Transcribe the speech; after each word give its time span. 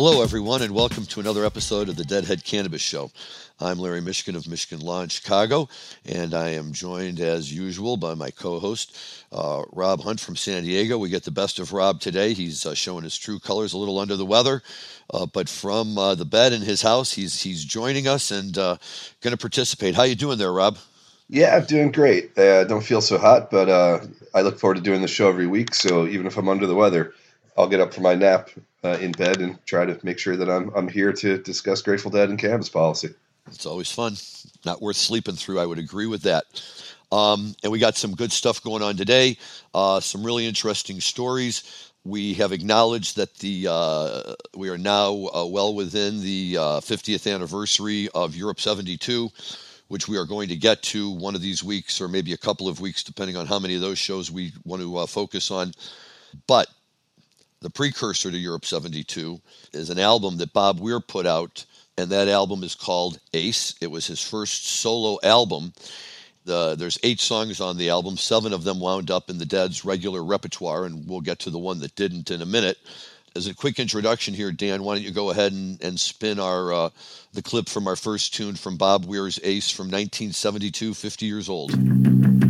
Hello, 0.00 0.22
everyone, 0.22 0.62
and 0.62 0.72
welcome 0.72 1.04
to 1.06 1.18
another 1.18 1.44
episode 1.44 1.88
of 1.88 1.96
the 1.96 2.04
Deadhead 2.04 2.44
Cannabis 2.44 2.80
Show. 2.80 3.10
I'm 3.58 3.80
Larry 3.80 4.00
Mishkin 4.00 4.36
of 4.36 4.46
Michigan 4.46 4.78
Law 4.78 5.02
in 5.02 5.08
Chicago, 5.08 5.68
and 6.06 6.34
I 6.34 6.50
am 6.50 6.72
joined 6.72 7.18
as 7.18 7.52
usual 7.52 7.96
by 7.96 8.14
my 8.14 8.30
co 8.30 8.60
host, 8.60 8.96
uh, 9.32 9.64
Rob 9.72 10.00
Hunt 10.02 10.20
from 10.20 10.36
San 10.36 10.62
Diego. 10.62 10.98
We 10.98 11.08
get 11.08 11.24
the 11.24 11.32
best 11.32 11.58
of 11.58 11.72
Rob 11.72 12.00
today. 12.00 12.32
He's 12.32 12.64
uh, 12.64 12.76
showing 12.76 13.02
his 13.02 13.18
true 13.18 13.40
colors, 13.40 13.72
a 13.72 13.76
little 13.76 13.98
under 13.98 14.14
the 14.14 14.24
weather, 14.24 14.62
uh, 15.12 15.26
but 15.26 15.48
from 15.48 15.98
uh, 15.98 16.14
the 16.14 16.24
bed 16.24 16.52
in 16.52 16.62
his 16.62 16.80
house, 16.80 17.10
he's, 17.10 17.42
he's 17.42 17.64
joining 17.64 18.06
us 18.06 18.30
and 18.30 18.56
uh, 18.56 18.76
going 19.20 19.32
to 19.32 19.36
participate. 19.36 19.96
How 19.96 20.04
you 20.04 20.14
doing 20.14 20.38
there, 20.38 20.52
Rob? 20.52 20.78
Yeah, 21.28 21.56
I'm 21.56 21.64
doing 21.64 21.90
great. 21.90 22.30
I 22.38 22.48
uh, 22.48 22.64
don't 22.64 22.84
feel 22.84 23.00
so 23.00 23.18
hot, 23.18 23.50
but 23.50 23.68
I 24.32 24.42
look 24.42 24.60
forward 24.60 24.76
to 24.76 24.80
doing 24.80 25.02
the 25.02 25.08
show 25.08 25.28
every 25.28 25.48
week. 25.48 25.74
So 25.74 26.06
even 26.06 26.28
if 26.28 26.36
I'm 26.36 26.48
under 26.48 26.68
the 26.68 26.76
weather, 26.76 27.14
I'll 27.56 27.68
get 27.68 27.80
up 27.80 27.92
for 27.92 28.00
my 28.00 28.14
nap 28.14 28.50
in 28.84 29.12
bed 29.12 29.40
and 29.40 29.64
try 29.66 29.84
to 29.84 29.98
make 30.02 30.18
sure 30.18 30.36
that 30.36 30.48
I'm, 30.48 30.70
I'm 30.74 30.88
here 30.88 31.12
to 31.12 31.38
discuss 31.38 31.82
Grateful 31.82 32.10
Dead 32.10 32.30
and 32.30 32.38
cannabis 32.38 32.68
policy. 32.68 33.10
It's 33.48 33.66
always 33.66 33.90
fun. 33.90 34.16
Not 34.64 34.82
worth 34.82 34.96
sleeping 34.96 35.34
through. 35.34 35.58
I 35.58 35.66
would 35.66 35.78
agree 35.78 36.06
with 36.06 36.22
that. 36.22 36.44
Um, 37.10 37.54
and 37.62 37.72
we 37.72 37.78
got 37.78 37.96
some 37.96 38.14
good 38.14 38.32
stuff 38.32 38.62
going 38.62 38.82
on 38.82 38.96
today. 38.96 39.38
Uh, 39.74 40.00
some 40.00 40.24
really 40.24 40.46
interesting 40.46 41.00
stories. 41.00 41.92
We 42.04 42.34
have 42.34 42.52
acknowledged 42.52 43.16
that 43.16 43.34
the 43.38 43.66
uh, 43.68 44.34
we 44.54 44.68
are 44.68 44.78
now 44.78 45.28
uh, 45.34 45.46
well 45.46 45.74
within 45.74 46.20
the 46.20 46.54
50th 46.54 47.26
uh, 47.26 47.34
anniversary 47.34 48.08
of 48.14 48.36
Europe 48.36 48.60
72, 48.60 49.30
which 49.88 50.08
we 50.08 50.16
are 50.16 50.24
going 50.24 50.48
to 50.48 50.56
get 50.56 50.82
to 50.84 51.10
one 51.10 51.34
of 51.34 51.40
these 51.40 51.64
weeks 51.64 52.00
or 52.00 52.08
maybe 52.08 52.32
a 52.32 52.38
couple 52.38 52.68
of 52.68 52.80
weeks, 52.80 53.02
depending 53.02 53.36
on 53.36 53.46
how 53.46 53.58
many 53.58 53.74
of 53.74 53.80
those 53.80 53.98
shows 53.98 54.30
we 54.30 54.52
want 54.64 54.82
to 54.82 54.96
uh, 54.98 55.06
focus 55.06 55.50
on. 55.50 55.72
But 56.46 56.68
the 57.60 57.70
precursor 57.70 58.30
to 58.30 58.38
Europe 58.38 58.64
72 58.64 59.40
is 59.72 59.90
an 59.90 59.98
album 59.98 60.36
that 60.38 60.52
Bob 60.52 60.80
Weir 60.80 61.00
put 61.00 61.26
out 61.26 61.64
and 61.98 62.10
that 62.10 62.28
album 62.28 62.62
is 62.62 62.76
called 62.76 63.18
Ace. 63.34 63.74
It 63.80 63.90
was 63.90 64.06
his 64.06 64.22
first 64.22 64.66
solo 64.66 65.18
album. 65.24 65.72
The, 66.44 66.76
there's 66.76 66.98
eight 67.02 67.20
songs 67.20 67.60
on 67.60 67.76
the 67.76 67.90
album. 67.90 68.16
Seven 68.16 68.52
of 68.52 68.62
them 68.62 68.78
wound 68.78 69.10
up 69.10 69.28
in 69.28 69.38
the 69.38 69.44
Dead's 69.44 69.84
regular 69.84 70.24
repertoire, 70.24 70.84
and 70.84 71.06
we'll 71.08 71.20
get 71.20 71.40
to 71.40 71.50
the 71.50 71.58
one 71.58 71.80
that 71.80 71.96
didn't 71.96 72.30
in 72.30 72.40
a 72.40 72.46
minute. 72.46 72.78
As 73.34 73.48
a 73.48 73.54
quick 73.54 73.78
introduction 73.78 74.32
here, 74.32 74.52
Dan, 74.52 74.84
why 74.84 74.94
don't 74.94 75.04
you 75.04 75.10
go 75.10 75.30
ahead 75.30 75.52
and, 75.52 75.82
and 75.82 75.98
spin 75.98 76.38
our 76.38 76.72
uh, 76.72 76.90
the 77.34 77.42
clip 77.42 77.68
from 77.68 77.86
our 77.86 77.96
first 77.96 78.32
tune 78.32 78.54
from 78.54 78.76
Bob 78.76 79.04
Weir's 79.04 79.38
Ace 79.42 79.70
from 79.70 79.86
1972, 79.86 80.94
50 80.94 81.26
years 81.26 81.48
old. 81.48 82.47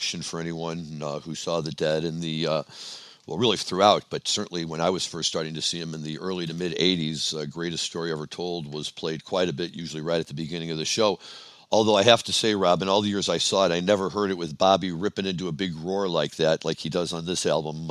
For 0.00 0.40
anyone 0.40 1.00
uh, 1.02 1.20
who 1.20 1.34
saw 1.34 1.60
the 1.60 1.72
Dead 1.72 2.04
in 2.04 2.20
the 2.20 2.46
uh, 2.46 2.62
well, 3.26 3.38
really 3.38 3.56
throughout, 3.56 4.04
but 4.10 4.26
certainly 4.26 4.64
when 4.64 4.80
I 4.80 4.90
was 4.90 5.06
first 5.06 5.28
starting 5.28 5.54
to 5.54 5.62
see 5.62 5.80
him 5.80 5.94
in 5.94 6.02
the 6.02 6.18
early 6.18 6.46
to 6.46 6.54
mid 6.54 6.76
80s, 6.76 7.36
uh, 7.36 7.46
Greatest 7.46 7.84
Story 7.84 8.10
Ever 8.10 8.26
Told 8.26 8.72
was 8.72 8.90
played 8.90 9.24
quite 9.24 9.48
a 9.48 9.52
bit, 9.52 9.72
usually 9.72 10.02
right 10.02 10.20
at 10.20 10.26
the 10.26 10.34
beginning 10.34 10.70
of 10.70 10.78
the 10.78 10.84
show. 10.84 11.18
Although 11.70 11.96
I 11.96 12.02
have 12.02 12.24
to 12.24 12.32
say, 12.32 12.56
Rob, 12.56 12.82
in 12.82 12.88
all 12.88 13.02
the 13.02 13.08
years 13.08 13.28
I 13.28 13.38
saw 13.38 13.66
it, 13.66 13.72
I 13.72 13.78
never 13.78 14.10
heard 14.10 14.32
it 14.32 14.38
with 14.38 14.58
Bobby 14.58 14.90
ripping 14.90 15.26
into 15.26 15.46
a 15.46 15.52
big 15.52 15.76
roar 15.76 16.08
like 16.08 16.36
that, 16.36 16.64
like 16.64 16.78
he 16.78 16.88
does 16.88 17.12
on 17.12 17.26
this 17.26 17.46
album. 17.46 17.88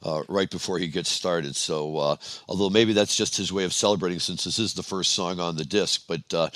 Uh, 0.00 0.22
right 0.28 0.48
before 0.48 0.78
he 0.78 0.86
gets 0.86 1.10
started. 1.10 1.56
So, 1.56 1.96
uh, 1.96 2.16
although 2.48 2.70
maybe 2.70 2.92
that's 2.92 3.16
just 3.16 3.36
his 3.36 3.52
way 3.52 3.64
of 3.64 3.72
celebrating 3.72 4.20
since 4.20 4.44
this 4.44 4.60
is 4.60 4.74
the 4.74 4.84
first 4.84 5.10
song 5.10 5.40
on 5.40 5.56
the 5.56 5.64
disc, 5.64 6.04
but 6.06 6.22
uh, 6.32 6.50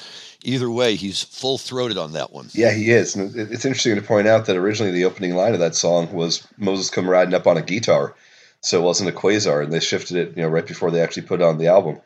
either 0.44 0.70
way, 0.70 0.94
he's 0.94 1.25
full 1.25 1.58
throated 1.58 1.98
on 1.98 2.12
that 2.12 2.32
one. 2.32 2.50
Yeah, 2.53 2.70
he 2.70 2.92
is. 2.92 3.16
And 3.16 3.34
it's 3.34 3.64
interesting 3.64 3.97
to 3.97 4.03
point 4.03 4.28
out 4.28 4.47
that 4.47 4.56
originally 4.56 4.92
the 4.92 5.06
opening 5.06 5.34
line 5.34 5.54
of 5.54 5.58
that 5.58 5.75
song 5.75 6.12
was 6.12 6.47
Moses 6.56 6.88
come 6.88 7.10
riding 7.10 7.34
up 7.34 7.48
on 7.48 7.56
a 7.56 7.62
guitar. 7.62 8.14
So 8.60 8.80
it 8.80 8.84
wasn't 8.84 9.10
a 9.10 9.12
quasar, 9.12 9.64
and 9.64 9.72
they 9.72 9.80
shifted 9.80 10.16
it, 10.16 10.36
you 10.36 10.42
know, 10.44 10.48
right 10.48 10.66
before 10.66 10.92
they 10.92 11.00
actually 11.00 11.26
put 11.26 11.42
on 11.42 11.59
the 11.59 11.66
album. 11.66 12.00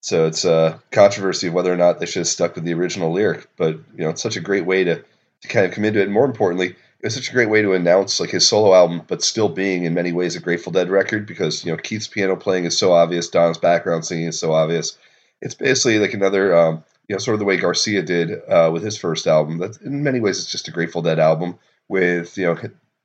So 0.00 0.26
it's 0.26 0.44
a 0.44 0.82
controversy 0.90 1.46
of 1.46 1.54
whether 1.54 1.72
or 1.72 1.76
not 1.76 2.00
they 2.00 2.06
should 2.06 2.20
have 2.20 2.26
stuck 2.28 2.56
with 2.56 2.64
the 2.64 2.74
original 2.74 3.12
lyric. 3.12 3.46
But 3.56 3.74
you 3.74 4.02
know, 4.02 4.10
it's 4.10 4.22
such 4.22 4.36
a 4.36 4.40
great 4.40 4.66
way 4.66 4.82
to, 4.82 4.96
to 5.42 5.48
kind 5.48 5.64
of 5.64 5.72
come 5.72 5.84
into 5.84 6.02
it. 6.02 6.10
More 6.10 6.24
importantly, 6.24 6.74
it's 7.02 7.16
such 7.16 7.30
a 7.30 7.32
great 7.32 7.50
way 7.50 7.62
to 7.62 7.72
announce 7.72 8.20
like 8.20 8.30
his 8.30 8.46
solo 8.46 8.74
album, 8.74 9.02
but 9.08 9.22
still 9.22 9.48
being 9.48 9.84
in 9.84 9.94
many 9.94 10.12
ways 10.12 10.36
a 10.36 10.40
Grateful 10.40 10.72
Dead 10.72 10.88
record 10.88 11.26
because 11.26 11.64
you 11.64 11.72
know 11.72 11.76
Keith's 11.76 12.06
piano 12.06 12.36
playing 12.36 12.64
is 12.64 12.78
so 12.78 12.92
obvious, 12.92 13.28
Don's 13.28 13.58
background 13.58 14.04
singing 14.04 14.28
is 14.28 14.38
so 14.38 14.52
obvious. 14.52 14.96
It's 15.40 15.54
basically 15.54 15.98
like 15.98 16.14
another, 16.14 16.56
um, 16.56 16.84
you 17.08 17.14
know, 17.14 17.18
sort 17.18 17.34
of 17.34 17.40
the 17.40 17.44
way 17.44 17.56
Garcia 17.56 18.02
did 18.02 18.40
uh, 18.48 18.70
with 18.72 18.84
his 18.84 18.96
first 18.96 19.26
album. 19.26 19.58
That 19.58 19.80
in 19.82 20.04
many 20.04 20.20
ways 20.20 20.38
it's 20.38 20.50
just 20.50 20.68
a 20.68 20.72
Grateful 20.72 21.02
Dead 21.02 21.18
album 21.18 21.58
with 21.88 22.38
you 22.38 22.46
know 22.46 22.56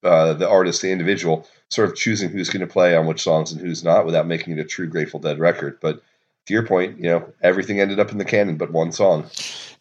uh, 0.03 0.33
the 0.33 0.47
artist, 0.47 0.83
the 0.83 0.91
individual, 0.91 1.47
sort 1.69 1.89
of 1.89 1.95
choosing 1.95 2.29
who's 2.29 2.49
going 2.49 2.65
to 2.65 2.71
play 2.71 2.95
on 2.95 3.07
which 3.07 3.23
songs 3.23 3.51
and 3.51 3.59
who's 3.59 3.83
not, 3.83 4.05
without 4.05 4.27
making 4.27 4.53
it 4.53 4.61
a 4.61 4.65
true 4.65 4.87
Grateful 4.87 5.19
Dead 5.19 5.39
record. 5.39 5.79
But 5.81 6.03
to 6.47 6.53
your 6.53 6.63
point, 6.63 6.97
you 6.97 7.09
know, 7.09 7.27
everything 7.41 7.79
ended 7.79 7.99
up 7.99 8.11
in 8.11 8.17
the 8.17 8.25
canon 8.25 8.57
but 8.57 8.71
one 8.71 8.91
song. 8.91 9.29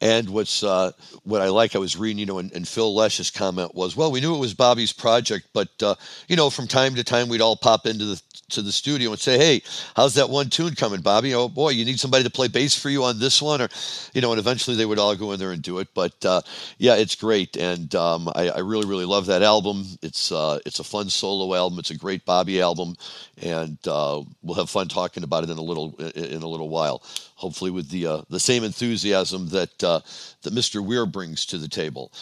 And 0.01 0.29
what's 0.29 0.63
uh, 0.63 0.93
what 1.23 1.41
I 1.41 1.49
like, 1.49 1.75
I 1.75 1.79
was 1.79 1.97
reading, 1.97 2.19
you 2.19 2.27
know, 2.27 2.39
and, 2.39 2.53
and, 2.53 2.69
Phil 2.69 2.95
Lesh's 2.95 3.31
comment 3.31 3.75
was, 3.75 3.97
well, 3.97 4.13
we 4.13 4.21
knew 4.21 4.35
it 4.35 4.39
was 4.39 4.53
Bobby's 4.53 4.93
project, 4.93 5.49
but 5.55 5.71
uh, 5.83 5.95
you 6.29 6.37
know, 6.37 6.51
from 6.51 6.67
time 6.67 6.95
to 6.97 7.05
time 7.05 7.31
we'd 7.31 7.41
all 7.41 7.57
pop 7.57 7.87
into 7.87 8.05
the 8.05 8.23
to 8.49 8.63
the 8.63 8.73
studio 8.73 9.11
and 9.11 9.19
say, 9.19 9.39
hey, 9.39 9.63
how's 9.95 10.15
that 10.15 10.31
one 10.31 10.49
tune 10.51 10.75
coming, 10.75 11.01
Bobby? 11.01 11.35
Oh 11.35 11.49
boy, 11.49 11.71
you 11.71 11.85
need 11.85 11.99
somebody 11.99 12.25
to 12.25 12.31
play 12.31 12.49
bass 12.49 12.77
for 12.77 12.91
you 12.91 13.05
on 13.05 13.19
this 13.19 13.41
one, 13.43 13.61
or 13.61 13.69
you 14.13 14.21
know, 14.21 14.33
and 14.33 14.39
eventually 14.39 14.77
they 14.77 14.87
would 14.87 14.99
all 14.99 15.17
go 15.17 15.33
in 15.33 15.39
there 15.39 15.53
and 15.53 15.63
do 15.63 15.79
it. 15.79 15.89
But 15.95 16.25
uh, 16.25 16.43
yeah, 16.79 16.97
it's 16.97 17.15
great, 17.15 17.57
and 17.57 17.93
um, 17.95 18.29
I, 18.35 18.51
I, 18.51 18.59
really, 18.59 18.87
really 18.87 19.05
love 19.05 19.27
that 19.27 19.43
album. 19.43 19.85
It's 20.03 20.31
uh, 20.31 20.59
it's 20.67 20.79
a 20.79 20.85
fun 20.85 21.09
solo 21.09 21.55
album. 21.55 21.79
It's 21.79 21.91
a 21.91 21.97
great 21.97 22.25
Bobby 22.25 22.61
album, 22.61 22.97
and 23.43 23.79
uh, 23.89 24.23
we'll 24.43 24.57
have 24.57 24.71
fun 24.71 24.89
talking 24.89 25.23
about 25.25 25.45
it 25.45 25.51
in 25.51 25.59
a 25.59 25.63
little 25.63 25.95
in 25.97 26.43
a 26.43 26.49
little 26.49 26.56
while 26.65 27.03
hopefully 27.37 27.71
with 27.71 27.89
the 27.91 28.07
uh, 28.07 28.23
the 28.29 28.41
same 28.41 28.65
enthusiasm 28.65 29.49
that 29.49 29.85
uh, 29.85 30.01
that 30.43 30.55
Mr. 30.55 30.85
Weir 30.85 31.07
brings 31.07 31.47
to 31.47 31.59
the 31.59 31.69
table. 31.69 32.13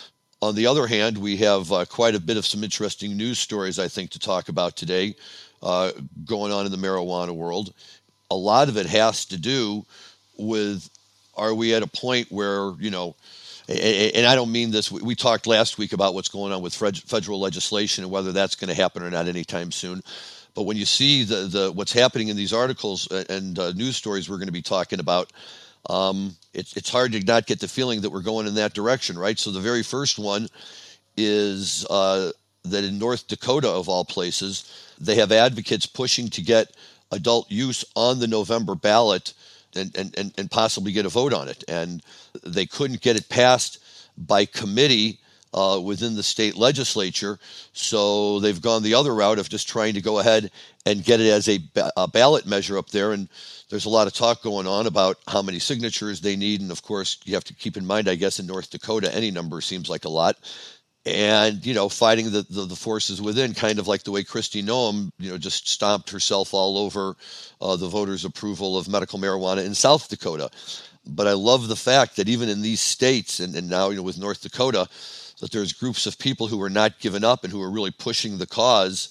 On 0.43 0.55
the 0.55 0.67
other 0.67 0.87
hand, 0.87 1.17
we 1.17 1.37
have 1.39 1.73
uh, 1.73 1.85
quite 1.87 2.15
a 2.15 2.21
bit 2.21 2.37
of 2.37 2.45
some 2.45 2.63
interesting 2.63 3.17
news 3.17 3.39
stories 3.39 3.79
I 3.79 3.89
think 3.89 4.11
to 4.11 4.19
talk 4.19 4.49
about 4.49 4.77
today 4.77 5.15
uh, 5.63 5.93
going 6.25 6.53
on 6.53 6.67
in 6.67 6.73
the 6.73 6.79
marijuana 6.79 7.35
world. 7.35 7.73
A 8.31 8.37
lot 8.37 8.69
of 8.69 8.77
it 8.77 8.87
has 8.87 9.25
to 9.27 9.39
do 9.39 9.87
with 10.37 10.91
are 11.37 11.55
we 11.55 11.75
at 11.75 11.83
a 11.83 11.87
point 11.87 12.31
where 12.31 12.73
you 12.79 12.91
know 12.91 13.15
and 13.69 14.27
I 14.27 14.35
don't 14.35 14.53
mean 14.53 14.71
this. 14.71 14.93
We 14.93 15.15
talked 15.15 15.47
last 15.47 15.79
week 15.79 15.95
about 15.95 16.13
what's 16.13 16.29
going 16.29 16.53
on 16.53 16.61
with 16.61 16.75
federal 16.75 17.41
legislation 17.41 18.05
and 18.05 18.13
whether 18.13 18.31
that's 18.31 18.57
going 18.57 18.69
to 18.69 18.75
happen 18.75 19.03
or 19.03 19.11
not 19.11 19.27
anytime 19.27 19.73
soon. 19.73 20.03
But 20.55 20.62
when 20.62 20.77
you 20.77 20.85
see 20.85 21.25
the, 21.25 21.37
the 21.47 21.73
what's 21.73 21.93
happening 21.93 22.29
in 22.29 22.37
these 22.37 22.53
articles 22.53 23.09
and 23.09 23.59
uh, 23.59 23.73
news 23.73 23.97
stories 23.97 24.29
we're 24.29 24.37
going 24.37 24.47
to 24.47 24.53
be 24.53 24.62
talking 24.62 25.01
about, 25.01 25.33
um, 25.91 26.37
it's 26.53 26.77
it's 26.77 26.91
hard 26.91 27.12
to 27.12 27.21
not 27.21 27.47
get 27.47 27.61
the 27.61 27.69
feeling 27.69 28.01
that 28.03 28.11
we're 28.11 28.23
going 28.23 28.47
in 28.47 28.55
that 28.55 28.75
direction, 28.75 29.19
right? 29.19 29.39
So 29.39 29.51
the 29.51 29.61
very 29.61 29.83
first 29.83 30.19
one 30.19 30.49
is 31.17 31.87
uh, 31.91 32.31
that 32.65 32.85
in 32.85 32.99
North 32.99 33.27
Dakota, 33.27 33.69
of 33.69 33.89
all 33.89 34.05
places, 34.05 34.71
they 34.99 35.17
have 35.17 35.33
advocates 35.33 35.87
pushing 35.87 36.29
to 36.31 36.43
get 36.43 36.73
adult 37.11 37.50
use 37.50 37.85
on 37.95 38.19
the 38.19 38.27
November 38.27 38.75
ballot 38.75 39.35
and, 39.77 39.97
and, 39.97 40.17
and, 40.19 40.33
and 40.39 40.50
possibly 40.50 40.93
get 40.93 41.07
a 41.07 41.09
vote 41.09 41.33
on 41.33 41.49
it. 41.49 41.65
And 41.69 42.03
they 42.45 42.67
couldn't 42.67 43.00
get 43.00 43.17
it 43.17 43.29
passed 43.29 43.79
by 44.17 44.47
committee 44.47 45.19
uh, 45.55 45.79
within 45.79 46.17
the 46.17 46.23
state 46.23 46.56
legislature. 46.56 47.39
So 47.73 48.41
they've 48.41 48.61
gone 48.61 48.83
the 48.83 48.95
other 48.95 49.15
route 49.15 49.39
of 49.39 49.49
just 49.49 49.69
trying 49.69 49.95
to 49.95 50.03
go 50.03 50.19
ahead 50.19 50.51
and 50.85 51.05
get 51.05 51.21
it 51.21 51.31
as 51.31 51.49
a, 51.49 51.61
a, 51.97 52.09
ballot 52.09 52.45
measure 52.45 52.77
up 52.77 52.91
there. 52.91 53.12
And 53.12 53.29
there's 53.71 53.85
a 53.85 53.91
lot 53.91 54.09
of 54.09 54.12
talk 54.12 54.43
going 54.43 54.67
on 54.67 54.87
about 54.87 55.19
how 55.29 55.43
many 55.43 55.61
signatures 55.61 56.21
they 56.21 56.35
need. 56.35 56.61
And 56.61 56.73
of 56.73 56.83
course, 56.83 57.19
you 57.25 57.35
have 57.35 57.45
to 57.45 57.55
keep 57.55 57.77
in 57.77 57.87
mind, 57.87 58.09
I 58.09 58.17
guess, 58.17 58.41
in 58.41 58.47
North 58.47 58.69
Dakota, 58.69 59.15
any 59.15 59.31
number 59.31 59.61
seems 59.61 59.89
like 59.89 60.05
a 60.05 60.11
lot. 60.11 60.37
And, 61.06 61.65
you 61.65 61.75
know, 61.75 61.89
fighting 61.89 62.33
the, 62.33 62.43
the, 62.50 62.62
the 62.62 62.77
forces 62.77 63.23
within, 63.23 63.55
kind 63.55 63.79
of 63.79 63.87
like 63.87 64.03
the 64.03 64.11
way 64.11 64.25
Kristi 64.25 64.65
Noem, 64.65 65.12
you 65.19 65.31
know, 65.31 65.39
just 65.39 65.69
stomped 65.69 66.11
herself 66.11 66.53
all 66.53 66.79
over 66.79 67.15
uh, 67.61 67.77
the 67.77 67.89
voters' 67.89 68.25
approval 68.25 68.77
of 68.77 68.89
medical 68.89 69.19
marijuana 69.19 69.65
in 69.65 69.75
South 69.75 70.09
Dakota. 70.09 70.50
But 71.07 71.27
I 71.27 71.35
love 71.35 71.69
the 71.69 71.77
fact 71.77 72.17
that 72.17 72.29
even 72.29 72.49
in 72.49 72.62
these 72.62 72.81
states, 72.81 73.39
and, 73.39 73.55
and 73.55 73.69
now, 73.69 73.91
you 73.91 73.97
know, 73.97 74.03
with 74.03 74.19
North 74.19 74.41
Dakota, 74.41 74.89
that 75.41 75.51
there's 75.51 75.73
groups 75.73 76.07
of 76.07 76.19
people 76.19 76.47
who 76.47 76.63
are 76.63 76.71
not 76.71 77.01
giving 77.01 77.25
up 77.25 77.45
and 77.45 77.53
who 77.53 77.63
are 77.63 77.71
really 77.71 77.91
pushing 77.91 78.39
the 78.39 78.47
cause. 78.47 79.09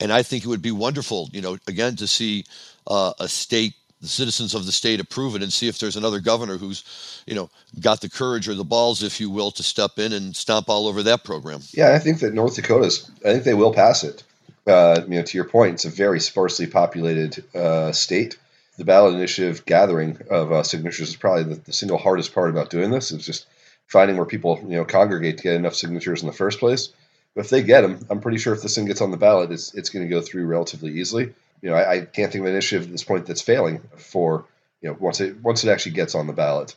And 0.00 0.12
I 0.12 0.22
think 0.22 0.44
it 0.44 0.48
would 0.48 0.62
be 0.62 0.72
wonderful, 0.72 1.28
you 1.32 1.40
know, 1.40 1.58
again, 1.66 1.96
to 1.96 2.06
see 2.06 2.44
uh, 2.86 3.12
a 3.20 3.28
state, 3.28 3.74
the 4.00 4.08
citizens 4.08 4.54
of 4.54 4.66
the 4.66 4.72
state 4.72 5.00
approve 5.00 5.36
it 5.36 5.42
and 5.42 5.52
see 5.52 5.68
if 5.68 5.78
there's 5.78 5.96
another 5.96 6.18
governor 6.18 6.56
who's, 6.56 7.22
you 7.26 7.34
know, 7.34 7.50
got 7.80 8.00
the 8.00 8.08
courage 8.08 8.48
or 8.48 8.54
the 8.54 8.64
balls, 8.64 9.02
if 9.02 9.20
you 9.20 9.30
will, 9.30 9.50
to 9.52 9.62
step 9.62 9.98
in 9.98 10.12
and 10.12 10.34
stomp 10.34 10.68
all 10.68 10.88
over 10.88 11.02
that 11.04 11.24
program. 11.24 11.60
Yeah, 11.72 11.94
I 11.94 11.98
think 11.98 12.18
that 12.20 12.34
North 12.34 12.56
Dakota's, 12.56 13.10
I 13.24 13.32
think 13.32 13.44
they 13.44 13.54
will 13.54 13.72
pass 13.72 14.02
it. 14.02 14.24
Uh, 14.66 15.00
you 15.08 15.16
know, 15.16 15.22
to 15.22 15.38
your 15.38 15.44
point, 15.44 15.74
it's 15.74 15.84
a 15.84 15.90
very 15.90 16.20
sparsely 16.20 16.66
populated 16.66 17.44
uh, 17.54 17.92
state. 17.92 18.38
The 18.78 18.84
ballot 18.84 19.14
initiative 19.14 19.64
gathering 19.66 20.18
of 20.30 20.52
uh, 20.52 20.62
signatures 20.62 21.10
is 21.10 21.16
probably 21.16 21.44
the, 21.44 21.54
the, 21.56 21.72
single 21.72 21.98
hardest 21.98 22.32
part 22.32 22.48
about 22.48 22.70
doing 22.70 22.90
this. 22.90 23.10
It's 23.10 23.26
just 23.26 23.46
finding 23.92 24.16
where 24.16 24.26
people 24.26 24.58
you 24.62 24.76
know 24.76 24.84
congregate 24.86 25.36
to 25.36 25.42
get 25.42 25.54
enough 25.54 25.74
signatures 25.74 26.22
in 26.22 26.26
the 26.26 26.32
first 26.32 26.58
place. 26.58 26.88
But 27.34 27.44
if 27.44 27.50
they 27.50 27.62
get 27.62 27.82
them, 27.82 28.04
I'm 28.10 28.20
pretty 28.20 28.38
sure 28.38 28.54
if 28.54 28.62
this 28.62 28.74
thing 28.74 28.86
gets 28.86 29.02
on 29.02 29.10
the 29.10 29.16
ballot, 29.18 29.52
it's 29.52 29.74
it's 29.74 29.90
going 29.90 30.04
to 30.04 30.10
go 30.10 30.22
through 30.22 30.46
relatively 30.46 30.98
easily. 30.98 31.34
You 31.60 31.70
know, 31.70 31.76
I, 31.76 31.92
I, 31.92 32.00
can't 32.00 32.32
think 32.32 32.42
of 32.42 32.46
an 32.46 32.52
initiative 32.52 32.86
at 32.88 32.92
this 32.92 33.04
point 33.04 33.26
that's 33.26 33.42
failing 33.42 33.80
for 33.96 34.46
you 34.80 34.88
know 34.88 34.96
once 34.98 35.20
it 35.20 35.40
once 35.42 35.62
it 35.62 35.70
actually 35.70 35.92
gets 35.92 36.14
on 36.14 36.26
the 36.26 36.32
ballot. 36.32 36.74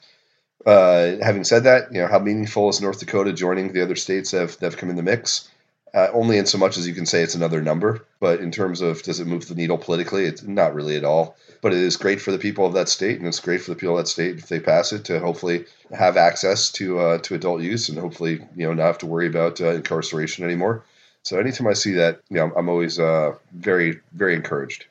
Uh, 0.66 1.18
having 1.22 1.44
said 1.44 1.64
that, 1.64 1.94
you 1.94 2.02
know 2.02 2.08
how 2.08 2.20
meaningful 2.20 2.70
is 2.70 2.82
North 2.82 3.00
Dakota 3.00 3.32
joining 3.32 3.72
the 3.72 3.82
other 3.82 3.96
states 3.96 4.32
that 4.32 4.42
have, 4.42 4.58
that 4.60 4.72
have 4.72 4.78
come 4.78 4.90
in 4.90 4.96
the 4.96 5.04
mix? 5.04 5.50
Uh, 5.96 6.10
only 6.14 6.38
in 6.38 6.46
so 6.46 6.58
much 6.58 6.78
as 6.78 6.86
you 6.86 6.94
can 6.94 7.06
say 7.06 7.22
it's 7.24 7.36
another 7.36 7.62
number, 7.62 8.06
but 8.20 8.42
in 8.42 8.52
terms 8.52 8.82
of 8.82 9.02
does 9.02 9.22
it 9.22 9.28
move 9.28 9.48
the 9.48 9.56
needle 9.56 9.78
politically, 9.78 10.26
it's 10.26 10.44
not 10.44 10.76
really 10.76 10.98
at 10.98 11.06
all 11.06 11.38
but 11.66 11.74
it 11.74 11.80
is 11.80 11.98
great 11.98 12.22
for 12.22 12.32
the 12.32 12.38
people 12.38 12.68
of 12.68 12.74
that 12.74 12.88
state, 12.88 13.18
and 13.18 13.28
it's 13.28 13.40
great 13.40 13.60
for 13.60 13.72
the 13.72 13.76
people 13.76 13.98
of 13.98 14.04
that 14.06 14.08
state 14.08 14.38
if 14.38 14.48
they 14.48 14.60
pass 14.60 14.94
it 14.94 15.06
to 15.06 15.20
hopefully 15.20 15.66
have 15.92 16.16
access 16.16 16.72
to 16.72 17.00
uh, 17.00 17.18
to 17.18 17.34
adult 17.34 17.60
use 17.60 17.90
and 17.90 17.98
hopefully 17.98 18.34
you 18.56 18.68
know 18.68 18.74
not 18.76 18.86
have 18.86 18.98
to 19.00 19.08
worry 19.08 19.26
about 19.26 19.60
uh, 19.60 19.70
incarceration 19.70 20.46
anymore. 20.46 20.84
So 21.24 21.40
anytime 21.40 21.66
I 21.66 21.74
see 21.74 21.94
that, 21.94 22.22
you 22.30 22.38
know, 22.38 22.52
I'm 22.56 22.70
always 22.70 23.00
uh, 23.00 23.34
very 23.52 24.00
very 24.14 24.36
encouraged. 24.36 24.86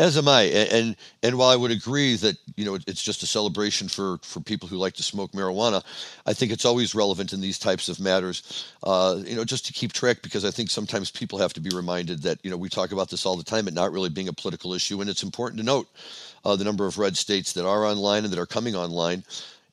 As 0.00 0.16
am 0.16 0.28
I, 0.28 0.44
and 0.44 0.96
and 1.22 1.36
while 1.36 1.50
I 1.50 1.56
would 1.56 1.70
agree 1.70 2.16
that 2.16 2.34
you 2.56 2.64
know 2.64 2.78
it's 2.86 3.02
just 3.02 3.22
a 3.22 3.26
celebration 3.26 3.86
for 3.86 4.16
for 4.22 4.40
people 4.40 4.66
who 4.66 4.78
like 4.78 4.94
to 4.94 5.02
smoke 5.02 5.32
marijuana, 5.32 5.84
I 6.24 6.32
think 6.32 6.52
it's 6.52 6.64
always 6.64 6.94
relevant 6.94 7.34
in 7.34 7.42
these 7.42 7.58
types 7.58 7.90
of 7.90 8.00
matters. 8.00 8.64
Uh, 8.82 9.20
you 9.26 9.36
know, 9.36 9.44
just 9.44 9.66
to 9.66 9.74
keep 9.74 9.92
track 9.92 10.22
because 10.22 10.46
I 10.46 10.50
think 10.50 10.70
sometimes 10.70 11.10
people 11.10 11.38
have 11.38 11.52
to 11.52 11.60
be 11.60 11.68
reminded 11.68 12.22
that 12.22 12.38
you 12.42 12.50
know 12.50 12.56
we 12.56 12.70
talk 12.70 12.92
about 12.92 13.10
this 13.10 13.26
all 13.26 13.36
the 13.36 13.44
time, 13.44 13.68
it 13.68 13.74
not 13.74 13.92
really 13.92 14.08
being 14.08 14.28
a 14.28 14.32
political 14.32 14.72
issue, 14.72 15.02
and 15.02 15.10
it's 15.10 15.22
important 15.22 15.58
to 15.58 15.66
note 15.66 15.86
uh, 16.46 16.56
the 16.56 16.64
number 16.64 16.86
of 16.86 16.96
red 16.96 17.14
states 17.14 17.52
that 17.52 17.66
are 17.66 17.84
online 17.84 18.24
and 18.24 18.32
that 18.32 18.40
are 18.40 18.46
coming 18.46 18.74
online. 18.74 19.22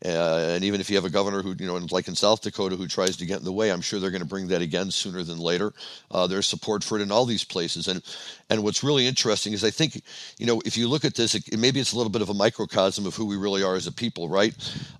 Uh, 0.05 0.51
and 0.53 0.63
even 0.63 0.79
if 0.79 0.89
you 0.89 0.95
have 0.95 1.05
a 1.05 1.09
governor 1.09 1.41
who, 1.41 1.55
you 1.57 1.65
know, 1.65 1.75
like 1.89 2.07
in 2.07 2.15
South 2.15 2.41
Dakota, 2.41 2.75
who 2.75 2.87
tries 2.87 3.17
to 3.17 3.25
get 3.25 3.39
in 3.39 3.45
the 3.45 3.51
way, 3.51 3.71
I'm 3.71 3.81
sure 3.81 3.99
they're 3.99 4.11
going 4.11 4.21
to 4.21 4.27
bring 4.27 4.47
that 4.49 4.61
again 4.61 4.91
sooner 4.91 5.23
than 5.23 5.39
later. 5.39 5.73
Uh, 6.11 6.27
there's 6.27 6.45
support 6.45 6.83
for 6.83 6.99
it 6.99 7.01
in 7.01 7.11
all 7.11 7.25
these 7.25 7.43
places, 7.43 7.87
and 7.87 8.03
and 8.49 8.63
what's 8.63 8.83
really 8.83 9.07
interesting 9.07 9.53
is 9.53 9.63
I 9.63 9.71
think, 9.71 10.01
you 10.37 10.45
know, 10.45 10.61
if 10.65 10.77
you 10.77 10.87
look 10.87 11.03
at 11.03 11.15
this, 11.15 11.33
it, 11.33 11.57
maybe 11.57 11.79
it's 11.79 11.93
a 11.93 11.97
little 11.97 12.11
bit 12.11 12.21
of 12.21 12.29
a 12.29 12.33
microcosm 12.35 13.07
of 13.07 13.15
who 13.15 13.25
we 13.25 13.37
really 13.37 13.63
are 13.63 13.75
as 13.75 13.87
a 13.87 13.91
people, 13.91 14.29
right? 14.29 14.53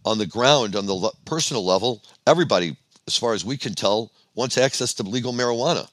On 0.03 0.17
the 0.17 0.25
ground, 0.25 0.75
on 0.75 0.87
the 0.87 1.11
personal 1.25 1.63
level, 1.63 2.01
everybody, 2.25 2.75
as 3.05 3.15
far 3.15 3.33
as 3.33 3.45
we 3.45 3.55
can 3.55 3.75
tell, 3.75 4.11
wants 4.33 4.57
access 4.57 4.95
to 4.95 5.03
legal 5.03 5.31
marijuana, 5.31 5.87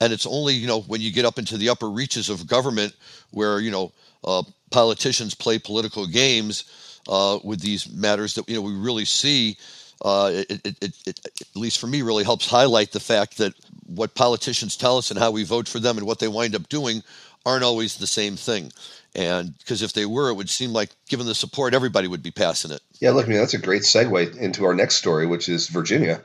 and 0.00 0.10
it's 0.10 0.26
only 0.26 0.54
you 0.54 0.66
know 0.66 0.80
when 0.82 1.02
you 1.02 1.12
get 1.12 1.26
up 1.26 1.38
into 1.38 1.58
the 1.58 1.68
upper 1.68 1.90
reaches 1.90 2.30
of 2.30 2.46
government 2.46 2.94
where 3.30 3.60
you 3.60 3.70
know 3.70 3.92
uh, 4.24 4.42
politicians 4.70 5.34
play 5.34 5.58
political 5.58 6.06
games 6.06 6.64
uh, 7.08 7.38
with 7.42 7.60
these 7.60 7.90
matters 7.90 8.34
that 8.34 8.48
you 8.48 8.56
know 8.56 8.62
we 8.62 8.74
really 8.74 9.04
see. 9.04 9.56
Uh, 10.00 10.30
it, 10.32 10.64
it, 10.64 10.76
it, 10.80 10.94
it, 11.06 11.20
at 11.40 11.56
least 11.56 11.80
for 11.80 11.88
me, 11.88 12.02
really 12.02 12.22
helps 12.22 12.48
highlight 12.48 12.92
the 12.92 13.00
fact 13.00 13.38
that 13.38 13.52
what 13.86 14.14
politicians 14.14 14.76
tell 14.76 14.96
us 14.96 15.10
and 15.10 15.18
how 15.18 15.32
we 15.32 15.42
vote 15.42 15.66
for 15.66 15.80
them 15.80 15.98
and 15.98 16.06
what 16.06 16.20
they 16.20 16.28
wind 16.28 16.54
up 16.54 16.68
doing 16.68 17.02
aren't 17.44 17.64
always 17.64 17.96
the 17.96 18.06
same 18.06 18.36
thing. 18.36 18.70
And 19.14 19.56
because 19.58 19.82
if 19.82 19.94
they 19.94 20.06
were, 20.06 20.28
it 20.28 20.34
would 20.34 20.50
seem 20.50 20.72
like, 20.72 20.90
given 21.08 21.26
the 21.26 21.34
support, 21.34 21.74
everybody 21.74 22.06
would 22.06 22.22
be 22.22 22.30
passing 22.30 22.70
it. 22.70 22.80
Yeah, 23.00 23.10
look, 23.10 23.26
I 23.26 23.28
mean, 23.28 23.38
that's 23.38 23.54
a 23.54 23.58
great 23.58 23.82
segue 23.82 24.36
into 24.36 24.64
our 24.64 24.74
next 24.74 24.96
story, 24.96 25.26
which 25.26 25.48
is 25.48 25.68
Virginia, 25.68 26.20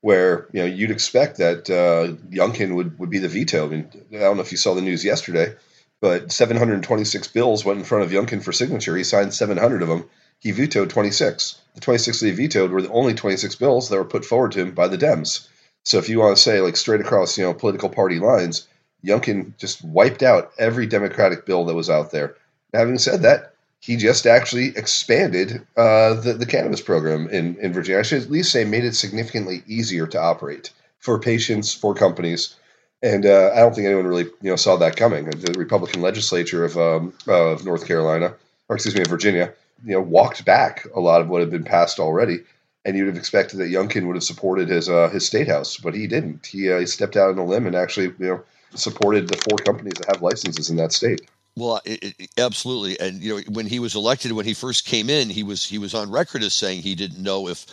where 0.00 0.48
you 0.52 0.60
know 0.60 0.66
you'd 0.66 0.90
expect 0.90 1.38
that 1.38 1.70
uh, 1.70 2.12
Youngkin 2.28 2.74
would, 2.74 2.98
would 2.98 3.10
be 3.10 3.20
the 3.20 3.28
veto. 3.28 3.64
I 3.64 3.68
mean, 3.68 3.88
I 4.12 4.18
don't 4.18 4.36
know 4.36 4.42
if 4.42 4.50
you 4.50 4.58
saw 4.58 4.74
the 4.74 4.82
news 4.82 5.04
yesterday, 5.04 5.54
but 6.00 6.32
726 6.32 7.28
bills 7.28 7.64
went 7.64 7.78
in 7.78 7.84
front 7.84 8.04
of 8.04 8.10
Youngkin 8.10 8.42
for 8.42 8.52
signature. 8.52 8.96
He 8.96 9.04
signed 9.04 9.32
700 9.32 9.80
of 9.80 9.88
them 9.88 10.10
he 10.44 10.50
vetoed 10.50 10.90
26. 10.90 11.60
The 11.74 11.80
26 11.80 12.20
that 12.20 12.26
he 12.26 12.32
vetoed 12.32 12.70
were 12.70 12.82
the 12.82 12.92
only 12.92 13.14
26 13.14 13.56
bills 13.56 13.88
that 13.88 13.96
were 13.96 14.04
put 14.04 14.26
forward 14.26 14.52
to 14.52 14.60
him 14.60 14.72
by 14.72 14.86
the 14.86 14.98
Dems. 14.98 15.48
So 15.84 15.98
if 15.98 16.08
you 16.08 16.20
want 16.20 16.36
to 16.36 16.42
say 16.42 16.60
like 16.60 16.76
straight 16.76 17.00
across, 17.00 17.36
you 17.36 17.44
know, 17.44 17.54
political 17.54 17.88
party 17.88 18.20
lines, 18.20 18.68
Youngkin 19.04 19.56
just 19.56 19.82
wiped 19.82 20.22
out 20.22 20.52
every 20.58 20.86
Democratic 20.86 21.46
bill 21.46 21.64
that 21.64 21.74
was 21.74 21.90
out 21.90 22.10
there. 22.10 22.36
Having 22.74 22.98
said 22.98 23.22
that, 23.22 23.54
he 23.80 23.96
just 23.96 24.26
actually 24.26 24.68
expanded 24.76 25.66
uh, 25.76 26.14
the, 26.14 26.34
the 26.34 26.46
cannabis 26.46 26.80
program 26.80 27.28
in, 27.28 27.56
in 27.56 27.72
Virginia. 27.72 28.00
I 28.00 28.02
should 28.02 28.22
at 28.22 28.30
least 28.30 28.52
say 28.52 28.64
made 28.64 28.84
it 28.84 28.94
significantly 28.94 29.62
easier 29.66 30.06
to 30.06 30.20
operate 30.20 30.70
for 30.98 31.18
patients, 31.18 31.72
for 31.74 31.94
companies. 31.94 32.54
And 33.02 33.26
uh, 33.26 33.50
I 33.54 33.60
don't 33.60 33.74
think 33.74 33.86
anyone 33.86 34.06
really 34.06 34.24
you 34.24 34.50
know 34.50 34.56
saw 34.56 34.76
that 34.76 34.96
coming. 34.96 35.26
The 35.26 35.54
Republican 35.58 36.00
legislature 36.02 36.64
of, 36.64 36.78
um, 36.78 37.12
of 37.26 37.64
North 37.64 37.86
Carolina, 37.86 38.34
or 38.68 38.76
excuse 38.76 38.94
me, 38.94 39.02
of 39.02 39.08
Virginia, 39.08 39.52
you 39.84 39.92
know 39.92 40.00
walked 40.00 40.44
back 40.44 40.86
a 40.94 41.00
lot 41.00 41.20
of 41.20 41.28
what 41.28 41.40
had 41.40 41.50
been 41.50 41.64
passed 41.64 41.98
already, 41.98 42.40
and 42.84 42.96
you'd 42.96 43.06
have 43.06 43.16
expected 43.16 43.58
that 43.58 43.70
Youngkin 43.70 44.06
would 44.06 44.16
have 44.16 44.24
supported 44.24 44.68
his 44.68 44.88
uh, 44.88 45.08
his 45.08 45.26
state 45.26 45.48
house, 45.48 45.76
but 45.76 45.94
he 45.94 46.06
didn't. 46.06 46.46
He, 46.46 46.70
uh, 46.70 46.80
he 46.80 46.86
stepped 46.86 47.16
out 47.16 47.30
on 47.30 47.38
a 47.38 47.44
limb 47.44 47.66
and 47.66 47.76
actually 47.76 48.06
you 48.18 48.26
know 48.26 48.42
supported 48.74 49.28
the 49.28 49.36
four 49.48 49.58
companies 49.58 49.94
that 49.98 50.14
have 50.14 50.22
licenses 50.22 50.70
in 50.70 50.76
that 50.76 50.92
state. 50.92 51.22
Well, 51.56 51.80
it, 51.84 52.14
it, 52.18 52.30
absolutely, 52.36 52.98
and 52.98 53.22
you 53.22 53.36
know 53.36 53.42
when 53.48 53.66
he 53.66 53.78
was 53.78 53.94
elected, 53.94 54.32
when 54.32 54.46
he 54.46 54.54
first 54.54 54.86
came 54.86 55.08
in, 55.08 55.30
he 55.30 55.42
was 55.42 55.64
he 55.64 55.78
was 55.78 55.94
on 55.94 56.10
record 56.10 56.42
as 56.42 56.52
saying 56.52 56.82
he 56.82 56.94
didn't 56.94 57.22
know 57.22 57.48
if 57.48 57.64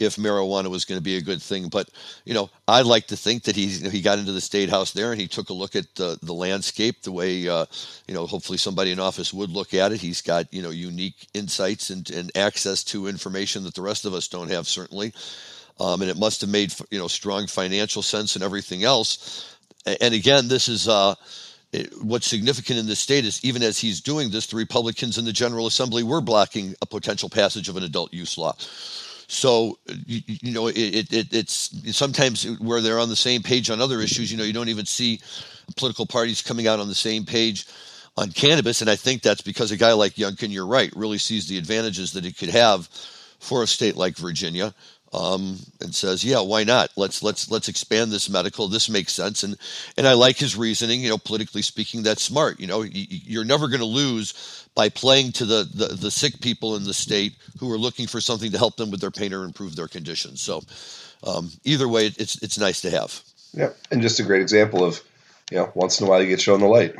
if 0.00 0.16
marijuana 0.16 0.68
was 0.68 0.84
going 0.84 0.98
to 0.98 1.02
be 1.02 1.16
a 1.16 1.22
good 1.22 1.40
thing. 1.40 1.68
But 1.68 1.88
you 2.24 2.34
know, 2.34 2.50
I 2.66 2.82
like 2.82 3.06
to 3.08 3.16
think 3.16 3.44
that 3.44 3.56
he 3.56 3.66
he 3.66 4.00
got 4.00 4.18
into 4.18 4.32
the 4.32 4.40
state 4.40 4.70
house 4.70 4.92
there 4.92 5.12
and 5.12 5.20
he 5.20 5.28
took 5.28 5.50
a 5.50 5.54
look 5.54 5.76
at 5.76 5.94
the 5.94 6.18
the 6.22 6.34
landscape 6.34 7.02
the 7.02 7.12
way 7.12 7.48
uh, 7.48 7.66
you 8.06 8.14
know 8.14 8.26
hopefully 8.26 8.58
somebody 8.58 8.90
in 8.90 9.00
office 9.00 9.32
would 9.32 9.50
look 9.50 9.74
at 9.74 9.92
it. 9.92 10.00
He's 10.00 10.20
got 10.20 10.52
you 10.52 10.62
know 10.62 10.70
unique 10.70 11.28
insights 11.34 11.90
and, 11.90 12.08
and 12.10 12.36
access 12.36 12.82
to 12.84 13.06
information 13.06 13.64
that 13.64 13.74
the 13.74 13.82
rest 13.82 14.04
of 14.04 14.14
us 14.14 14.28
don't 14.28 14.50
have 14.50 14.66
certainly. 14.66 15.12
Um, 15.80 16.02
and 16.02 16.10
it 16.10 16.16
must 16.16 16.40
have 16.40 16.50
made 16.50 16.72
you 16.90 16.98
know 16.98 17.08
strong 17.08 17.46
financial 17.46 18.02
sense 18.02 18.34
and 18.36 18.44
everything 18.44 18.84
else. 18.84 19.56
And 19.86 20.14
again, 20.14 20.48
this 20.48 20.68
is. 20.68 20.88
Uh, 20.88 21.14
what's 22.02 22.28
significant 22.28 22.78
in 22.78 22.86
this 22.86 23.00
state 23.00 23.24
is 23.24 23.44
even 23.44 23.62
as 23.62 23.78
he's 23.78 24.00
doing 24.00 24.30
this, 24.30 24.46
the 24.46 24.56
Republicans 24.56 25.18
in 25.18 25.24
the 25.24 25.32
General 25.32 25.66
Assembly 25.66 26.02
were 26.02 26.20
blocking 26.20 26.74
a 26.82 26.86
potential 26.86 27.28
passage 27.28 27.68
of 27.68 27.76
an 27.76 27.82
adult 27.82 28.14
use 28.14 28.38
law. 28.38 28.54
So 29.26 29.78
you, 30.06 30.52
know 30.52 30.68
it, 30.68 31.12
it, 31.12 31.32
it's 31.32 31.96
sometimes 31.96 32.44
where 32.58 32.80
they're 32.80 32.98
on 32.98 33.08
the 33.08 33.16
same 33.16 33.42
page 33.42 33.70
on 33.70 33.80
other 33.80 34.00
issues. 34.00 34.30
You 34.30 34.38
know 34.38 34.44
you 34.44 34.52
don't 34.52 34.68
even 34.68 34.86
see 34.86 35.20
political 35.76 36.06
parties 36.06 36.42
coming 36.42 36.66
out 36.66 36.80
on 36.80 36.88
the 36.88 36.94
same 36.94 37.24
page 37.24 37.66
on 38.16 38.30
cannabis, 38.30 38.80
and 38.80 38.90
I 38.90 38.96
think 38.96 39.22
that's 39.22 39.42
because 39.42 39.72
a 39.72 39.76
guy 39.76 39.92
like 39.92 40.14
Youngkin, 40.14 40.52
you're 40.52 40.66
right, 40.66 40.92
really 40.94 41.18
sees 41.18 41.48
the 41.48 41.58
advantages 41.58 42.12
that 42.12 42.24
it 42.24 42.38
could 42.38 42.50
have 42.50 42.88
for 43.40 43.62
a 43.62 43.66
state 43.66 43.96
like 43.96 44.16
Virginia 44.16 44.74
um, 45.14 45.58
and 45.80 45.94
says, 45.94 46.24
"Yeah, 46.24 46.40
why 46.40 46.64
not? 46.64 46.90
Let's 46.96 47.22
let's 47.22 47.50
let's 47.50 47.68
expand 47.68 48.10
this 48.10 48.28
medical. 48.28 48.66
This 48.66 48.88
makes 48.88 49.12
sense." 49.12 49.44
And 49.44 49.56
and 49.96 50.08
I 50.08 50.14
like 50.14 50.36
his 50.36 50.56
reasoning. 50.56 51.00
You 51.00 51.10
know, 51.10 51.18
politically 51.18 51.62
speaking, 51.62 52.02
that's 52.02 52.22
smart. 52.22 52.58
You 52.58 52.66
know, 52.66 52.82
you're 52.82 53.44
never 53.44 53.68
going 53.68 53.80
to 53.80 53.86
lose 53.86 54.66
by 54.74 54.88
playing 54.88 55.32
to 55.32 55.44
the, 55.44 55.68
the 55.72 55.86
the 55.94 56.10
sick 56.10 56.40
people 56.40 56.76
in 56.76 56.84
the 56.84 56.94
state 56.94 57.34
who 57.60 57.70
are 57.72 57.78
looking 57.78 58.08
for 58.08 58.20
something 58.20 58.50
to 58.50 58.58
help 58.58 58.76
them 58.76 58.90
with 58.90 59.00
their 59.00 59.12
pain 59.12 59.32
or 59.32 59.44
improve 59.44 59.76
their 59.76 59.88
conditions. 59.88 60.40
So, 60.40 60.62
um, 61.24 61.50
either 61.62 61.88
way, 61.88 62.06
it's 62.06 62.42
it's 62.42 62.58
nice 62.58 62.80
to 62.80 62.90
have. 62.90 63.22
Yeah, 63.52 63.70
and 63.92 64.02
just 64.02 64.18
a 64.18 64.24
great 64.24 64.42
example 64.42 64.82
of 64.82 65.00
you 65.50 65.58
know, 65.58 65.70
once 65.74 66.00
in 66.00 66.06
a 66.06 66.10
while 66.10 66.22
you 66.22 66.28
get 66.28 66.40
shown 66.40 66.60
the 66.60 66.66
light. 66.66 66.94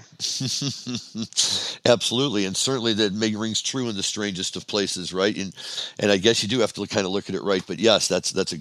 Absolutely, 1.86 2.44
and 2.44 2.56
certainly 2.56 2.92
that 2.94 3.14
may 3.14 3.34
rings 3.34 3.62
true 3.62 3.88
in 3.88 3.96
the 3.96 4.02
strangest 4.02 4.56
of 4.56 4.66
places, 4.66 5.14
right? 5.14 5.36
And 5.36 5.54
and 5.98 6.12
I 6.12 6.18
guess 6.18 6.42
you 6.42 6.48
do 6.48 6.60
have 6.60 6.72
to 6.74 6.86
kind 6.86 7.06
of 7.06 7.12
look 7.12 7.28
at 7.28 7.34
it 7.34 7.42
right. 7.42 7.64
But 7.66 7.78
yes, 7.78 8.06
that's 8.06 8.32
that's 8.32 8.52
a 8.52 8.58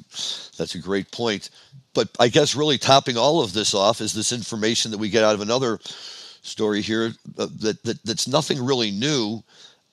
that's 0.57 0.75
a 0.75 0.79
great 0.79 1.11
point. 1.11 1.49
But 1.93 2.09
I 2.19 2.29
guess 2.29 2.55
really 2.55 2.77
topping 2.77 3.17
all 3.17 3.41
of 3.41 3.53
this 3.53 3.73
off 3.73 4.01
is 4.01 4.13
this 4.13 4.31
information 4.31 4.91
that 4.91 4.97
we 4.97 5.09
get 5.09 5.23
out 5.23 5.35
of 5.35 5.41
another 5.41 5.79
story 6.41 6.81
here 6.81 7.13
uh, 7.37 7.47
that, 7.59 7.83
that 7.83 8.03
that's 8.03 8.27
nothing 8.27 8.63
really 8.63 8.91
new, 8.91 9.43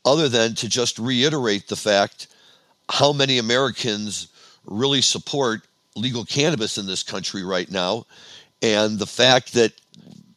other 0.05 0.29
than 0.29 0.55
to 0.55 0.69
just 0.69 0.99
reiterate 0.99 1.69
the 1.69 1.77
fact 1.77 2.29
how 2.89 3.13
many 3.13 3.39
Americans 3.39 4.29
really 4.67 5.01
support 5.01 5.63
legal 5.97 6.25
cannabis 6.25 6.79
in 6.79 6.87
this 6.87 7.03
country 7.03 7.45
right 7.45 7.71
now, 7.71 8.07
and 8.62 8.99
the 8.99 9.07
fact 9.07 9.52
that 9.55 9.73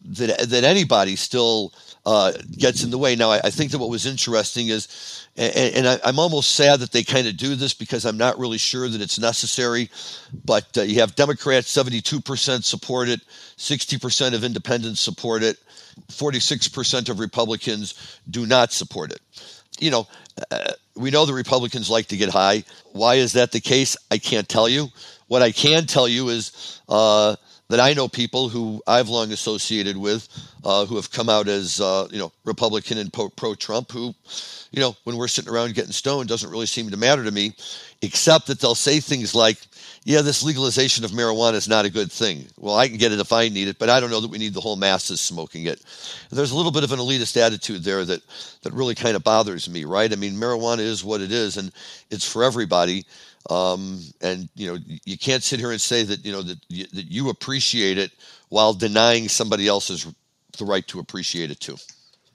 that 0.06 0.50
that 0.50 0.64
anybody 0.64 1.16
still 1.16 1.74
uh, 2.06 2.34
gets 2.58 2.84
in 2.84 2.92
the 2.92 2.98
way. 2.98 3.16
Now, 3.16 3.32
I, 3.32 3.40
I, 3.46 3.50
think 3.50 3.72
that 3.72 3.78
what 3.78 3.90
was 3.90 4.06
interesting 4.06 4.68
is, 4.68 5.26
and, 5.38 5.76
and 5.76 5.88
I, 5.88 6.10
am 6.10 6.20
almost 6.20 6.56
sad 6.56 6.82
that 6.82 6.92
they 6.92 7.04
kind 7.04 7.28
of 7.28 7.38
do 7.38 7.56
this 7.56 7.74
because 7.74 8.06
I'm 8.06 8.18
not 8.18 8.38
really 8.38 8.58
sure 8.58 8.90
that 8.90 9.00
it's 9.00 9.18
necessary. 9.18 9.90
But 10.44 10.78
uh, 10.78 10.82
you 10.82 11.00
have 11.00 11.16
Democrats 11.16 11.74
72% 11.74 12.64
support 12.64 13.08
it, 13.08 13.22
60% 13.58 14.34
of 14.34 14.44
independents 14.44 15.00
support 15.00 15.44
it, 15.44 15.58
46% 16.10 17.10
of 17.10 17.20
Republicans 17.20 18.20
do 18.30 18.46
not 18.46 18.74
support 18.74 19.14
it. 19.14 19.22
You 19.80 19.92
know, 19.92 20.08
uh, 20.52 20.74
we 20.96 21.10
know 21.10 21.26
the 21.26 21.34
Republicans 21.34 21.90
like 21.90 22.08
to 22.08 22.18
get 22.18 22.30
high. 22.30 22.64
Why 22.92 23.16
is 23.16 23.34
that 23.34 23.52
the 23.52 23.62
case? 23.62 23.96
I 24.12 24.18
can't 24.18 24.48
tell 24.48 24.68
you. 24.68 24.90
What 25.28 25.42
I 25.42 25.52
can 25.52 25.86
tell 25.86 26.08
you 26.08 26.30
is 26.30 26.82
uh, 26.90 27.36
that 27.74 27.80
I 27.80 27.94
know 27.94 28.08
people 28.08 28.50
who 28.50 28.84
I've 28.86 29.10
long 29.10 29.32
associated 29.32 29.98
with 29.98 30.30
uh, 30.64 30.86
who 30.86 30.96
have 30.96 31.10
come 31.10 31.28
out 31.28 31.48
as 31.48 31.82
uh, 31.82 32.08
you 32.12 32.20
know 32.20 32.32
Republican 32.46 33.00
and 33.00 33.12
pro 33.12 33.56
Trump 33.56 33.92
who 33.92 34.14
you 34.72 34.80
know 34.80 34.96
when 35.06 35.18
we're 35.18 35.28
sitting 35.28 35.52
around 35.52 35.74
getting 35.74 35.92
stoned 35.92 36.30
doesn't 36.30 36.52
really 36.52 36.68
seem 36.68 36.92
to 36.92 36.98
matter 36.98 37.24
to 37.24 37.32
me 37.32 37.56
except 38.04 38.46
that 38.46 38.60
they'll 38.60 38.76
say 38.76 39.00
things 39.00 39.34
like 39.34 39.58
yeah 40.04 40.22
this 40.22 40.44
legalization 40.44 41.04
of 41.04 41.10
marijuana 41.10 41.56
is 41.56 41.68
not 41.68 41.84
a 41.84 41.90
good 41.90 42.12
thing. 42.12 42.46
Well 42.60 42.76
I 42.76 42.88
can 42.88 42.98
get 42.98 43.12
it 43.12 43.20
if 43.20 43.34
I 43.34 43.50
need 43.50 43.68
it 43.68 43.80
but 43.80 43.90
I 43.90 44.00
don't 44.00 44.12
know 44.12 44.22
that 44.22 44.30
we 44.30 44.38
need 44.38 44.54
the 44.54 44.62
whole 44.62 44.76
masses 44.76 45.20
smoking 45.20 45.64
it. 45.64 45.82
And 46.30 46.38
there's 46.38 46.52
a 46.52 46.56
little 46.56 46.72
bit 46.72 46.84
of 46.84 46.92
an 46.92 47.00
elitist 47.00 47.38
attitude 47.38 47.84
there 47.84 48.06
that 48.06 48.22
that 48.62 48.74
really 48.74 48.94
kind 48.94 49.16
of 49.16 49.24
bothers 49.24 49.68
me 49.68 49.84
right? 49.84 50.14
I 50.14 50.16
mean 50.16 50.34
marijuana 50.34 50.82
is 50.82 51.04
what 51.04 51.22
it 51.22 51.32
is 51.32 51.58
and 51.58 51.72
it's 52.12 52.32
for 52.32 52.44
everybody 52.44 53.04
um, 53.50 54.00
and 54.22 54.48
you 54.56 54.72
know, 54.72 54.80
you 55.06 55.18
can't 55.18 55.44
sit 55.44 55.60
here 55.60 55.72
and 55.72 55.82
say 55.82 56.04
that 56.04 56.26
you 56.26 56.32
know 56.32 56.42
that 56.42 56.58
you, 56.70 56.86
that 56.94 57.12
you 57.12 57.30
appreciate 57.30 57.98
it 57.98 58.12
while 58.50 58.74
denying 58.74 59.28
somebody 59.28 59.68
else's 59.68 60.08
the 60.58 60.66
right 60.66 60.88
to 60.88 61.00
appreciate 61.00 61.52
it 61.52 61.60
too. 61.60 61.76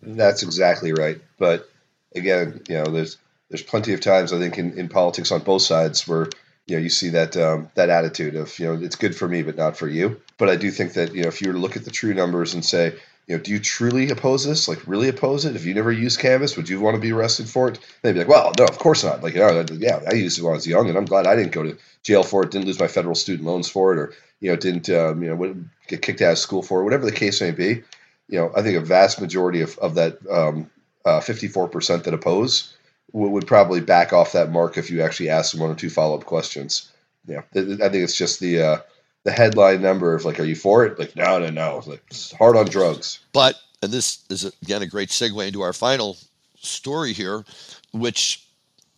That's 0.03 0.43
exactly 0.43 0.93
right. 0.93 1.21
But 1.39 1.69
again, 2.15 2.63
you 2.69 2.77
know, 2.77 2.85
there's 2.85 3.17
there's 3.49 3.63
plenty 3.63 3.95
of 3.95 4.01
times 4.01 4.33
I 4.33 4.39
think 4.39 4.59
in, 4.59 4.79
in 4.79 4.89
politics 4.89 5.33
on 5.33 5.41
both 5.41 5.63
sides 5.63 6.07
where 6.07 6.29
you 6.67 6.77
know 6.77 6.83
you 6.83 6.91
see 6.91 7.09
that 7.11 7.37
um, 7.37 7.71
that 7.75 7.89
attitude 7.89 8.37
of 8.37 8.59
you 8.59 8.67
know 8.67 8.85
it's 8.85 8.97
good 8.97 9.17
for 9.17 9.29
me 9.29 9.43
but 9.43 9.57
not 9.57 9.77
for 9.77 9.89
you. 9.89 10.21
But 10.37 10.51
I 10.51 10.57
do 10.57 10.71
think 10.71 10.93
that 10.95 11.15
you 11.15 11.23
know 11.23 11.29
if 11.29 11.41
you 11.41 11.49
were 11.49 11.55
to 11.55 11.61
look 11.61 11.77
at 11.77 11.85
the 11.85 11.91
true 11.91 12.13
numbers 12.13 12.53
and 12.53 12.65
say 12.65 12.95
you 13.29 13.37
know, 13.37 13.43
do 13.43 13.53
you 13.53 13.61
truly 13.61 14.09
oppose 14.11 14.47
this? 14.47 14.69
Like, 14.69 14.87
really 14.87 15.11
oppose 15.11 15.45
it? 15.45 15.55
If 15.55 15.67
you 15.67 15.75
never 15.75 15.93
use 15.93 16.17
cannabis, 16.17 16.57
would 16.57 16.69
you 16.69 16.81
want 16.81 16.95
to 16.95 17.01
be 17.01 17.13
arrested 17.13 17.47
for 17.47 17.69
it? 17.69 17.79
They'd 18.01 18.13
be 18.13 18.21
like, 18.21 18.29
well, 18.29 18.53
no, 18.59 18.65
of 18.65 18.79
course 18.79 19.05
not. 19.05 19.23
Like, 19.23 19.35
you 19.35 19.41
know, 19.41 19.67
yeah, 19.73 20.01
I 20.09 20.15
used 20.15 20.39
it 20.39 20.43
when 20.43 20.53
I 20.53 20.55
was 20.55 20.67
young, 20.67 20.89
and 20.89 20.97
I'm 20.97 21.05
glad 21.05 21.27
I 21.27 21.37
didn't 21.37 21.53
go 21.53 21.63
to 21.63 21.77
jail 22.03 22.23
for 22.23 22.43
it, 22.43 22.51
didn't 22.51 22.67
lose 22.67 22.81
my 22.81 22.89
federal 22.89 23.15
student 23.15 23.47
loans 23.47 23.69
for 23.69 23.93
it, 23.93 23.99
or 23.99 24.15
you 24.41 24.51
know, 24.51 24.57
didn't 24.57 24.89
um, 24.89 25.23
you 25.23 25.35
know 25.35 25.57
get 25.89 26.01
kicked 26.01 26.23
out 26.23 26.33
of 26.33 26.39
school 26.39 26.63
for 26.63 26.81
it, 26.81 26.85
whatever 26.85 27.05
the 27.05 27.13
case 27.13 27.43
may 27.43 27.51
be. 27.51 27.83
You 28.29 28.39
know, 28.39 28.53
I 28.57 28.63
think 28.63 28.79
a 28.79 28.81
vast 28.81 29.21
majority 29.21 29.61
of 29.61 29.77
of 29.79 29.95
that 29.97 30.19
um, 30.31 30.71
uh, 31.05 31.21
54% 31.21 32.05
that 32.05 32.15
oppose 32.15 32.75
would, 33.13 33.31
would 33.31 33.47
probably 33.47 33.81
back 33.83 34.15
off 34.15 34.33
that 34.33 34.51
mark 34.51 34.79
if 34.79 34.91
you 34.91 35.03
actually 35.03 35.29
asked 35.29 35.53
them 35.53 35.61
one 35.61 35.71
or 35.71 35.75
two 35.75 35.91
follow 35.91 36.17
up 36.17 36.25
questions. 36.25 36.91
Yeah, 37.27 37.43
I 37.55 37.61
think 37.61 37.95
it's 37.95 38.17
just 38.17 38.41
the 38.41 38.63
uh, 38.63 38.79
the 39.25 39.33
headline 39.33 39.83
number 39.83 40.15
of 40.15 40.25
like, 40.25 40.41
are 40.41 40.45
you 40.45 40.57
for 40.57 40.87
it? 40.87 40.99
Like, 40.99 41.17
no, 41.17 41.39
no, 41.39 41.51
no. 41.51 41.83
Like, 41.87 42.03
hard 42.39 42.57
on 42.57 42.67
drugs. 42.67 43.21
But 43.33 43.57
and 43.83 43.93
this 43.93 44.25
is 44.31 44.45
again 44.63 44.83
a 44.83 44.87
great 44.87 45.11
segue 45.11 45.47
into 45.47 45.63
our 45.63 45.73
final 45.73 46.17
story 46.61 47.13
here, 47.13 47.45
which 47.93 48.45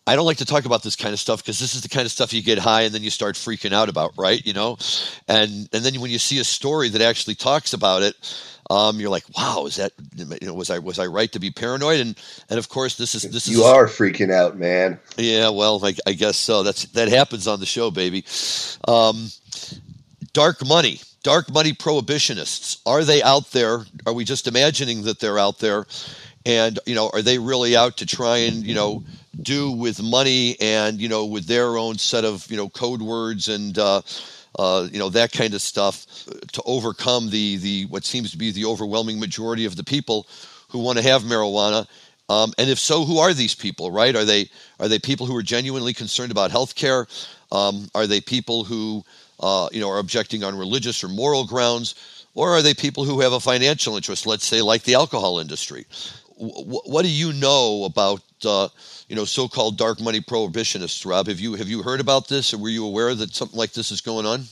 I 0.07 0.17
don't 0.17 0.27
like 0.27 0.39
to 0.39 0.45
talk 0.45 0.65
about 0.65 0.83
this 0.83 0.97
kind 0.97 1.13
of 1.13 1.21
stuff 1.21 1.43
because 1.43 1.59
this 1.59 1.75
is 1.75 1.83
the 1.83 1.89
kind 1.89 2.07
of 2.07 2.13
stuff 2.13 2.33
you 2.33 2.43
get 2.43 2.59
high 2.59 2.83
and 2.83 2.95
then 2.95 3.03
you 3.03 3.11
start 3.11 3.37
freaking 3.37 3.73
out 3.73 3.89
about, 3.89 4.13
right? 4.17 4.45
You 4.45 4.53
know, 4.53 4.77
and 5.29 5.69
and 5.73 5.85
then 5.85 6.01
when 6.01 6.11
you 6.11 6.19
see 6.19 6.39
a 6.39 6.45
story 6.45 6.89
that 6.89 7.03
actually 7.03 7.35
talks 7.35 7.75
about 7.75 8.03
it, 8.03 8.17
um, 8.71 8.99
you're 8.99 9.11
like, 9.11 9.25
wow, 9.37 9.67
is 9.67 9.77
that 9.77 9.93
you 10.17 10.27
know 10.43 10.55
was 10.55 10.71
I 10.71 10.79
was 10.79 10.99
I 10.99 11.07
right 11.07 11.31
to 11.33 11.39
be 11.39 11.51
paranoid? 11.51 12.01
And 12.01 12.19
and 12.49 12.59
of 12.59 12.69
course 12.69 12.97
this 12.97 13.15
is 13.15 13.23
this 13.23 13.47
is 13.47 13.53
you 13.53 13.65
are 13.65 13.87
freaking 13.87 14.33
out, 14.33 14.57
man. 14.57 14.99
Yeah, 15.17 15.51
well, 15.51 15.85
I, 15.85 15.95
I 16.07 16.13
guess 16.13 16.37
so. 16.37 16.63
That's 16.63 16.87
that 16.87 17.09
happens 17.09 17.47
on 17.47 17.61
the 17.61 17.67
show, 17.67 17.91
baby. 17.91 18.25
Um, 18.89 19.31
dark 20.33 20.65
money, 20.65 21.01
dark 21.23 21.53
money 21.53 21.73
prohibitionists. 21.73 22.81
Are 22.87 23.05
they 23.05 23.23
out 23.23 23.51
there? 23.53 23.85
Are 24.07 24.13
we 24.13 24.25
just 24.25 24.47
imagining 24.47 25.03
that 25.03 25.21
they're 25.21 25.39
out 25.39 25.59
there? 25.59 25.87
And 26.47 26.79
you 26.87 26.95
know, 26.95 27.11
are 27.13 27.23
they 27.23 27.39
really 27.39 27.77
out 27.77 27.99
to 27.99 28.07
try 28.07 28.39
and 28.39 28.65
you 28.65 28.75
know 28.75 29.05
do 29.41 29.71
with 29.71 30.03
money 30.03 30.57
and 30.61 31.01
you 31.01 31.09
know 31.09 31.27
with 31.27 31.47
their 31.47 31.77
own 31.77 31.99
set 31.99 32.25
of 32.25 32.51
you 32.51 32.57
know 32.57 32.69
code 32.69 33.03
words 33.03 33.49
and 33.49 33.79
uh, 33.79 34.01
uh, 34.59 34.89
you 34.91 34.99
know 34.99 35.11
that 35.11 35.33
kind 35.33 35.55
of 35.55 35.63
stuff 35.63 36.07
to 36.53 36.63
overcome 36.65 37.31
the 37.31 37.57
the 37.59 37.85
what 37.87 38.05
seems 38.05 38.31
to 38.31 38.39
be 38.39 38.51
the 38.51 38.65
overwhelming 38.65 39.21
majority 39.21 39.65
of 39.65 39.77
the 39.77 39.85
people 39.85 40.27
who 40.69 40.79
want 40.79 40.99
to 40.99 41.05
have 41.05 41.23
marijuana? 41.23 41.87
Um, 42.29 42.53
and 42.59 42.71
if 42.71 42.79
so, 42.79 43.05
who 43.05 43.19
are 43.19 43.35
these 43.35 43.55
people? 43.55 43.91
Right? 43.91 44.15
Are 44.15 44.25
they 44.25 44.49
are 44.79 44.89
they 44.89 44.99
people 44.99 45.27
who 45.27 45.37
are 45.37 45.43
genuinely 45.43 45.93
concerned 45.93 46.31
about 46.31 46.51
health 46.51 46.75
care? 46.75 47.07
Um, 47.53 47.89
are 47.95 48.07
they 48.07 48.21
people 48.21 48.65
who 48.65 49.05
uh, 49.41 49.69
you 49.73 49.81
know, 49.81 49.91
are 49.91 49.99
objecting 49.99 50.45
on 50.45 50.57
religious 50.57 51.03
or 51.03 51.09
moral 51.09 51.45
grounds, 51.45 51.95
or 52.35 52.51
are 52.51 52.63
they 52.63 52.75
people 52.75 53.05
who 53.05 53.21
have 53.21 53.33
a 53.33 53.41
financial 53.41 53.97
interest, 53.97 54.27
let's 54.27 54.47
say, 54.47 54.63
like 54.63 54.83
the 54.83 54.95
alcohol 54.95 55.39
industry? 55.39 55.87
W- 56.39 56.81
what 56.85 57.03
do 57.03 57.11
you 57.11 57.33
know 57.33 57.85
about 57.85 58.23
uh, 58.45 58.69
you 59.09 59.17
know 59.17 59.25
so-called 59.25 59.77
dark 59.77 60.01
money 60.01 60.21
prohibitionists, 60.21 61.05
Rob? 61.05 61.27
Have 61.27 61.41
you 61.41 61.55
have 61.55 61.69
you 61.69 61.83
heard 61.83 62.01
about 62.01 62.29
this, 62.29 62.55
or 62.55 62.59
were 62.59 62.69
you 62.69 62.87
aware 62.87 63.15
that 63.15 63.35
something 63.35 63.59
like 63.59 63.73
this 63.73 63.91
is 63.91 64.01
going 64.01 64.27
on? 64.27 64.45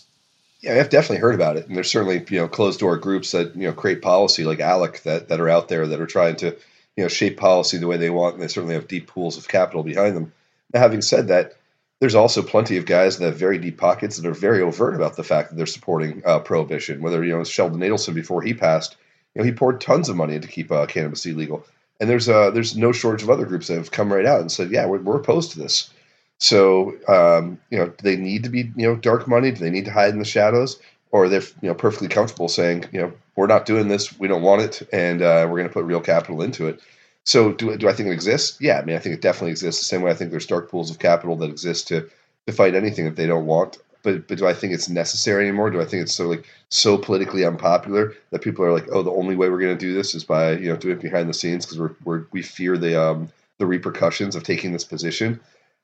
Yeah, 0.60 0.74
I've 0.74 0.90
definitely 0.90 1.18
heard 1.18 1.36
about 1.36 1.56
it, 1.56 1.68
and 1.68 1.76
there's 1.76 1.90
certainly 1.90 2.24
you 2.30 2.40
know 2.40 2.48
closed 2.48 2.80
door 2.80 2.96
groups 2.96 3.30
that 3.30 3.54
you 3.54 3.68
know 3.68 3.72
create 3.72 4.02
policy 4.02 4.44
like 4.44 4.58
ALEC 4.58 5.02
that 5.02 5.28
that 5.28 5.40
are 5.40 5.48
out 5.48 5.68
there 5.68 5.86
that 5.86 6.00
are 6.00 6.06
trying 6.06 6.36
to 6.36 6.56
you 6.96 7.04
know 7.04 7.08
shape 7.08 7.36
policy 7.36 7.78
the 7.78 7.86
way 7.86 7.96
they 7.96 8.10
want, 8.10 8.34
and 8.34 8.42
they 8.42 8.48
certainly 8.48 8.74
have 8.74 8.88
deep 8.88 9.06
pools 9.06 9.36
of 9.36 9.48
capital 9.48 9.82
behind 9.82 10.16
them. 10.16 10.32
Now, 10.74 10.80
having 10.80 11.00
said 11.00 11.28
that, 11.28 11.54
there's 12.00 12.14
also 12.14 12.42
plenty 12.42 12.76
of 12.76 12.86
guys 12.86 13.18
that 13.18 13.26
have 13.26 13.36
very 13.36 13.58
deep 13.58 13.76
pockets 13.76 14.16
that 14.16 14.26
are 14.26 14.34
very 14.34 14.62
overt 14.62 14.94
about 14.94 15.16
the 15.16 15.24
fact 15.24 15.50
that 15.50 15.56
they're 15.56 15.66
supporting 15.66 16.22
uh, 16.24 16.38
prohibition. 16.38 17.02
Whether 17.02 17.24
you 17.24 17.36
know 17.36 17.44
Sheldon 17.44 17.80
Adelson 17.80 18.14
before 18.14 18.42
he 18.42 18.54
passed, 18.54 18.96
you 19.34 19.40
know 19.40 19.44
he 19.44 19.52
poured 19.52 19.80
tons 19.80 20.08
of 20.08 20.16
money 20.16 20.38
to 20.38 20.48
keep 20.48 20.70
uh, 20.70 20.86
cannabis 20.86 21.26
illegal, 21.26 21.66
and 22.00 22.08
there's 22.08 22.28
uh, 22.28 22.50
there's 22.50 22.76
no 22.76 22.92
shortage 22.92 23.22
of 23.22 23.30
other 23.30 23.46
groups 23.46 23.66
that 23.68 23.76
have 23.76 23.90
come 23.90 24.12
right 24.12 24.26
out 24.26 24.40
and 24.40 24.52
said, 24.52 24.70
yeah, 24.70 24.86
we're, 24.86 25.00
we're 25.00 25.16
opposed 25.16 25.52
to 25.52 25.58
this. 25.58 25.90
So 26.38 26.94
um, 27.08 27.58
you 27.70 27.78
know, 27.78 27.86
do 27.86 28.02
they 28.02 28.16
need 28.16 28.44
to 28.44 28.50
be 28.50 28.70
you 28.76 28.88
know 28.88 28.96
dark 28.96 29.26
money? 29.26 29.50
Do 29.50 29.58
they 29.58 29.70
need 29.70 29.86
to 29.86 29.92
hide 29.92 30.12
in 30.12 30.20
the 30.20 30.24
shadows, 30.24 30.80
or 31.10 31.28
they're 31.28 31.40
they 31.40 31.46
you 31.62 31.68
know 31.68 31.74
perfectly 31.74 32.08
comfortable 32.08 32.48
saying, 32.48 32.84
you 32.92 33.00
know, 33.00 33.12
we're 33.34 33.48
not 33.48 33.66
doing 33.66 33.88
this, 33.88 34.16
we 34.18 34.28
don't 34.28 34.42
want 34.42 34.62
it, 34.62 34.88
and 34.92 35.20
uh, 35.20 35.46
we're 35.48 35.58
going 35.58 35.68
to 35.68 35.74
put 35.74 35.84
real 35.84 36.00
capital 36.00 36.42
into 36.42 36.68
it? 36.68 36.80
So 37.28 37.52
do, 37.52 37.76
do 37.76 37.90
I 37.90 37.92
think 37.92 38.08
it 38.08 38.12
exists? 38.12 38.58
Yeah, 38.58 38.78
I 38.78 38.84
mean, 38.86 38.96
I 38.96 39.00
think 39.00 39.14
it 39.14 39.20
definitely 39.20 39.50
exists. 39.50 39.82
The 39.82 39.84
same 39.84 40.00
way 40.00 40.10
I 40.10 40.14
think 40.14 40.30
there's 40.30 40.46
dark 40.46 40.70
pools 40.70 40.90
of 40.90 40.98
capital 40.98 41.36
that 41.36 41.50
exist 41.50 41.86
to 41.88 42.08
to 42.46 42.52
fight 42.54 42.74
anything 42.74 43.04
that 43.04 43.16
they 43.16 43.26
don't 43.26 43.44
want. 43.44 43.76
But 44.02 44.26
but 44.28 44.38
do 44.38 44.46
I 44.46 44.54
think 44.54 44.72
it's 44.72 44.88
necessary 44.88 45.46
anymore? 45.46 45.68
Do 45.68 45.82
I 45.82 45.84
think 45.84 46.04
it's 46.04 46.14
so 46.14 46.26
like 46.26 46.46
so 46.70 46.96
politically 46.96 47.44
unpopular 47.44 48.14
that 48.30 48.40
people 48.40 48.64
are 48.64 48.72
like, 48.72 48.86
oh, 48.90 49.02
the 49.02 49.10
only 49.10 49.36
way 49.36 49.50
we're 49.50 49.60
going 49.60 49.76
to 49.76 49.86
do 49.86 49.92
this 49.92 50.14
is 50.14 50.24
by 50.24 50.52
you 50.52 50.70
know 50.70 50.76
doing 50.76 50.96
it 50.96 51.02
behind 51.02 51.28
the 51.28 51.34
scenes 51.34 51.66
because 51.66 51.78
we're, 51.78 51.94
we're 52.02 52.24
we 52.32 52.40
fear 52.40 52.78
the 52.78 52.98
um 52.98 53.28
the 53.58 53.66
repercussions 53.66 54.34
of 54.34 54.42
taking 54.42 54.72
this 54.72 54.84
position. 54.84 55.38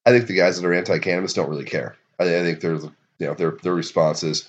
I 0.07 0.13
think 0.13 0.29
the 0.29 0.37
guys 0.37 0.59
that 0.59 0.67
are 0.67 0.73
anti-cannabis 0.73 1.35
don't 1.35 1.51
really 1.51 1.67
care. 1.67 1.95
I, 2.19 2.25
I 2.25 2.43
think 2.43 2.61
there's 2.63 2.85
you 3.19 3.27
know 3.27 3.35
their 3.35 3.51
their 3.63 3.75
response 3.75 4.23
is 4.23 4.49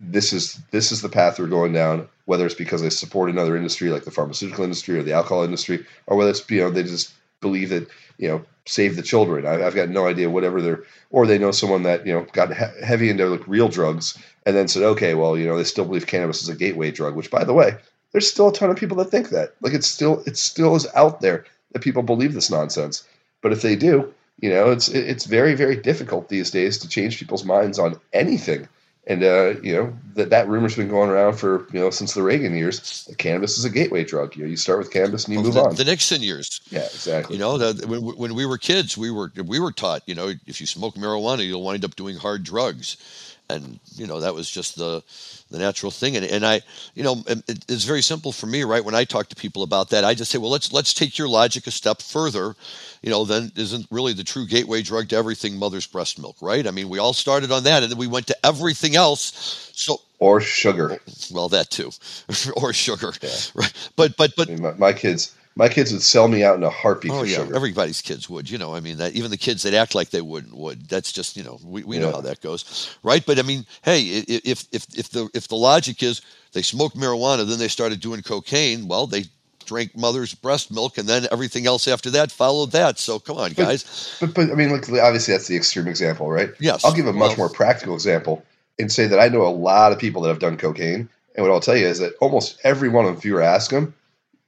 this 0.00 0.32
is 0.32 0.60
this 0.70 0.92
is 0.92 1.02
the 1.02 1.08
path 1.08 1.38
we're 1.38 1.46
going 1.46 1.72
down. 1.72 2.08
Whether 2.26 2.46
it's 2.46 2.54
because 2.54 2.82
they 2.82 2.90
support 2.90 3.30
another 3.30 3.56
industry 3.56 3.90
like 3.90 4.04
the 4.04 4.10
pharmaceutical 4.10 4.64
industry 4.64 4.98
or 4.98 5.02
the 5.02 5.12
alcohol 5.12 5.42
industry, 5.42 5.84
or 6.06 6.16
whether 6.16 6.30
it's 6.30 6.48
you 6.50 6.60
know 6.60 6.70
they 6.70 6.82
just 6.82 7.12
believe 7.40 7.68
that 7.68 7.88
you 8.18 8.28
know 8.28 8.44
save 8.66 8.96
the 8.96 9.02
children. 9.02 9.46
I, 9.46 9.58
have 9.58 9.74
got 9.74 9.90
no 9.90 10.06
idea 10.06 10.30
whatever 10.30 10.62
they're, 10.62 10.82
or 11.10 11.26
they 11.26 11.38
know 11.38 11.50
someone 11.50 11.82
that 11.82 12.06
you 12.06 12.14
know 12.14 12.26
got 12.32 12.56
he- 12.56 12.84
heavy 12.84 13.10
into 13.10 13.26
like 13.26 13.46
real 13.46 13.68
drugs 13.68 14.18
and 14.46 14.56
then 14.56 14.68
said, 14.68 14.82
okay, 14.82 15.14
well 15.14 15.36
you 15.36 15.46
know 15.46 15.56
they 15.56 15.64
still 15.64 15.84
believe 15.84 16.06
cannabis 16.06 16.42
is 16.42 16.48
a 16.48 16.56
gateway 16.56 16.90
drug. 16.90 17.14
Which 17.14 17.30
by 17.30 17.44
the 17.44 17.54
way, 17.54 17.76
there's 18.12 18.30
still 18.30 18.48
a 18.48 18.52
ton 18.52 18.70
of 18.70 18.76
people 18.76 18.96
that 18.98 19.10
think 19.10 19.30
that. 19.30 19.54
Like 19.60 19.74
it's 19.74 19.88
still 19.88 20.22
it 20.26 20.36
still 20.36 20.74
is 20.76 20.86
out 20.94 21.20
there 21.20 21.44
that 21.72 21.82
people 21.82 22.02
believe 22.02 22.34
this 22.34 22.50
nonsense. 22.50 23.06
But 23.42 23.52
if 23.52 23.60
they 23.60 23.76
do, 23.76 24.14
you 24.40 24.50
know, 24.50 24.70
it's 24.70 24.88
it's 24.88 25.26
very 25.26 25.54
very 25.54 25.76
difficult 25.76 26.28
these 26.28 26.50
days 26.50 26.78
to 26.78 26.88
change 26.88 27.18
people's 27.18 27.44
minds 27.44 27.78
on 27.78 28.00
anything 28.12 28.68
And 29.06 29.22
uh, 29.22 29.60
you 29.62 29.74
know 29.74 29.94
that 30.14 30.30
that 30.30 30.48
rumor's 30.48 30.76
been 30.76 30.88
going 30.88 31.10
around 31.10 31.34
for 31.34 31.66
you 31.72 31.80
know 31.80 31.90
since 31.90 32.14
the 32.14 32.22
Reagan 32.22 32.56
years. 32.56 33.06
Cannabis 33.18 33.58
is 33.58 33.64
a 33.64 33.70
gateway 33.70 34.02
drug. 34.02 34.34
You 34.34 34.44
know, 34.44 34.48
you 34.48 34.56
start 34.56 34.78
with 34.78 34.90
cannabis 34.90 35.24
and 35.26 35.34
you 35.34 35.40
Well, 35.40 35.44
move 35.44 35.54
the, 35.54 35.62
on. 35.62 35.74
the 35.74 35.84
Nixon 35.84 36.22
years. 36.22 36.60
yeah, 36.70 36.84
exactly. 36.84 37.36
You 37.36 37.40
know, 37.40 37.58
the, 37.58 37.86
when, 37.86 38.00
when 38.16 38.34
we 38.34 38.46
were 38.46 38.56
kids, 38.56 38.96
we 38.96 39.10
were 39.10 39.30
we 39.44 39.60
were 39.60 39.72
taught, 39.72 40.02
you 40.06 40.14
know, 40.14 40.32
if 40.46 40.58
you 40.60 40.66
smoke 40.66 40.94
marijuana, 40.94 41.46
you'll 41.46 41.62
wind 41.62 41.84
up 41.84 41.96
doing 41.96 42.16
hard 42.16 42.44
drugs, 42.44 43.33
and 43.50 43.78
you 43.96 44.06
know 44.06 44.20
that 44.20 44.34
was 44.34 44.50
just 44.50 44.76
the 44.76 45.02
the 45.50 45.58
natural 45.58 45.90
thing. 45.92 46.16
And 46.16 46.24
and 46.26 46.44
I, 46.46 46.62
you 46.94 47.02
know, 47.02 47.22
it, 47.26 47.64
it's 47.68 47.84
very 47.84 48.02
simple 48.02 48.32
for 48.32 48.46
me, 48.46 48.64
right? 48.64 48.84
When 48.84 48.94
I 48.94 49.04
talk 49.04 49.28
to 49.28 49.36
people 49.36 49.62
about 49.62 49.90
that, 49.90 50.04
I 50.04 50.14
just 50.14 50.30
say, 50.30 50.38
well, 50.38 50.50
let's 50.50 50.72
let's 50.72 50.94
take 50.94 51.18
your 51.18 51.28
logic 51.28 51.66
a 51.66 51.70
step 51.70 52.02
further. 52.02 52.54
You 53.02 53.10
know, 53.10 53.24
then 53.24 53.52
isn't 53.56 53.86
really 53.90 54.12
the 54.14 54.24
true 54.24 54.46
gateway 54.46 54.82
drug 54.82 55.08
to 55.10 55.16
everything 55.16 55.56
mother's 55.58 55.86
breast 55.86 56.18
milk, 56.18 56.36
right? 56.40 56.66
I 56.66 56.70
mean, 56.70 56.88
we 56.88 56.98
all 56.98 57.12
started 57.12 57.52
on 57.52 57.64
that, 57.64 57.82
and 57.82 57.92
then 57.92 57.98
we 57.98 58.06
went 58.06 58.26
to 58.28 58.36
everything 58.46 58.96
else. 58.96 59.70
So, 59.74 60.00
or 60.18 60.40
sugar. 60.40 60.98
well, 61.32 61.48
that 61.50 61.70
too, 61.70 61.90
or 62.56 62.72
sugar, 62.72 63.12
Yeah. 63.22 63.30
right? 63.54 63.72
But 63.96 64.16
but 64.16 64.32
but 64.36 64.48
I 64.48 64.52
mean, 64.52 64.62
my, 64.62 64.72
my 64.74 64.92
kids, 64.92 65.34
my 65.56 65.68
kids 65.68 65.92
would 65.92 66.02
sell 66.02 66.26
me 66.28 66.42
out 66.42 66.56
in 66.56 66.62
a 66.64 66.70
heartbeat 66.70 67.12
Oh 67.12 67.20
for 67.20 67.26
yeah, 67.26 67.36
sugar. 67.36 67.54
everybody's 67.54 68.02
kids 68.02 68.28
would. 68.28 68.50
You 68.50 68.58
know, 68.58 68.74
I 68.74 68.80
mean, 68.80 68.96
that 68.98 69.12
even 69.14 69.30
the 69.30 69.36
kids 69.36 69.62
that 69.62 69.74
act 69.74 69.94
like 69.94 70.10
they 70.10 70.20
wouldn't 70.20 70.54
would. 70.54 70.88
That's 70.88 71.12
just 71.12 71.36
you 71.36 71.44
know, 71.44 71.58
we, 71.64 71.84
we 71.84 71.98
know 71.98 72.10
how 72.10 72.20
that 72.22 72.40
goes, 72.40 72.96
right? 73.02 73.24
But 73.24 73.38
I 73.38 73.42
mean, 73.42 73.64
hey, 73.82 74.02
if 74.02 74.66
if 74.72 74.86
if 74.98 75.10
the 75.10 75.28
if 75.34 75.48
the 75.48 75.56
logic 75.56 76.02
is 76.02 76.22
they 76.52 76.62
smoked 76.62 76.96
marijuana, 76.96 77.46
then 77.48 77.58
they 77.58 77.68
started 77.68 78.00
doing 78.00 78.22
cocaine. 78.22 78.88
Well, 78.88 79.06
they 79.06 79.24
drank 79.66 79.96
mother's 79.96 80.34
breast 80.34 80.70
milk, 80.70 80.98
and 80.98 81.08
then 81.08 81.26
everything 81.32 81.66
else 81.66 81.88
after 81.88 82.10
that 82.10 82.30
followed 82.30 82.72
that. 82.72 82.98
So 82.98 83.18
come 83.18 83.38
on, 83.38 83.50
But- 83.50 83.56
guys. 83.64 84.16
But, 84.20 84.34
but 84.34 84.50
I 84.50 84.54
mean, 84.54 84.70
look, 84.70 84.82
obviously 84.90 85.32
that's 85.32 85.46
the 85.48 85.56
extreme 85.56 85.86
example, 85.88 86.30
right? 86.30 86.50
Yes, 86.60 86.84
I'll 86.84 86.92
give 86.92 87.06
a 87.06 87.12
much 87.12 87.30
well- 87.38 87.48
more 87.48 87.48
practical 87.48 87.94
example 87.94 88.44
and 88.78 88.90
say 88.90 89.06
that 89.06 89.20
I 89.20 89.28
know 89.28 89.42
a 89.46 89.48
lot 89.54 89.92
of 89.92 89.98
people 89.98 90.20
that 90.22 90.28
have 90.28 90.38
done 90.40 90.56
cocaine, 90.56 91.08
and 91.36 91.46
what 91.46 91.50
I'll 91.52 91.60
tell 91.60 91.76
you 91.76 91.86
is 91.86 91.98
that 92.00 92.12
almost 92.20 92.58
every 92.64 92.88
one 92.88 93.04
of 93.04 93.12
them, 93.12 93.18
if 93.18 93.24
you 93.24 93.34
were 93.34 93.40
to 93.40 93.46
ask 93.46 93.70
them, 93.70 93.94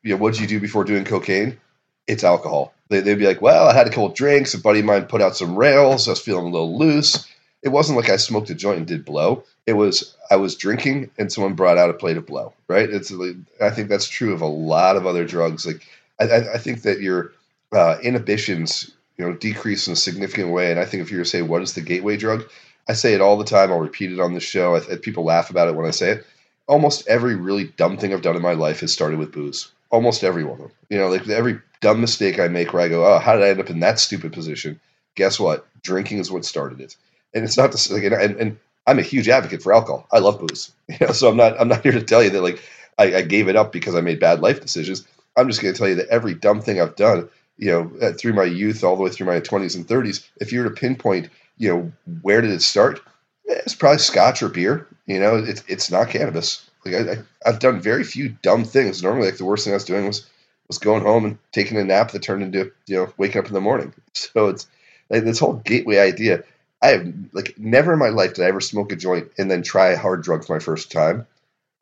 you 0.07 0.13
know, 0.15 0.23
what 0.23 0.35
did 0.35 0.41
you 0.41 0.47
do 0.47 0.61
before 0.61 0.85
doing 0.85 1.05
cocaine? 1.05 1.59
It's 2.07 2.23
alcohol. 2.23 2.73
They, 2.89 3.01
they'd 3.01 3.19
be 3.19 3.27
like, 3.27 3.43
well, 3.43 3.67
I 3.67 3.75
had 3.75 3.89
a 3.89 3.91
couple 3.91 4.09
drinks. 4.11 4.55
A 4.55 4.61
buddy 4.61 4.79
of 4.79 4.85
mine 4.85 5.07
put 5.07 5.21
out 5.21 5.37
some 5.37 5.57
rails. 5.57 6.07
I 6.07 6.13
was 6.13 6.21
feeling 6.21 6.47
a 6.47 6.49
little 6.51 6.79
loose. 6.79 7.27
It 7.63 7.71
wasn't 7.71 7.99
like 7.99 8.09
I 8.09 8.17
smoked 8.17 8.49
a 8.51 8.55
joint 8.55 8.79
and 8.79 8.87
did 8.87 9.05
blow. 9.05 9.43
It 9.67 9.73
was 9.73 10.17
I 10.31 10.37
was 10.37 10.55
drinking 10.55 11.11
and 11.19 11.33
someone 11.33 11.55
brought 11.55 11.77
out 11.77 11.91
a 11.91 11.95
plate 11.95 12.17
of 12.17 12.25
blow. 12.25 12.55
Right? 12.69 12.89
It's 12.89 13.11
like, 13.11 13.35
I 13.61 13.71
think 13.71 13.89
that's 13.89 14.07
true 14.07 14.33
of 14.33 14.43
a 14.43 14.47
lot 14.47 14.95
of 14.95 15.07
other 15.07 15.25
drugs. 15.25 15.67
Like 15.67 15.85
I, 16.21 16.25
I, 16.27 16.55
I 16.55 16.59
think 16.59 16.83
that 16.83 17.01
your 17.01 17.33
uh, 17.73 17.99
inhibitions, 18.01 18.93
you 19.19 19.27
know, 19.27 19.35
decrease 19.35 19.89
in 19.89 19.95
a 19.95 19.97
significant 19.97 20.53
way. 20.53 20.71
And 20.71 20.79
I 20.79 20.85
think 20.85 21.03
if 21.03 21.11
you 21.11 21.19
were 21.19 21.25
to 21.25 21.31
say 21.31 21.43
what 21.43 21.63
is 21.63 21.75
the 21.75 21.81
gateway 21.81 22.17
drug, 22.17 22.45
I 22.89 22.93
say 22.93 23.13
it 23.15 23.21
all 23.21 23.37
the 23.37 23.45
time. 23.45 23.73
I'll 23.73 23.81
repeat 23.81 24.13
it 24.13 24.21
on 24.21 24.35
the 24.35 24.41
show. 24.41 24.77
I, 24.77 24.97
people 24.99 25.25
laugh 25.25 25.51
about 25.51 25.67
it 25.67 25.75
when 25.75 25.87
I 25.87 25.91
say 25.91 26.11
it. 26.13 26.27
Almost 26.69 27.09
every 27.09 27.35
really 27.35 27.65
dumb 27.65 27.97
thing 27.97 28.15
I've 28.15 28.23
done 28.23 28.37
in 28.37 28.43
my 28.43 28.53
life 28.53 28.81
has 28.81 28.93
started 28.93 29.19
with 29.19 29.33
booze. 29.33 29.73
Almost 29.97 30.25
every 30.25 30.45
one 30.45 30.61
of 30.61 30.69
them. 30.69 30.73
You 30.91 30.99
know, 30.99 31.09
like 31.09 31.27
every 31.27 31.59
dumb 31.81 32.03
mistake 32.03 32.39
I 32.39 32.49
make 32.49 32.75
where 32.75 32.83
I 32.83 32.89
go, 32.89 33.07
oh, 33.07 33.19
how 33.19 33.35
did 33.35 33.45
I 33.45 33.49
end 33.49 33.61
up 33.61 33.71
in 33.71 33.81
that 33.81 33.99
stupid 33.99 34.35
position? 34.35 34.79
Guess 35.15 35.41
what? 35.41 35.67
Drinking 35.83 36.19
is 36.19 36.31
what 36.31 36.45
started 36.45 36.83
it. 36.83 36.97
And 37.33 37.45
it's 37.45 37.57
not 37.57 37.73
this 37.73 37.91
like, 37.91 38.03
and, 38.05 38.15
and, 38.15 38.59
I'm 38.87 38.99
a 38.99 39.03
huge 39.03 39.27
advocate 39.31 39.63
for 39.63 39.73
alcohol. 39.73 40.07
I 40.13 40.19
love 40.19 40.39
booze. 40.39 40.71
You 40.89 41.07
know, 41.07 41.13
so 41.15 41.31
I'm 41.31 41.37
not 41.39 41.59
I'm 41.59 41.69
not 41.69 41.83
here 41.83 41.93
to 41.93 42.03
tell 42.03 42.23
you 42.23 42.29
that 42.29 42.43
like 42.43 42.63
I, 42.99 43.17
I 43.17 43.23
gave 43.23 43.49
it 43.49 43.57
up 43.57 43.73
because 43.73 43.95
I 43.95 44.03
made 44.03 44.21
bad 44.21 44.41
life 44.41 44.61
decisions. 44.61 45.07
I'm 45.35 45.49
just 45.49 45.63
going 45.63 45.73
to 45.73 45.79
tell 45.79 45.89
you 45.89 45.95
that 45.95 46.09
every 46.09 46.35
dumb 46.35 46.61
thing 46.61 46.79
I've 46.79 46.95
done, 46.95 47.29
you 47.57 47.73
know, 47.73 47.91
uh, 48.07 48.13
through 48.13 48.35
my 48.35 48.45
youth 48.45 48.85
all 48.85 48.97
the 48.97 49.03
way 49.03 49.11
through 49.11 49.27
my 49.27 49.41
20s 49.41 49.77
and 49.77 49.89
30s, 49.89 50.27
if 50.41 50.53
you 50.53 50.61
were 50.63 50.69
to 50.69 50.75
pinpoint, 50.75 51.31
you 51.57 51.69
know, 51.69 51.93
where 52.23 52.41
did 52.43 52.51
it 52.51 52.63
start? 52.63 53.01
It's 53.47 53.75
probably 53.75 53.99
scotch 53.99 54.43
or 54.43 54.51
beer. 54.51 54.87
You 55.07 55.21
know, 55.21 55.37
it's 55.37 55.65
it's 55.67 55.91
not 55.91 56.11
cannabis. 56.11 56.66
Like 56.87 57.19
I, 57.19 57.23
I've 57.45 57.59
done 57.59 57.81
very 57.81 58.05
few 58.05 58.31
dumb 58.43 58.65
things. 58.65 59.03
Normally, 59.03 59.27
like 59.27 59.39
the 59.39 59.45
worst 59.45 59.65
thing 59.65 59.73
I 59.73 59.77
was 59.77 59.85
doing 59.85 60.07
was 60.07 60.27
was 60.69 60.79
going 60.79 61.03
home 61.03 61.25
and 61.25 61.39
taking 61.53 61.77
a 61.77 61.85
nap 61.85 62.11
that 62.13 62.23
turned 62.23 62.43
into 62.43 62.73
you 62.87 62.97
know 62.97 63.13
waking 63.17 63.41
up 63.41 63.47
in 63.47 63.55
the 63.55 63.61
morning. 63.61 63.93
So 64.15 64.49
it's 64.49 64.67
like 65.11 65.25
this 65.25 65.39
whole 65.39 65.57
gateway 65.57 65.99
idea. 65.99 66.43
I 66.81 66.89
have 66.89 67.15
like 67.33 67.59
never 67.59 67.93
in 67.93 67.99
my 67.99 68.09
life 68.09 68.33
did 68.33 68.47
I 68.47 68.49
ever 68.49 68.63
smoke 68.63 68.91
a 68.91 68.97
joint 68.97 69.31
and 69.37 69.51
then 69.51 69.63
try 69.63 69.95
hard 69.95 70.23
drug 70.23 70.43
for 70.43 70.55
my 70.55 70.59
first 70.59 70.91
time. 70.91 71.27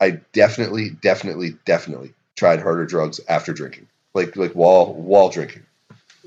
I 0.00 0.20
definitely, 0.32 0.90
definitely, 0.90 1.56
definitely 1.64 2.12
tried 2.36 2.60
harder 2.60 2.86
drugs 2.86 3.20
after 3.28 3.52
drinking, 3.52 3.86
like 4.14 4.34
like 4.34 4.52
while 4.52 4.92
while 4.92 5.28
drinking, 5.28 5.62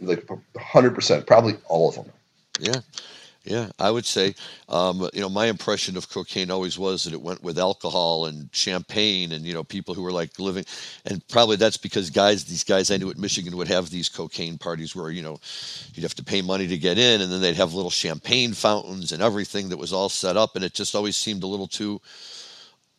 like 0.01 0.25
hundred 0.57 0.95
percent, 0.95 1.27
probably 1.27 1.57
all 1.67 1.89
of 1.89 1.95
them. 1.95 2.05
Yeah. 2.59 2.79
Yeah, 3.47 3.69
I 3.79 3.91
would 3.91 4.05
say, 4.05 4.35
um, 4.67 5.09
you 5.13 5.21
know, 5.21 5.29
my 5.29 5.45
impression 5.45 5.95
of 5.95 6.09
cocaine 6.09 6.51
always 6.51 6.77
was 6.77 7.05
that 7.05 7.13
it 7.13 7.21
went 7.21 7.41
with 7.41 7.57
alcohol 7.57 8.25
and 8.25 8.49
champagne 8.51 9.31
and, 9.31 9.45
you 9.45 9.53
know, 9.53 9.63
people 9.63 9.93
who 9.95 10.01
were 10.01 10.11
like 10.11 10.37
living, 10.37 10.65
and 11.05 11.25
probably 11.29 11.55
that's 11.55 11.77
because 11.77 12.09
guys, 12.09 12.43
these 12.43 12.65
guys 12.65 12.91
I 12.91 12.97
knew 12.97 13.09
at 13.09 13.17
Michigan 13.17 13.55
would 13.55 13.69
have 13.69 13.89
these 13.89 14.09
cocaine 14.09 14.57
parties 14.57 14.97
where, 14.97 15.11
you 15.11 15.21
know, 15.21 15.39
you'd 15.93 16.03
have 16.03 16.15
to 16.15 16.25
pay 16.25 16.41
money 16.41 16.67
to 16.67 16.77
get 16.77 16.97
in 16.97 17.21
and 17.21 17.31
then 17.31 17.39
they'd 17.39 17.55
have 17.55 17.73
little 17.73 17.89
champagne 17.89 18.51
fountains 18.51 19.13
and 19.13 19.23
everything 19.23 19.69
that 19.69 19.77
was 19.77 19.93
all 19.93 20.09
set 20.09 20.35
up. 20.35 20.57
And 20.57 20.65
it 20.65 20.73
just 20.73 20.93
always 20.93 21.15
seemed 21.15 21.43
a 21.43 21.47
little 21.47 21.67
too 21.67 22.01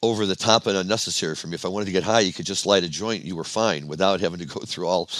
over 0.03 0.27
the 0.27 0.37
top 0.37 0.67
and 0.67 0.77
unnecessary 0.77 1.35
for 1.35 1.49
me. 1.49 1.55
If 1.55 1.65
I 1.65 1.69
wanted 1.69 1.87
to 1.87 1.93
get 1.93 2.05
high, 2.05 2.21
you 2.21 2.33
could 2.33 2.47
just 2.47 2.67
light 2.67 2.85
a 2.85 2.89
joint, 2.89 3.25
you 3.25 3.35
were 3.35 3.45
fine 3.45 3.89
without 3.89 4.21
having 4.21 4.39
to 4.39 4.47
go 4.47 4.61
through 4.61 4.87
all 4.87 5.11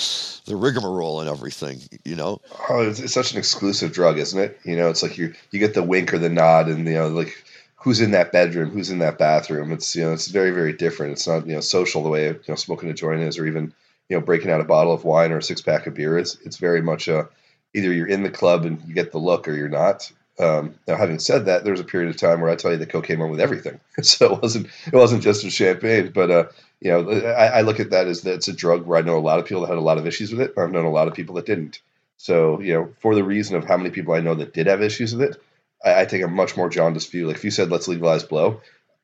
the 0.47 0.57
rigmarole 0.57 1.21
and 1.21 1.29
everything, 1.29 1.81
you 2.05 2.15
know? 2.15 2.41
Oh, 2.69 2.89
it's, 2.89 3.01
it's 3.01 3.13
such 3.13 3.33
an 3.33 3.39
exclusive 3.39 3.93
drug, 3.93 4.19
isn't 4.19 4.39
it? 4.39 4.59
You 4.65 4.77
know, 4.77 4.89
it's 4.89 5.03
like 5.03 5.19
you 5.19 5.35
you 5.51 5.59
get 5.59 5.75
the 5.75 5.83
wink 5.83 6.15
or 6.15 6.19
the 6.19 6.29
nod, 6.29 6.69
and 6.69 6.87
you 6.87 6.95
know, 6.95 7.09
like 7.09 7.45
who's 7.77 8.01
in 8.01 8.13
that 8.13 8.33
bedroom, 8.33 8.71
who's 8.71 8.91
in 8.91 8.99
that 8.99 9.19
bathroom. 9.19 9.73
It's 9.73 9.97
you 9.97 10.05
know, 10.05 10.13
it's 10.13 10.29
very 10.29 10.51
very 10.51 10.73
different. 10.73 11.13
It's 11.13 11.27
not 11.27 11.47
you 11.47 11.55
know 11.55 11.61
social 11.61 12.03
the 12.03 12.09
way 12.09 12.29
you 12.29 12.41
know 12.49 12.55
smoking 12.55 12.91
a 12.91 12.95
joint 12.95 13.23
is, 13.23 13.39
or 13.39 13.47
even 13.47 13.73
you 14.09 14.17
know 14.17 14.25
breaking 14.25 14.51
out 14.51 14.61
a 14.61 14.65
bottle 14.65 14.93
of 14.93 15.05
wine 15.05 15.33
or 15.33 15.39
a 15.39 15.43
six 15.43 15.61
pack 15.61 15.87
of 15.87 15.95
beer 15.95 16.19
is. 16.19 16.39
It's 16.45 16.57
very 16.57 16.83
much 16.83 17.09
a 17.09 17.29
either 17.75 17.93
you're 17.93 18.07
in 18.07 18.23
the 18.23 18.31
club 18.31 18.65
and 18.65 18.81
you 18.87 18.95
get 18.95 19.13
the 19.13 19.19
look, 19.19 19.49
or 19.49 19.53
you're 19.53 19.69
not. 19.69 20.11
Um, 20.41 20.75
now, 20.87 20.97
having 20.97 21.19
said 21.19 21.47
that, 21.47 21.65
there 21.65 21.73
was 21.73 21.81
a 21.81 21.85
period 21.85 22.11
of 22.11 22.17
time 22.17 22.41
where 22.41 22.51
I 22.51 22.57
tell 22.57 22.71
you 22.71 22.77
that 22.77 22.91
cocaine 22.91 23.19
went 23.19 23.33
with 23.33 23.41
everything, 23.41 23.81
so 24.03 24.35
it 24.35 24.43
wasn't 24.43 24.69
it 24.87 24.95
wasn't 24.95 25.23
just 25.23 25.45
with 25.45 25.53
champagne. 25.53 26.13
But 26.15 26.31
uh, 26.31 26.45
you 26.81 26.91
know, 26.91 27.11
I, 27.11 27.47
I 27.47 27.61
look 27.63 27.81
at 27.81 27.91
that 27.91 28.07
as 28.07 28.23
that 28.23 28.35
it's 28.35 28.49
a 28.49 28.53
drug 28.53 28.87
where 28.87 28.99
I 28.99 29.03
know 29.03 29.19
a 29.19 29.21
lot 29.21 29.41
of 29.41 29.47
people 29.47 29.63
that 29.63 29.69
had 29.69 29.79
a 29.79 29.83
lot 29.83 29.99
of 29.99 30.07
issues 30.07 30.31
with 30.31 30.41
it. 30.41 30.55
I've 30.57 30.71
known 30.71 30.85
a 30.85 30.91
lot 30.91 31.09
of 31.09 31.15
people 31.15 31.35
that 31.37 31.47
didn't. 31.47 31.81
So 32.19 32.61
you 32.61 32.75
know, 32.75 32.95
for 33.01 33.15
the 33.15 33.25
reason 33.25 33.57
of 33.57 33.65
how 33.65 33.77
many 33.77 33.91
people 33.91 34.15
I 34.15 34.21
know 34.21 34.35
that 34.35 34.55
did 34.55 34.69
have 34.69 34.83
issues 34.83 35.15
with 35.15 35.31
it, 35.31 35.43
I, 35.85 36.03
I 36.03 36.05
take 36.05 36.23
a 36.23 36.29
much 36.29 36.57
more 36.57 36.69
jaundiced 36.69 37.11
view. 37.11 37.27
Like 37.27 37.37
if 37.37 37.45
you 37.45 37.51
said 37.51 37.71
let's 37.71 37.89
legalize 37.89 38.23
blow, 38.23 38.61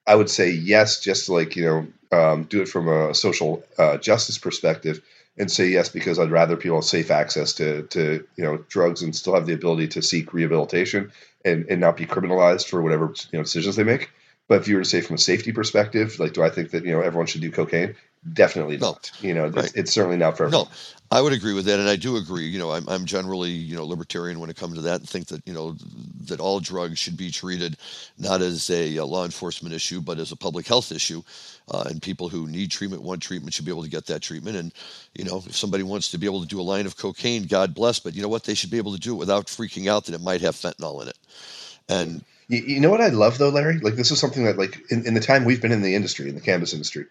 I 0.07 0.15
would 0.15 0.31
say 0.31 0.51
yes, 0.51 1.01
just 1.01 1.29
like 1.29 1.57
you 1.57 1.65
know 1.65 1.87
um, 2.17 2.45
do 2.45 2.63
it 2.63 2.69
from 2.69 2.89
a 2.89 3.15
social 3.15 3.65
uh, 3.77 3.97
justice 3.97 4.39
perspective, 4.39 5.03
and 5.37 5.51
say 5.51 5.67
yes 5.69 5.89
because 5.89 6.19
I'd 6.19 6.31
rather 6.31 6.57
people 6.57 6.79
have 6.79 6.85
safe 6.85 7.11
access 7.11 7.53
to 7.55 7.83
to 7.89 8.27
you 8.37 8.45
know 8.45 8.59
drugs 8.69 9.03
and 9.03 9.15
still 9.15 9.35
have 9.35 9.47
the 9.47 9.55
ability 9.55 9.89
to 9.89 10.03
seek 10.03 10.33
rehabilitation 10.33 11.13
and 11.45 11.67
and 11.69 11.81
not 11.81 11.97
be 11.97 12.07
criminalized 12.07 12.69
for 12.69 12.83
whatever 12.83 13.13
you 13.33 13.39
know 13.39 13.43
decisions 13.43 13.77
they 13.77 13.85
make. 13.85 14.11
But 14.49 14.61
if 14.61 14.69
you 14.69 14.77
were 14.77 14.83
to 14.83 14.89
say 14.89 15.01
from 15.01 15.17
a 15.17 15.19
safety 15.19 15.53
perspective, 15.53 16.19
like 16.19 16.35
do 16.35 16.43
I 16.43 16.51
think 16.51 16.71
that 16.71 16.85
you 16.85 16.93
know 16.93 17.01
everyone 17.01 17.27
should 17.27 17.41
do 17.41 17.51
cocaine? 17.51 17.97
Definitely 18.33 18.79
No. 18.79 18.89
not. 18.89 19.11
You 19.21 19.35
know, 19.35 19.47
Right. 19.55 19.65
it's, 19.65 19.75
it's 19.75 19.93
certainly 19.93 20.17
not 20.17 20.37
for 20.37 20.47
everyone. 20.47 20.67
No, 20.67 20.71
I 21.11 21.23
would 21.23 21.33
agree 21.33 21.55
with 21.55 21.67
that, 21.67 21.81
and 21.81 21.89
I 21.89 21.97
do 21.97 22.17
agree. 22.17 22.47
You 22.49 22.59
know, 22.59 22.73
I'm, 22.73 22.89
I'm 22.89 23.07
generally 23.07 23.51
you 23.51 23.77
know 23.77 23.87
libertarian 23.87 24.41
when 24.41 24.51
it 24.51 24.57
comes 24.57 24.75
to 24.77 24.83
that, 24.83 25.01
and 25.01 25.09
think 25.09 25.29
that 25.29 25.47
you 25.47 25.55
know 25.55 25.77
that 26.27 26.41
all 26.41 26.61
drugs 26.61 26.99
should 26.99 27.17
be 27.17 27.31
treated 27.31 27.77
not 28.19 28.43
as 28.43 28.71
a, 28.71 28.99
uh 28.99 29.07
law 29.07 29.25
enforcement 29.25 29.75
issue, 29.75 30.01
but 30.03 30.19
as 30.19 30.33
a 30.33 30.37
public 30.37 30.67
health 30.67 30.93
issue. 30.93 31.23
Uh, 31.71 31.85
and 31.89 32.03
people 32.03 32.29
who 32.29 32.49
need 32.49 32.71
treatment, 32.71 33.03
want 33.03 33.23
treatment, 33.23 33.55
should 33.55 33.65
be 33.67 33.73
able 33.73 33.85
to 33.85 33.91
get 33.91 34.07
that 34.07 34.23
treatment. 34.23 34.57
And 34.57 34.73
you 35.15 35.25
know, 35.25 35.39
if 35.47 35.57
somebody 35.57 35.85
wants 35.85 36.11
to 36.13 36.19
be 36.19 36.27
able 36.27 36.43
to 36.43 36.49
do 36.49 36.61
a 36.61 36.63
line 36.63 36.87
of 36.87 36.97
cocaine, 36.97 37.47
God 37.47 37.75
bless. 37.75 38.01
But 38.01 38.15
you 38.15 38.23
know 38.23 38.29
what? 38.29 38.45
They 38.45 38.55
should 38.55 38.71
be 38.71 38.79
able 38.79 38.95
to 38.95 39.01
do 39.01 39.15
it 39.15 39.19
without 39.19 39.47
freaking 39.47 39.89
out 39.89 40.07
that 40.07 40.15
it 40.17 40.23
might 40.23 40.43
have 40.43 40.57
fentanyl 40.57 41.03
in 41.03 41.09
it. 41.09 41.19
And 41.89 42.25
You, 42.49 42.59
you 42.63 42.81
know 42.81 42.91
what 42.91 43.01
I 43.01 43.09
love 43.09 43.39
though, 43.39 43.51
Larry? 43.51 43.79
Like 43.81 43.97
this 43.97 44.11
is 44.11 44.21
something 44.21 44.45
that 44.45 44.59
like 44.59 44.81
in, 44.91 45.07
in 45.07 45.15
the 45.15 45.21
time 45.21 45.45
we've 45.45 45.63
been 45.63 45.73
in 45.73 45.83
the 45.83 45.95
industry, 45.95 46.29
in 46.29 46.35
the 46.37 46.41
cannabis 46.43 46.75
industry, 46.75 47.07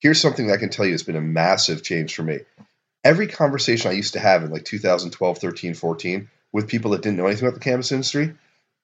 here's 0.00 0.20
something 0.20 0.46
that 0.46 0.54
I 0.54 0.58
can 0.58 0.70
tell 0.70 0.86
you 0.86 0.92
has 0.92 1.02
been 1.02 1.16
a 1.16 1.20
massive 1.20 1.82
change 1.82 2.14
for 2.14 2.22
me. 2.22 2.40
Every 3.04 3.26
conversation 3.26 3.90
I 3.90 3.94
used 3.94 4.14
to 4.14 4.20
have 4.20 4.42
in 4.42 4.50
like 4.50 4.64
2012, 4.64 5.38
13, 5.38 5.74
14 5.74 6.30
with 6.52 6.68
people 6.68 6.92
that 6.92 7.02
didn't 7.02 7.16
know 7.16 7.26
anything 7.26 7.46
about 7.46 7.54
the 7.54 7.64
cannabis 7.64 7.92
industry, 7.92 8.34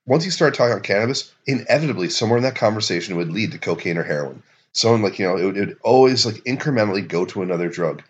once 0.06 0.24
you 0.24 0.30
start 0.30 0.54
talking 0.54 0.72
about 0.72 0.84
cannabis, 0.84 1.32
inevitably 1.46 2.10
somewhere 2.10 2.36
in 2.36 2.44
that 2.44 2.56
conversation 2.56 3.16
would 3.16 3.32
lead 3.32 3.52
to 3.52 3.58
cocaine 3.58 3.98
or 3.98 4.02
heroin. 4.02 4.42
Someone 4.72 5.02
like, 5.02 5.18
you 5.18 5.26
know, 5.26 5.36
it 5.36 5.44
would, 5.44 5.56
it 5.56 5.68
would 5.68 5.78
always 5.82 6.26
like 6.26 6.36
incrementally 6.44 7.06
go 7.06 7.24
to 7.24 7.42
another 7.42 7.68
drug. 7.68 8.02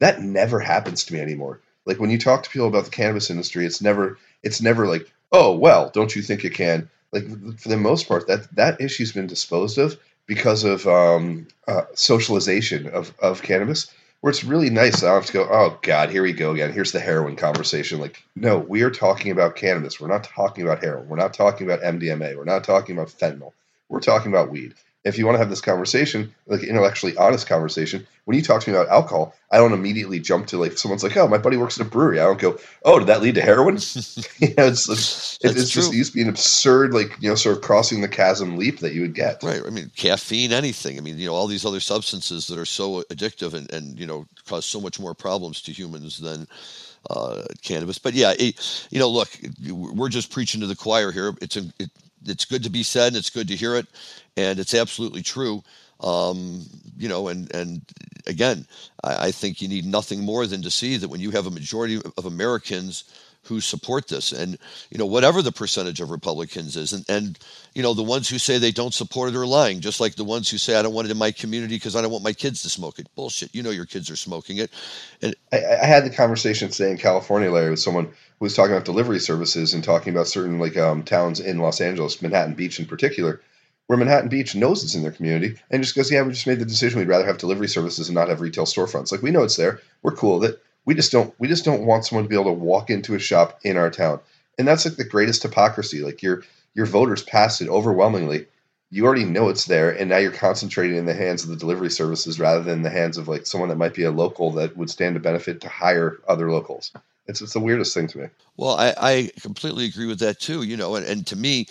That 0.00 0.20
never 0.20 0.60
happens 0.60 1.04
to 1.04 1.14
me 1.14 1.20
anymore. 1.20 1.60
Like 1.86 1.98
when 1.98 2.10
you 2.10 2.18
talk 2.18 2.42
to 2.42 2.50
people 2.50 2.68
about 2.68 2.84
the 2.84 2.90
cannabis 2.90 3.30
industry, 3.30 3.64
it's 3.64 3.80
never 3.80 4.18
it's 4.42 4.60
never 4.60 4.86
like, 4.86 5.10
oh 5.32 5.56
well, 5.56 5.90
don't 5.90 6.14
you 6.14 6.22
think 6.22 6.44
it 6.44 6.54
can? 6.54 6.90
Like 7.12 7.24
for 7.58 7.68
the 7.70 7.78
most 7.78 8.06
part, 8.06 8.26
that 8.26 8.54
that 8.56 8.80
issue's 8.80 9.12
been 9.12 9.26
disposed 9.26 9.78
of 9.78 9.98
because 10.28 10.62
of 10.62 10.86
um, 10.86 11.48
uh, 11.66 11.82
socialization 11.94 12.88
of 12.90 13.12
of 13.18 13.42
cannabis, 13.42 13.92
where 14.20 14.30
it's 14.30 14.44
really 14.44 14.70
nice. 14.70 15.00
Have 15.00 15.26
to 15.26 15.32
go, 15.32 15.48
oh 15.50 15.76
god, 15.82 16.10
here 16.10 16.22
we 16.22 16.32
go 16.32 16.52
again. 16.52 16.72
Here's 16.72 16.92
the 16.92 17.00
heroin 17.00 17.34
conversation. 17.34 17.98
Like, 17.98 18.22
no, 18.36 18.58
we 18.58 18.82
are 18.82 18.90
talking 18.90 19.32
about 19.32 19.56
cannabis. 19.56 19.98
We're 19.98 20.06
not 20.06 20.22
talking 20.22 20.64
about 20.64 20.84
heroin. 20.84 21.08
We're 21.08 21.16
not 21.16 21.34
talking 21.34 21.68
about 21.68 21.82
MDMA. 21.82 22.36
We're 22.36 22.44
not 22.44 22.62
talking 22.62 22.96
about 22.96 23.08
fentanyl. 23.08 23.52
We're 23.88 24.00
talking 24.00 24.32
about 24.32 24.50
weed. 24.50 24.74
If 25.04 25.16
you 25.16 25.24
want 25.24 25.36
to 25.36 25.38
have 25.38 25.48
this 25.48 25.60
conversation, 25.60 26.34
like 26.46 26.62
intellectually 26.62 27.16
honest 27.16 27.46
conversation, 27.46 28.06
when 28.24 28.36
you 28.36 28.42
talk 28.42 28.60
to 28.62 28.70
me 28.70 28.76
about 28.76 28.88
alcohol, 28.88 29.34
I 29.50 29.56
don't 29.56 29.72
immediately 29.72 30.20
jump 30.20 30.48
to 30.48 30.58
like 30.58 30.76
someone's 30.76 31.02
like, 31.02 31.16
"Oh, 31.16 31.28
my 31.28 31.38
buddy 31.38 31.56
works 31.56 31.80
at 31.80 31.86
a 31.86 31.88
brewery." 31.88 32.20
I 32.20 32.24
don't 32.24 32.38
go, 32.38 32.58
"Oh, 32.84 32.98
did 32.98 33.08
that 33.08 33.22
lead 33.22 33.36
to 33.36 33.40
heroin?" 33.40 33.76
you 34.38 34.48
know, 34.54 34.66
it's 34.66 34.88
it's, 34.88 35.38
it's 35.40 35.70
just 35.70 35.94
it 35.94 35.96
used 35.96 36.12
to 36.12 36.16
be 36.16 36.22
an 36.22 36.28
absurd, 36.28 36.92
like 36.92 37.16
you 37.20 37.30
know, 37.30 37.36
sort 37.36 37.56
of 37.56 37.62
crossing 37.62 38.02
the 38.02 38.08
chasm 38.08 38.58
leap 38.58 38.80
that 38.80 38.92
you 38.92 39.00
would 39.00 39.14
get. 39.14 39.42
Right. 39.42 39.62
I 39.64 39.70
mean, 39.70 39.90
caffeine, 39.96 40.52
anything. 40.52 40.98
I 40.98 41.00
mean, 41.00 41.16
you 41.16 41.26
know, 41.26 41.34
all 41.34 41.46
these 41.46 41.64
other 41.64 41.80
substances 41.80 42.48
that 42.48 42.58
are 42.58 42.66
so 42.66 43.02
addictive 43.04 43.54
and 43.54 43.72
and 43.72 43.98
you 43.98 44.06
know 44.06 44.26
cause 44.46 44.66
so 44.66 44.80
much 44.80 45.00
more 45.00 45.14
problems 45.14 45.62
to 45.62 45.72
humans 45.72 46.18
than 46.18 46.46
uh, 47.08 47.44
cannabis. 47.62 47.98
But 47.98 48.14
yeah, 48.14 48.34
it, 48.38 48.86
you 48.90 48.98
know, 48.98 49.08
look, 49.08 49.30
we're 49.70 50.08
just 50.08 50.30
preaching 50.30 50.60
to 50.60 50.66
the 50.66 50.76
choir 50.76 51.12
here. 51.12 51.34
It's 51.40 51.56
a, 51.56 51.62
it, 51.78 51.90
it's 52.24 52.44
good 52.44 52.62
to 52.64 52.70
be 52.70 52.82
said, 52.82 53.08
and 53.08 53.16
it's 53.16 53.30
good 53.30 53.48
to 53.48 53.56
hear 53.56 53.76
it, 53.76 53.86
and 54.36 54.58
it's 54.58 54.74
absolutely 54.74 55.22
true. 55.22 55.62
Um, 56.00 56.64
you 56.96 57.08
know, 57.08 57.28
and 57.28 57.52
and 57.54 57.82
again, 58.26 58.66
I, 59.02 59.28
I 59.28 59.30
think 59.30 59.60
you 59.60 59.68
need 59.68 59.84
nothing 59.84 60.20
more 60.20 60.46
than 60.46 60.62
to 60.62 60.70
see 60.70 60.96
that 60.96 61.08
when 61.08 61.20
you 61.20 61.30
have 61.32 61.46
a 61.46 61.50
majority 61.50 62.00
of 62.16 62.26
Americans 62.26 63.04
who 63.48 63.60
support 63.60 64.08
this 64.08 64.32
and 64.32 64.58
you 64.90 64.98
know 64.98 65.06
whatever 65.06 65.40
the 65.40 65.52
percentage 65.52 66.00
of 66.00 66.10
republicans 66.10 66.76
is 66.76 66.92
and, 66.92 67.04
and 67.08 67.38
you 67.74 67.82
know 67.82 67.94
the 67.94 68.02
ones 68.02 68.28
who 68.28 68.38
say 68.38 68.58
they 68.58 68.70
don't 68.70 68.92
support 68.92 69.30
it 69.30 69.36
are 69.36 69.46
lying 69.46 69.80
just 69.80 70.00
like 70.00 70.14
the 70.16 70.24
ones 70.24 70.50
who 70.50 70.58
say 70.58 70.76
i 70.76 70.82
don't 70.82 70.92
want 70.92 71.08
it 71.08 71.10
in 71.10 71.16
my 71.16 71.30
community 71.30 71.76
because 71.76 71.96
i 71.96 72.02
don't 72.02 72.10
want 72.10 72.22
my 72.22 72.32
kids 72.32 72.62
to 72.62 72.68
smoke 72.68 72.98
it 72.98 73.08
bullshit 73.14 73.54
you 73.54 73.62
know 73.62 73.70
your 73.70 73.86
kids 73.86 74.10
are 74.10 74.16
smoking 74.16 74.58
it 74.58 74.70
and 75.22 75.34
I, 75.52 75.64
I, 75.82 75.86
had 75.86 76.04
the 76.04 76.10
conversation 76.10 76.68
today 76.68 76.90
in 76.90 76.98
california 76.98 77.50
larry 77.50 77.70
with 77.70 77.80
someone 77.80 78.12
was 78.40 78.54
talking 78.54 78.72
about 78.72 78.84
delivery 78.84 79.18
services 79.18 79.74
and 79.74 79.82
talking 79.82 80.12
about 80.12 80.28
certain 80.28 80.58
like 80.58 80.76
um, 80.76 81.02
towns 81.02 81.40
in 81.40 81.58
los 81.58 81.80
angeles 81.80 82.22
manhattan 82.22 82.54
beach 82.54 82.78
in 82.78 82.86
particular 82.86 83.40
where 83.86 83.98
manhattan 83.98 84.28
beach 84.28 84.54
knows 84.54 84.82
it's 84.84 84.94
in 84.94 85.02
their 85.02 85.12
community 85.12 85.56
and 85.70 85.82
just 85.82 85.94
goes 85.94 86.10
yeah 86.10 86.22
we 86.22 86.32
just 86.32 86.46
made 86.46 86.58
the 86.58 86.64
decision 86.64 86.98
we'd 86.98 87.08
rather 87.08 87.26
have 87.26 87.38
delivery 87.38 87.68
services 87.68 88.08
and 88.08 88.14
not 88.14 88.28
have 88.28 88.40
retail 88.40 88.64
storefronts 88.64 89.10
like 89.12 89.22
we 89.22 89.30
know 89.30 89.42
it's 89.42 89.56
there 89.56 89.80
we're 90.02 90.12
cool 90.14 90.38
with 90.38 90.50
it 90.50 90.62
we 90.88 90.94
just 90.94 91.12
don't 91.12 91.34
we 91.38 91.48
just 91.48 91.66
don't 91.66 91.84
want 91.84 92.06
someone 92.06 92.24
to 92.24 92.30
be 92.30 92.34
able 92.34 92.46
to 92.46 92.52
walk 92.52 92.88
into 92.88 93.14
a 93.14 93.18
shop 93.18 93.60
in 93.62 93.76
our 93.76 93.90
town. 93.90 94.20
And 94.56 94.66
that's 94.66 94.86
like 94.86 94.96
the 94.96 95.04
greatest 95.04 95.42
hypocrisy. 95.42 96.00
Like 96.00 96.22
your 96.22 96.44
your 96.72 96.86
voters 96.86 97.22
passed 97.22 97.60
it 97.60 97.68
overwhelmingly. 97.68 98.46
You 98.90 99.04
already 99.04 99.26
know 99.26 99.50
it's 99.50 99.66
there, 99.66 99.90
and 99.90 100.08
now 100.08 100.16
you're 100.16 100.32
concentrating 100.32 100.96
in 100.96 101.04
the 101.04 101.12
hands 101.12 101.42
of 101.42 101.50
the 101.50 101.56
delivery 101.56 101.90
services 101.90 102.40
rather 102.40 102.62
than 102.62 102.80
the 102.80 102.88
hands 102.88 103.18
of 103.18 103.28
like 103.28 103.46
someone 103.46 103.68
that 103.68 103.76
might 103.76 103.92
be 103.92 104.04
a 104.04 104.10
local 104.10 104.52
that 104.52 104.78
would 104.78 104.88
stand 104.88 105.14
to 105.16 105.20
benefit 105.20 105.60
to 105.60 105.68
hire 105.68 106.20
other 106.26 106.50
locals. 106.50 106.90
It's 107.28 107.40
it's 107.40 107.52
the 107.52 107.60
weirdest 107.60 107.94
thing 107.94 108.06
to 108.08 108.18
me. 108.18 108.26
Well, 108.56 108.76
I, 108.76 108.94
I 108.96 109.30
completely 109.40 109.86
agree 109.86 110.06
with 110.06 110.18
that 110.20 110.40
too. 110.40 110.62
You 110.62 110.76
know, 110.76 110.96
and, 110.96 111.06
and 111.06 111.26
to 111.26 111.36
me, 111.36 111.68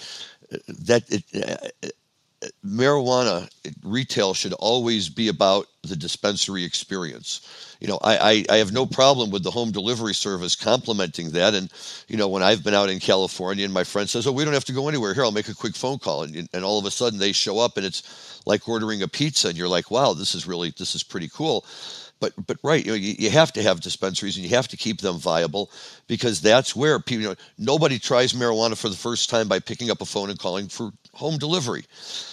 that 0.68 1.04
it, 1.10 1.24
uh, 1.36 1.88
marijuana 2.64 3.50
retail 3.84 4.34
should 4.34 4.54
always 4.54 5.10
be 5.10 5.28
about 5.28 5.66
the 5.84 5.96
dispensary 5.96 6.64
experience 6.64 7.42
you 7.80 7.88
know, 7.88 8.00
I, 8.02 8.18
I, 8.18 8.56
I, 8.56 8.58
have 8.58 8.72
no 8.72 8.86
problem 8.86 9.30
with 9.30 9.44
the 9.44 9.52
home 9.52 9.72
delivery 9.72 10.14
service 10.14 10.56
complementing 10.56 11.32
that. 11.32 11.54
And, 11.54 11.72
you 12.08 12.18
know, 12.18 12.28
when 12.28 12.44
I've 12.44 12.64
been 12.64 12.74
out 12.74 12.90
in 12.90 13.00
California 13.00 13.66
and 13.66 13.74
my 13.74 13.84
friend 13.84 14.10
says, 14.10 14.26
oh, 14.26 14.32
we 14.32 14.44
don't 14.44 14.54
have 14.54 14.66
to 14.66 14.74
go 14.74 14.90
anywhere. 14.90 15.14
Here, 15.14 15.24
I'll 15.24 15.32
make 15.32 15.50
a 15.50 15.56
quick 15.56 15.76
phone 15.76 16.00
call. 16.00 16.24
And, 16.24 16.50
and 16.54 16.66
all 16.66 16.80
of 16.80 16.86
a 16.86 16.92
sudden 16.92 17.20
they 17.20 17.32
show 17.32 17.60
up 17.60 17.78
and 17.78 17.86
it's 17.86 18.42
like 18.46 18.68
ordering 18.68 19.04
a 19.04 19.08
pizza. 19.08 19.50
And 19.50 19.58
you're 19.58 19.68
like, 19.68 19.92
wow, 19.92 20.14
this 20.14 20.34
is 20.34 20.48
really, 20.48 20.74
this 20.78 20.96
is 20.96 21.04
pretty 21.04 21.30
cool. 21.32 21.66
But, 22.20 22.34
but 22.48 22.58
right, 22.64 22.84
you, 22.84 22.92
know, 22.92 22.98
you, 22.98 23.16
you 23.18 23.30
have 23.30 23.54
to 23.54 23.62
have 23.62 23.82
dispensaries 23.82 24.38
and 24.38 24.44
you 24.44 24.56
have 24.56 24.68
to 24.70 24.78
keep 24.78 25.02
them 25.02 25.20
viable 25.20 25.70
because 26.08 26.42
that's 26.42 26.76
where 26.76 27.00
people, 27.00 27.22
you 27.22 27.30
know, 27.30 27.36
nobody 27.58 28.00
tries 28.00 28.34
marijuana 28.34 28.76
for 28.76 28.90
the 28.90 28.96
first 28.96 29.30
time 29.30 29.48
by 29.48 29.60
picking 29.60 29.92
up 29.92 30.02
a 30.02 30.06
phone 30.06 30.30
and 30.30 30.40
calling 30.40 30.68
for 30.68 30.92
home 31.14 31.38
delivery. 31.38 31.86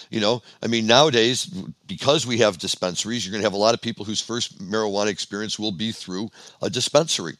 You 0.09 0.21
know, 0.21 0.41
I 0.63 0.67
mean, 0.67 0.87
nowadays, 0.87 1.45
because 1.87 2.25
we 2.25 2.39
have 2.39 2.57
dispensaries, 2.57 3.25
you're 3.25 3.31
going 3.31 3.41
to 3.41 3.45
have 3.45 3.53
a 3.53 3.57
lot 3.57 3.73
of 3.73 3.81
people 3.81 4.05
whose 4.05 4.21
first 4.21 4.59
marijuana 4.59 5.07
experience 5.07 5.59
will 5.59 5.71
be 5.71 5.91
through 5.91 6.29
a 6.61 6.69
dispensary. 6.69 7.35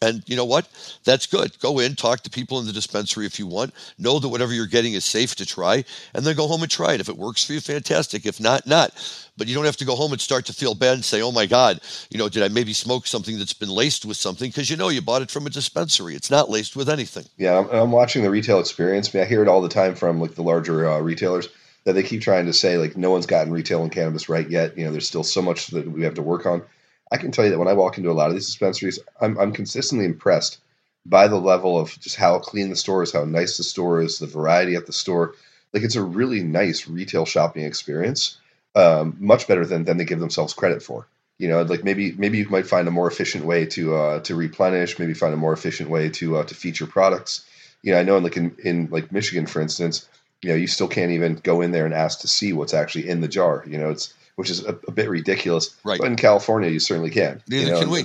And 0.00 0.22
you 0.26 0.36
know 0.36 0.44
what? 0.44 0.68
That's 1.04 1.26
good. 1.26 1.58
Go 1.58 1.80
in, 1.80 1.96
talk 1.96 2.20
to 2.20 2.30
people 2.30 2.60
in 2.60 2.66
the 2.66 2.72
dispensary 2.72 3.26
if 3.26 3.38
you 3.38 3.46
want. 3.46 3.74
Know 3.98 4.18
that 4.18 4.28
whatever 4.28 4.52
you're 4.52 4.66
getting 4.66 4.92
is 4.92 5.04
safe 5.04 5.34
to 5.36 5.46
try, 5.46 5.84
and 6.14 6.24
then 6.24 6.36
go 6.36 6.46
home 6.46 6.62
and 6.62 6.70
try 6.70 6.94
it. 6.94 7.00
If 7.00 7.08
it 7.08 7.16
works 7.16 7.44
for 7.44 7.52
you, 7.52 7.60
fantastic. 7.60 8.24
If 8.24 8.38
not, 8.38 8.66
not. 8.66 8.92
But 9.36 9.48
you 9.48 9.54
don't 9.54 9.64
have 9.64 9.76
to 9.78 9.84
go 9.84 9.96
home 9.96 10.12
and 10.12 10.20
start 10.20 10.46
to 10.46 10.52
feel 10.52 10.74
bad 10.74 10.94
and 10.94 11.04
say, 11.04 11.20
"Oh 11.20 11.32
my 11.32 11.46
God, 11.46 11.80
you 12.10 12.18
know, 12.18 12.28
did 12.28 12.42
I 12.42 12.48
maybe 12.48 12.72
smoke 12.72 13.06
something 13.06 13.38
that's 13.38 13.52
been 13.52 13.70
laced 13.70 14.04
with 14.04 14.16
something?" 14.16 14.50
Because 14.50 14.70
you 14.70 14.76
know 14.76 14.88
you 14.88 15.02
bought 15.02 15.22
it 15.22 15.30
from 15.30 15.46
a 15.46 15.50
dispensary. 15.50 16.14
It's 16.14 16.30
not 16.30 16.50
laced 16.50 16.76
with 16.76 16.88
anything. 16.88 17.24
Yeah, 17.36 17.58
I'm, 17.58 17.68
I'm 17.70 17.92
watching 17.92 18.22
the 18.22 18.30
retail 18.30 18.60
experience. 18.60 19.12
I, 19.14 19.24
hear 19.24 19.42
it 19.42 19.48
all 19.48 19.62
the 19.62 19.68
time 19.68 19.94
from 19.94 20.20
like 20.20 20.34
the 20.34 20.42
larger 20.42 20.88
uh, 20.88 21.00
retailers 21.00 21.48
that 21.84 21.94
they 21.94 22.02
keep 22.02 22.20
trying 22.20 22.46
to 22.46 22.52
say 22.52 22.78
like 22.78 22.96
no 22.96 23.10
one's 23.10 23.26
gotten 23.26 23.52
retail 23.52 23.82
and 23.82 23.90
cannabis 23.90 24.28
right 24.28 24.48
yet. 24.48 24.78
You 24.78 24.84
know, 24.84 24.92
there's 24.92 25.08
still 25.08 25.24
so 25.24 25.42
much 25.42 25.68
that 25.68 25.90
we 25.90 26.02
have 26.02 26.14
to 26.14 26.22
work 26.22 26.46
on. 26.46 26.62
I 27.10 27.16
can 27.16 27.30
tell 27.30 27.44
you 27.44 27.50
that 27.50 27.58
when 27.58 27.68
I 27.68 27.72
walk 27.74 27.98
into 27.98 28.10
a 28.10 28.12
lot 28.12 28.28
of 28.28 28.34
these 28.34 28.46
dispensaries, 28.46 28.98
I'm, 29.20 29.38
I'm 29.38 29.52
consistently 29.52 30.04
impressed 30.04 30.58
by 31.06 31.28
the 31.28 31.40
level 31.40 31.78
of 31.78 31.98
just 32.00 32.16
how 32.16 32.38
clean 32.38 32.68
the 32.68 32.76
store 32.76 33.02
is, 33.02 33.12
how 33.12 33.24
nice 33.24 33.56
the 33.56 33.64
store 33.64 34.02
is, 34.02 34.18
the 34.18 34.26
variety 34.26 34.74
at 34.74 34.86
the 34.86 34.92
store. 34.92 35.34
Like 35.72 35.82
it's 35.82 35.96
a 35.96 36.02
really 36.02 36.42
nice 36.42 36.88
retail 36.88 37.24
shopping 37.24 37.64
experience, 37.64 38.38
um, 38.74 39.16
much 39.18 39.48
better 39.48 39.64
than 39.64 39.84
than 39.84 39.96
they 39.96 40.04
give 40.04 40.20
themselves 40.20 40.54
credit 40.54 40.82
for. 40.82 41.06
You 41.38 41.48
know, 41.48 41.62
like 41.62 41.84
maybe 41.84 42.12
maybe 42.12 42.38
you 42.38 42.48
might 42.48 42.66
find 42.66 42.88
a 42.88 42.90
more 42.92 43.08
efficient 43.08 43.44
way 43.44 43.66
to 43.66 43.94
uh, 43.94 44.20
to 44.20 44.34
replenish, 44.34 44.98
maybe 44.98 45.14
find 45.14 45.32
a 45.32 45.38
more 45.38 45.52
efficient 45.52 45.88
way 45.88 46.10
to 46.10 46.38
uh, 46.38 46.44
to 46.44 46.54
feature 46.54 46.86
products. 46.86 47.44
You 47.82 47.92
know, 47.92 48.00
I 48.00 48.02
know 48.02 48.16
in 48.16 48.24
like 48.24 48.36
in, 48.36 48.56
in 48.62 48.88
like 48.90 49.12
Michigan, 49.12 49.46
for 49.46 49.60
instance, 49.60 50.08
you 50.42 50.50
know, 50.50 50.56
you 50.56 50.66
still 50.66 50.88
can't 50.88 51.12
even 51.12 51.36
go 51.36 51.60
in 51.60 51.70
there 51.70 51.84
and 51.84 51.94
ask 51.94 52.20
to 52.20 52.28
see 52.28 52.52
what's 52.52 52.74
actually 52.74 53.08
in 53.08 53.20
the 53.20 53.28
jar. 53.28 53.64
You 53.66 53.78
know, 53.78 53.90
it's 53.90 54.12
which 54.38 54.50
is 54.50 54.64
a, 54.64 54.78
a, 54.86 54.92
bit 54.92 55.10
ridiculous. 55.10 55.74
Right. 55.82 55.98
But 55.98 56.06
in 56.06 56.14
California, 56.14 56.70
you 56.70 56.78
certainly 56.78 57.10
can. 57.10 57.42
Neither 57.48 57.64
you 57.64 57.72
know, 57.72 57.80
can 57.80 57.90
we. 57.90 58.04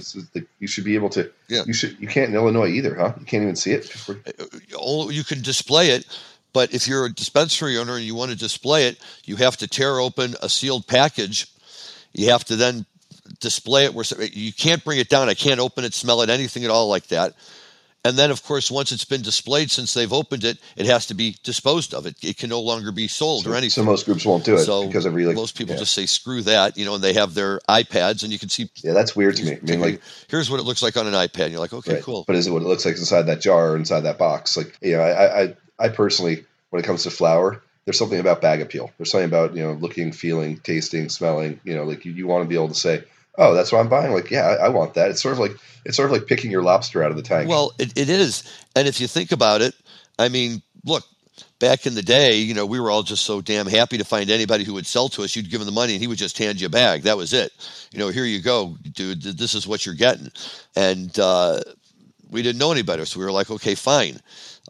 you 0.58 0.66
should 0.66 0.84
be 0.84 0.96
able 0.96 1.10
to. 1.10 1.32
Yeah. 1.48 1.62
You 1.68 1.74
should. 1.74 1.96
You 2.00 2.08
can't 2.08 2.30
in 2.30 2.36
Illinois 2.36 2.70
either, 2.70 2.96
huh? 2.96 3.14
You 3.20 3.26
can't 3.28 3.44
even 3.44 3.56
see 3.56 3.74
it. 3.74 3.96
Uh, 4.10 5.10
you 5.10 5.24
can 5.24 5.44
display 5.44 5.90
it, 5.90 6.08
but 6.52 6.74
if 6.74 6.88
you're 6.88 7.06
a 7.06 7.14
dispensary 7.14 7.78
owner 7.78 7.98
and 7.98 8.04
you 8.04 8.16
want 8.16 8.32
to 8.32 8.38
display 8.38 8.88
it, 8.88 8.98
you 9.26 9.36
have 9.36 9.58
to 9.58 9.68
tear 9.68 10.00
open 10.00 10.34
a 10.42 10.50
sealed 10.50 10.88
package. 10.88 11.46
You 12.14 12.32
have 12.32 12.44
to 12.46 12.56
then 12.56 12.88
display 13.40 13.86
it 13.86 13.94
where 13.94 14.06
you 14.24 14.52
can't 14.54 14.84
bring 14.84 14.98
it 14.98 15.10
down. 15.10 15.30
I 15.30 15.36
can't 15.36 15.60
open 15.60 15.84
it, 15.84 15.94
smell 15.94 16.24
it, 16.24 16.32
anything 16.32 16.66
at 16.66 16.72
all 16.72 16.88
like 16.88 17.10
that. 17.10 17.36
And 18.06 18.18
then, 18.18 18.32
of 18.32 18.44
course, 18.44 18.70
once 18.70 18.92
it's 18.92 19.06
been 19.06 19.22
displayed, 19.22 19.72
since 19.72 19.94
they've 19.94 20.12
opened 20.12 20.44
it, 20.44 20.58
it 20.76 20.86
has 20.88 21.06
to 21.08 21.14
be 21.14 21.38
disposed 21.44 21.94
of. 21.94 22.06
It, 22.06 22.22
it 22.22 22.38
can 22.38 22.50
no 22.50 22.60
longer 22.60 22.92
be 22.92 23.08
sold 23.08 23.46
so, 23.46 23.52
or 23.52 23.56
anything. 23.56 23.70
So 23.70 23.84
most 23.84 24.06
groups 24.06 24.26
won't 24.26 24.44
do 24.44 24.56
it 24.56 24.66
so 24.66 24.86
because 24.86 25.06
of 25.06 25.14
really. 25.14 25.34
Most 25.34 25.58
people 25.58 25.76
yeah. 25.76 25.80
just 25.80 25.94
say 25.94 26.06
screw 26.06 26.42
that, 26.42 26.78
you 26.78 26.84
know, 26.84 26.96
and 26.96 27.04
they 27.04 27.14
have 27.14 27.34
their 27.34 27.60
iPads, 27.70 28.24
and 28.24 28.34
you 28.34 28.40
can 28.40 28.50
see. 28.50 28.70
Yeah, 28.84 28.92
that's 28.92 29.16
weird 29.16 29.38
to 29.38 29.46
me. 29.46 29.54
I 29.54 29.60
mean, 29.62 29.80
like, 29.80 30.02
here's 30.28 30.52
what 30.52 30.60
it 30.60 30.64
looks 30.64 30.82
like 30.82 30.98
on 30.98 31.08
an 31.08 31.14
iPad. 31.14 31.44
And 31.44 31.52
you're 31.52 31.62
like, 31.62 31.74
okay, 31.74 31.94
right. 31.96 32.04
cool. 32.04 32.26
But 32.28 32.36
is 32.36 32.46
it 32.46 32.52
what 32.52 32.62
it 32.62 32.68
looks 32.68 32.86
like 32.86 32.98
inside 32.98 33.24
that 33.24 33.40
jar 33.40 33.72
or 33.72 33.76
inside 33.78 34.02
that 34.02 34.18
box? 34.18 34.58
Like, 34.58 34.78
you 34.82 34.98
know, 34.98 35.02
I, 35.02 35.44
I, 35.44 35.56
I 35.80 35.90
personally, 35.90 36.46
when 36.72 36.82
it 36.84 36.86
comes 36.86 37.04
to 37.04 37.10
flower, 37.10 37.64
there's 37.86 37.98
something 37.98 38.20
about 38.20 38.42
bag 38.42 38.62
appeal. 38.62 38.92
There's 38.98 39.12
something 39.12 39.30
about 39.30 39.56
you 39.56 39.64
know 39.64 39.74
looking, 39.74 40.12
feeling, 40.12 40.58
tasting, 40.58 41.10
smelling. 41.10 41.60
You 41.64 41.76
know, 41.76 41.84
like 41.84 42.06
you, 42.06 42.12
you 42.12 42.28
want 42.28 42.44
to 42.44 42.50
be 42.50 42.56
able 42.56 42.70
to 42.70 42.76
say, 42.76 43.04
oh, 43.38 43.54
that's 43.54 43.72
what 43.72 43.80
I'm 43.80 43.90
buying. 43.90 44.14
Like, 44.14 44.32
yeah, 44.32 44.48
I, 44.48 44.66
I, 44.66 44.70
want 44.70 44.94
that. 44.94 45.10
It's 45.10 45.22
sort 45.22 45.34
of 45.34 45.40
like 45.40 45.54
it's 45.86 45.98
sort 45.98 46.10
of 46.10 46.18
like 46.18 46.28
picking 46.28 46.52
your 46.52 46.64
lobster 46.64 47.04
out 47.04 47.12
of 47.12 47.18
the 47.18 47.24
tank. 47.24 47.50
Well, 47.50 47.74
it, 47.80 47.98
it 47.98 48.10
is, 48.10 48.44
and 48.76 48.88
if 48.88 49.00
you 49.00 49.08
think 49.08 49.32
about 49.32 49.62
it, 49.62 49.76
I 50.20 50.30
mean, 50.30 50.62
look, 50.86 51.04
back 51.60 51.86
in 51.86 51.96
the 51.96 52.02
day, 52.02 52.38
you 52.38 52.54
know, 52.54 52.66
we 52.66 52.80
were 52.80 52.92
all 52.92 53.04
just 53.04 53.26
so 53.26 53.42
damn 53.42 53.68
happy 53.68 53.98
to 53.98 54.06
find 54.06 54.30
anybody 54.30 54.64
who 54.64 54.74
would 54.74 54.86
sell 54.86 55.10
to 55.10 55.24
us. 55.24 55.36
You'd 55.36 55.50
give 55.50 55.62
him 55.62 55.66
the 55.66 55.72
money, 55.72 55.94
and 55.94 56.02
he 56.02 56.08
would 56.08 56.18
just 56.18 56.38
hand 56.38 56.60
you 56.60 56.68
a 56.68 56.70
bag. 56.70 57.04
That 57.04 57.18
was 57.18 57.34
it. 57.34 57.52
You 57.92 58.00
know, 58.00 58.10
here 58.10 58.26
you 58.26 58.42
go, 58.42 58.78
dude. 58.92 59.22
This 59.22 59.56
is 59.56 59.68
what 59.68 59.86
you're 59.86 59.96
getting, 59.96 60.32
and 60.76 61.18
uh, 61.20 61.62
we 62.30 62.42
didn't 62.42 62.60
know 62.60 62.72
any 62.72 62.82
better, 62.82 63.06
so 63.06 63.20
we 63.20 63.26
were 63.26 63.32
like, 63.32 63.52
okay, 63.52 63.76
fine. 63.76 64.20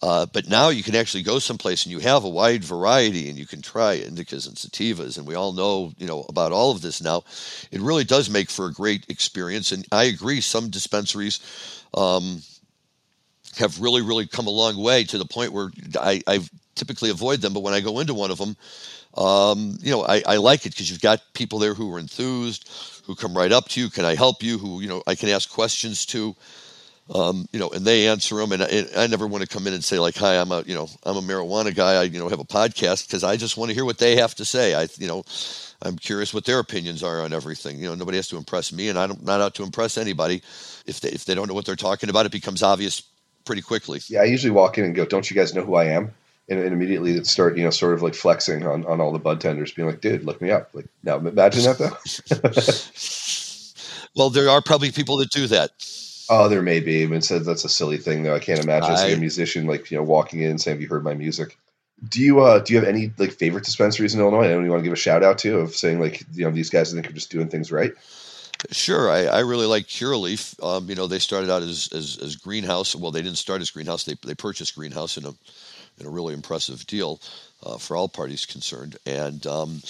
Uh, 0.04 0.26
but 0.34 0.50
now 0.50 0.68
you 0.68 0.84
can 0.84 0.96
actually 0.96 1.24
go 1.24 1.40
someplace 1.40 1.86
and 1.86 1.94
you 1.94 2.00
have 2.00 2.26
a 2.26 2.30
wide 2.30 2.62
variety 2.62 3.30
and 3.30 3.40
you 3.40 3.46
can 3.46 3.62
try 3.62 3.98
indicas 3.98 4.46
and 4.46 4.58
sativas 4.58 5.18
and 5.18 5.26
we 5.26 5.34
all 5.34 5.54
know 5.54 5.94
you 5.98 6.06
know 6.06 6.26
about 6.28 6.52
all 6.52 6.72
of 6.72 6.82
this 6.82 7.02
now. 7.02 7.24
It 7.72 7.80
really 7.80 8.04
does 8.04 8.30
make 8.30 8.50
for 8.50 8.66
a 8.66 8.74
great 8.74 9.06
experience 9.08 9.72
and 9.72 9.86
I 9.94 10.04
agree 10.04 10.42
some 10.42 10.70
dispensaries 10.70 11.40
um, 11.94 12.42
have 13.56 13.80
really 13.80 14.02
really 14.02 14.28
come 14.28 14.46
a 14.46 14.50
long 14.50 14.76
way 14.76 15.06
to 15.06 15.18
the 15.18 15.24
point 15.24 15.54
where 15.54 15.72
I, 15.98 16.22
I 16.28 16.42
typically 16.76 17.10
avoid 17.10 17.40
them, 17.40 17.54
but 17.54 17.64
when 17.64 17.74
I 17.74 17.80
go 17.80 18.00
into 18.00 18.14
one 18.14 18.30
of 18.30 18.40
them, 18.40 18.58
um, 19.14 19.78
you 19.80 19.92
know 19.92 20.04
I, 20.04 20.22
I 20.28 20.36
like 20.36 20.66
it 20.66 20.74
because 20.74 20.92
you've 20.92 21.00
got 21.00 21.22
people 21.34 21.60
there 21.60 21.76
who 21.76 21.90
are 21.96 22.00
enthused, 22.00 22.70
who 23.06 23.16
come 23.16 23.38
right 23.38 23.54
up 23.54 23.70
to 23.70 23.80
you. 23.80 23.90
Can 23.90 24.04
I 24.04 24.16
help 24.16 24.44
you? 24.44 24.58
Who 24.58 24.82
you 24.82 24.90
know 24.90 25.02
I 25.08 25.16
can 25.16 25.30
ask 25.30 25.50
questions 25.50 26.06
to 26.08 26.36
um, 27.10 27.48
you 27.52 27.60
know, 27.60 27.70
and 27.70 27.86
they 27.86 28.08
answer 28.08 28.36
them. 28.36 28.52
And 28.54 28.64
I, 28.64 28.86
I, 28.96 29.08
never 29.08 29.28
want 29.28 29.44
to 29.44 29.50
come 29.50 29.68
in 29.68 29.74
and 29.74 29.84
say 29.84 30.00
like, 30.00 30.16
"Hi, 30.16 30.40
I'm 30.40 30.52
a 30.52 30.62
you 30.62 30.74
know 30.74 30.88
I'm 31.04 31.18
a 31.18 31.22
marijuana 31.22 31.76
guy. 31.76 31.96
I 31.96 32.04
you 32.04 32.20
know 32.20 32.30
have 32.30 32.40
a 32.40 32.46
podcast 32.46 33.08
because 33.08 33.24
I 33.24 33.36
just 33.36 33.58
want 33.58 33.70
to 33.70 33.76
hear 33.76 33.86
what 33.86 33.98
they 33.98 34.16
have 34.16 34.36
to 34.36 34.46
say. 34.46 34.74
I 34.74 34.88
you 34.98 35.08
know 35.08 35.24
I'm 35.82 35.98
curious 35.98 36.34
what 36.34 36.46
their 36.46 36.60
opinions 36.60 37.04
are 37.04 37.22
on 37.22 37.34
everything. 37.34 37.80
You 37.80 37.90
know, 37.90 37.96
nobody 37.96 38.18
has 38.18 38.30
to 38.30 38.38
impress 38.38 38.72
me, 38.72 38.90
and 38.90 38.98
I'm 38.98 39.18
not 39.22 39.42
out 39.42 39.56
to 39.56 39.64
impress 39.64 39.98
anybody. 39.98 40.42
If 40.86 41.02
they 41.02 41.10
if 41.10 41.26
they 41.26 41.36
don't 41.36 41.48
know 41.48 41.54
what 41.54 41.66
they're 41.66 41.76
talking 41.76 42.10
about, 42.10 42.26
it 42.26 42.32
becomes 42.32 42.64
obvious 42.64 43.04
pretty 43.46 43.62
quickly. 43.62 44.00
Yeah, 44.08 44.22
I 44.22 44.26
usually 44.26 44.52
walk 44.52 44.78
in 44.78 44.86
and 44.86 44.96
go, 44.96 45.06
"Don't 45.06 45.30
you 45.30 45.36
guys 45.36 45.54
know 45.54 45.64
who 45.64 45.76
I 45.76 45.86
am?" 45.86 46.14
and, 46.50 46.60
and 46.60 46.74
immediately 46.74 47.24
start 47.24 47.58
you 47.58 47.64
know 47.64 47.70
sort 47.70 47.94
of 47.94 48.02
like 48.02 48.16
flexing 48.16 48.66
on, 48.66 48.86
on 48.86 49.02
all 49.02 49.12
the 49.12 49.20
bud 49.20 49.42
tenders, 49.42 49.72
being 49.72 49.88
like, 49.88 50.02
"Dude, 50.02 50.24
look 50.24 50.42
me 50.42 50.52
up." 50.52 50.70
Like 50.74 50.88
now, 51.04 51.18
imagine 51.18 51.64
that 51.64 51.78
though. 51.78 51.98
well, 54.16 54.30
there 54.30 54.50
are 54.50 54.62
probably 54.62 54.92
people 54.92 55.18
that 55.18 55.32
do 55.32 55.48
that. 55.48 55.72
Oh, 56.36 56.50
there 56.50 56.64
may 56.64 56.80
be. 56.80 57.04
I 57.04 57.06
mean, 57.06 57.22
says 57.22 57.46
that's 57.46 57.64
a 57.64 57.70
silly 57.70 57.98
thing 57.98 58.24
though. 58.24 58.34
I 58.34 58.40
can't 58.40 58.60
imagine 58.60 58.92
I, 58.92 59.10
a 59.10 59.18
musician 59.18 59.68
like 59.68 59.92
you 59.92 59.98
know 59.98 60.04
walking 60.04 60.42
in 60.42 60.50
and 60.50 60.60
saying, 60.60 60.78
"Have 60.78 60.82
you 60.82 60.88
heard 60.88 61.04
my 61.04 61.14
music?" 61.14 61.58
Do 62.10 62.22
you 62.22 62.42
uh 62.42 62.60
do 62.60 62.74
you 62.74 62.80
have 62.80 62.88
any 62.88 63.12
like 63.18 63.34
favorite 63.34 63.64
dispensaries 63.66 64.16
in 64.16 64.20
Illinois? 64.20 64.46
Anyone 64.46 64.66
you 64.66 64.72
want 64.72 64.82
to 64.82 64.84
give 64.84 64.94
a 64.94 64.98
shout 64.98 65.24
out 65.24 65.38
to 65.40 65.60
of 65.60 65.76
saying 65.76 66.00
like 66.00 66.24
you 66.34 66.46
know 66.46 66.52
these 66.52 66.72
guys 66.72 66.92
I 66.92 66.96
think 66.96 67.10
are 67.10 67.14
just 67.14 67.30
doing 67.30 67.50
things 67.50 67.72
right? 67.72 67.94
Sure, 68.72 69.12
I, 69.12 69.26
I 69.26 69.40
really 69.42 69.66
like 69.66 69.86
Curaleaf. 69.86 70.62
Um, 70.64 70.90
you 70.90 70.96
know, 70.96 71.06
they 71.06 71.20
started 71.20 71.50
out 71.50 71.64
as, 71.64 71.90
as, 71.92 72.18
as 72.18 72.38
greenhouse. 72.38 72.96
Well, 72.96 73.12
they 73.12 73.22
didn't 73.22 73.38
start 73.38 73.62
as 73.62 73.70
greenhouse. 73.70 74.06
They 74.06 74.16
they 74.26 74.36
purchased 74.36 74.76
greenhouse 74.76 75.18
in 75.18 75.26
a 75.26 75.34
in 76.00 76.06
a 76.06 76.10
really 76.10 76.34
impressive 76.34 76.88
deal 76.88 77.22
uh, 77.64 77.78
for 77.78 77.96
all 77.96 78.08
parties 78.08 78.46
concerned. 78.46 78.98
And 79.06 79.46
um, 79.46 79.82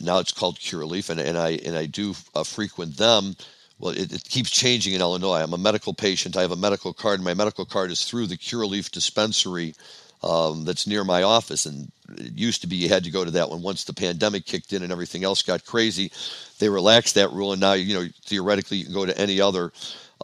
now 0.00 0.18
it's 0.18 0.32
called 0.32 0.58
Curaleaf, 0.58 1.10
and, 1.10 1.20
and 1.20 1.38
I 1.38 1.50
and 1.64 1.76
I 1.76 1.86
do 1.86 2.14
uh, 2.34 2.44
frequent 2.44 2.96
them. 2.96 3.36
Well, 3.82 3.94
it, 3.94 4.12
it, 4.12 4.24
keeps 4.28 4.48
changing 4.48 4.94
in 4.94 5.00
Illinois. 5.00 5.42
I'm 5.42 5.54
a 5.54 5.58
medical 5.58 5.92
patient. 5.92 6.36
I 6.36 6.42
have 6.42 6.52
a 6.52 6.56
medical 6.56 6.92
card. 6.92 7.16
And 7.16 7.24
my 7.24 7.34
medical 7.34 7.64
card 7.64 7.90
is 7.90 8.04
through 8.04 8.28
the 8.28 8.36
Curaleaf 8.36 8.92
dispensary 8.92 9.74
um, 10.22 10.64
that's 10.64 10.86
near 10.86 11.02
my 11.02 11.24
office. 11.24 11.66
And 11.66 11.90
it 12.16 12.38
used 12.38 12.60
to 12.60 12.68
be 12.68 12.76
you 12.76 12.88
had 12.88 13.02
to 13.02 13.10
go 13.10 13.24
to 13.24 13.32
that 13.32 13.50
one. 13.50 13.60
Once 13.60 13.82
the 13.82 13.92
pandemic 13.92 14.46
kicked 14.46 14.72
in 14.72 14.84
and 14.84 14.92
everything 14.92 15.24
else 15.24 15.42
got 15.42 15.64
crazy, 15.66 16.12
they 16.60 16.68
relaxed 16.68 17.16
that 17.16 17.32
rule, 17.32 17.50
and 17.50 17.60
now 17.60 17.72
you 17.72 17.94
know 17.94 18.06
theoretically 18.24 18.76
you 18.76 18.84
can 18.84 18.94
go 18.94 19.04
to 19.04 19.18
any 19.18 19.40
other. 19.40 19.72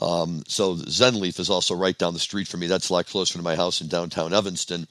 Um, 0.00 0.44
so 0.46 0.76
Zenleaf 0.76 1.40
is 1.40 1.50
also 1.50 1.74
right 1.74 1.98
down 1.98 2.14
the 2.14 2.20
street 2.20 2.46
from 2.46 2.60
me. 2.60 2.68
That's 2.68 2.90
a 2.90 2.92
lot 2.92 3.06
closer 3.06 3.38
to 3.38 3.42
my 3.42 3.56
house 3.56 3.80
in 3.80 3.88
downtown 3.88 4.32
Evanston. 4.32 4.86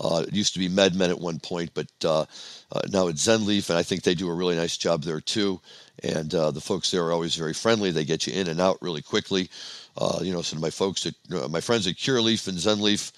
Uh, 0.00 0.24
it 0.26 0.34
used 0.34 0.54
to 0.54 0.58
be 0.58 0.68
MedMen 0.68 1.10
at 1.10 1.20
one 1.20 1.38
point, 1.38 1.70
but 1.74 1.86
uh, 2.04 2.24
uh, 2.72 2.80
now 2.90 3.06
it's 3.06 3.26
Zenleaf, 3.26 3.70
and 3.70 3.78
I 3.78 3.84
think 3.84 4.02
they 4.02 4.14
do 4.14 4.28
a 4.28 4.34
really 4.34 4.56
nice 4.56 4.76
job 4.76 5.02
there 5.02 5.20
too. 5.20 5.60
And 6.02 6.34
uh, 6.34 6.50
the 6.50 6.60
folks 6.60 6.90
there 6.90 7.04
are 7.04 7.12
always 7.12 7.34
very 7.34 7.54
friendly. 7.54 7.90
They 7.90 8.04
get 8.04 8.26
you 8.26 8.32
in 8.32 8.48
and 8.48 8.60
out 8.60 8.78
really 8.80 9.02
quickly. 9.02 9.50
Uh, 9.96 10.20
you 10.22 10.32
know, 10.32 10.42
so 10.42 10.56
my 10.58 10.70
folks, 10.70 11.06
at, 11.06 11.14
uh, 11.34 11.48
my 11.48 11.60
friends 11.60 11.86
at 11.86 11.96
Curaleaf 11.96 12.46
and 12.46 12.56
Zenleaf, 12.56 13.12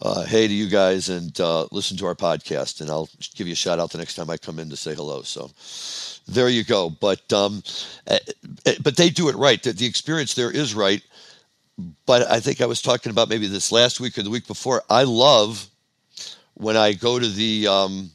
uh, 0.00 0.24
hey 0.24 0.46
to 0.46 0.54
you 0.54 0.68
guys 0.68 1.08
and 1.08 1.40
uh, 1.40 1.66
listen 1.72 1.96
to 1.96 2.06
our 2.06 2.14
podcast. 2.14 2.80
And 2.80 2.90
I'll 2.90 3.08
give 3.34 3.46
you 3.46 3.52
a 3.52 3.56
shout 3.56 3.78
out 3.78 3.90
the 3.90 3.98
next 3.98 4.14
time 4.14 4.30
I 4.30 4.36
come 4.36 4.58
in 4.58 4.70
to 4.70 4.76
say 4.76 4.94
hello. 4.94 5.22
So 5.22 5.50
there 6.28 6.48
you 6.48 6.64
go. 6.64 6.90
But 6.90 7.32
um, 7.32 7.62
eh, 8.06 8.18
eh, 8.66 8.74
but 8.82 8.96
they 8.96 9.10
do 9.10 9.28
it 9.28 9.36
right. 9.36 9.62
The, 9.62 9.72
the 9.72 9.86
experience 9.86 10.34
there 10.34 10.50
is 10.50 10.74
right. 10.74 11.02
But 12.06 12.28
I 12.30 12.40
think 12.40 12.60
I 12.60 12.66
was 12.66 12.82
talking 12.82 13.10
about 13.10 13.28
maybe 13.28 13.46
this 13.46 13.70
last 13.70 14.00
week 14.00 14.18
or 14.18 14.22
the 14.22 14.30
week 14.30 14.46
before. 14.46 14.82
I 14.90 15.04
love 15.04 15.68
when 16.54 16.76
I 16.76 16.92
go 16.92 17.18
to 17.18 17.28
the 17.28 17.68
um, 17.68 18.10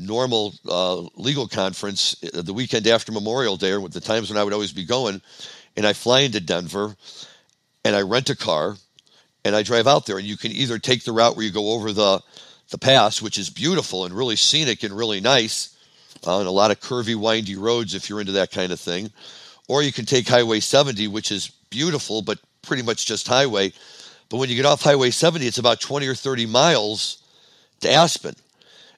NORML 0.00 0.58
uh, 0.68 1.08
legal 1.16 1.46
conference 1.46 2.16
eh, 2.22 2.42
the 2.42 2.52
weekend 2.52 2.86
after 2.86 3.12
Memorial 3.12 3.56
Day, 3.56 3.70
or 3.70 3.80
with 3.80 3.92
the 3.92 4.00
times 4.00 4.28
when 4.28 4.38
I 4.38 4.44
would 4.44 4.52
always 4.52 4.72
be 4.72 4.84
going, 4.84 5.20
and 5.76 5.86
I 5.86 5.92
fly 5.92 6.20
into 6.20 6.40
Denver, 6.40 6.96
and 7.84 7.94
I 7.94 8.02
rent 8.02 8.30
a 8.30 8.36
car 8.36 8.76
and 9.44 9.54
I 9.54 9.62
drive 9.62 9.86
out 9.86 10.06
there, 10.06 10.16
and 10.16 10.26
you 10.26 10.36
can 10.36 10.52
either 10.52 10.78
take 10.78 11.04
the 11.04 11.12
route 11.12 11.36
where 11.36 11.44
you 11.44 11.52
go 11.52 11.72
over 11.72 11.92
the 11.92 12.22
the 12.70 12.78
pass, 12.78 13.20
which 13.20 13.38
is 13.38 13.50
beautiful 13.50 14.06
and 14.06 14.14
really 14.14 14.36
scenic 14.36 14.82
and 14.82 14.96
really 14.96 15.20
nice, 15.20 15.76
uh, 16.26 16.38
and 16.38 16.48
a 16.48 16.50
lot 16.50 16.70
of 16.70 16.80
curvy, 16.80 17.14
windy 17.14 17.56
roads 17.56 17.94
if 17.94 18.08
you're 18.08 18.20
into 18.20 18.32
that 18.32 18.50
kind 18.50 18.72
of 18.72 18.80
thing, 18.80 19.12
or 19.68 19.82
you 19.82 19.92
can 19.92 20.06
take 20.06 20.26
Highway 20.26 20.60
70, 20.60 21.08
which 21.08 21.30
is 21.30 21.48
beautiful 21.68 22.22
but 22.22 22.38
pretty 22.62 22.82
much 22.82 23.04
just 23.04 23.28
highway. 23.28 23.70
But 24.30 24.38
when 24.38 24.48
you 24.48 24.56
get 24.56 24.64
off 24.64 24.82
Highway 24.82 25.10
70, 25.10 25.46
it's 25.46 25.58
about 25.58 25.80
20 25.80 26.06
or 26.08 26.14
30 26.14 26.46
miles 26.46 27.22
to 27.80 27.92
Aspen. 27.92 28.34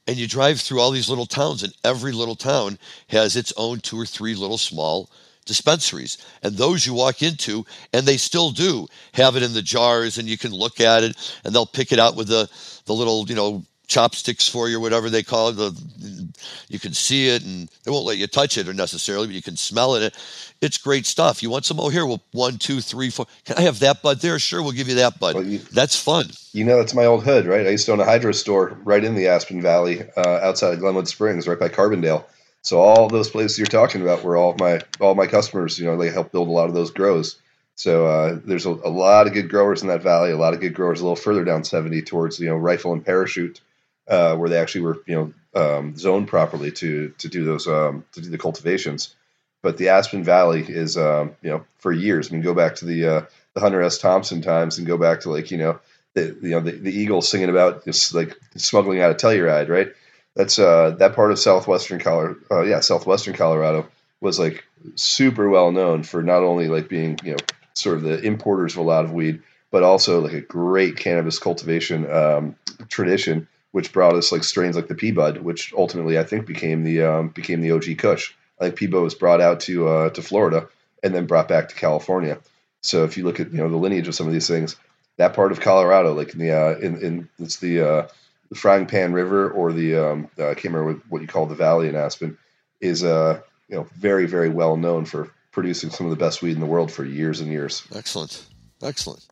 And 0.06 0.16
you 0.16 0.28
drive 0.28 0.60
through 0.60 0.80
all 0.80 0.90
these 0.90 1.08
little 1.08 1.26
towns, 1.26 1.62
and 1.62 1.74
every 1.84 2.12
little 2.12 2.36
town 2.36 2.78
has 3.08 3.36
its 3.36 3.52
own 3.56 3.80
two 3.80 3.98
or 3.98 4.06
three 4.06 4.34
little 4.34 4.58
small 4.58 5.10
dispensaries. 5.44 6.18
And 6.42 6.56
those 6.56 6.86
you 6.86 6.94
walk 6.94 7.22
into, 7.22 7.64
and 7.92 8.06
they 8.06 8.16
still 8.16 8.50
do 8.50 8.86
have 9.14 9.36
it 9.36 9.42
in 9.42 9.52
the 9.52 9.62
jars, 9.62 10.18
and 10.18 10.28
you 10.28 10.38
can 10.38 10.52
look 10.52 10.80
at 10.80 11.02
it, 11.02 11.16
and 11.44 11.54
they'll 11.54 11.66
pick 11.66 11.92
it 11.92 11.98
out 11.98 12.16
with 12.16 12.28
the, 12.28 12.48
the 12.84 12.92
little, 12.92 13.26
you 13.28 13.34
know, 13.34 13.64
chopsticks 13.86 14.48
for 14.48 14.68
you, 14.68 14.80
whatever 14.80 15.10
they 15.10 15.22
call 15.22 15.48
it. 15.48 15.52
The, 15.52 16.28
you 16.68 16.78
can 16.78 16.92
see 16.92 17.28
it, 17.28 17.44
and 17.44 17.68
they 17.84 17.90
won't 17.90 18.06
let 18.06 18.18
you 18.18 18.26
touch 18.26 18.58
it 18.58 18.68
or 18.68 18.74
necessarily, 18.74 19.26
but 19.26 19.34
you 19.34 19.42
can 19.42 19.56
smell 19.56 19.94
it. 19.94 20.16
It's 20.60 20.78
great 20.78 21.06
stuff. 21.06 21.42
You 21.42 21.50
want 21.50 21.64
some? 21.64 21.80
Oh, 21.80 21.88
here, 21.88 22.06
well, 22.06 22.22
one, 22.32 22.58
two, 22.58 22.80
three, 22.80 23.10
four. 23.10 23.26
Can 23.44 23.58
I 23.58 23.62
have 23.62 23.78
that 23.80 24.02
bud 24.02 24.20
there? 24.20 24.38
Sure, 24.38 24.62
we'll 24.62 24.72
give 24.72 24.88
you 24.88 24.96
that 24.96 25.18
bud. 25.18 25.34
Well, 25.34 25.44
you, 25.44 25.58
that's 25.58 26.00
fun. 26.00 26.26
You 26.52 26.64
know, 26.64 26.78
that's 26.78 26.94
my 26.94 27.04
old 27.04 27.24
hood, 27.24 27.46
right? 27.46 27.66
I 27.66 27.70
used 27.70 27.86
to 27.86 27.92
own 27.92 28.00
a 28.00 28.04
hydro 28.04 28.32
store 28.32 28.78
right 28.84 29.04
in 29.04 29.14
the 29.14 29.28
Aspen 29.28 29.62
Valley, 29.62 30.02
uh, 30.16 30.40
outside 30.42 30.74
of 30.74 30.80
Glenwood 30.80 31.08
Springs, 31.08 31.46
right 31.46 31.58
by 31.58 31.68
Carbondale. 31.68 32.24
So 32.62 32.80
all 32.80 33.08
those 33.08 33.30
places 33.30 33.58
you're 33.58 33.66
talking 33.66 34.02
about 34.02 34.24
were 34.24 34.36
all 34.36 34.56
my 34.58 34.80
all 35.00 35.14
my 35.14 35.28
customers. 35.28 35.78
You 35.78 35.86
know, 35.86 35.96
they 35.96 36.10
help 36.10 36.32
build 36.32 36.48
a 36.48 36.52
lot 36.52 36.68
of 36.68 36.74
those 36.74 36.90
grows. 36.90 37.36
So 37.76 38.06
uh, 38.06 38.40
there's 38.44 38.66
a, 38.66 38.70
a, 38.70 38.90
lot 38.90 39.26
of 39.26 39.34
good 39.34 39.50
growers 39.50 39.82
in 39.82 39.88
that 39.88 40.02
valley. 40.02 40.32
A 40.32 40.36
lot 40.36 40.54
of 40.54 40.60
good 40.60 40.74
growers 40.74 41.00
a 41.00 41.04
little 41.04 41.14
further 41.14 41.44
down 41.44 41.62
70 41.62 42.02
towards 42.02 42.40
you 42.40 42.48
know 42.48 42.56
Rifle 42.56 42.92
and 42.92 43.04
Parachute, 43.04 43.60
uh, 44.08 44.36
where 44.36 44.48
they 44.48 44.58
actually 44.58 44.82
were 44.82 45.02
you 45.06 45.14
know 45.54 45.60
um, 45.60 45.96
zoned 45.96 46.28
properly 46.28 46.72
to 46.72 47.10
to 47.18 47.28
do 47.28 47.44
those 47.44 47.66
um, 47.66 48.04
to 48.12 48.20
do 48.20 48.30
the 48.30 48.38
cultivations. 48.38 49.14
But 49.62 49.78
the 49.78 49.88
Aspen 49.88 50.22
Valley 50.22 50.62
is 50.62 50.96
um, 50.96 51.36
you 51.42 51.50
know 51.50 51.64
for 51.78 51.92
years. 51.92 52.28
I 52.28 52.32
mean, 52.32 52.42
go 52.42 52.54
back 52.54 52.76
to 52.76 52.84
the 52.84 53.06
uh, 53.06 53.22
the 53.54 53.60
Hunter 53.60 53.82
S. 53.82 53.98
Thompson 53.98 54.42
times 54.42 54.78
and 54.78 54.86
go 54.86 54.98
back 54.98 55.20
to 55.20 55.30
like 55.30 55.50
you 55.50 55.58
know 55.58 55.80
the 56.14 56.36
you 56.40 56.50
know 56.50 56.60
the, 56.60 56.72
the 56.72 56.92
Eagles 56.92 57.28
singing 57.28 57.50
about 57.50 57.84
just 57.84 58.14
like 58.14 58.36
smuggling 58.56 59.00
out 59.00 59.10
a 59.10 59.14
Telluride, 59.14 59.68
right? 59.68 59.92
that's 60.36 60.58
uh, 60.58 60.90
that 60.98 61.16
part 61.16 61.32
of 61.32 61.38
southwestern 61.38 61.98
Colorado. 61.98 62.38
Uh, 62.50 62.62
yeah, 62.62 62.80
southwestern 62.80 63.34
Colorado 63.34 63.88
was 64.20 64.38
like 64.38 64.64
super 64.94 65.48
well 65.48 65.72
known 65.72 66.02
for 66.02 66.22
not 66.22 66.42
only 66.42 66.68
like 66.68 66.88
being 66.88 67.18
you 67.24 67.32
know 67.32 67.38
sort 67.72 67.96
of 67.96 68.02
the 68.02 68.20
importers 68.20 68.74
of 68.74 68.78
a 68.78 68.82
lot 68.82 69.04
of 69.04 69.12
weed, 69.12 69.42
but 69.70 69.82
also 69.82 70.20
like 70.20 70.34
a 70.34 70.40
great 70.42 70.98
cannabis 70.98 71.38
cultivation 71.38 72.08
um, 72.10 72.56
tradition, 72.88 73.48
which 73.76 73.92
brought 73.92 74.14
us 74.14 74.32
like 74.32 74.42
strains 74.42 74.74
like 74.74 74.88
the 74.88 74.94
P 74.94 75.10
Bud, 75.10 75.36
which 75.36 75.74
ultimately 75.76 76.18
I 76.18 76.24
think 76.24 76.46
became 76.46 76.82
the 76.82 77.02
um, 77.02 77.28
became 77.28 77.60
the 77.60 77.72
OG 77.72 77.98
Kush. 77.98 78.32
I 78.58 78.64
think 78.64 78.76
P 78.76 78.86
Bud 78.86 79.02
was 79.02 79.14
brought 79.14 79.42
out 79.42 79.60
to 79.60 79.86
uh, 79.86 80.08
to 80.08 80.22
Florida 80.22 80.70
and 81.02 81.14
then 81.14 81.26
brought 81.26 81.46
back 81.46 81.68
to 81.68 81.74
California. 81.74 82.38
So 82.80 83.04
if 83.04 83.18
you 83.18 83.24
look 83.24 83.38
at 83.38 83.52
you 83.52 83.58
know 83.58 83.68
the 83.68 83.76
lineage 83.76 84.08
of 84.08 84.14
some 84.14 84.26
of 84.26 84.32
these 84.32 84.48
things, 84.48 84.76
that 85.18 85.34
part 85.34 85.52
of 85.52 85.60
Colorado, 85.60 86.14
like 86.14 86.32
in 86.32 86.38
the 86.38 86.52
uh, 86.52 86.78
in, 86.78 87.02
in 87.02 87.28
it's 87.38 87.58
the 87.58 87.82
uh, 87.82 88.08
the 88.48 88.54
Frying 88.54 88.86
Pan 88.86 89.12
River 89.12 89.50
or 89.50 89.74
the 89.74 89.96
um, 89.96 90.30
uh, 90.38 90.48
I 90.48 90.54
can't 90.54 90.72
remember 90.72 91.02
what 91.10 91.20
you 91.20 91.28
call 91.28 91.44
the 91.44 91.54
valley 91.54 91.86
in 91.86 91.96
Aspen 91.96 92.38
is 92.80 93.04
uh, 93.04 93.42
you 93.68 93.76
know 93.76 93.86
very 93.94 94.24
very 94.24 94.48
well 94.48 94.78
known 94.78 95.04
for 95.04 95.30
producing 95.52 95.90
some 95.90 96.06
of 96.06 96.10
the 96.10 96.24
best 96.24 96.40
weed 96.40 96.54
in 96.54 96.60
the 96.60 96.64
world 96.64 96.90
for 96.90 97.04
years 97.04 97.42
and 97.42 97.52
years. 97.52 97.86
Excellent, 97.94 98.42
excellent. 98.82 99.26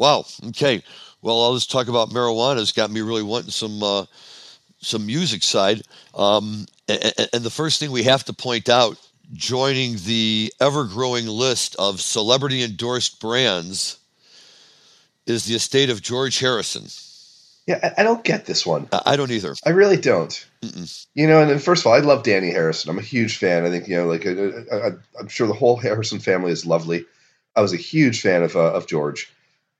Wow. 0.00 0.24
Okay. 0.46 0.82
Well, 1.20 1.36
all 1.36 1.52
this 1.52 1.66
talk 1.66 1.88
about 1.88 2.08
marijuana 2.08 2.62
It's 2.62 2.72
got 2.72 2.90
me 2.90 3.02
really 3.02 3.22
wanting 3.22 3.50
some 3.50 3.82
uh, 3.82 4.06
some 4.78 5.04
music 5.04 5.42
side. 5.42 5.82
Um, 6.14 6.64
and, 6.88 7.28
and 7.34 7.42
the 7.42 7.50
first 7.50 7.78
thing 7.78 7.92
we 7.92 8.04
have 8.04 8.24
to 8.24 8.32
point 8.32 8.70
out 8.70 8.96
joining 9.34 9.96
the 10.06 10.54
ever 10.58 10.84
growing 10.84 11.26
list 11.26 11.76
of 11.78 12.00
celebrity 12.00 12.62
endorsed 12.62 13.20
brands 13.20 13.98
is 15.26 15.44
the 15.44 15.54
estate 15.54 15.90
of 15.90 16.00
George 16.00 16.38
Harrison. 16.38 16.86
Yeah, 17.66 17.92
I 17.98 18.02
don't 18.02 18.24
get 18.24 18.46
this 18.46 18.64
one. 18.64 18.88
I 19.04 19.16
don't 19.16 19.30
either. 19.30 19.54
I 19.66 19.70
really 19.70 19.98
don't. 19.98 20.32
Mm-mm. 20.62 21.06
You 21.12 21.28
know, 21.28 21.42
and 21.42 21.62
first 21.62 21.82
of 21.82 21.88
all, 21.88 21.92
I 21.92 21.98
love 21.98 22.22
Dhani 22.22 22.50
Harrison. 22.50 22.90
I'm 22.90 22.98
a 22.98 23.02
huge 23.02 23.36
fan. 23.36 23.66
I 23.66 23.68
think 23.68 23.86
you 23.86 23.96
know, 23.96 24.06
like 24.06 24.26
I, 24.26 25.20
am 25.20 25.28
sure 25.28 25.46
the 25.46 25.52
whole 25.52 25.76
Harrison 25.76 26.20
family 26.20 26.52
is 26.52 26.64
lovely. 26.64 27.04
I 27.54 27.60
was 27.60 27.74
a 27.74 27.76
huge 27.76 28.22
fan 28.22 28.42
of 28.42 28.56
uh, 28.56 28.72
of 28.72 28.86
George. 28.86 29.30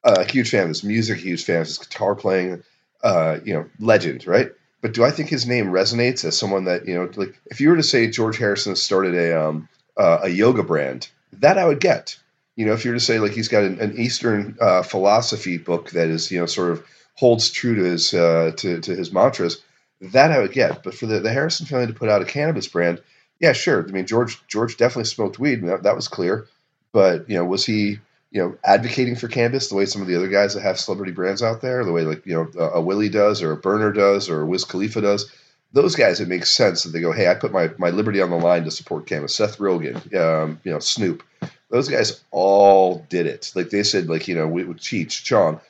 Uh, 0.03 0.17
a 0.19 0.25
huge 0.25 0.51
fan 0.51 0.65
of 0.65 0.69
his 0.69 0.85
music. 0.85 1.19
Huge 1.19 1.45
fan 1.45 1.61
of 1.61 1.67
his 1.67 1.79
guitar 1.79 2.15
playing. 2.15 2.63
Uh, 3.03 3.39
you 3.45 3.55
know, 3.55 3.67
legend, 3.79 4.27
right? 4.27 4.51
But 4.83 4.95
do 4.95 5.05
I 5.05 5.11
think 5.11 5.29
his 5.29 5.47
name 5.47 5.67
resonates 5.67 6.25
as 6.25 6.39
someone 6.39 6.65
that 6.65 6.87
you 6.87 6.95
know, 6.95 7.11
like 7.17 7.39
if 7.47 7.61
you 7.61 7.71
were 7.71 7.77
to 7.77 7.83
say 7.83 8.09
George 8.09 8.39
Harrison 8.39 8.77
started 8.77 9.15
a 9.15 9.41
um, 9.43 9.69
uh, 9.97 10.21
a 10.25 10.29
yoga 10.29 10.63
brand, 10.63 11.09
that 11.35 11.59
I 11.59 11.67
would 11.67 11.81
get 11.81 12.19
you 12.61 12.67
know, 12.67 12.75
if 12.75 12.85
you 12.85 12.91
were 12.91 12.99
to 12.99 13.05
say 13.05 13.19
like 13.19 13.33
he's 13.33 13.49
got 13.49 13.65
an, 13.65 13.81
an 13.81 13.99
Eastern 13.99 14.55
uh, 14.61 14.83
philosophy 14.83 15.57
book 15.57 15.93
that 15.93 16.09
is, 16.09 16.31
you 16.31 16.39
know, 16.39 16.45
sort 16.45 16.73
of 16.73 16.85
holds 17.15 17.51
true 17.51 17.75
to 17.75 17.85
his 17.85 18.13
uh, 18.13 18.53
to, 18.59 18.81
to 18.81 18.95
his 18.95 19.13
mantras, 19.13 19.63
that 20.03 20.31
I 20.31 20.41
would 20.41 20.53
get. 20.53 20.83
But 20.83 20.95
for 20.95 21.07
the, 21.07 21.21
the 21.21 21.33
Harrison 21.33 21.65
family 21.65 21.87
to 21.87 21.95
put 21.95 22.11
out 22.11 22.21
a 22.21 22.27
cannabis 22.27 22.69
brand, 22.69 23.01
yeah, 23.39 23.55
sure. 23.55 23.83
I 23.89 23.91
mean, 23.91 24.07
George 24.07 24.47
George 24.47 24.77
definitely 24.77 25.05
smoked 25.05 25.39
weed, 25.39 25.65
that, 25.65 25.85
that 25.85 25.97
was 25.97 26.09
clear. 26.09 26.49
But 26.93 27.31
you 27.31 27.37
know, 27.37 27.47
was 27.47 27.65
he 27.65 28.01
you 28.31 28.41
know 28.41 28.57
advocating 28.65 29.17
for 29.17 29.29
cannabis 29.29 29.69
the 29.69 29.75
way 29.75 29.87
some 29.87 30.03
of 30.03 30.09
the 30.09 30.17
other 30.17 30.29
guys 30.29 30.55
that 30.55 30.63
have 30.63 30.79
celebrity 30.79 31.13
brands 31.13 31.43
out 31.43 31.61
there, 31.61 31.85
the 31.85 31.93
way 31.93 32.03
like 32.03 32.25
you 32.27 32.35
know 32.35 32.61
a, 32.61 32.81
Willie 32.81 33.09
does 33.09 33.43
or 33.43 33.53
a 33.53 33.57
Berner 33.57 33.93
does 33.93 34.29
or 34.29 34.43
a 34.43 34.47
Wiz 34.47 34.65
Khalifa 34.65 35.01
does? 35.01 35.31
Those 35.73 35.95
guys, 35.95 36.21
it 36.21 36.29
makes 36.29 36.53
sense 36.53 36.83
that 36.83 36.91
they 36.91 37.01
go, 37.01 37.13
hey, 37.13 37.29
I 37.29 37.35
put 37.35 37.53
my, 37.53 37.71
my 37.79 37.91
liberty 37.91 38.21
on 38.21 38.31
the 38.31 38.37
line 38.37 38.65
to 38.65 38.73
support 38.73 39.07
cannabis. 39.07 39.37
Seth 39.37 39.59
Rogen, 39.59 40.13
um, 40.17 40.61
you 40.65 40.73
know, 40.73 40.81
Snoop, 40.81 41.23
those 41.69 41.89
guys 41.89 42.21
all 42.33 43.07
did 43.09 43.27
it. 43.27 43.53
Like 43.55 43.71
they 43.71 43.85
said, 43.85 44.09
like 44.09 44.27
you 44.27 44.35
know, 44.35 44.49
with 44.49 44.67
Cheech, 44.79 45.23
Chong, 45.23 45.61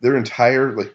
their 0.00 0.16
entire 0.16 0.72
like 0.72 0.94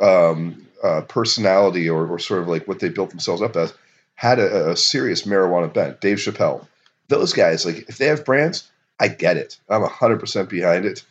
um, 0.00 0.66
uh, 0.82 1.02
personality 1.02 1.88
or, 1.88 2.06
or 2.06 2.18
sort 2.18 2.42
of 2.42 2.48
like 2.48 2.66
what 2.66 2.80
they 2.80 2.88
built 2.88 3.10
themselves 3.10 3.42
up 3.42 3.56
as 3.56 3.74
had 4.14 4.38
a, 4.38 4.70
a 4.70 4.76
serious 4.76 5.22
marijuana 5.22 5.72
bent. 5.72 6.00
Dave 6.00 6.18
Chappelle, 6.18 6.66
those 7.08 7.32
guys, 7.32 7.66
like 7.66 7.88
if 7.88 7.98
they 7.98 8.06
have 8.06 8.24
brands, 8.24 8.70
I 9.00 9.08
get 9.08 9.36
it. 9.36 9.58
I'm 9.68 9.82
hundred 9.82 10.20
percent 10.20 10.48
behind 10.48 10.84
it. 10.84 11.04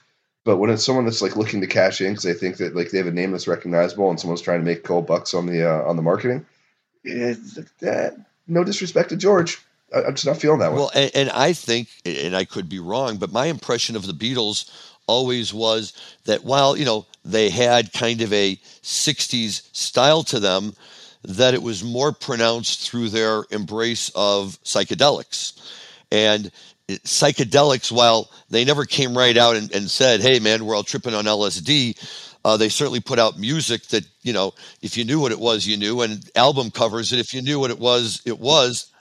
But 0.46 0.58
when 0.58 0.70
it's 0.70 0.84
someone 0.84 1.06
that's 1.06 1.22
like 1.22 1.38
looking 1.38 1.62
to 1.62 1.68
cash 1.68 2.02
in 2.02 2.12
because 2.12 2.24
they 2.24 2.34
think 2.34 2.58
that 2.58 2.76
like 2.76 2.92
they 2.92 2.98
have 2.98 3.08
a 3.08 3.12
name 3.12 3.32
that's 3.32 3.48
recognizable 3.48 4.10
and 4.10 4.20
someone's 4.20 4.42
trying 4.42 4.60
to 4.60 4.66
make 4.66 4.84
cold 4.84 5.08
bucks 5.08 5.34
on 5.34 5.46
the 5.46 5.64
uh, 5.64 5.84
on 5.84 5.96
the 5.96 6.02
marketing, 6.02 6.46
it, 7.04 7.38
that, 7.80 8.18
no 8.48 8.64
disrespect 8.64 9.10
to 9.10 9.16
George, 9.16 9.62
I, 9.96 10.02
am 10.02 10.14
just 10.14 10.26
not 10.26 10.38
feeling 10.38 10.60
that 10.60 10.72
way. 10.72 10.78
Well, 10.78 10.92
and, 10.94 11.12
and 11.16 11.30
I 11.30 11.54
think, 11.54 11.88
and 12.06 12.36
I 12.36 12.44
could 12.44 12.68
be 12.68 12.80
wrong, 12.80 13.18
but 13.18 13.32
my 13.32 13.46
impression 13.46 13.96
of 13.96 14.06
the 14.06 14.14
Beatles 14.14 14.70
always 15.08 15.54
was 15.54 15.94
that 16.26 16.44
while 16.44 16.78
you 16.78 16.86
know 16.86 17.06
they 17.24 17.50
had 17.50 17.94
kind 17.94 18.22
of 18.22 18.32
a 18.34 18.56
60s 18.84 19.70
style 19.74 20.24
to 20.24 20.40
them 20.40 20.74
that 21.24 21.54
it 21.54 21.64
was 21.64 21.84
more 21.84 22.12
pronounced 22.12 22.90
through 22.90 23.10
their 23.10 23.46
embrace 23.50 24.12
of 24.14 24.60
psychedelics 24.64 25.54
and 26.12 26.52
psychedelics 26.90 27.92
while 27.92 28.30
they 28.50 28.66
never 28.66 28.86
came 28.86 29.18
right 29.18 29.38
out 29.38 29.56
and, 29.56 29.72
and 29.74 29.90
said 29.90 30.20
hey 30.20 30.38
man 30.40 30.66
we're 30.66 30.76
all 30.76 30.84
tripping 30.84 31.14
on 31.14 31.24
lsd 31.26 31.98
uh, 32.46 32.58
they 32.58 32.68
certainly 32.68 33.00
put 33.00 33.18
out 33.18 33.40
music 33.40 33.84
that 33.84 34.06
you 34.22 34.34
know 34.34 34.54
if 34.82 34.98
you 34.98 35.06
knew 35.06 35.20
what 35.20 35.32
it 35.32 35.40
was 35.40 35.66
you 35.66 35.78
knew 35.78 36.02
and 36.02 36.30
album 36.36 36.70
covers 36.70 37.10
that 37.10 37.20
if 37.20 37.34
you 37.34 37.42
knew 37.42 37.58
what 37.58 37.72
it 37.72 37.80
was 37.80 38.22
it 38.26 38.38
was 38.38 38.92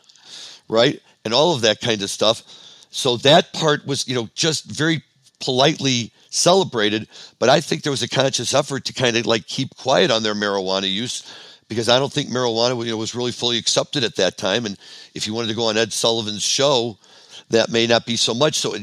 right 0.68 1.00
and 1.24 1.34
all 1.34 1.54
of 1.54 1.62
that 1.62 1.80
kind 1.80 2.02
of 2.02 2.10
stuff 2.10 2.44
so 2.90 3.16
that 3.16 3.52
part 3.52 3.84
was 3.84 4.06
you 4.06 4.14
know 4.14 4.28
just 4.34 4.70
very 4.70 5.02
politely 5.42 6.12
celebrated, 6.30 7.08
but 7.38 7.48
I 7.48 7.60
think 7.60 7.82
there 7.82 7.90
was 7.90 8.02
a 8.02 8.08
conscious 8.08 8.54
effort 8.54 8.84
to 8.86 8.92
kind 8.92 9.16
of 9.16 9.26
like 9.26 9.46
keep 9.46 9.76
quiet 9.76 10.10
on 10.10 10.22
their 10.22 10.34
marijuana 10.34 10.90
use 10.90 11.30
because 11.68 11.88
I 11.88 11.98
don't 11.98 12.12
think 12.12 12.30
marijuana 12.30 12.84
you 12.84 12.92
know, 12.92 12.96
was 12.96 13.14
really 13.14 13.32
fully 13.32 13.58
accepted 13.58 14.04
at 14.04 14.16
that 14.16 14.38
time. 14.38 14.66
And 14.66 14.78
if 15.14 15.26
you 15.26 15.34
wanted 15.34 15.48
to 15.48 15.54
go 15.54 15.68
on 15.68 15.76
Ed 15.76 15.92
Sullivan's 15.92 16.42
show, 16.42 16.98
that 17.52 17.70
may 17.70 17.86
not 17.86 18.04
be 18.04 18.16
so 18.16 18.34
much. 18.34 18.56
So, 18.56 18.74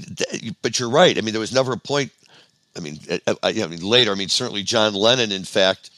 but 0.62 0.80
you're 0.80 0.90
right. 0.90 1.18
I 1.18 1.22
mean, 1.22 1.34
there 1.34 1.42
was 1.42 1.54
never 1.54 1.74
a 1.74 1.78
point. 1.78 2.12
I 2.78 2.80
mean, 2.80 3.00
I, 3.28 3.36
I 3.44 3.68
mean 3.68 3.82
later. 3.82 4.12
I 4.12 4.16
mean, 4.16 4.30
certainly 4.30 4.64
John 4.64 4.94
Lennon, 4.94 5.32
in 5.32 5.44
fact, 5.44 5.90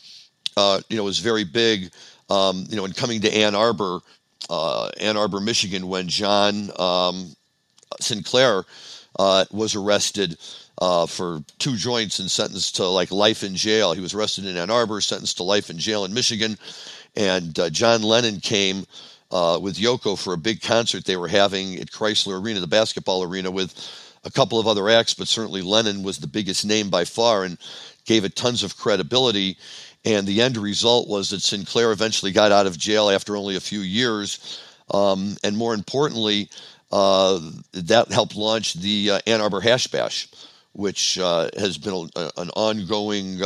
uh, 0.57 0.81
you 0.89 0.97
know, 0.97 1.03
was 1.03 1.19
very 1.19 1.43
big. 1.43 1.91
Um, 2.29 2.65
you 2.69 2.77
know, 2.77 2.85
in 2.85 2.93
coming 2.93 3.21
to 3.21 3.33
Ann 3.33 3.55
Arbor, 3.55 3.99
uh, 4.49 4.89
Ann 4.99 5.17
Arbor, 5.17 5.41
Michigan, 5.41 5.87
when 5.87 6.07
John 6.07 6.71
um, 6.79 7.35
Sinclair 7.99 8.63
uh, 9.19 9.45
was 9.51 9.75
arrested 9.75 10.37
uh, 10.77 11.05
for 11.05 11.43
two 11.59 11.75
joints 11.75 12.19
and 12.19 12.31
sentenced 12.31 12.77
to 12.77 12.85
like 12.85 13.11
life 13.11 13.43
in 13.43 13.55
jail. 13.55 13.91
He 13.91 14.01
was 14.01 14.13
arrested 14.13 14.45
in 14.45 14.55
Ann 14.55 14.71
Arbor, 14.71 15.01
sentenced 15.01 15.37
to 15.37 15.43
life 15.43 15.69
in 15.69 15.77
jail 15.77 16.05
in 16.05 16.13
Michigan. 16.13 16.57
And 17.17 17.57
uh, 17.59 17.69
John 17.69 18.01
Lennon 18.01 18.39
came 18.39 18.85
uh, 19.31 19.59
with 19.61 19.77
Yoko 19.77 20.21
for 20.21 20.33
a 20.33 20.37
big 20.37 20.61
concert 20.61 21.05
they 21.05 21.17
were 21.17 21.27
having 21.27 21.75
at 21.77 21.87
Chrysler 21.87 22.41
Arena, 22.41 22.59
the 22.59 22.67
basketball 22.67 23.23
arena, 23.23 23.49
with 23.49 23.73
a 24.23 24.31
couple 24.31 24.59
of 24.59 24.67
other 24.67 24.89
acts, 24.89 25.13
but 25.13 25.27
certainly 25.27 25.61
Lennon 25.61 26.03
was 26.03 26.19
the 26.19 26.27
biggest 26.27 26.65
name 26.65 26.89
by 26.89 27.05
far 27.05 27.43
and 27.43 27.57
gave 28.05 28.23
it 28.25 28.35
tons 28.35 28.63
of 28.63 28.77
credibility. 28.77 29.57
And 30.05 30.27
the 30.27 30.41
end 30.41 30.57
result 30.57 31.07
was 31.07 31.29
that 31.29 31.41
Sinclair 31.41 31.91
eventually 31.91 32.31
got 32.31 32.51
out 32.51 32.67
of 32.67 32.77
jail 32.77 33.09
after 33.09 33.35
only 33.35 33.55
a 33.55 33.61
few 33.61 33.79
years. 33.79 34.61
Um, 34.93 35.37
and 35.43 35.57
more 35.57 35.73
importantly, 35.73 36.49
uh, 36.91 37.39
that 37.73 38.11
helped 38.11 38.35
launch 38.35 38.73
the 38.73 39.11
uh, 39.11 39.19
Ann 39.25 39.41
Arbor 39.41 39.61
Hash 39.61 39.87
Bash, 39.87 40.27
which 40.73 41.17
uh, 41.17 41.49
has 41.57 41.77
been 41.77 42.09
a, 42.15 42.31
an 42.37 42.49
ongoing 42.51 43.41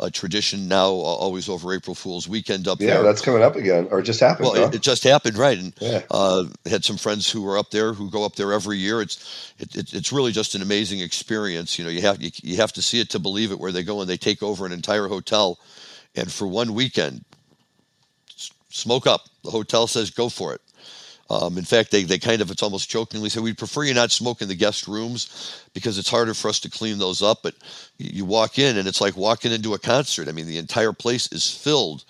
uh, 0.00 0.10
tradition 0.10 0.66
now, 0.66 0.88
always 0.88 1.48
over 1.48 1.74
April 1.74 1.94
Fool's 1.94 2.26
weekend 2.26 2.66
up 2.66 2.80
yeah, 2.80 2.86
there. 2.86 2.96
Yeah, 2.96 3.02
that's 3.02 3.20
coming 3.20 3.42
up 3.42 3.54
again, 3.54 3.86
or 3.90 4.00
just 4.00 4.18
happened. 4.20 4.46
Well, 4.46 4.54
huh? 4.56 4.68
it, 4.68 4.76
it, 4.76 4.82
just 4.82 5.04
happened, 5.04 5.36
right? 5.36 5.58
And 5.58 5.74
yeah. 5.78 6.02
Uh, 6.10 6.44
had 6.66 6.84
some 6.84 6.96
friends 6.96 7.30
who 7.30 7.42
were 7.42 7.58
up 7.58 7.70
there 7.70 7.92
who 7.92 8.10
go 8.10 8.24
up 8.24 8.36
there 8.36 8.52
every 8.52 8.78
year. 8.78 9.02
It's 9.02 9.52
it, 9.58 9.76
it, 9.76 9.92
it's 9.92 10.12
really 10.12 10.32
just 10.32 10.54
an 10.54 10.62
amazing 10.62 11.00
experience. 11.00 11.78
You 11.78 11.84
know, 11.84 11.90
you 11.90 12.00
have 12.00 12.20
you, 12.22 12.30
you 12.42 12.56
have 12.56 12.72
to 12.72 12.82
see 12.82 13.00
it 13.00 13.10
to 13.10 13.18
believe 13.18 13.52
it. 13.52 13.60
Where 13.60 13.72
they 13.72 13.82
go 13.82 14.00
and 14.00 14.08
they 14.08 14.16
take 14.16 14.42
over 14.42 14.64
an 14.64 14.72
entire 14.72 15.06
hotel, 15.06 15.58
and 16.16 16.32
for 16.32 16.46
one 16.46 16.74
weekend, 16.74 17.24
smoke 18.70 19.06
up. 19.06 19.26
The 19.44 19.50
hotel 19.50 19.86
says 19.86 20.10
go 20.10 20.30
for 20.30 20.54
it. 20.54 20.62
Um, 21.30 21.58
in 21.58 21.64
fact, 21.64 21.92
they, 21.92 22.02
they 22.02 22.18
kind 22.18 22.42
of, 22.42 22.50
it's 22.50 22.62
almost 22.62 22.90
jokingly 22.90 23.28
say, 23.28 23.38
we'd 23.38 23.56
prefer 23.56 23.84
you 23.84 23.94
not 23.94 24.10
smoke 24.10 24.42
in 24.42 24.48
the 24.48 24.54
guest 24.56 24.88
rooms 24.88 25.64
because 25.72 25.96
it's 25.96 26.10
harder 26.10 26.34
for 26.34 26.48
us 26.48 26.58
to 26.60 26.70
clean 26.70 26.98
those 26.98 27.22
up. 27.22 27.38
But 27.44 27.54
you 27.98 28.24
walk 28.24 28.58
in 28.58 28.76
and 28.76 28.88
it's 28.88 29.00
like 29.00 29.16
walking 29.16 29.52
into 29.52 29.74
a 29.74 29.78
concert. 29.78 30.28
I 30.28 30.32
mean, 30.32 30.46
the 30.46 30.58
entire 30.58 30.92
place 30.92 31.30
is 31.30 31.48
filled 31.48 32.04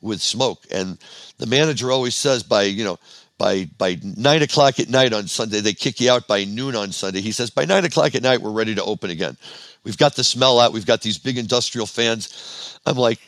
with 0.00 0.22
smoke. 0.22 0.64
And 0.70 0.96
the 1.36 1.46
manager 1.46 1.90
always 1.90 2.14
says 2.14 2.42
by, 2.42 2.62
you 2.62 2.82
know, 2.82 2.98
by, 3.36 3.68
by 3.76 3.98
nine 4.02 4.40
o'clock 4.40 4.80
at 4.80 4.88
night 4.88 5.12
on 5.12 5.26
Sunday, 5.26 5.60
they 5.60 5.74
kick 5.74 6.00
you 6.00 6.10
out 6.10 6.26
by 6.26 6.44
noon 6.44 6.74
on 6.74 6.92
Sunday. 6.92 7.20
He 7.20 7.32
says, 7.32 7.50
by 7.50 7.66
nine 7.66 7.84
o'clock 7.84 8.14
at 8.14 8.22
night, 8.22 8.40
we're 8.40 8.52
ready 8.52 8.74
to 8.74 8.84
open 8.84 9.10
again. 9.10 9.36
We've 9.84 9.98
got 9.98 10.14
the 10.14 10.24
smell 10.24 10.58
out. 10.58 10.72
We've 10.72 10.86
got 10.86 11.02
these 11.02 11.18
big 11.18 11.36
industrial 11.36 11.86
fans. 11.86 12.78
I'm 12.86 12.96
like, 12.96 13.18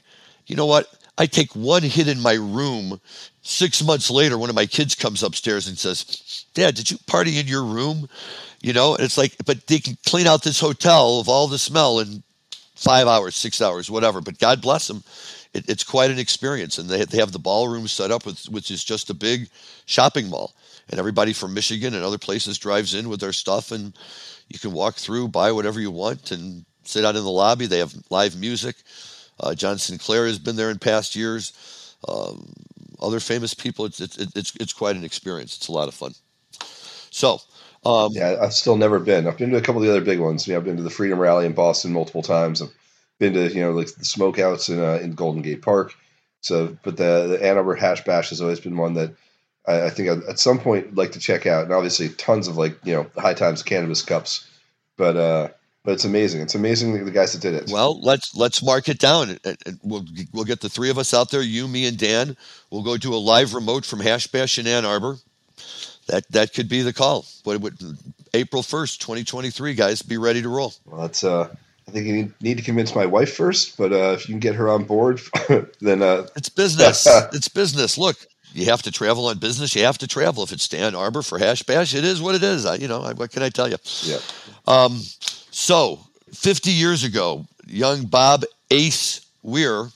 you 0.47 0.57
know 0.57 0.67
what? 0.67 0.87
I 1.19 1.27
take 1.27 1.55
one 1.55 1.83
hit 1.83 2.09
in 2.09 2.21
my 2.21 2.35
room. 2.35 3.01
Six 3.47 3.85
months 3.85 4.11
later, 4.11 4.39
one 4.39 4.49
of 4.49 4.57
my 4.57 4.65
kids 4.65 4.95
comes 4.95 5.23
upstairs 5.23 5.69
and 5.69 5.79
says, 5.79 6.47
Dad, 6.55 6.75
did 6.75 6.91
you 6.91 6.97
party 7.07 7.39
in 7.39 7.47
your 7.47 7.63
room? 7.63 8.09
You 8.63 8.73
know, 8.73 8.95
and 8.95 9.05
it's 9.05 9.19
like, 9.19 9.35
but 9.45 9.67
they 9.67 9.81
can 9.81 9.99
clean 10.07 10.27
out 10.27 10.43
this 10.43 10.59
hotel 10.59 11.21
of 11.21 11.29
all 11.29 11.47
the 11.47 11.59
smell 11.59 12.01
in 12.01 12.23
five 12.75 13.07
hours, 13.07 13.37
six 13.37 13.61
hours, 13.61 13.91
whatever. 13.91 14.23
But 14.23 14.39
God 14.39 14.63
bless 14.63 14.89
them. 14.89 15.05
It, 15.53 15.69
it's 15.69 15.85
quite 15.85 16.11
an 16.11 16.19
experience. 16.19 16.79
And 16.79 16.89
they, 16.89 17.05
they 17.05 17.19
have 17.19 17.33
the 17.33 17.39
ballroom 17.39 17.87
set 17.87 18.11
up, 18.11 18.25
with, 18.25 18.47
which 18.49 18.71
is 18.71 18.83
just 18.83 19.11
a 19.11 19.15
big 19.15 19.51
shopping 19.85 20.31
mall. 20.31 20.55
And 20.89 20.99
everybody 20.99 21.35
from 21.35 21.53
Michigan 21.53 21.93
and 21.95 22.03
other 22.03 22.19
places 22.19 22.57
drives 22.57 22.95
in 22.95 23.11
with 23.11 23.21
their 23.21 23.33
stuff, 23.35 23.73
and 23.73 23.93
you 24.49 24.59
can 24.59 24.73
walk 24.73 24.95
through, 24.95 25.29
buy 25.29 25.53
whatever 25.53 25.81
you 25.81 25.91
want, 25.91 26.31
and 26.31 26.65
sit 26.85 27.05
out 27.05 27.17
in 27.17 27.25
the 27.25 27.31
lobby. 27.31 27.67
They 27.67 27.79
have 27.79 27.95
live 28.09 28.37
music. 28.39 28.77
Uh, 29.39 29.55
John 29.55 29.77
Sinclair 29.77 30.27
has 30.27 30.39
been 30.39 30.57
there 30.57 30.71
in 30.71 30.79
past 30.79 31.15
years. 31.15 31.53
Um, 32.09 32.53
other 33.01 33.21
famous 33.21 33.55
people. 33.55 33.85
It's, 33.87 34.01
it's 34.01 34.17
it's 34.17 34.55
it's 34.57 34.73
quite 34.73 34.97
an 34.97 35.05
experience. 35.05 35.57
It's 35.57 35.69
a 35.69 35.73
lot 35.73 35.89
of 35.89 35.95
fun. 35.95 36.15
So. 37.11 37.41
Um, 37.87 38.13
yeah, 38.15 38.37
I've 38.41 38.55
still 38.55 38.79
never 38.79 38.99
been. 38.99 39.27
I've 39.27 39.37
been 39.37 39.51
to 39.51 39.59
a 39.59 39.61
couple 39.61 39.83
of 39.83 39.87
the 39.87 39.91
other 39.91 40.01
big 40.01 40.19
ones. 40.19 40.49
Know, 40.49 40.57
I've 40.57 40.65
been 40.65 40.79
to 40.79 40.83
the 40.83 40.89
Freedom 40.89 41.19
Rally 41.19 41.45
in 41.45 41.53
Boston 41.53 41.93
multiple 41.93 42.23
times. 42.23 42.63
I've 42.63 42.73
been 43.19 43.35
to 43.35 43.53
you 43.53 43.61
know 43.61 43.73
like 43.73 43.89
the 43.89 44.05
smokeouts 44.05 44.71
in 44.71 44.81
uh, 44.81 44.99
in 45.03 45.13
Golden 45.13 45.43
Gate 45.43 45.61
Park. 45.61 45.95
So, 46.41 46.77
but 46.83 46.97
the 46.97 47.27
the 47.27 47.45
Ann 47.45 47.59
Arbor 47.59 47.75
Hash 47.75 48.03
Bash 48.05 48.31
has 48.31 48.41
always 48.41 48.61
been 48.61 48.79
one 48.79 48.95
that 48.95 49.15
I, 49.67 49.83
I 49.83 49.91
think 49.91 50.09
I'd, 50.09 50.23
at 50.25 50.39
some 50.39 50.59
point 50.59 50.95
like 50.95 51.13
to 51.13 51.19
check 51.19 51.47
out. 51.47 51.65
And 51.65 51.73
obviously, 51.73 52.09
tons 52.09 52.49
of 52.49 52.57
like 52.57 52.79
you 52.85 52.95
know 52.95 53.07
high 53.19 53.35
times 53.35 53.63
cannabis 53.63 54.03
cups. 54.03 54.49
But 54.97 55.17
uh, 55.17 55.49
but 55.85 55.93
it's 55.93 56.05
amazing. 56.05 56.41
It's 56.41 56.55
amazing 56.55 57.05
the 57.05 57.11
guys 57.11 57.33
that 57.33 57.43
did 57.43 57.55
it. 57.55 57.71
Well, 57.71 58.01
let's 58.01 58.35
let's 58.35 58.63
mark 58.63 58.89
it 58.89 58.99
down. 58.99 59.39
We'll 59.83 60.05
we'll 60.33 60.45
get 60.45 60.61
the 60.61 60.71
three 60.71 60.91
of 60.91 60.99
us 60.99 61.13
out 61.13 61.31
there. 61.31 61.43
You, 61.43 61.69
me, 61.69 61.87
and 61.87 61.99
Dan. 61.99 62.37
We'll 62.71 62.83
go 62.83 62.97
do 62.97 63.15
a 63.15 63.17
live 63.17 63.55
remote 63.55 63.85
from 63.85 64.01
Hash 64.01 64.27
Bash 64.27 64.59
in 64.59 64.67
Ann 64.67 64.87
Arbor. 64.87 65.19
That 66.07 66.29
that 66.31 66.55
could 66.55 66.69
be 66.69 66.83
the 66.83 66.93
call. 66.93 67.27
What 67.45 67.61
would 67.61 67.79
April 68.33 68.63
first, 68.63 69.03
twenty 69.03 69.25
twenty 69.25 69.51
three, 69.51 69.75
guys? 69.75 70.01
Be 70.01 70.17
ready 70.17 70.41
to 70.43 70.49
roll. 70.49 70.73
Well, 70.87 71.03
that's 71.03 71.23
uh. 71.23 71.55
I 71.87 71.91
think 71.91 72.07
you 72.07 72.33
need, 72.41 72.57
to 72.57 72.65
convince 72.65 72.95
my 72.95 73.05
wife 73.05 73.35
first, 73.35 73.77
but 73.77 73.93
uh, 73.93 74.15
if 74.15 74.27
you 74.27 74.33
can 74.33 74.41
get 74.41 74.55
her 74.55 74.71
on 74.71 74.85
board, 74.85 75.21
then 75.83 76.01
uh, 76.01 76.27
it's 76.35 76.49
business. 76.49 77.07
it's 77.35 77.49
business. 77.49 77.99
Look, 77.99 78.17
you 78.55 78.65
have 78.67 78.83
to 78.83 78.91
travel 78.91 79.27
on 79.27 79.39
business. 79.39 79.75
You 79.75 79.85
have 79.85 79.99
to 79.99 80.07
travel. 80.07 80.45
If 80.45 80.53
it's 80.53 80.67
Dan 80.67 80.95
Arbor 80.95 81.23
for 81.23 81.39
Hash 81.39 81.63
Bash, 81.63 81.95
it 81.95 82.05
is 82.05 82.23
what 82.23 82.37
it 82.37 82.43
is. 82.43 82.65
I, 82.65 82.77
you 82.77 82.89
know, 82.89 83.03
I, 83.03 83.13
what 83.13 83.33
can 83.33 83.43
I 83.43 83.51
tell 83.51 83.69
you? 83.69 83.77
Yeah. 84.03 84.19
Um, 84.67 85.01
so, 85.55 86.01
50 86.33 86.73
years 86.73 87.05
ago, 87.05 87.47
young 87.65 88.07
Bob 88.07 88.43
Ace 88.73 89.25
Weir 89.45 89.87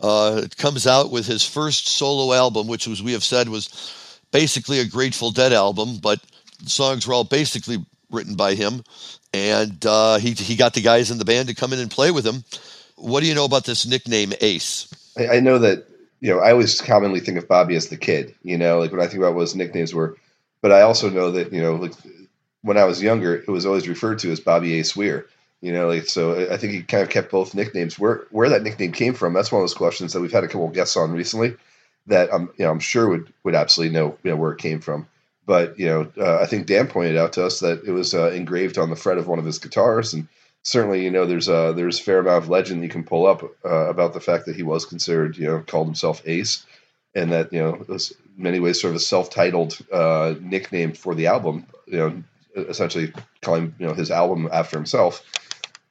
uh, 0.00 0.46
comes 0.56 0.86
out 0.86 1.10
with 1.10 1.26
his 1.26 1.44
first 1.44 1.88
solo 1.88 2.32
album, 2.32 2.68
which, 2.68 2.86
as 2.86 3.02
we 3.02 3.12
have 3.12 3.24
said, 3.24 3.48
was 3.48 3.68
basically 4.30 4.78
a 4.78 4.84
Grateful 4.84 5.32
Dead 5.32 5.52
album, 5.52 5.98
but 6.00 6.20
songs 6.66 7.04
were 7.04 7.14
all 7.14 7.24
basically 7.24 7.84
written 8.12 8.36
by 8.36 8.54
him. 8.54 8.84
And 9.34 9.84
uh, 9.84 10.18
he, 10.18 10.34
he 10.34 10.54
got 10.54 10.74
the 10.74 10.82
guys 10.82 11.10
in 11.10 11.18
the 11.18 11.24
band 11.24 11.48
to 11.48 11.54
come 11.56 11.72
in 11.72 11.80
and 11.80 11.90
play 11.90 12.12
with 12.12 12.24
him. 12.24 12.44
What 12.94 13.22
do 13.22 13.26
you 13.26 13.34
know 13.34 13.44
about 13.44 13.64
this 13.64 13.84
nickname, 13.84 14.32
Ace? 14.40 14.86
I, 15.18 15.38
I 15.38 15.40
know 15.40 15.58
that, 15.58 15.84
you 16.20 16.32
know, 16.32 16.38
I 16.38 16.52
always 16.52 16.80
commonly 16.80 17.18
think 17.18 17.38
of 17.38 17.48
Bobby 17.48 17.74
as 17.74 17.88
the 17.88 17.96
kid, 17.96 18.36
you 18.44 18.56
know, 18.56 18.78
like 18.78 18.92
when 18.92 19.00
I 19.00 19.08
think 19.08 19.18
about 19.18 19.34
what 19.34 19.40
his 19.40 19.56
nicknames 19.56 19.92
were. 19.92 20.16
But 20.60 20.70
I 20.70 20.82
also 20.82 21.10
know 21.10 21.32
that, 21.32 21.52
you 21.52 21.60
know, 21.60 21.74
like 21.74 21.94
when 22.62 22.76
I 22.76 22.84
was 22.84 23.02
younger, 23.02 23.36
it 23.36 23.48
was 23.48 23.66
always 23.66 23.88
referred 23.88 24.18
to 24.20 24.32
as 24.32 24.40
Bobby 24.40 24.74
Ace 24.74 24.96
Weir. 24.96 25.26
You 25.60 25.72
know, 25.72 25.88
like 25.88 26.06
so. 26.06 26.50
I 26.50 26.56
think 26.56 26.72
he 26.72 26.82
kind 26.82 27.04
of 27.04 27.10
kept 27.10 27.30
both 27.30 27.54
nicknames. 27.54 27.98
Where 27.98 28.26
where 28.30 28.48
that 28.48 28.64
nickname 28.64 28.92
came 28.92 29.14
from? 29.14 29.32
That's 29.32 29.52
one 29.52 29.60
of 29.60 29.62
those 29.62 29.74
questions 29.74 30.12
that 30.12 30.20
we've 30.20 30.32
had 30.32 30.42
a 30.42 30.48
couple 30.48 30.68
guests 30.68 30.96
on 30.96 31.12
recently. 31.12 31.54
That 32.08 32.34
I'm 32.34 32.50
you 32.56 32.64
know 32.64 32.72
I'm 32.72 32.80
sure 32.80 33.08
would 33.08 33.32
would 33.44 33.54
absolutely 33.54 33.94
know 33.94 34.18
you 34.24 34.30
know 34.30 34.36
where 34.36 34.52
it 34.52 34.58
came 34.58 34.80
from. 34.80 35.06
But 35.46 35.78
you 35.78 35.86
know, 35.86 36.12
uh, 36.18 36.38
I 36.40 36.46
think 36.46 36.66
Dan 36.66 36.88
pointed 36.88 37.16
out 37.16 37.32
to 37.34 37.44
us 37.44 37.60
that 37.60 37.84
it 37.84 37.92
was 37.92 38.14
uh, 38.14 38.30
engraved 38.30 38.78
on 38.78 38.90
the 38.90 38.96
fret 38.96 39.18
of 39.18 39.28
one 39.28 39.38
of 39.38 39.44
his 39.44 39.58
guitars, 39.58 40.14
and 40.14 40.28
certainly, 40.62 41.04
you 41.04 41.10
know, 41.10 41.26
there's 41.26 41.48
a 41.48 41.72
there's 41.74 42.00
a 42.00 42.02
fair 42.02 42.18
amount 42.18 42.44
of 42.44 42.50
legend 42.50 42.82
you 42.82 42.88
can 42.88 43.04
pull 43.04 43.26
up 43.26 43.42
uh, 43.64 43.88
about 43.88 44.14
the 44.14 44.20
fact 44.20 44.46
that 44.46 44.56
he 44.56 44.62
was 44.62 44.84
considered, 44.84 45.36
you 45.36 45.46
know, 45.46 45.60
called 45.60 45.86
himself 45.86 46.22
Ace, 46.26 46.64
and 47.14 47.32
that 47.32 47.52
you 47.52 47.60
know, 47.60 47.84
was 47.88 48.12
in 48.36 48.42
many 48.42 48.60
ways 48.60 48.80
sort 48.80 48.90
of 48.90 48.96
a 48.96 49.00
self-titled 49.00 49.78
uh, 49.92 50.34
nickname 50.40 50.92
for 50.92 51.14
the 51.14 51.26
album. 51.26 51.66
You 51.86 51.98
know, 51.98 52.22
essentially 52.54 53.12
calling 53.40 53.74
you 53.78 53.86
know 53.86 53.94
his 53.94 54.10
album 54.10 54.48
after 54.52 54.76
himself. 54.76 55.24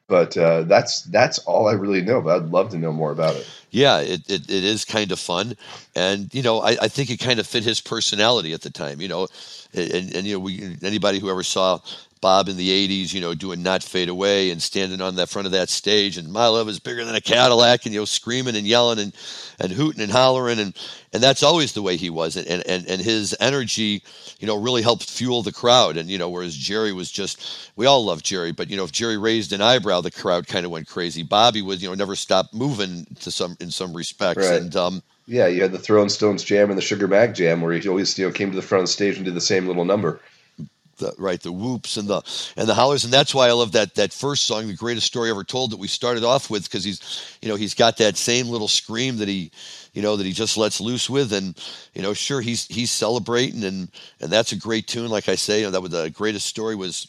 But 0.08 0.36
uh, 0.36 0.62
that's 0.64 1.02
that's 1.04 1.38
all 1.40 1.68
I 1.68 1.72
really 1.72 2.02
know. 2.02 2.20
But 2.20 2.36
I'd 2.36 2.48
love 2.50 2.70
to 2.70 2.78
know 2.78 2.92
more 2.92 3.12
about 3.12 3.34
it. 3.36 3.48
Yeah, 3.70 4.00
it, 4.00 4.28
it, 4.28 4.50
it 4.50 4.64
is 4.64 4.84
kind 4.84 5.10
of 5.10 5.18
fun, 5.18 5.56
and 5.94 6.32
you 6.34 6.42
know 6.42 6.60
I, 6.60 6.76
I 6.82 6.88
think 6.88 7.10
it 7.10 7.18
kind 7.18 7.40
of 7.40 7.46
fit 7.46 7.64
his 7.64 7.80
personality 7.80 8.52
at 8.52 8.60
the 8.60 8.70
time. 8.70 9.00
You 9.00 9.08
know, 9.08 9.28
and, 9.72 10.14
and 10.14 10.26
you 10.26 10.34
know 10.34 10.40
we 10.40 10.76
anybody 10.82 11.18
who 11.18 11.30
ever 11.30 11.42
saw 11.42 11.78
Bob 12.22 12.48
in 12.48 12.56
the 12.56 12.70
80s, 12.88 13.12
you 13.12 13.20
know, 13.20 13.34
doing 13.34 13.62
Not 13.62 13.82
Fade 13.82 14.08
Away 14.08 14.50
and 14.50 14.62
standing 14.62 15.02
on 15.02 15.16
the 15.16 15.26
front 15.26 15.44
of 15.44 15.52
that 15.52 15.68
stage. 15.68 16.16
And 16.16 16.32
My 16.32 16.46
Love 16.46 16.68
is 16.68 16.78
Bigger 16.78 17.04
Than 17.04 17.16
a 17.16 17.20
Cadillac 17.20 17.84
and, 17.84 17.92
you 17.92 18.00
know, 18.00 18.04
screaming 18.06 18.56
and 18.56 18.66
yelling 18.66 19.00
and, 19.00 19.12
and 19.60 19.72
hooting 19.72 20.00
and 20.00 20.10
hollering. 20.10 20.60
And, 20.60 20.74
and 21.12 21.22
that's 21.22 21.42
always 21.42 21.72
the 21.72 21.82
way 21.82 21.96
he 21.96 22.08
was. 22.08 22.36
And, 22.36 22.64
and, 22.66 22.86
and 22.86 23.02
his 23.02 23.36
energy, 23.40 24.02
you 24.38 24.46
know, 24.46 24.56
really 24.56 24.80
helped 24.80 25.10
fuel 25.10 25.42
the 25.42 25.52
crowd. 25.52 25.98
And, 25.98 26.08
you 26.08 26.16
know, 26.16 26.30
whereas 26.30 26.56
Jerry 26.56 26.92
was 26.92 27.10
just, 27.10 27.70
we 27.76 27.86
all 27.86 28.04
love 28.04 28.22
Jerry, 28.22 28.52
but, 28.52 28.70
you 28.70 28.76
know, 28.76 28.84
if 28.84 28.92
Jerry 28.92 29.18
raised 29.18 29.52
an 29.52 29.60
eyebrow, 29.60 30.00
the 30.00 30.12
crowd 30.12 30.46
kind 30.46 30.64
of 30.64 30.70
went 30.70 30.86
crazy. 30.86 31.24
Bobby 31.24 31.60
was, 31.60 31.82
you 31.82 31.88
know, 31.88 31.94
never 31.94 32.14
stopped 32.14 32.54
moving 32.54 33.04
to 33.20 33.30
some, 33.32 33.56
in 33.60 33.70
some 33.70 33.92
respects. 33.92 34.48
Right. 34.48 34.62
And, 34.62 34.74
um, 34.76 35.02
yeah, 35.26 35.48
you 35.48 35.62
had 35.62 35.72
the 35.72 35.78
Throwing 35.78 36.08
Stones 36.08 36.44
Jam 36.44 36.68
and 36.68 36.78
the 36.78 36.82
Sugar 36.82 37.08
Mag 37.08 37.34
Jam, 37.34 37.60
where 37.60 37.72
he 37.72 37.88
always 37.88 38.18
you 38.18 38.26
know 38.26 38.32
came 38.32 38.50
to 38.50 38.56
the 38.56 38.62
front 38.62 38.82
of 38.82 38.88
the 38.88 38.92
stage 38.92 39.16
and 39.16 39.24
did 39.24 39.34
the 39.34 39.40
same 39.40 39.68
little 39.68 39.84
number 39.84 40.20
the 40.98 41.12
right 41.18 41.40
the 41.42 41.52
whoops 41.52 41.96
and 41.96 42.08
the 42.08 42.22
and 42.56 42.68
the 42.68 42.74
hollers 42.74 43.04
and 43.04 43.12
that's 43.12 43.34
why 43.34 43.48
I 43.48 43.52
love 43.52 43.72
that 43.72 43.94
that 43.94 44.12
first 44.12 44.44
song 44.44 44.68
the 44.68 44.74
greatest 44.74 45.06
story 45.06 45.30
ever 45.30 45.44
told 45.44 45.70
that 45.72 45.78
we 45.78 45.88
started 45.88 46.24
off 46.24 46.50
with 46.50 46.64
because 46.64 46.84
he's 46.84 47.36
you 47.42 47.48
know 47.48 47.56
he's 47.56 47.74
got 47.74 47.96
that 47.98 48.16
same 48.16 48.48
little 48.48 48.68
scream 48.68 49.16
that 49.18 49.28
he 49.28 49.50
you 49.92 50.02
know 50.02 50.16
that 50.16 50.26
he 50.26 50.32
just 50.32 50.56
lets 50.56 50.80
loose 50.80 51.08
with 51.08 51.32
and 51.32 51.58
you 51.94 52.02
know 52.02 52.14
sure 52.14 52.40
he's 52.40 52.66
he's 52.66 52.90
celebrating 52.90 53.64
and 53.64 53.88
and 54.20 54.30
that's 54.30 54.52
a 54.52 54.56
great 54.56 54.86
tune 54.86 55.08
like 55.08 55.28
I 55.28 55.34
say 55.34 55.60
you 55.60 55.66
know, 55.66 55.70
that 55.72 55.80
was 55.80 55.90
the 55.90 56.10
greatest 56.10 56.46
story 56.46 56.74
was 56.74 57.06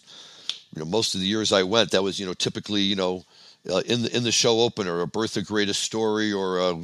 you 0.73 0.79
know 0.79 0.85
most 0.85 1.15
of 1.15 1.21
the 1.21 1.27
years 1.27 1.51
I 1.51 1.63
went 1.63 1.91
that 1.91 2.03
was 2.03 2.19
you 2.19 2.25
know 2.25 2.33
typically 2.33 2.81
you 2.81 2.95
know 2.95 3.23
uh, 3.69 3.81
in 3.85 4.01
the 4.01 4.15
in 4.15 4.23
the 4.23 4.31
show 4.31 4.59
opener, 4.59 5.01
a 5.01 5.07
Bertha 5.07 5.41
greatest 5.41 5.81
story 5.81 6.33
or 6.33 6.59
a, 6.59 6.75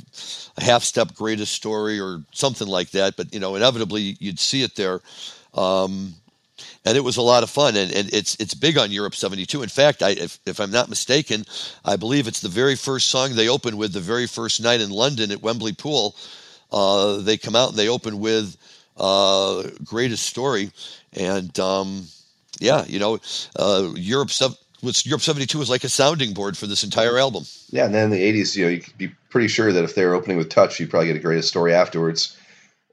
a, 0.58 0.64
half 0.64 0.84
step 0.84 1.14
greatest 1.14 1.54
story 1.54 2.00
or 2.00 2.24
something 2.32 2.68
like 2.68 2.91
that. 2.91 3.18
But 3.18 3.34
you 3.34 3.39
know, 3.41 3.56
inevitably 3.56 4.16
you'd 4.20 4.39
see 4.39 4.64
it 4.64 4.76
there. 4.76 5.02
Um, 5.54 6.14
and 6.86 6.97
it 6.97 7.03
was 7.03 7.18
a 7.18 7.22
lot 7.22 7.43
of 7.43 7.49
fun. 7.49 7.76
And, 7.76 7.91
and 7.91 8.14
it's 8.14 8.36
it's 8.39 8.53
big 8.53 8.78
on 8.78 8.91
Europe 8.91 9.16
'72. 9.16 9.62
In 9.62 9.70
fact, 9.70 10.01
I, 10.01 10.12
if, 10.12 10.39
if 10.45 10.60
I'm 10.60 10.72
not 10.72 10.89
mistaken, 10.89 11.45
I 11.86 11.95
believe 11.95 12.28
it's 12.28 12.41
the 12.41 12.49
very 12.49 12.76
first 12.76 13.07
song 13.10 13.36
they 13.36 13.49
opened 13.49 13.78
with 13.78 13.93
the 13.93 13.99
very 13.99 14.28
first 14.28 14.62
night 14.62 14.82
in 14.82 14.89
London 14.89 15.32
at 15.32 15.41
Wembley 15.41 15.74
Pool. 15.74 16.16
Uh, 16.72 17.18
they 17.18 17.38
come 17.38 17.55
out 17.55 17.70
and 17.70 17.78
they 17.78 17.89
open 17.89 18.20
with 18.20 18.57
uh, 18.97 19.64
"Greatest 19.84 20.26
Story," 20.26 20.72
and 21.14 21.57
um, 21.60 22.05
yeah, 22.60 22.86
you 22.86 22.99
know, 22.99 23.20
uh, 23.57 23.89
Europe 23.95 24.30
was 24.82 25.05
Europe 25.05 25.22
'72 25.22 25.57
was 25.57 25.70
like 25.70 25.84
a 25.84 25.89
sounding 25.89 26.34
board 26.34 26.57
for 26.57 26.68
this 26.68 26.84
entire 26.84 27.18
album. 27.18 27.45
Yeah, 27.72 27.86
and 27.86 27.93
then 27.93 28.05
in 28.05 28.10
the 28.12 28.41
'80s, 28.41 28.55
you 28.55 28.66
know, 28.66 28.72
you 28.72 28.82
could 28.82 28.97
be 28.97 29.12
pretty 29.30 29.47
sure 29.47 29.72
that 29.72 29.84
if 29.84 29.95
they 29.95 30.05
were 30.05 30.14
opening 30.14 30.38
with 30.38 30.49
Touch, 30.49 30.80
you'd 30.80 30.89
probably 30.89 31.07
get 31.07 31.16
a 31.16 31.20
Greatest 31.20 31.47
Story 31.47 31.74
afterwards, 31.74 32.38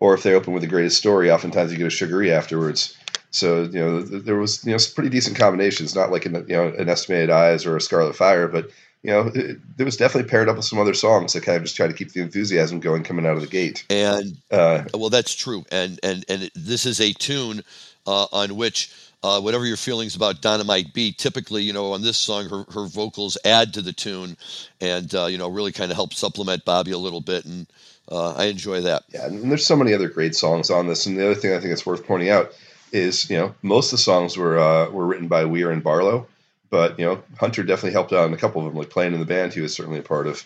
or 0.00 0.14
if 0.14 0.22
they 0.22 0.34
open 0.34 0.52
with 0.52 0.62
the 0.62 0.68
Greatest 0.68 0.98
Story, 0.98 1.30
oftentimes 1.30 1.72
you 1.72 1.78
get 1.78 1.86
a 1.86 1.90
Sugaree 1.90 2.32
afterwards. 2.32 2.96
So 3.30 3.62
you 3.62 3.80
know 3.80 4.00
there 4.00 4.36
was 4.36 4.64
you 4.64 4.72
know 4.72 4.78
some 4.78 4.94
pretty 4.94 5.10
decent 5.10 5.36
combinations, 5.36 5.94
not 5.94 6.10
like 6.10 6.26
an 6.26 6.34
you 6.48 6.56
know 6.56 6.68
an 6.68 6.88
estimated 6.88 7.30
eyes 7.30 7.66
or 7.66 7.76
a 7.76 7.80
Scarlet 7.80 8.16
Fire, 8.16 8.48
but 8.48 8.70
you 9.02 9.10
know 9.10 9.30
it, 9.34 9.58
it, 9.78 9.84
was 9.84 9.96
definitely 9.96 10.28
paired 10.28 10.48
up 10.48 10.56
with 10.56 10.64
some 10.64 10.78
other 10.78 10.94
songs 10.94 11.32
that 11.32 11.42
kind 11.42 11.56
of 11.56 11.62
just 11.64 11.76
try 11.76 11.86
to 11.86 11.92
keep 11.92 12.12
the 12.12 12.20
enthusiasm 12.20 12.80
going 12.80 13.02
coming 13.02 13.26
out 13.26 13.36
of 13.36 13.42
the 13.42 13.46
gate. 13.46 13.84
And 13.90 14.36
uh, 14.50 14.84
well, 14.94 15.10
that's 15.10 15.34
true. 15.34 15.64
And 15.70 16.00
and 16.02 16.24
and 16.28 16.50
this 16.54 16.86
is 16.86 17.00
a 17.00 17.12
tune 17.12 17.62
uh, 18.06 18.26
on 18.32 18.56
which. 18.56 18.92
Uh, 19.22 19.40
whatever 19.40 19.66
your 19.66 19.78
feelings 19.78 20.14
about 20.14 20.40
Donna 20.40 20.62
might 20.62 20.92
be, 20.92 21.10
typically, 21.10 21.62
you 21.62 21.72
know, 21.72 21.94
on 21.94 22.02
this 22.02 22.16
song, 22.16 22.48
her, 22.48 22.64
her 22.70 22.86
vocals 22.86 23.36
add 23.44 23.74
to 23.74 23.82
the 23.82 23.92
tune, 23.92 24.36
and 24.80 25.12
uh, 25.14 25.24
you 25.24 25.36
know, 25.36 25.48
really 25.48 25.72
kind 25.72 25.90
of 25.90 25.96
help 25.96 26.12
supplement 26.12 26.64
Bobby 26.64 26.92
a 26.92 26.98
little 26.98 27.22
bit, 27.22 27.44
and 27.44 27.66
uh, 28.10 28.34
I 28.34 28.44
enjoy 28.44 28.82
that. 28.82 29.04
Yeah, 29.12 29.26
and 29.26 29.50
there's 29.50 29.66
so 29.66 29.74
many 29.74 29.92
other 29.94 30.08
great 30.08 30.34
songs 30.34 30.70
on 30.70 30.86
this. 30.86 31.06
And 31.06 31.18
the 31.18 31.24
other 31.24 31.34
thing 31.34 31.54
I 31.54 31.60
think 31.60 31.72
it's 31.72 31.86
worth 31.86 32.06
pointing 32.06 32.30
out 32.30 32.52
is 32.92 33.28
you 33.30 33.36
know 33.36 33.54
most 33.62 33.92
of 33.92 33.98
the 33.98 34.02
songs 34.02 34.36
were 34.36 34.58
uh, 34.58 34.90
were 34.90 35.06
written 35.06 35.28
by 35.28 35.44
Weir 35.44 35.70
and 35.70 35.82
Barlow, 35.82 36.26
but 36.70 36.98
you 36.98 37.04
know 37.04 37.22
Hunter 37.38 37.62
definitely 37.62 37.92
helped 37.92 38.12
out 38.12 38.24
on 38.24 38.34
a 38.34 38.38
couple 38.38 38.60
of 38.60 38.68
them, 38.68 38.78
like 38.78 38.90
playing 38.90 39.14
in 39.14 39.20
the 39.20 39.26
band. 39.26 39.54
He 39.54 39.60
was 39.60 39.74
certainly 39.74 39.98
a 39.98 40.02
part 40.02 40.26
of. 40.26 40.44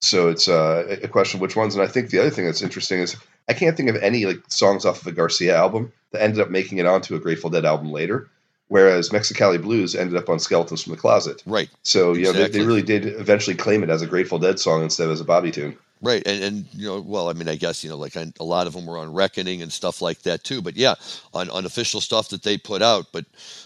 So 0.00 0.28
it's 0.28 0.48
uh, 0.48 0.98
a 1.02 1.08
question 1.08 1.38
of 1.38 1.42
which 1.42 1.56
ones. 1.56 1.74
And 1.74 1.82
I 1.82 1.86
think 1.86 2.10
the 2.10 2.18
other 2.18 2.28
thing 2.28 2.44
that's 2.44 2.60
interesting 2.60 3.00
is 3.00 3.16
I 3.48 3.54
can't 3.54 3.74
think 3.74 3.88
of 3.88 3.96
any 3.96 4.26
like 4.26 4.42
songs 4.48 4.84
off 4.84 5.00
of 5.00 5.06
a 5.06 5.12
Garcia 5.12 5.56
album 5.56 5.92
that 6.10 6.22
ended 6.22 6.40
up 6.40 6.50
making 6.50 6.78
it 6.78 6.86
onto 6.86 7.14
a 7.14 7.20
Grateful 7.20 7.48
Dead 7.48 7.64
album 7.64 7.90
later. 7.90 8.28
Whereas 8.68 9.10
Mexicali 9.10 9.60
Blues 9.60 9.94
ended 9.94 10.16
up 10.16 10.28
on 10.28 10.38
Skeletons 10.38 10.82
from 10.82 10.92
the 10.92 10.98
Closet. 10.98 11.42
Right. 11.46 11.68
So, 11.82 12.12
you 12.12 12.20
exactly. 12.20 12.40
know, 12.40 12.48
they, 12.48 12.58
they 12.58 12.66
really 12.66 12.82
did 12.82 13.06
eventually 13.06 13.56
claim 13.56 13.82
it 13.82 13.90
as 13.90 14.02
a 14.02 14.06
Grateful 14.06 14.38
Dead 14.38 14.58
song 14.58 14.82
instead 14.82 15.06
of 15.06 15.12
as 15.12 15.20
a 15.20 15.24
Bobby 15.24 15.50
tune. 15.50 15.76
Right, 16.02 16.22
and 16.26 16.44
and 16.44 16.66
you 16.74 16.86
know, 16.88 17.00
well, 17.00 17.30
I 17.30 17.32
mean, 17.32 17.48
I 17.48 17.56
guess 17.56 17.82
you 17.82 17.88
know, 17.88 17.96
like 17.96 18.14
a 18.16 18.44
lot 18.44 18.66
of 18.66 18.74
them 18.74 18.84
were 18.84 18.98
on 18.98 19.14
Reckoning 19.14 19.62
and 19.62 19.72
stuff 19.72 20.02
like 20.02 20.20
that 20.22 20.44
too. 20.44 20.60
But 20.60 20.76
yeah, 20.76 20.96
on 21.32 21.48
unofficial 21.50 22.02
stuff 22.02 22.28
that 22.28 22.42
they 22.42 22.58
put 22.58 22.82
out. 22.82 23.06
But 23.10 23.24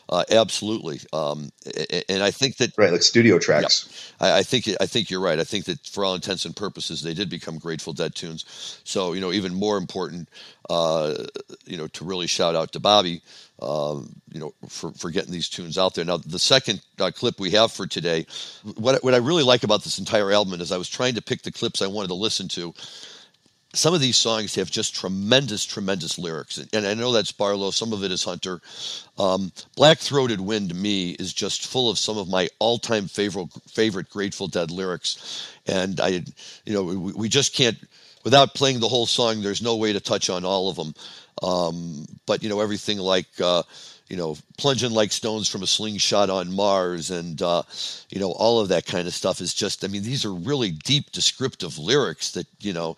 uh, 0.09 0.24
absolutely, 0.30 1.00
um, 1.12 1.50
and 2.09 2.22
I 2.22 2.30
think 2.30 2.56
that 2.56 2.76
right, 2.76 2.92
like 2.92 3.02
studio 3.02 3.38
tracks. 3.38 4.12
Yeah, 4.20 4.28
I, 4.28 4.38
I, 4.38 4.42
think 4.42 4.68
I 4.80 4.86
think 4.86 5.11
you're 5.11 5.20
right. 5.20 5.38
I 5.38 5.44
think 5.44 5.66
that 5.66 5.86
for 5.86 6.04
all 6.04 6.14
intents 6.14 6.44
and 6.44 6.56
purposes, 6.56 7.02
they 7.02 7.14
did 7.14 7.28
become 7.28 7.59
Grateful 7.59 7.92
Dead 7.92 8.14
tunes. 8.14 8.80
So 8.84 9.12
you 9.12 9.20
know, 9.20 9.32
even 9.32 9.54
more 9.54 9.76
important, 9.76 10.28
uh, 10.70 11.14
you 11.64 11.76
know, 11.76 11.88
to 11.88 12.04
really 12.04 12.26
shout 12.26 12.54
out 12.54 12.72
to 12.72 12.80
Bobby 12.80 13.22
um, 13.61 14.14
you 14.30 14.40
know, 14.40 14.54
for, 14.68 14.92
for 14.92 15.11
getting 15.11 15.32
these 15.32 15.48
tunes 15.48 15.78
out 15.78 15.94
there. 15.94 16.04
Now, 16.04 16.18
the 16.18 16.38
second 16.38 16.80
uh, 16.98 17.11
clip 17.11 17.40
we 17.40 17.50
have 17.52 17.72
for 17.72 17.86
today, 17.86 18.26
what, 18.76 19.02
what 19.02 19.14
I 19.14 19.18
really 19.18 19.42
like 19.42 19.64
about 19.64 19.82
this 19.82 19.98
entire 19.98 20.30
album 20.30 20.61
is 20.61 20.70
I 20.70 20.78
was 20.78 20.88
trying 20.88 21.14
to 21.14 21.22
pick 21.22 21.42
the 21.42 21.52
clips 21.52 21.82
I 21.82 21.86
wanted 21.86 22.09
to 22.09 22.14
listen 22.14 22.48
to. 22.48 22.72
Some 23.74 23.92
of 23.92 24.00
these 24.00 24.16
songs 24.16 24.54
have 24.54 24.70
just 24.70 24.94
tremendous, 24.94 25.64
tremendous 25.64 26.18
lyrics. 26.18 26.58
And 26.72 26.86
I 26.86 26.94
know 26.94 27.12
that's 27.12 27.32
Barlow, 27.32 27.70
some 27.70 27.92
of 27.92 28.02
it 28.02 28.10
is 28.10 28.24
Hunter. 28.24 28.60
Um, 29.18 29.52
Black 29.76 29.98
Throated 29.98 30.40
Wind, 30.40 30.70
to 30.70 30.74
me, 30.74 31.10
is 31.10 31.34
just 31.34 31.66
full 31.66 31.90
of 31.90 31.98
some 31.98 32.16
of 32.16 32.28
my 32.28 32.48
all 32.58 32.78
time 32.78 33.08
favorite, 33.08 33.52
favorite 33.68 34.08
Grateful 34.08 34.48
Dead 34.48 34.70
lyrics. 34.70 35.52
And 35.66 36.00
I, 36.00 36.24
you 36.64 36.72
know, 36.72 36.82
we, 36.82 37.12
we 37.12 37.28
just 37.28 37.54
can't, 37.54 37.76
without 38.24 38.54
playing 38.54 38.80
the 38.80 38.88
whole 38.88 39.06
song, 39.06 39.42
there's 39.42 39.62
no 39.62 39.76
way 39.76 39.92
to 39.92 40.00
touch 40.00 40.30
on 40.30 40.46
all 40.46 40.70
of 40.70 40.76
them. 40.76 40.94
Um, 41.42 42.06
but 42.26 42.42
you 42.42 42.48
know 42.48 42.60
everything 42.60 42.98
like 42.98 43.28
uh, 43.40 43.62
you 44.09 44.16
know 44.16 44.36
plunging 44.56 44.92
like 44.92 45.12
stones 45.12 45.48
from 45.48 45.62
a 45.62 45.66
slingshot 45.66 46.30
on 46.30 46.52
Mars, 46.52 47.11
and 47.11 47.40
uh, 47.42 47.62
you 48.11 48.18
know 48.18 48.32
all 48.32 48.61
of 48.61 48.68
that 48.68 48.86
kind 48.86 49.06
of 49.06 49.14
stuff 49.14 49.40
is 49.40 49.54
just. 49.54 49.84
I 49.84 49.88
mean, 49.88 50.02
these 50.02 50.24
are 50.24 50.32
really 50.32 50.70
deep, 50.70 51.12
descriptive 51.12 51.78
lyrics 51.78 52.32
that 52.32 52.46
you 52.61 52.72
know 52.72 52.96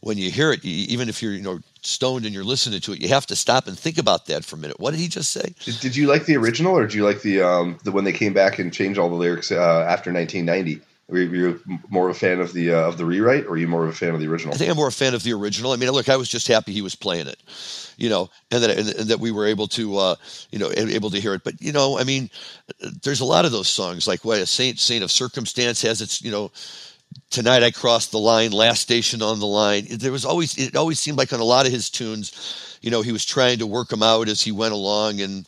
when 0.00 0.18
you 0.18 0.30
hear 0.30 0.52
it, 0.52 0.64
even 0.64 1.08
if 1.08 1.22
you're 1.22 1.32
you 1.32 1.42
know 1.42 1.60
stoned 1.82 2.24
and 2.24 2.34
you're 2.34 2.44
listening 2.44 2.80
to 2.80 2.92
it, 2.92 3.00
you 3.00 3.08
have 3.08 3.26
to 3.26 3.36
stop 3.36 3.66
and 3.66 3.78
think 3.78 3.98
about 3.98 4.26
that 4.26 4.44
for 4.44 4.56
a 4.56 4.58
minute. 4.58 4.78
What 4.78 4.92
did 4.92 5.00
he 5.00 5.08
just 5.08 5.32
say? 5.32 5.54
Did, 5.64 5.80
did 5.80 5.96
you 5.96 6.06
like 6.06 6.26
the 6.26 6.36
original, 6.36 6.76
or 6.76 6.82
did 6.82 6.94
you 6.94 7.04
like 7.04 7.22
the 7.22 7.42
um, 7.42 7.78
the 7.84 7.92
when 7.92 8.04
they 8.04 8.12
came 8.12 8.32
back 8.32 8.58
and 8.58 8.72
changed 8.72 8.98
all 8.98 9.08
the 9.08 9.16
lyrics 9.16 9.50
uh, 9.50 9.84
after 9.88 10.12
1990? 10.12 10.80
Were 11.12 11.18
you 11.18 11.60
more 11.90 12.08
of 12.08 12.16
a 12.16 12.18
fan 12.18 12.40
of 12.40 12.54
the 12.54 12.72
uh, 12.72 12.88
of 12.88 12.96
the 12.96 13.04
rewrite, 13.04 13.44
or 13.44 13.50
are 13.50 13.56
you 13.58 13.68
more 13.68 13.84
of 13.84 13.90
a 13.90 13.92
fan 13.92 14.14
of 14.14 14.20
the 14.20 14.26
original? 14.28 14.54
I 14.54 14.56
think 14.56 14.70
I'm 14.70 14.76
more 14.76 14.88
a 14.88 14.92
fan 14.92 15.12
of 15.12 15.22
the 15.22 15.34
original. 15.34 15.72
I 15.72 15.76
mean, 15.76 15.90
look, 15.90 16.08
I 16.08 16.16
was 16.16 16.30
just 16.30 16.48
happy 16.48 16.72
he 16.72 16.80
was 16.80 16.94
playing 16.94 17.26
it, 17.26 17.36
you 17.98 18.08
know, 18.08 18.30
and 18.50 18.62
that 18.62 18.70
and, 18.70 18.88
and 18.88 19.10
that 19.10 19.20
we 19.20 19.30
were 19.30 19.46
able 19.46 19.68
to, 19.68 19.98
uh, 19.98 20.14
you 20.50 20.58
know, 20.58 20.70
able 20.74 21.10
to 21.10 21.20
hear 21.20 21.34
it. 21.34 21.44
But 21.44 21.60
you 21.60 21.70
know, 21.70 21.98
I 21.98 22.04
mean, 22.04 22.30
there's 23.02 23.20
a 23.20 23.26
lot 23.26 23.44
of 23.44 23.52
those 23.52 23.68
songs, 23.68 24.08
like 24.08 24.24
what 24.24 24.40
a 24.40 24.46
Saint 24.46 24.78
Saint 24.78 25.04
of 25.04 25.10
Circumstance 25.10 25.82
has 25.82 26.00
its, 26.00 26.22
you 26.22 26.30
know, 26.30 26.50
tonight 27.28 27.62
I 27.62 27.72
crossed 27.72 28.10
the 28.10 28.18
line, 28.18 28.52
last 28.52 28.80
station 28.80 29.20
on 29.20 29.38
the 29.38 29.46
line. 29.46 29.86
There 29.90 30.12
was 30.12 30.24
always 30.24 30.56
it 30.56 30.76
always 30.76 30.98
seemed 30.98 31.18
like 31.18 31.34
on 31.34 31.40
a 31.40 31.44
lot 31.44 31.66
of 31.66 31.72
his 31.72 31.90
tunes, 31.90 32.78
you 32.80 32.90
know, 32.90 33.02
he 33.02 33.12
was 33.12 33.26
trying 33.26 33.58
to 33.58 33.66
work 33.66 33.88
them 33.88 34.02
out 34.02 34.28
as 34.28 34.40
he 34.40 34.50
went 34.50 34.72
along 34.72 35.20
and 35.20 35.46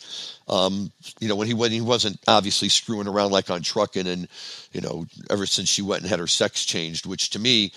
um, 0.49 0.93
you 1.21 1.29
know, 1.29 1.37
when 1.37 1.47
he 1.47 1.55
when 1.55 1.73
he 1.73 1.81
wasn't 1.81 2.19
obviously 2.27 2.69
screwing 2.69 3.09
around 3.09 3.31
like 3.33 3.51
on 3.51 3.63
trucking, 3.63 4.07
and 4.07 4.29
you 4.73 4.81
know, 4.81 5.07
ever 5.31 5.47
since 5.47 5.69
she 5.69 5.83
went 5.83 6.03
and 6.03 6.11
had 6.11 6.19
her 6.19 6.27
sex 6.27 6.65
changed, 6.65 7.07
which 7.07 7.31
to 7.31 7.39
me 7.39 7.73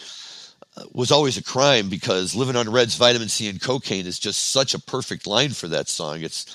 uh, 0.75 0.83
was 0.93 1.11
always 1.11 1.37
a 1.37 1.43
crime 1.43 1.87
because 1.89 2.35
living 2.35 2.55
on 2.55 2.69
Reds, 2.69 2.95
vitamin 2.95 3.29
C, 3.29 3.49
and 3.49 3.61
cocaine 3.61 4.05
is 4.05 4.19
just 4.19 4.51
such 4.51 4.73
a 4.73 4.79
perfect 4.79 5.25
line 5.25 5.51
for 5.51 5.67
that 5.69 5.87
song. 5.87 6.21
It's 6.21 6.45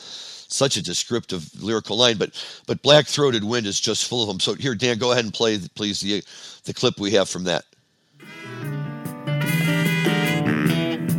such 0.48 0.76
a 0.76 0.82
descriptive 0.82 1.62
lyrical 1.62 1.96
line, 1.96 2.18
but 2.18 2.30
but 2.66 2.82
Black 2.82 3.06
Throated 3.06 3.44
Wind 3.44 3.66
is 3.66 3.80
just 3.80 4.06
full 4.06 4.22
of 4.22 4.28
them. 4.28 4.38
So 4.38 4.54
here, 4.54 4.74
Dan, 4.74 4.98
go 4.98 5.12
ahead 5.12 5.24
and 5.24 5.32
play, 5.32 5.58
please, 5.74 6.00
the 6.00 6.22
the 6.64 6.74
clip 6.74 7.00
we 7.00 7.12
have 7.12 7.30
from 7.30 7.44
that. 7.44 7.64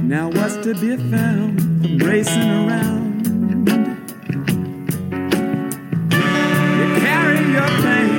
Now 0.04 0.30
what's 0.30 0.58
to 0.58 0.76
be 0.76 0.96
found 0.98 1.60
from 1.60 1.98
racing 1.98 2.52
around? 2.52 3.13
your 7.54 7.68
pain. 7.68 8.13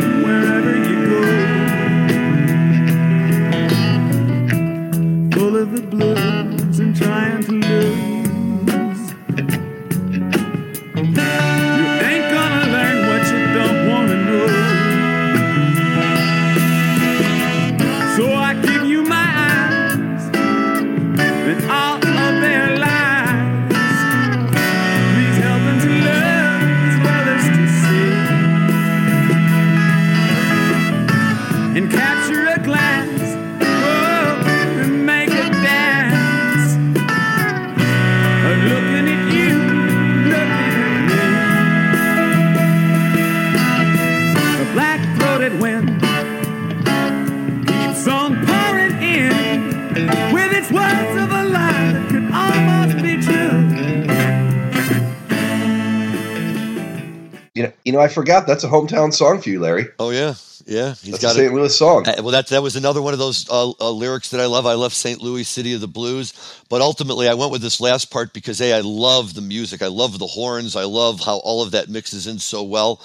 Know, 57.95 58.01
I 58.01 58.09
forgot 58.09 58.47
that's 58.47 58.65
a 58.65 58.69
hometown 58.69 59.13
song 59.13 59.41
for 59.41 59.49
you, 59.49 59.61
Larry. 59.61 59.87
Oh 59.99 60.11
yeah, 60.11 60.35
yeah. 60.67 60.95
He's 60.95 61.13
That's 61.13 61.23
got 61.23 61.37
a 61.37 61.39
St. 61.39 61.55
Louis 61.55 61.77
song. 61.77 62.07
Uh, 62.07 62.15
well, 62.19 62.31
that 62.31 62.49
that 62.49 62.63
was 62.63 62.77
another 62.77 63.03
one 63.03 63.13
of 63.13 63.19
those 63.19 63.49
uh, 63.51 63.73
uh, 63.81 63.91
lyrics 63.91 64.31
that 64.31 64.41
I 64.41 64.47
love. 64.47 64.67
I 64.67 64.75
love 64.75 64.95
St. 64.95 65.21
Louis, 65.21 65.45
City 65.45 65.73
of 65.75 65.81
the 65.81 65.89
Blues, 65.89 66.63
but 66.69 66.81
ultimately 66.81 67.29
I 67.29 67.35
went 67.35 67.53
with 67.53 67.63
this 67.63 67.81
last 67.81 68.11
part 68.11 68.33
because 68.33 68.61
a 68.61 68.73
I 68.73 68.81
love 68.81 69.35
the 69.35 69.41
music. 69.41 69.83
I 69.83 69.89
love 69.89 70.19
the 70.19 70.27
horns. 70.27 70.77
I 70.77 70.85
love 70.85 71.21
how 71.21 71.39
all 71.39 71.63
of 71.63 71.73
that 71.73 71.89
mixes 71.89 72.27
in 72.27 72.39
so 72.39 72.63
well, 72.63 73.01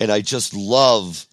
and 0.00 0.10
I 0.10 0.20
just 0.20 0.54
love 0.54 1.26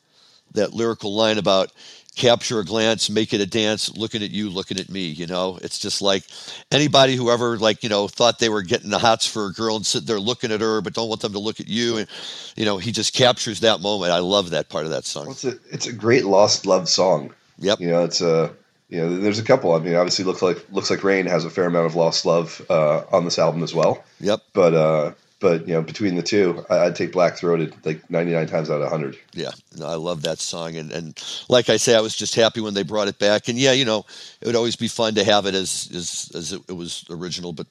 that 0.53 0.73
lyrical 0.73 1.13
line 1.13 1.37
about 1.37 1.71
capture 2.15 2.59
a 2.59 2.65
glance, 2.65 3.09
make 3.09 3.33
it 3.33 3.41
a 3.41 3.45
dance, 3.45 3.95
looking 3.95 4.23
at 4.23 4.31
you, 4.31 4.49
looking 4.49 4.79
at 4.79 4.89
me. 4.89 5.05
You 5.05 5.27
know, 5.27 5.59
it's 5.61 5.79
just 5.79 6.01
like 6.01 6.23
anybody 6.71 7.15
who 7.15 7.29
ever 7.29 7.57
like 7.57 7.83
you 7.83 7.89
know 7.89 8.07
thought 8.07 8.39
they 8.39 8.49
were 8.49 8.61
getting 8.61 8.89
the 8.89 8.99
hots 8.99 9.27
for 9.27 9.47
a 9.47 9.53
girl 9.53 9.75
and 9.75 9.85
sit 9.85 10.05
there 10.05 10.19
looking 10.19 10.51
at 10.51 10.61
her, 10.61 10.81
but 10.81 10.93
don't 10.93 11.09
want 11.09 11.21
them 11.21 11.33
to 11.33 11.39
look 11.39 11.59
at 11.59 11.67
you, 11.67 11.97
and 11.97 12.07
you 12.55 12.65
know 12.65 12.77
he 12.77 12.91
just 12.91 13.13
captures 13.13 13.59
that 13.61 13.81
moment. 13.81 14.11
I 14.11 14.19
love 14.19 14.51
that 14.51 14.69
part 14.69 14.85
of 14.85 14.91
that 14.91 15.05
song. 15.05 15.25
Well, 15.25 15.33
it's 15.33 15.45
a 15.45 15.57
it's 15.71 15.87
a 15.87 15.93
great 15.93 16.25
lost 16.25 16.65
love 16.65 16.89
song. 16.89 17.33
Yep. 17.59 17.79
You 17.79 17.87
know, 17.87 18.03
it's 18.03 18.21
a 18.21 18.51
you 18.89 19.01
know, 19.01 19.17
there's 19.17 19.39
a 19.39 19.43
couple. 19.43 19.73
I 19.73 19.79
mean, 19.79 19.95
obviously, 19.95 20.25
looks 20.25 20.41
like 20.41 20.63
looks 20.71 20.89
like 20.89 21.03
Rain 21.03 21.25
has 21.25 21.43
a 21.43 21.49
fair 21.49 21.65
amount 21.65 21.87
of 21.87 21.95
lost 21.95 22.25
love 22.25 22.63
uh, 22.69 23.03
on 23.11 23.25
this 23.25 23.39
album 23.39 23.63
as 23.63 23.73
well. 23.73 24.03
Yep. 24.19 24.41
But 24.53 24.73
uh, 24.73 25.11
but 25.39 25.67
you 25.67 25.73
know, 25.73 25.81
between 25.81 26.15
the 26.15 26.23
two, 26.23 26.65
I, 26.69 26.85
I'd 26.85 26.95
take 26.95 27.11
Black 27.11 27.37
Throated 27.37 27.75
like 27.85 28.09
99 28.09 28.47
times 28.47 28.69
out 28.69 28.81
of 28.81 28.91
100. 28.91 29.17
Yeah, 29.33 29.51
no, 29.77 29.87
I 29.87 29.95
love 29.95 30.21
that 30.23 30.39
song, 30.39 30.75
and 30.75 30.91
and 30.91 31.21
like 31.49 31.69
I 31.69 31.77
say, 31.77 31.95
I 31.95 32.01
was 32.01 32.15
just 32.15 32.35
happy 32.35 32.61
when 32.61 32.73
they 32.73 32.83
brought 32.83 33.07
it 33.07 33.19
back. 33.19 33.47
And 33.47 33.57
yeah, 33.57 33.73
you 33.73 33.85
know, 33.85 34.05
it 34.41 34.47
would 34.47 34.55
always 34.55 34.75
be 34.75 34.87
fun 34.87 35.15
to 35.15 35.23
have 35.23 35.45
it 35.45 35.53
as 35.53 35.89
as 35.93 36.31
as 36.35 36.53
it, 36.53 36.75
was 36.75 37.05
original, 37.09 37.51
but 37.53 37.67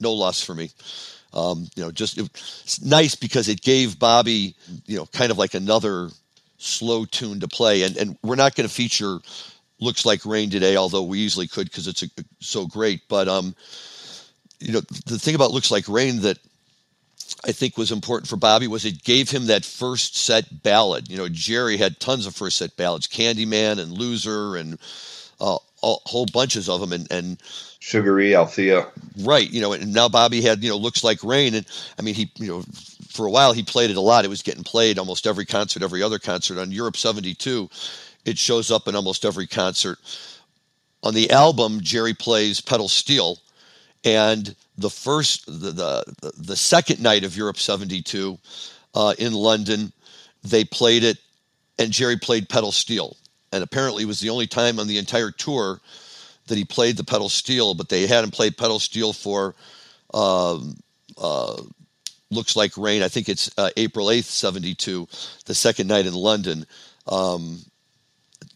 no 0.00 0.12
loss 0.12 0.42
for 0.42 0.54
me. 0.54 0.70
Um, 1.32 1.68
you 1.76 1.84
know, 1.84 1.90
just 1.90 2.18
it, 2.18 2.30
it's 2.34 2.82
nice 2.82 3.14
because 3.14 3.48
it 3.48 3.60
gave 3.60 3.98
Bobby, 3.98 4.56
you 4.86 4.96
know, 4.96 5.06
kind 5.06 5.30
of 5.30 5.38
like 5.38 5.54
another 5.54 6.08
slow 6.56 7.04
tune 7.04 7.40
to 7.40 7.48
play. 7.48 7.82
And 7.82 7.96
and 7.96 8.18
we're 8.22 8.36
not 8.36 8.54
going 8.54 8.68
to 8.68 8.74
feature 8.74 9.18
looks 9.80 10.04
like 10.04 10.24
rain 10.26 10.50
today, 10.50 10.76
although 10.76 11.02
we 11.02 11.18
easily 11.18 11.46
could 11.46 11.68
because 11.68 11.86
it's 11.86 12.02
a, 12.02 12.08
so 12.40 12.66
great. 12.66 13.02
But 13.08 13.28
um, 13.28 13.54
you 14.60 14.72
know, 14.72 14.80
the 15.06 15.18
thing 15.18 15.34
about 15.34 15.52
looks 15.52 15.70
like 15.70 15.88
rain 15.88 16.20
that 16.20 16.38
I 17.44 17.52
think 17.52 17.76
was 17.76 17.92
important 17.92 18.28
for 18.28 18.36
Bobby 18.36 18.66
was 18.66 18.84
it 18.84 19.02
gave 19.04 19.30
him 19.30 19.46
that 19.46 19.64
first 19.64 20.16
set 20.16 20.62
ballad. 20.62 21.08
You 21.08 21.16
know, 21.16 21.28
Jerry 21.28 21.76
had 21.76 22.00
tons 22.00 22.26
of 22.26 22.34
first 22.34 22.58
set 22.58 22.76
ballads, 22.76 23.06
Candyman 23.06 23.78
and 23.78 23.92
Loser 23.92 24.56
and 24.56 24.78
uh, 25.40 25.58
a 25.82 25.94
whole 26.04 26.26
bunches 26.26 26.68
of 26.68 26.80
them. 26.80 26.92
And, 26.92 27.10
and 27.10 27.42
Sugaree, 27.78 28.34
Althea. 28.34 28.86
right, 29.20 29.50
you 29.50 29.60
know, 29.60 29.72
and 29.72 29.92
now 29.92 30.08
Bobby 30.08 30.42
had, 30.42 30.62
you 30.62 30.70
know, 30.70 30.76
looks 30.76 31.02
like 31.02 31.24
rain. 31.24 31.54
And 31.54 31.66
I 31.98 32.02
mean, 32.02 32.14
he, 32.14 32.30
you 32.36 32.46
know, 32.46 32.62
for 33.08 33.26
a 33.26 33.30
while 33.30 33.52
he 33.52 33.62
played 33.62 33.90
it 33.90 33.96
a 33.96 34.00
lot. 34.00 34.24
It 34.24 34.28
was 34.28 34.42
getting 34.42 34.64
played 34.64 34.98
almost 34.98 35.26
every 35.26 35.46
concert, 35.46 35.82
every 35.82 36.02
other 36.02 36.18
concert. 36.18 36.58
On 36.58 36.70
Europe 36.70 36.96
72, 36.96 37.68
it 38.24 38.38
shows 38.38 38.70
up 38.70 38.86
in 38.86 38.94
almost 38.94 39.24
every 39.24 39.46
concert. 39.46 39.98
On 41.02 41.14
the 41.14 41.30
album, 41.30 41.80
Jerry 41.80 42.14
plays 42.14 42.60
Pedal 42.60 42.88
Steel. 42.88 43.38
And 44.04 44.54
the 44.78 44.90
first, 44.90 45.46
the, 45.46 45.72
the, 45.72 46.32
the 46.38 46.56
second 46.56 47.02
night 47.02 47.24
of 47.24 47.36
Europe 47.36 47.58
72 47.58 48.38
uh, 48.94 49.14
in 49.18 49.32
London, 49.32 49.92
they 50.42 50.64
played 50.64 51.04
it, 51.04 51.18
and 51.78 51.92
Jerry 51.92 52.16
played 52.16 52.48
pedal 52.48 52.72
steel. 52.72 53.16
And 53.52 53.62
apparently, 53.62 54.04
it 54.04 54.06
was 54.06 54.20
the 54.20 54.30
only 54.30 54.46
time 54.46 54.78
on 54.78 54.86
the 54.86 54.98
entire 54.98 55.30
tour 55.30 55.80
that 56.46 56.56
he 56.56 56.64
played 56.64 56.96
the 56.96 57.04
pedal 57.04 57.28
steel, 57.28 57.74
but 57.74 57.88
they 57.88 58.06
hadn't 58.06 58.32
played 58.32 58.56
pedal 58.56 58.78
steel 58.78 59.12
for 59.12 59.54
um, 60.14 60.76
uh, 61.18 61.62
looks 62.30 62.56
like 62.56 62.76
rain. 62.76 63.02
I 63.02 63.08
think 63.08 63.28
it's 63.28 63.50
uh, 63.58 63.70
April 63.76 64.06
8th, 64.06 64.24
72, 64.24 65.08
the 65.46 65.54
second 65.54 65.88
night 65.88 66.06
in 66.06 66.14
London. 66.14 66.64
Um, 67.06 67.58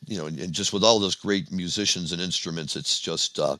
you 0.06 0.18
know, 0.18 0.26
and, 0.26 0.38
and 0.38 0.52
just 0.52 0.72
with 0.72 0.84
all 0.84 1.00
those 1.00 1.14
great 1.14 1.50
musicians 1.50 2.12
and 2.12 2.20
instruments, 2.20 2.76
it's 2.76 3.00
just 3.00 3.38
uh, 3.38 3.56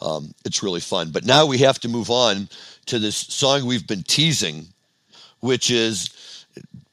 um, 0.00 0.34
it's 0.44 0.62
really 0.62 0.80
fun. 0.80 1.10
But 1.10 1.24
now 1.24 1.46
we 1.46 1.58
have 1.58 1.78
to 1.80 1.88
move 1.88 2.10
on 2.10 2.48
to 2.86 2.98
this 2.98 3.16
song 3.16 3.66
we've 3.66 3.86
been 3.86 4.02
teasing, 4.02 4.66
which 5.40 5.70
is 5.70 6.46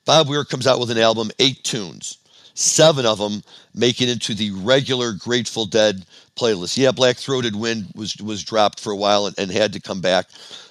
Bob 0.06 0.30
Weir 0.30 0.46
comes 0.46 0.68
out 0.68 0.80
with 0.80 0.92
an 0.92 0.98
album, 0.98 1.32
eight 1.40 1.64
tunes. 1.64 2.18
Seven 2.54 3.06
of 3.06 3.20
them 3.20 3.44
make 3.76 4.02
it 4.02 4.10
into 4.10 4.34
the 4.34 4.52
regular 4.52 5.14
Grateful 5.14 5.66
Dead 5.66 6.06
playlist. 6.36 6.78
Yeah, 6.78 6.92
Black 6.92 7.18
Throated 7.18 7.56
Wind 7.56 7.92
was 7.96 8.16
was 8.18 8.44
dropped 8.44 8.80
for 8.80 8.92
a 8.92 8.96
while 8.96 9.28
and, 9.28 9.38
and 9.38 9.52
had 9.52 9.74
to 9.74 9.80
come 9.80 10.02
back. 10.02 10.28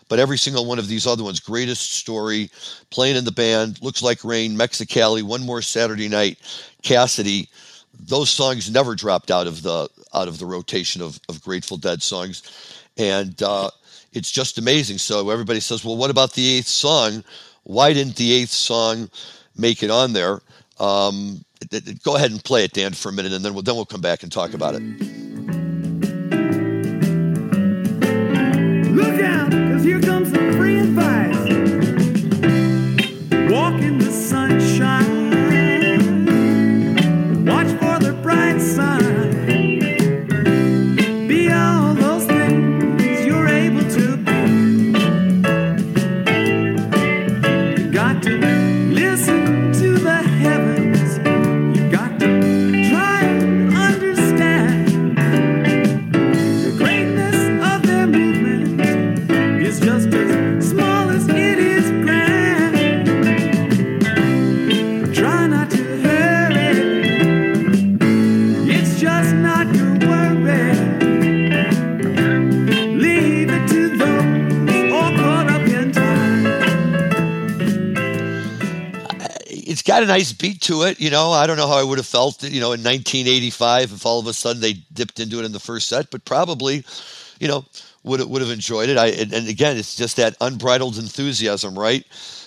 But 0.08 0.18
every 0.18 0.38
single 0.38 0.66
one 0.66 0.78
of 0.78 0.88
these 0.88 1.06
other 1.06 1.24
ones, 1.24 1.40
Greatest 1.40 1.92
Story, 1.92 2.50
Playing 2.90 3.16
in 3.16 3.24
the 3.24 3.32
Band, 3.32 3.82
Looks 3.82 4.02
Like 4.02 4.24
Rain, 4.24 4.56
Mexicali, 4.56 5.22
One 5.22 5.44
More 5.44 5.62
Saturday 5.62 6.08
Night, 6.08 6.38
Cassidy, 6.82 7.48
those 7.98 8.30
songs 8.30 8.70
never 8.70 8.94
dropped 8.94 9.30
out 9.30 9.46
of 9.46 9.62
the 9.62 9.88
out 10.14 10.28
of 10.28 10.38
the 10.38 10.46
rotation 10.46 11.02
of, 11.02 11.20
of 11.28 11.42
Grateful 11.42 11.76
Dead 11.76 12.02
songs, 12.02 12.42
and 12.96 13.40
uh, 13.42 13.70
it's 14.12 14.30
just 14.30 14.58
amazing. 14.58 14.98
So 14.98 15.30
everybody 15.30 15.60
says, 15.60 15.84
"Well, 15.84 15.96
what 15.96 16.10
about 16.10 16.32
the 16.34 16.46
eighth 16.56 16.68
song? 16.68 17.24
Why 17.64 17.92
didn't 17.92 18.16
the 18.16 18.32
eighth 18.32 18.50
song 18.50 19.10
make 19.56 19.82
it 19.82 19.90
on 19.90 20.12
there?" 20.12 20.40
Um, 20.78 21.44
go 22.02 22.16
ahead 22.16 22.30
and 22.30 22.42
play 22.44 22.64
it, 22.64 22.72
Dan, 22.72 22.92
for 22.92 23.08
a 23.08 23.12
minute, 23.12 23.32
and 23.32 23.44
then 23.44 23.54
we'll 23.54 23.62
then 23.62 23.76
we'll 23.76 23.86
come 23.86 24.00
back 24.00 24.22
and 24.22 24.30
talk 24.30 24.54
about 24.54 24.74
it. 24.74 25.35
Got 79.96 80.02
a 80.02 80.06
nice 80.06 80.32
beat 80.32 80.60
to 80.62 80.82
it. 80.82 81.00
You 81.00 81.10
know, 81.10 81.30
I 81.30 81.46
don't 81.46 81.56
know 81.56 81.66
how 81.66 81.78
I 81.78 81.82
would 81.82 81.98
have 81.98 82.06
felt, 82.06 82.42
you 82.42 82.60
know, 82.60 82.72
in 82.72 82.82
1985 82.82 83.92
if 83.92 84.06
all 84.06 84.20
of 84.20 84.26
a 84.26 84.34
sudden 84.34 84.60
they 84.60 84.74
dipped 84.92 85.20
into 85.20 85.38
it 85.38 85.44
in 85.44 85.52
the 85.52 85.60
first 85.60 85.88
set, 85.88 86.10
but 86.10 86.24
probably, 86.24 86.84
you 87.40 87.48
know, 87.48 87.64
would 88.04 88.20
would 88.28 88.42
have 88.42 88.50
enjoyed 88.50 88.88
it. 88.88 88.98
I 88.98 89.06
and, 89.08 89.32
and 89.32 89.48
again, 89.48 89.76
it's 89.76 89.96
just 89.96 90.16
that 90.16 90.36
unbridled 90.40 90.98
enthusiasm, 90.98 91.78
right? 91.78 92.04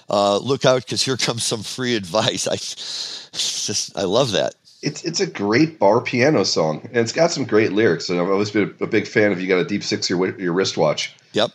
Uh, 0.09 0.37
look 0.37 0.63
out, 0.63 0.85
because 0.85 1.03
here 1.03 1.17
comes 1.27 1.43
some 1.43 1.63
free 1.63 1.95
advice. 1.95 2.47
I 2.47 2.55
just 3.35 3.97
I 3.97 4.03
love 4.03 4.31
that. 4.31 4.53
It's 4.81 5.03
it's 5.03 5.19
a 5.19 5.27
great 5.27 5.79
bar 5.79 6.01
piano 6.01 6.45
song, 6.45 6.81
and 6.85 6.97
it's 6.97 7.11
got 7.11 7.31
some 7.31 7.45
great 7.45 7.73
lyrics. 7.73 8.09
And 8.09 8.19
I've 8.19 8.29
always 8.29 8.51
been 8.51 8.73
a 8.79 8.87
big 8.87 9.07
fan 9.07 9.31
of 9.31 9.41
"You 9.41 9.47
Got 9.47 9.59
a 9.59 9.65
Deep 9.65 9.83
Six 9.83 10.09
Your 10.09 10.39
Your 10.39 10.53
Wristwatch." 10.53 11.15
Yep. 11.33 11.51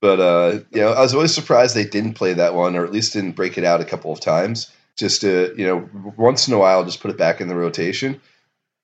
But 0.00 0.20
uh, 0.20 0.60
you 0.70 0.80
know, 0.80 0.92
I 0.92 1.00
was 1.00 1.14
always 1.14 1.34
surprised 1.34 1.74
they 1.74 1.84
didn't 1.84 2.14
play 2.14 2.32
that 2.32 2.54
one, 2.54 2.76
or 2.76 2.84
at 2.84 2.92
least 2.92 3.12
didn't 3.12 3.32
break 3.32 3.58
it 3.58 3.64
out 3.64 3.80
a 3.80 3.84
couple 3.84 4.12
of 4.12 4.20
times. 4.20 4.70
Just 4.98 5.22
to 5.22 5.54
you 5.56 5.66
know, 5.66 6.12
once 6.16 6.48
in 6.48 6.54
a 6.54 6.58
while, 6.58 6.84
just 6.84 7.00
put 7.00 7.10
it 7.10 7.16
back 7.16 7.40
in 7.40 7.48
the 7.48 7.56
rotation. 7.56 8.20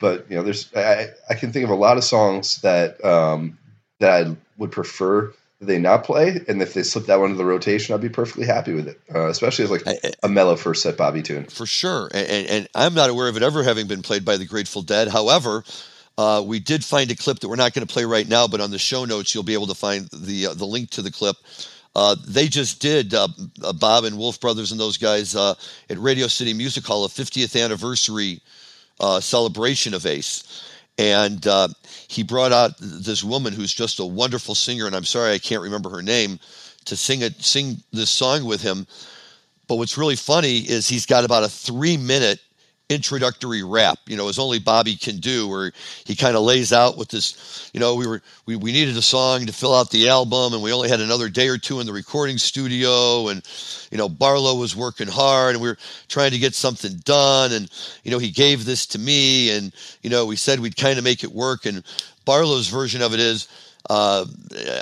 But 0.00 0.30
you 0.30 0.36
know, 0.36 0.42
there's 0.42 0.72
I, 0.74 1.08
I 1.28 1.34
can 1.34 1.52
think 1.52 1.64
of 1.64 1.70
a 1.70 1.74
lot 1.74 1.96
of 1.96 2.04
songs 2.04 2.60
that 2.62 3.04
um, 3.04 3.58
that 4.00 4.26
I 4.26 4.36
would 4.56 4.72
prefer 4.72 5.32
they 5.60 5.78
not 5.78 6.04
play, 6.04 6.40
and 6.46 6.62
if 6.62 6.72
they 6.74 6.84
slip 6.84 7.06
that 7.06 7.18
one 7.18 7.30
into 7.30 7.38
the 7.38 7.44
rotation, 7.44 7.94
I'd 7.94 8.00
be 8.00 8.08
perfectly 8.08 8.46
happy 8.46 8.72
with 8.74 8.86
it. 8.86 9.00
Uh, 9.12 9.28
especially 9.28 9.64
as 9.64 9.70
like 9.70 9.86
I- 9.86 9.98
I- 10.04 10.12
a 10.22 10.28
mellow 10.28 10.54
first 10.56 10.82
set 10.82 10.96
Bobby 10.96 11.20
tune. 11.22 11.46
for 11.46 11.66
sure. 11.66 12.08
And, 12.14 12.28
and, 12.28 12.46
and 12.46 12.68
I'm 12.74 12.94
not 12.94 13.10
aware 13.10 13.28
of 13.28 13.36
it 13.36 13.42
ever 13.42 13.64
having 13.64 13.88
been 13.88 14.02
played 14.02 14.24
by 14.24 14.36
the 14.36 14.44
Grateful 14.44 14.82
Dead. 14.82 15.08
However, 15.08 15.64
uh, 16.16 16.42
we 16.46 16.60
did 16.60 16.84
find 16.84 17.10
a 17.10 17.16
clip 17.16 17.40
that 17.40 17.48
we're 17.48 17.56
not 17.56 17.74
going 17.74 17.86
to 17.86 17.92
play 17.92 18.04
right 18.04 18.28
now, 18.28 18.46
but 18.46 18.60
on 18.60 18.70
the 18.70 18.78
show 18.78 19.04
notes 19.04 19.34
you'll 19.34 19.42
be 19.42 19.54
able 19.54 19.66
to 19.66 19.74
find 19.74 20.08
the 20.12 20.46
uh, 20.46 20.54
the 20.54 20.64
link 20.64 20.90
to 20.90 21.02
the 21.02 21.10
clip. 21.10 21.36
Uh, 21.94 22.16
they 22.26 22.46
just 22.46 22.80
did 22.80 23.14
uh, 23.14 23.28
uh, 23.62 23.72
Bob 23.72 24.04
and 24.04 24.16
Wolf 24.16 24.40
Brothers 24.40 24.70
and 24.72 24.80
those 24.80 24.96
guys 24.96 25.34
uh, 25.34 25.54
at 25.90 25.98
Radio 25.98 26.26
City 26.26 26.54
Music 26.54 26.86
Hall 26.86 27.04
a 27.04 27.08
50th 27.08 27.60
anniversary 27.62 28.40
uh, 29.00 29.20
celebration 29.20 29.94
of 29.94 30.06
Ace. 30.06 30.64
And 30.98 31.46
uh, 31.46 31.68
he 32.08 32.22
brought 32.22 32.52
out 32.52 32.72
this 32.78 33.22
woman 33.22 33.52
who's 33.52 33.72
just 33.72 34.00
a 34.00 34.06
wonderful 34.06 34.54
singer, 34.54 34.86
and 34.86 34.96
I'm 34.96 35.04
sorry 35.04 35.32
I 35.32 35.38
can't 35.38 35.62
remember 35.62 35.90
her 35.90 36.02
name, 36.02 36.40
to 36.86 36.96
sing 36.96 37.22
it, 37.22 37.40
sing 37.42 37.76
this 37.92 38.10
song 38.10 38.44
with 38.44 38.60
him. 38.60 38.86
But 39.68 39.76
what's 39.76 39.98
really 39.98 40.16
funny 40.16 40.58
is 40.58 40.88
he's 40.88 41.06
got 41.06 41.24
about 41.24 41.44
a 41.44 41.48
three 41.48 41.96
minute 41.96 42.40
introductory 42.88 43.62
rap, 43.62 43.98
you 44.06 44.16
know, 44.16 44.28
as 44.28 44.38
only 44.38 44.58
Bobby 44.58 44.96
can 44.96 45.18
do, 45.18 45.46
where 45.46 45.72
he 46.04 46.16
kind 46.16 46.36
of 46.36 46.42
lays 46.42 46.72
out 46.72 46.96
with 46.96 47.08
this, 47.08 47.70
you 47.74 47.80
know, 47.80 47.94
we 47.94 48.06
were 48.06 48.22
we, 48.46 48.56
we 48.56 48.72
needed 48.72 48.96
a 48.96 49.02
song 49.02 49.44
to 49.46 49.52
fill 49.52 49.74
out 49.74 49.90
the 49.90 50.08
album 50.08 50.54
and 50.54 50.62
we 50.62 50.72
only 50.72 50.88
had 50.88 51.00
another 51.00 51.28
day 51.28 51.48
or 51.48 51.58
two 51.58 51.80
in 51.80 51.86
the 51.86 51.92
recording 51.92 52.38
studio 52.38 53.28
and 53.28 53.42
you 53.90 53.98
know, 53.98 54.08
Barlow 54.08 54.54
was 54.54 54.74
working 54.74 55.08
hard 55.08 55.54
and 55.54 55.62
we 55.62 55.68
were 55.68 55.78
trying 56.08 56.30
to 56.30 56.38
get 56.38 56.54
something 56.54 56.96
done 57.04 57.52
and 57.52 57.70
you 58.04 58.10
know, 58.10 58.18
he 58.18 58.30
gave 58.30 58.64
this 58.64 58.86
to 58.86 58.98
me 58.98 59.50
and 59.50 59.74
you 60.02 60.08
know, 60.08 60.24
we 60.24 60.36
said 60.36 60.58
we'd 60.58 60.76
kind 60.76 60.98
of 60.98 61.04
make 61.04 61.22
it 61.24 61.32
work 61.32 61.66
and 61.66 61.84
Barlow's 62.24 62.68
version 62.68 63.02
of 63.02 63.12
it 63.12 63.20
is 63.20 63.48
uh, 63.88 64.26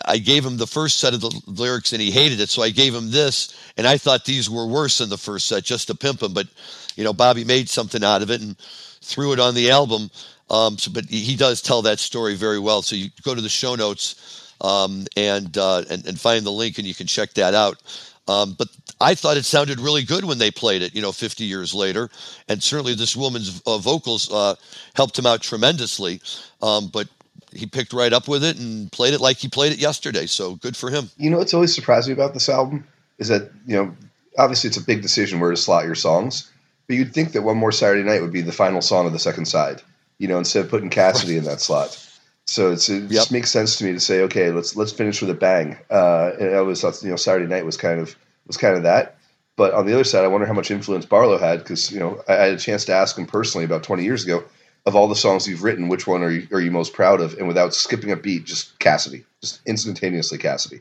I 0.04 0.18
gave 0.18 0.44
him 0.44 0.56
the 0.56 0.66
first 0.66 0.98
set 0.98 1.14
of 1.14 1.20
the 1.20 1.40
lyrics 1.46 1.92
and 1.92 2.02
he 2.02 2.10
hated 2.10 2.40
it, 2.40 2.48
so 2.48 2.62
I 2.62 2.70
gave 2.70 2.94
him 2.94 3.10
this, 3.10 3.56
and 3.76 3.86
I 3.86 3.98
thought 3.98 4.24
these 4.24 4.50
were 4.50 4.66
worse 4.66 4.98
than 4.98 5.08
the 5.08 5.18
first 5.18 5.48
set 5.48 5.64
just 5.64 5.86
to 5.88 5.94
pimp 5.94 6.22
him. 6.22 6.32
But 6.32 6.48
you 6.96 7.04
know, 7.04 7.12
Bobby 7.12 7.44
made 7.44 7.68
something 7.68 8.02
out 8.02 8.22
of 8.22 8.30
it 8.30 8.40
and 8.40 8.58
threw 8.58 9.32
it 9.32 9.40
on 9.40 9.54
the 9.54 9.70
album. 9.70 10.10
Um, 10.50 10.78
so, 10.78 10.90
but 10.90 11.04
he 11.06 11.36
does 11.36 11.60
tell 11.60 11.82
that 11.82 11.98
story 11.98 12.34
very 12.34 12.58
well. 12.58 12.82
So 12.82 12.96
you 12.96 13.10
go 13.22 13.34
to 13.34 13.40
the 13.40 13.48
show 13.48 13.74
notes 13.74 14.54
um, 14.60 15.06
and, 15.16 15.56
uh, 15.58 15.82
and 15.90 16.06
and 16.06 16.18
find 16.18 16.44
the 16.44 16.50
link, 16.50 16.78
and 16.78 16.86
you 16.86 16.94
can 16.94 17.06
check 17.06 17.34
that 17.34 17.54
out. 17.54 17.82
Um, 18.28 18.54
but 18.58 18.68
I 19.00 19.14
thought 19.14 19.36
it 19.36 19.44
sounded 19.44 19.78
really 19.78 20.02
good 20.02 20.24
when 20.24 20.38
they 20.38 20.50
played 20.50 20.82
it, 20.82 20.94
you 20.94 21.02
know, 21.02 21.12
50 21.12 21.44
years 21.44 21.72
later, 21.74 22.10
and 22.48 22.60
certainly 22.60 22.94
this 22.94 23.14
woman's 23.14 23.62
uh, 23.66 23.78
vocals 23.78 24.32
uh, 24.32 24.56
helped 24.94 25.18
him 25.18 25.26
out 25.26 25.42
tremendously. 25.42 26.20
Um, 26.60 26.88
but 26.88 27.08
he 27.52 27.66
picked 27.66 27.92
right 27.92 28.12
up 28.12 28.28
with 28.28 28.44
it 28.44 28.58
and 28.58 28.90
played 28.92 29.14
it 29.14 29.20
like 29.20 29.36
he 29.38 29.48
played 29.48 29.72
it 29.72 29.78
yesterday. 29.78 30.26
So 30.26 30.56
good 30.56 30.76
for 30.76 30.90
him. 30.90 31.10
You 31.16 31.30
know 31.30 31.38
what's 31.38 31.54
always 31.54 31.74
surprised 31.74 32.08
me 32.08 32.14
about 32.14 32.34
this 32.34 32.48
album 32.48 32.86
is 33.18 33.28
that 33.28 33.50
you 33.66 33.76
know 33.76 33.94
obviously 34.38 34.68
it's 34.68 34.76
a 34.76 34.82
big 34.84 35.02
decision 35.02 35.40
where 35.40 35.50
to 35.50 35.56
slot 35.56 35.84
your 35.86 35.94
songs, 35.94 36.50
but 36.86 36.96
you'd 36.96 37.14
think 37.14 37.32
that 37.32 37.42
one 37.42 37.56
more 37.56 37.72
Saturday 37.72 38.02
night 38.02 38.20
would 38.22 38.32
be 38.32 38.42
the 38.42 38.52
final 38.52 38.82
song 38.82 39.06
of 39.06 39.12
the 39.12 39.18
second 39.18 39.46
side. 39.46 39.82
You 40.18 40.28
know, 40.28 40.38
instead 40.38 40.64
of 40.64 40.70
putting 40.70 40.90
Cassidy 40.90 41.36
in 41.36 41.44
that 41.44 41.60
slot. 41.60 42.02
So 42.46 42.70
it's, 42.72 42.88
it 42.88 43.02
Yep. 43.02 43.10
just 43.10 43.32
makes 43.32 43.50
sense 43.50 43.76
to 43.78 43.84
me 43.84 43.92
to 43.92 44.00
say, 44.00 44.22
okay, 44.22 44.50
let's 44.50 44.76
let's 44.76 44.92
finish 44.92 45.20
with 45.20 45.30
a 45.30 45.34
bang. 45.34 45.76
Uh, 45.90 46.30
and 46.40 46.50
I 46.54 46.58
always 46.58 46.80
thought 46.80 47.02
you 47.02 47.10
know 47.10 47.16
Saturday 47.16 47.46
night 47.46 47.64
was 47.66 47.76
kind 47.76 48.00
of 48.00 48.14
was 48.46 48.56
kind 48.56 48.76
of 48.76 48.84
that. 48.84 49.16
But 49.56 49.72
on 49.74 49.86
the 49.86 49.94
other 49.94 50.04
side, 50.04 50.22
I 50.24 50.28
wonder 50.28 50.46
how 50.46 50.52
much 50.52 50.70
influence 50.70 51.06
Barlow 51.06 51.38
had 51.38 51.58
because 51.58 51.90
you 51.90 51.98
know 51.98 52.22
I, 52.28 52.32
I 52.34 52.44
had 52.44 52.52
a 52.54 52.58
chance 52.58 52.84
to 52.86 52.94
ask 52.94 53.18
him 53.18 53.26
personally 53.26 53.64
about 53.64 53.82
20 53.82 54.04
years 54.04 54.24
ago. 54.24 54.44
Of 54.86 54.94
all 54.94 55.08
the 55.08 55.16
songs 55.16 55.48
you've 55.48 55.64
written, 55.64 55.88
which 55.88 56.06
one 56.06 56.22
are 56.22 56.30
you, 56.30 56.46
are 56.52 56.60
you 56.60 56.70
most 56.70 56.92
proud 56.92 57.20
of? 57.20 57.34
And 57.34 57.48
without 57.48 57.74
skipping 57.74 58.12
a 58.12 58.16
beat, 58.16 58.44
just 58.44 58.78
Cassidy, 58.78 59.24
just 59.40 59.60
instantaneously 59.66 60.38
Cassidy. 60.38 60.80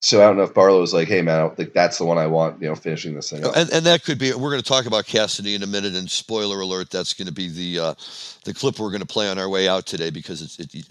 So 0.00 0.22
I 0.22 0.26
don't 0.26 0.36
know 0.36 0.44
if 0.44 0.54
Barlow 0.54 0.80
was 0.80 0.94
like, 0.94 1.08
"Hey 1.08 1.22
man, 1.22 1.40
I 1.40 1.48
think 1.48 1.72
that's 1.72 1.98
the 1.98 2.04
one 2.04 2.18
I 2.18 2.28
want," 2.28 2.62
you 2.62 2.68
know, 2.68 2.76
finishing 2.76 3.14
this 3.14 3.30
thing. 3.30 3.44
And, 3.44 3.68
and 3.72 3.86
that 3.86 4.04
could 4.04 4.18
be. 4.18 4.32
We're 4.32 4.50
going 4.50 4.62
to 4.62 4.68
talk 4.68 4.86
about 4.86 5.06
Cassidy 5.06 5.56
in 5.56 5.64
a 5.64 5.66
minute. 5.66 5.96
And 5.96 6.08
spoiler 6.08 6.60
alert, 6.60 6.90
that's 6.90 7.14
going 7.14 7.26
to 7.26 7.32
be 7.32 7.48
the 7.48 7.80
uh, 7.80 7.94
the 8.44 8.54
clip 8.54 8.78
we're 8.78 8.90
going 8.90 9.00
to 9.00 9.06
play 9.06 9.28
on 9.28 9.38
our 9.38 9.48
way 9.48 9.66
out 9.66 9.86
today 9.86 10.10
because 10.10 10.40
it's 10.40 10.58
it, 10.60 10.86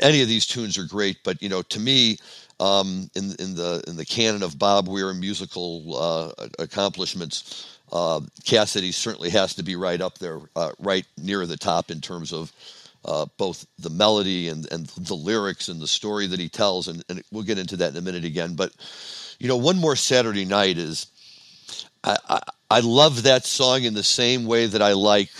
any 0.00 0.20
of 0.20 0.28
these 0.28 0.46
tunes 0.46 0.76
are 0.76 0.84
great. 0.84 1.18
But 1.24 1.42
you 1.42 1.48
know, 1.48 1.62
to 1.62 1.80
me, 1.80 2.18
um, 2.58 3.10
in 3.14 3.34
in 3.38 3.54
the 3.54 3.82
in 3.88 3.96
the 3.96 4.04
canon 4.04 4.42
of 4.42 4.58
Bob 4.58 4.86
Weir 4.86 5.14
musical 5.14 5.96
uh, 5.96 6.46
accomplishments, 6.58 7.78
uh, 7.92 8.20
Cassidy 8.44 8.92
certainly 8.92 9.30
has 9.30 9.54
to 9.54 9.62
be 9.62 9.76
right 9.76 10.00
up 10.00 10.18
there, 10.18 10.40
uh, 10.56 10.72
right 10.78 11.06
near 11.18 11.46
the 11.46 11.56
top 11.56 11.90
in 11.90 12.00
terms 12.00 12.32
of. 12.32 12.52
Uh, 13.02 13.24
both 13.38 13.66
the 13.78 13.88
melody 13.88 14.50
and, 14.50 14.70
and 14.70 14.88
the 14.88 15.14
lyrics 15.14 15.68
and 15.68 15.80
the 15.80 15.86
story 15.86 16.26
that 16.26 16.38
he 16.38 16.50
tells, 16.50 16.86
and, 16.86 17.02
and 17.08 17.22
we'll 17.32 17.42
get 17.42 17.58
into 17.58 17.74
that 17.74 17.92
in 17.92 17.96
a 17.96 18.02
minute 18.02 18.26
again. 18.26 18.54
But 18.54 18.74
you 19.38 19.48
know, 19.48 19.56
one 19.56 19.78
more 19.78 19.96
Saturday 19.96 20.44
night 20.44 20.76
is 20.76 21.06
I, 22.04 22.16
I, 22.28 22.40
I 22.70 22.80
love 22.80 23.24
that 23.24 23.44
song 23.44 23.84
in 23.84 23.94
the 23.94 24.04
same 24.04 24.44
way 24.44 24.66
that 24.66 24.82
I 24.82 24.92
like 24.92 25.30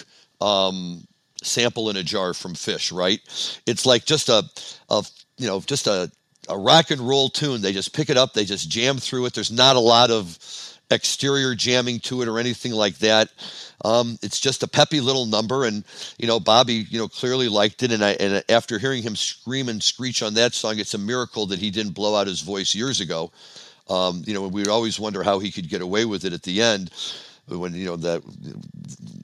um, 0.41 1.07
"Sample 1.43 1.91
in 1.91 1.97
a 1.97 2.03
Jar" 2.03 2.35
from 2.35 2.55
Phish. 2.55 2.97
Right? 2.97 3.21
It's 3.67 3.87
like 3.87 4.05
just 4.05 4.29
a, 4.29 4.43
a 4.89 5.05
you 5.37 5.47
know, 5.47 5.61
just 5.61 5.87
a, 5.87 6.11
a 6.49 6.59
rock 6.59 6.91
and 6.91 7.01
roll 7.01 7.29
tune. 7.29 7.61
They 7.61 7.73
just 7.73 7.95
pick 7.95 8.11
it 8.11 8.17
up, 8.17 8.33
they 8.33 8.45
just 8.45 8.71
jam 8.71 8.97
through 8.97 9.27
it. 9.27 9.35
There's 9.35 9.53
not 9.53 9.77
a 9.77 9.81
lot 9.81 10.11
of 10.11 10.39
exterior 10.91 11.55
jamming 11.55 12.01
to 12.01 12.23
it 12.23 12.29
or 12.29 12.39
anything 12.39 12.73
like 12.73 12.99
that. 12.99 13.31
Um, 13.85 14.19
it's 14.23 14.39
just 14.41 14.63
a 14.63 14.69
peppy 14.69 15.01
little 15.01 15.25
number, 15.27 15.65
and 15.65 15.85
you 16.19 16.27
know, 16.27 16.39
Bobby, 16.39 16.87
you 16.91 16.99
know, 16.99 17.09
clearly 17.09 17.49
liked 17.49 17.83
it. 17.83 17.93
And 17.93 18.05
I, 18.05 18.11
and 18.13 18.45
after 18.49 18.79
hearing 18.79 19.03
him 19.03 19.17
scream 19.17 19.69
and 19.69 19.83
screech 19.83 20.23
on 20.23 20.35
that 20.35 20.53
song, 20.55 20.79
it's 20.79 20.95
a 20.95 20.99
miracle 20.99 21.47
that 21.47 21.59
he 21.59 21.71
didn't 21.71 21.93
blow 21.95 22.15
out 22.15 22.27
his 22.27 22.41
voice 22.43 22.75
years 22.75 23.01
ago. 23.01 23.31
Um, 23.89 24.23
you 24.27 24.35
know, 24.35 24.43
we 24.43 24.61
would 24.63 24.69
always 24.69 25.01
wonder 25.01 25.23
how 25.23 25.39
he 25.39 25.51
could 25.51 25.69
get 25.69 25.81
away 25.83 26.05
with 26.05 26.25
it 26.25 26.33
at 26.33 26.43
the 26.43 26.61
end 26.63 26.91
when 27.49 27.75
you 27.75 27.87
know 27.87 27.97
that 27.97 28.23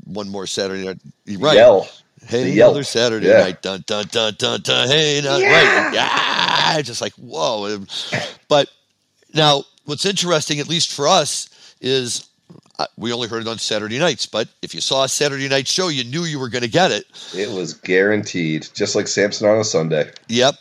one 0.05 0.29
more 0.29 0.47
Saturday 0.47 0.85
night. 0.87 0.99
Right. 1.39 1.57
Yell. 1.57 1.89
Hey, 2.27 2.51
yelp. 2.51 2.71
another 2.71 2.83
Saturday 2.85 3.27
Yeah. 3.29 3.41
night. 3.43 3.63
Dun 3.63 3.85
dun 3.87 4.07
dun 4.11 4.35
dun 4.39 4.61
dun. 4.63 4.89
Hey, 4.89 5.21
now, 5.23 5.35
right? 5.35 5.91
Yeah, 5.95 6.81
just 6.83 7.01
like 7.01 7.13
whoa. 7.15 7.79
But 8.49 8.69
now, 9.35 9.65
what's 9.85 10.07
interesting, 10.07 10.59
at 10.59 10.69
least 10.69 10.93
for 10.93 11.07
us, 11.07 11.49
is 11.81 12.29
uh, 12.79 12.87
we 12.97 13.13
only 13.13 13.29
heard 13.29 13.43
it 13.43 13.49
on 13.49 13.59
Saturday 13.59 13.99
nights. 13.99 14.27
But 14.27 14.49
if 14.63 14.75
you 14.75 14.81
saw 14.81 15.05
a 15.05 15.09
Saturday 15.09 15.49
night 15.49 15.67
show, 15.67 15.89
you 15.89 16.05
knew 16.05 16.25
you 16.25 16.39
were 16.39 16.49
going 16.49 16.63
to 16.63 16.71
get 16.71 16.93
it. 16.93 17.07
It 17.35 17.51
was 17.51 17.75
guaranteed, 17.75 18.69
just 18.75 18.95
like 18.95 19.09
Samson 19.09 19.49
on 19.49 19.59
a 19.59 19.65
Sunday. 19.65 20.11
Yep. 20.29 20.55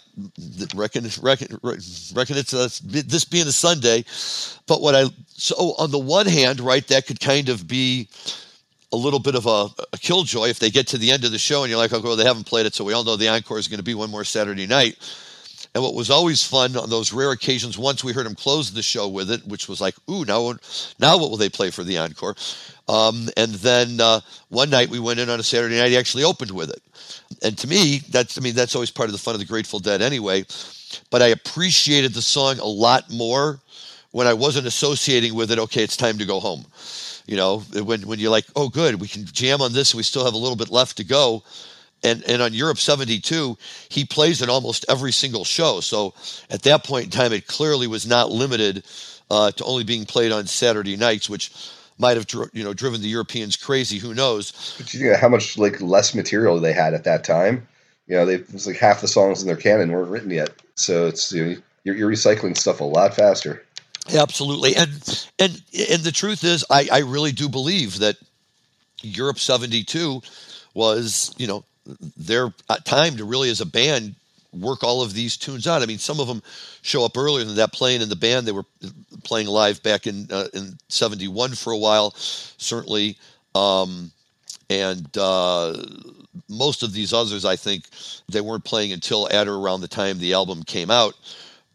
Reckon, 0.73 1.09
reckon, 1.21 1.59
reckon 1.61 2.37
it's 2.37 2.53
uh, 2.53 2.69
this 2.83 3.25
being 3.25 3.47
a 3.47 3.51
Sunday. 3.51 4.05
But 4.65 4.81
what 4.81 4.95
I, 4.95 5.05
so 5.27 5.75
on 5.77 5.91
the 5.91 5.99
one 5.99 6.25
hand, 6.25 6.61
right, 6.61 6.87
that 6.87 7.05
could 7.05 7.19
kind 7.19 7.49
of 7.49 7.67
be 7.67 8.07
a 8.93 8.95
little 8.95 9.19
bit 9.19 9.35
of 9.35 9.45
a, 9.45 9.67
a 9.91 9.97
killjoy 9.97 10.47
if 10.47 10.59
they 10.59 10.69
get 10.69 10.87
to 10.87 10.97
the 10.97 11.11
end 11.11 11.25
of 11.25 11.33
the 11.33 11.37
show 11.37 11.63
and 11.63 11.69
you're 11.69 11.77
like, 11.77 11.91
oh, 11.91 11.99
well, 11.99 12.15
they 12.15 12.23
haven't 12.23 12.45
played 12.45 12.65
it, 12.65 12.73
so 12.73 12.85
we 12.85 12.93
all 12.93 13.03
know 13.03 13.17
the 13.17 13.27
encore 13.27 13.59
is 13.59 13.67
going 13.67 13.79
to 13.79 13.83
be 13.83 13.93
one 13.93 14.09
more 14.09 14.23
Saturday 14.23 14.65
night. 14.65 14.97
And 15.75 15.83
what 15.83 15.93
was 15.93 16.09
always 16.09 16.41
fun 16.41 16.77
on 16.77 16.89
those 16.89 17.11
rare 17.11 17.31
occasions, 17.31 17.77
once 17.77 18.01
we 18.01 18.13
heard 18.13 18.25
him 18.25 18.33
close 18.33 18.71
the 18.71 18.81
show 18.81 19.09
with 19.09 19.29
it, 19.29 19.45
which 19.45 19.67
was 19.67 19.81
like, 19.81 19.93
ooh, 20.09 20.23
now, 20.23 20.53
now 20.99 21.17
what 21.17 21.29
will 21.29 21.37
they 21.37 21.49
play 21.49 21.69
for 21.69 21.83
the 21.83 21.97
encore? 21.97 22.33
Um, 22.87 23.27
and 23.35 23.51
then 23.55 23.99
uh, 23.99 24.21
one 24.47 24.69
night 24.69 24.87
we 24.87 25.01
went 25.01 25.19
in 25.19 25.29
on 25.29 25.41
a 25.41 25.43
Saturday 25.43 25.77
night, 25.77 25.89
he 25.89 25.97
actually 25.97 26.23
opened 26.23 26.51
with 26.51 26.69
it. 26.69 26.81
And 27.43 27.57
to 27.57 27.67
me, 27.67 27.99
that's, 28.09 28.37
I 28.37 28.41
mean, 28.41 28.55
that's 28.55 28.73
always 28.73 28.89
part 28.89 29.09
of 29.09 29.11
the 29.11 29.19
fun 29.19 29.35
of 29.35 29.41
the 29.41 29.45
Grateful 29.45 29.79
Dead 29.79 30.01
anyway. 30.01 30.45
But 31.11 31.21
I 31.21 31.27
appreciated 31.27 32.13
the 32.13 32.21
song 32.21 32.57
a 32.59 32.65
lot 32.65 33.11
more 33.11 33.59
when 34.11 34.27
I 34.27 34.33
wasn't 34.33 34.67
associating 34.67 35.35
with 35.35 35.51
it, 35.51 35.59
okay, 35.59 35.83
it's 35.83 35.97
time 35.97 36.17
to 36.19 36.25
go 36.25 36.39
home. 36.39 36.65
You 37.25 37.35
know, 37.35 37.59
when, 37.73 38.07
when 38.07 38.19
you're 38.19 38.31
like, 38.31 38.45
oh, 38.55 38.69
good, 38.69 39.01
we 39.01 39.09
can 39.09 39.25
jam 39.25 39.61
on 39.61 39.73
this, 39.73 39.93
we 39.93 40.03
still 40.03 40.23
have 40.23 40.35
a 40.35 40.37
little 40.37 40.55
bit 40.55 40.69
left 40.69 40.95
to 40.97 41.03
go 41.03 41.43
and 42.05 42.23
and 42.23 42.41
on 42.41 42.53
Europe 42.53 42.77
72 42.77 43.57
he 43.89 44.05
plays 44.05 44.41
in 44.41 44.49
almost 44.49 44.85
every 44.87 45.11
single 45.11 45.43
show 45.43 45.79
so 45.79 46.13
at 46.49 46.61
that 46.63 46.83
point 46.83 47.05
in 47.05 47.11
time 47.11 47.33
it 47.33 47.47
clearly 47.47 47.87
was 47.87 48.05
not 48.07 48.31
limited 48.31 48.85
uh, 49.31 49.51
to 49.51 49.63
only 49.65 49.83
being 49.83 50.05
played 50.05 50.31
on 50.31 50.45
Saturday 50.45 50.95
nights 50.95 51.29
which 51.29 51.51
might 51.97 52.17
have 52.17 52.27
you 52.53 52.63
know 52.63 52.73
driven 52.73 53.01
the 53.01 53.07
Europeans 53.07 53.55
crazy 53.55 53.97
who 53.97 54.13
knows 54.13 54.75
But 54.77 54.93
you 54.93 55.09
know 55.09 55.17
how 55.17 55.29
much 55.29 55.57
like 55.57 55.79
less 55.81 56.13
material 56.13 56.59
they 56.59 56.73
had 56.73 56.93
at 56.93 57.03
that 57.05 57.23
time. 57.23 57.67
You 58.07 58.17
know, 58.17 58.25
they, 58.25 58.35
it 58.35 58.53
was 58.53 58.67
like 58.67 58.77
half 58.77 59.01
the 59.01 59.07
songs 59.07 59.41
in 59.41 59.47
their 59.47 59.55
canon 59.55 59.91
weren't 59.91 60.11
written 60.11 60.29
yet. 60.29 60.51
So 60.75 61.07
it's 61.07 61.31
you 61.31 61.45
know, 61.45 61.55
you're, 61.83 61.95
you're 61.95 62.11
recycling 62.11 62.55
stuff 62.55 62.79
a 62.79 62.83
lot 62.83 63.15
faster. 63.15 63.63
absolutely 64.13 64.75
and 64.75 65.27
and 65.39 65.61
and 65.89 66.03
the 66.03 66.11
truth 66.11 66.43
is 66.43 66.65
I 66.69 66.87
I 66.91 66.99
really 66.99 67.31
do 67.31 67.49
believe 67.49 67.99
that 67.99 68.17
Europe 69.01 69.39
72 69.39 70.21
was 70.73 71.33
you 71.37 71.47
know 71.47 71.63
their 72.17 72.53
uh, 72.69 72.77
time 72.77 73.17
to 73.17 73.25
really 73.25 73.49
as 73.49 73.61
a 73.61 73.65
band 73.65 74.15
work 74.59 74.83
all 74.83 75.01
of 75.01 75.13
these 75.13 75.37
tunes 75.37 75.67
out. 75.67 75.81
I 75.81 75.85
mean, 75.85 75.97
some 75.97 76.19
of 76.19 76.27
them 76.27 76.41
show 76.81 77.03
up 77.05 77.17
earlier 77.17 77.43
than 77.43 77.55
that 77.55 77.73
playing 77.73 78.01
in 78.01 78.09
the 78.09 78.15
band. 78.15 78.47
They 78.47 78.51
were 78.51 78.65
playing 79.23 79.47
live 79.47 79.81
back 79.83 80.07
in 80.07 80.27
uh, 80.31 80.47
in 80.53 80.77
'71 80.89 81.55
for 81.55 81.73
a 81.73 81.77
while, 81.77 82.11
certainly, 82.15 83.17
um, 83.53 84.11
and 84.69 85.07
uh, 85.17 85.75
most 86.49 86.83
of 86.83 86.93
these 86.93 87.13
others, 87.13 87.45
I 87.45 87.55
think, 87.55 87.85
they 88.29 88.41
weren't 88.41 88.63
playing 88.63 88.91
until 88.91 89.29
at 89.29 89.47
or 89.47 89.55
around 89.55 89.81
the 89.81 89.87
time 89.87 90.19
the 90.19 90.33
album 90.33 90.63
came 90.63 90.91
out. 90.91 91.15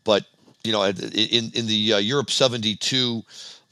But 0.05 0.25
you 0.65 0.73
know, 0.73 0.85
in 0.85 1.51
in 1.55 1.67
the 1.67 1.95
uh, 1.95 1.99
Europe 1.99 2.31
'72 2.31 3.23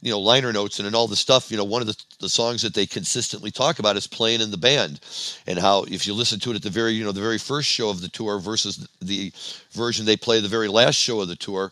you 0.01 0.11
know 0.11 0.19
liner 0.19 0.53
notes 0.53 0.79
and, 0.79 0.87
and 0.87 0.95
all 0.95 1.07
the 1.07 1.15
stuff 1.15 1.51
you 1.51 1.57
know 1.57 1.63
one 1.63 1.81
of 1.81 1.87
the, 1.87 1.97
the 2.19 2.29
songs 2.29 2.61
that 2.61 2.73
they 2.73 2.85
consistently 2.85 3.51
talk 3.51 3.79
about 3.79 3.97
is 3.97 4.07
playing 4.07 4.41
in 4.41 4.51
the 4.51 4.57
band 4.57 4.99
and 5.47 5.59
how 5.59 5.83
if 5.83 6.07
you 6.07 6.13
listen 6.13 6.39
to 6.39 6.51
it 6.51 6.55
at 6.55 6.61
the 6.61 6.69
very 6.69 6.93
you 6.93 7.03
know 7.03 7.11
the 7.11 7.21
very 7.21 7.37
first 7.37 7.67
show 7.67 7.89
of 7.89 8.01
the 8.01 8.07
tour 8.09 8.39
versus 8.39 8.87
the 9.01 9.31
version 9.71 10.05
they 10.05 10.17
play 10.17 10.39
the 10.39 10.47
very 10.47 10.67
last 10.67 10.95
show 10.95 11.21
of 11.21 11.27
the 11.27 11.35
tour 11.35 11.71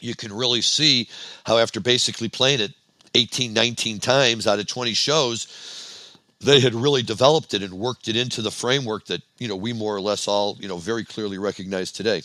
you 0.00 0.14
can 0.14 0.32
really 0.32 0.62
see 0.62 1.08
how 1.44 1.58
after 1.58 1.80
basically 1.80 2.28
playing 2.28 2.60
it 2.60 2.72
18 3.14 3.52
19 3.52 3.98
times 4.00 4.46
out 4.46 4.58
of 4.58 4.66
20 4.66 4.94
shows 4.94 6.08
they 6.40 6.60
had 6.60 6.74
really 6.74 7.02
developed 7.02 7.52
it 7.54 7.62
and 7.62 7.72
worked 7.72 8.06
it 8.06 8.16
into 8.16 8.42
the 8.42 8.50
framework 8.50 9.06
that 9.06 9.22
you 9.38 9.48
know 9.48 9.56
we 9.56 9.72
more 9.72 9.94
or 9.94 10.00
less 10.00 10.28
all 10.28 10.56
you 10.60 10.68
know 10.68 10.76
very 10.76 11.04
clearly 11.04 11.36
recognize 11.36 11.90
today. 11.90 12.22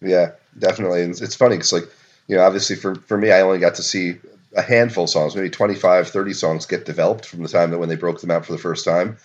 Yeah 0.00 0.32
definitely. 0.58 1.02
And 1.02 1.20
it's 1.20 1.34
funny 1.34 1.56
because 1.56 1.72
like 1.72 1.84
you 2.26 2.36
know 2.36 2.42
obviously 2.42 2.76
for 2.76 2.96
for 2.96 3.16
me 3.16 3.30
i 3.30 3.40
only 3.40 3.58
got 3.58 3.74
to 3.76 3.82
see 3.82 4.16
a 4.56 4.62
handful 4.62 5.04
of 5.04 5.10
songs, 5.10 5.36
maybe 5.36 5.50
25, 5.50 6.08
30 6.08 6.32
songs 6.32 6.66
get 6.66 6.86
developed 6.86 7.26
from 7.26 7.42
the 7.42 7.48
time 7.48 7.70
that 7.70 7.78
when 7.78 7.88
they 7.88 7.96
broke 7.96 8.20
them 8.20 8.30
out 8.30 8.46
for 8.46 8.52
the 8.52 8.58
first 8.58 8.84
time. 8.84 9.18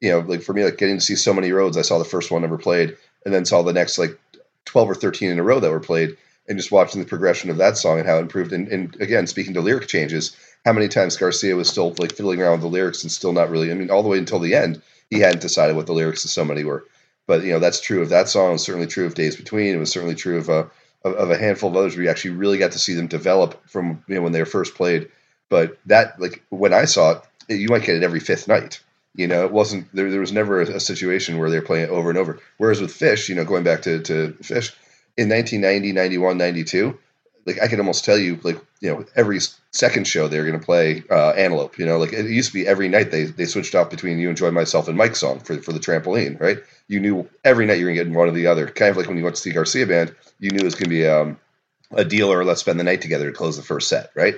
You 0.00 0.12
know, 0.12 0.20
like 0.20 0.42
for 0.42 0.52
me, 0.52 0.64
like 0.64 0.78
getting 0.78 0.96
to 0.96 1.04
see 1.04 1.16
so 1.16 1.34
many 1.34 1.52
roads, 1.52 1.76
I 1.76 1.82
saw 1.82 1.98
the 1.98 2.04
first 2.04 2.30
one 2.30 2.44
ever 2.44 2.56
played 2.56 2.96
and 3.24 3.34
then 3.34 3.44
saw 3.44 3.62
the 3.62 3.72
next 3.72 3.98
like 3.98 4.18
12 4.64 4.90
or 4.90 4.94
13 4.94 5.30
in 5.30 5.38
a 5.38 5.42
row 5.42 5.60
that 5.60 5.70
were 5.70 5.80
played 5.80 6.16
and 6.48 6.58
just 6.58 6.72
watching 6.72 7.00
the 7.00 7.06
progression 7.06 7.50
of 7.50 7.58
that 7.58 7.76
song 7.76 7.98
and 7.98 8.08
how 8.08 8.16
it 8.16 8.22
improved. 8.22 8.52
And, 8.52 8.68
and 8.68 8.96
again, 9.00 9.26
speaking 9.26 9.54
to 9.54 9.60
lyric 9.60 9.88
changes, 9.88 10.34
how 10.64 10.72
many 10.72 10.88
times 10.88 11.16
Garcia 11.16 11.56
was 11.56 11.68
still 11.68 11.94
like 11.98 12.14
fiddling 12.14 12.40
around 12.40 12.52
with 12.52 12.60
the 12.62 12.68
lyrics 12.68 13.02
and 13.02 13.12
still 13.12 13.32
not 13.32 13.50
really, 13.50 13.70
I 13.70 13.74
mean, 13.74 13.90
all 13.90 14.02
the 14.02 14.08
way 14.08 14.18
until 14.18 14.38
the 14.38 14.54
end, 14.54 14.80
he 15.10 15.20
hadn't 15.20 15.42
decided 15.42 15.76
what 15.76 15.86
the 15.86 15.92
lyrics 15.92 16.22
to 16.22 16.28
so 16.28 16.44
many 16.44 16.64
were. 16.64 16.84
But, 17.26 17.42
you 17.42 17.52
know, 17.52 17.58
that's 17.58 17.80
true 17.80 18.00
of 18.00 18.08
that 18.08 18.28
song. 18.28 18.50
It 18.50 18.52
was 18.52 18.62
certainly 18.62 18.86
true 18.86 19.04
of 19.04 19.14
Days 19.14 19.36
Between. 19.36 19.74
It 19.74 19.78
was 19.78 19.90
certainly 19.90 20.14
true 20.14 20.38
of, 20.38 20.48
uh, 20.48 20.64
of, 21.04 21.14
of, 21.14 21.30
a 21.30 21.38
handful 21.38 21.70
of 21.70 21.76
others 21.76 21.94
where 21.94 22.04
you 22.04 22.10
actually 22.10 22.32
really 22.32 22.58
got 22.58 22.72
to 22.72 22.78
see 22.78 22.94
them 22.94 23.06
develop 23.06 23.68
from 23.68 24.02
you 24.08 24.14
know 24.14 24.22
when 24.22 24.32
they 24.32 24.40
were 24.40 24.46
first 24.46 24.74
played. 24.74 25.10
But 25.48 25.78
that 25.86 26.20
like 26.20 26.42
when 26.50 26.72
I 26.72 26.84
saw 26.84 27.20
it, 27.48 27.56
you 27.56 27.68
might 27.68 27.84
get 27.84 27.96
it 27.96 28.02
every 28.02 28.20
fifth 28.20 28.48
night. 28.48 28.80
You 29.14 29.26
know, 29.26 29.44
it 29.44 29.52
wasn't 29.52 29.88
there. 29.94 30.10
There 30.10 30.20
was 30.20 30.32
never 30.32 30.60
a, 30.60 30.76
a 30.76 30.80
situation 30.80 31.38
where 31.38 31.50
they're 31.50 31.62
playing 31.62 31.84
it 31.84 31.90
over 31.90 32.10
and 32.10 32.18
over. 32.18 32.40
Whereas 32.58 32.80
with 32.80 32.92
Phish, 32.92 33.28
you 33.28 33.34
know, 33.34 33.44
going 33.44 33.64
back 33.64 33.82
to 33.82 34.00
to 34.02 34.36
Phish 34.42 34.74
in 35.16 35.28
1990, 35.28 35.92
91, 35.92 36.38
92, 36.38 36.98
like 37.44 37.60
I 37.60 37.66
could 37.66 37.80
almost 37.80 38.04
tell 38.04 38.18
you, 38.18 38.38
like 38.42 38.60
you 38.80 38.90
know, 38.90 39.04
every 39.16 39.40
second 39.72 40.06
show 40.06 40.28
they're 40.28 40.46
going 40.46 40.58
to 40.58 40.64
play 40.64 41.02
uh, 41.10 41.30
Antelope. 41.30 41.78
You 41.78 41.86
know, 41.86 41.98
like 41.98 42.12
it 42.12 42.26
used 42.26 42.52
to 42.52 42.54
be 42.54 42.66
every 42.66 42.88
night 42.88 43.10
they 43.10 43.24
they 43.24 43.46
switched 43.46 43.74
off 43.74 43.90
between 43.90 44.18
"You 44.18 44.28
Enjoy 44.30 44.50
Myself" 44.50 44.88
and 44.88 44.96
Mike's 44.96 45.20
song 45.20 45.40
for 45.40 45.60
for 45.60 45.72
the 45.72 45.80
trampoline, 45.80 46.40
right? 46.40 46.58
You 46.86 47.00
knew 47.00 47.28
every 47.44 47.66
night 47.66 47.78
you 47.78 47.86
were 47.86 47.92
going 47.92 47.98
to 47.98 48.04
get 48.04 48.16
one 48.16 48.28
or 48.28 48.32
the 48.32 48.46
other. 48.46 48.66
Kind 48.66 48.90
of 48.90 48.96
like 48.96 49.08
when 49.08 49.16
you 49.16 49.24
went 49.24 49.36
to 49.36 49.42
see 49.42 49.52
Garcia 49.52 49.86
band, 49.86 50.14
you 50.38 50.50
knew 50.50 50.60
it 50.60 50.64
was 50.64 50.74
going 50.74 50.84
to 50.84 50.90
be 50.90 51.06
um, 51.06 51.38
a 51.92 52.04
deal 52.04 52.32
or 52.32 52.44
let's 52.44 52.60
spend 52.60 52.78
the 52.78 52.84
night 52.84 53.02
together 53.02 53.30
to 53.30 53.36
close 53.36 53.56
the 53.56 53.62
first 53.62 53.88
set, 53.88 54.10
right? 54.14 54.36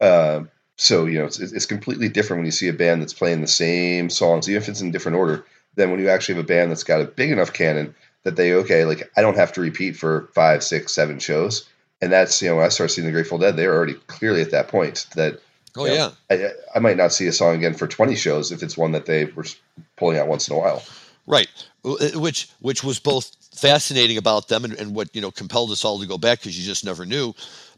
Uh, 0.00 0.42
so 0.76 1.06
you 1.06 1.18
know, 1.18 1.26
it's, 1.26 1.38
it's 1.38 1.66
completely 1.66 2.08
different 2.08 2.40
when 2.40 2.46
you 2.46 2.52
see 2.52 2.68
a 2.68 2.72
band 2.72 3.00
that's 3.00 3.14
playing 3.14 3.40
the 3.40 3.46
same 3.46 4.10
songs, 4.10 4.48
even 4.48 4.62
if 4.62 4.68
it's 4.68 4.80
in 4.80 4.90
different 4.90 5.16
order, 5.16 5.44
than 5.76 5.90
when 5.90 6.00
you 6.00 6.08
actually 6.08 6.34
have 6.34 6.44
a 6.44 6.46
band 6.46 6.70
that's 6.70 6.84
got 6.84 7.00
a 7.00 7.04
big 7.04 7.30
enough 7.30 7.52
canon 7.52 7.94
that 8.24 8.36
they 8.36 8.52
okay, 8.52 8.84
like 8.84 9.10
I 9.16 9.22
don't 9.22 9.36
have 9.36 9.52
to 9.52 9.60
repeat 9.60 9.96
for 9.96 10.28
five, 10.34 10.64
six, 10.64 10.92
seven 10.92 11.18
shows. 11.18 11.68
And 12.00 12.12
that's 12.12 12.40
you 12.42 12.48
know, 12.48 12.56
when 12.56 12.66
I 12.66 12.68
started 12.68 12.92
seeing 12.92 13.06
the 13.06 13.12
Grateful 13.12 13.38
Dead, 13.38 13.56
they 13.56 13.66
were 13.66 13.74
already 13.74 13.94
clearly 14.06 14.42
at 14.42 14.50
that 14.50 14.68
point 14.68 15.06
that 15.16 15.40
oh 15.76 15.86
you 15.86 15.92
yeah, 15.94 16.10
I, 16.30 16.50
I 16.74 16.78
might 16.78 16.96
not 16.96 17.12
see 17.12 17.26
a 17.26 17.32
song 17.32 17.54
again 17.56 17.74
for 17.74 17.86
twenty 17.86 18.16
shows 18.16 18.52
if 18.52 18.62
it's 18.62 18.76
one 18.76 18.92
that 18.92 19.06
they 19.06 19.26
were 19.26 19.46
pulling 19.96 20.18
out 20.18 20.28
once 20.28 20.48
in 20.48 20.54
a 20.54 20.58
while. 20.58 20.82
Right, 21.26 21.48
uh, 21.84 21.96
which 22.14 22.50
which 22.60 22.84
was 22.84 22.98
both 22.98 23.34
fascinating 23.54 24.18
about 24.18 24.48
them 24.48 24.64
and, 24.64 24.74
and 24.74 24.94
what 24.94 25.14
you 25.14 25.22
know 25.22 25.30
compelled 25.30 25.70
us 25.70 25.84
all 25.84 25.98
to 25.98 26.06
go 26.06 26.18
back 26.18 26.40
because 26.40 26.58
you 26.58 26.64
just 26.64 26.84
never 26.84 27.06
knew, 27.06 27.34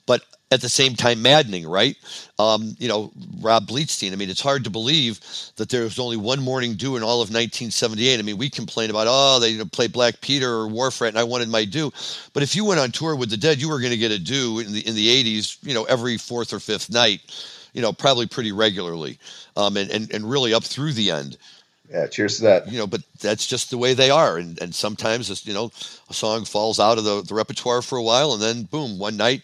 but 0.06 0.22
at 0.50 0.60
the 0.60 0.68
same 0.68 0.94
time 0.94 1.20
maddening, 1.20 1.68
right? 1.68 1.96
Um, 2.38 2.74
you 2.78 2.88
know, 2.88 3.12
Rob 3.40 3.66
Bleetstein. 3.66 4.12
I 4.12 4.16
mean, 4.16 4.30
it's 4.30 4.40
hard 4.40 4.64
to 4.64 4.70
believe 4.70 5.20
that 5.56 5.68
there 5.68 5.82
was 5.82 5.98
only 5.98 6.16
one 6.16 6.40
Morning 6.40 6.74
Dew 6.74 6.96
in 6.96 7.02
all 7.02 7.20
of 7.20 7.28
1978. 7.28 8.18
I 8.18 8.22
mean, 8.22 8.38
we 8.38 8.48
complain 8.48 8.90
about 8.90 9.06
oh 9.08 9.38
they 9.40 9.50
you 9.50 9.58
know, 9.58 9.66
play 9.66 9.88
Black 9.88 10.20
Peter 10.20 10.50
or 10.50 10.68
Wharf 10.68 11.00
Rat, 11.00 11.10
and 11.10 11.18
I 11.18 11.24
wanted 11.24 11.48
my 11.48 11.64
Dew, 11.64 11.92
but 12.32 12.42
if 12.42 12.56
you 12.56 12.64
went 12.64 12.80
on 12.80 12.90
tour 12.90 13.14
with 13.14 13.30
the 13.30 13.36
Dead, 13.36 13.60
you 13.60 13.68
were 13.68 13.80
going 13.80 13.92
to 13.92 13.98
get 13.98 14.10
a 14.10 14.18
Dew 14.18 14.60
in 14.60 14.72
the 14.72 14.86
in 14.86 14.94
the 14.94 15.38
80s. 15.38 15.58
You 15.62 15.74
know, 15.74 15.84
every 15.84 16.16
fourth 16.16 16.52
or 16.52 16.60
fifth 16.60 16.90
night. 16.90 17.20
You 17.74 17.82
know, 17.82 17.92
probably 17.92 18.26
pretty 18.26 18.50
regularly, 18.50 19.18
um, 19.56 19.76
and, 19.76 19.90
and 19.90 20.12
and 20.12 20.28
really 20.28 20.54
up 20.54 20.64
through 20.64 20.94
the 20.94 21.10
end. 21.10 21.36
Yeah, 21.90 22.06
cheers 22.06 22.38
to 22.38 22.42
that. 22.44 22.72
You 22.72 22.78
know, 22.78 22.86
but 22.86 23.02
that's 23.20 23.46
just 23.46 23.70
the 23.70 23.78
way 23.78 23.92
they 23.92 24.10
are, 24.10 24.38
and 24.38 24.60
and 24.60 24.74
sometimes 24.74 25.46
you 25.46 25.52
know 25.52 25.70
a 26.08 26.14
song 26.14 26.46
falls 26.46 26.80
out 26.80 26.98
of 26.98 27.04
the, 27.04 27.22
the 27.22 27.34
repertoire 27.34 27.82
for 27.82 27.98
a 27.98 28.02
while, 28.02 28.32
and 28.32 28.42
then 28.42 28.64
boom, 28.64 28.98
one 28.98 29.18
night 29.18 29.42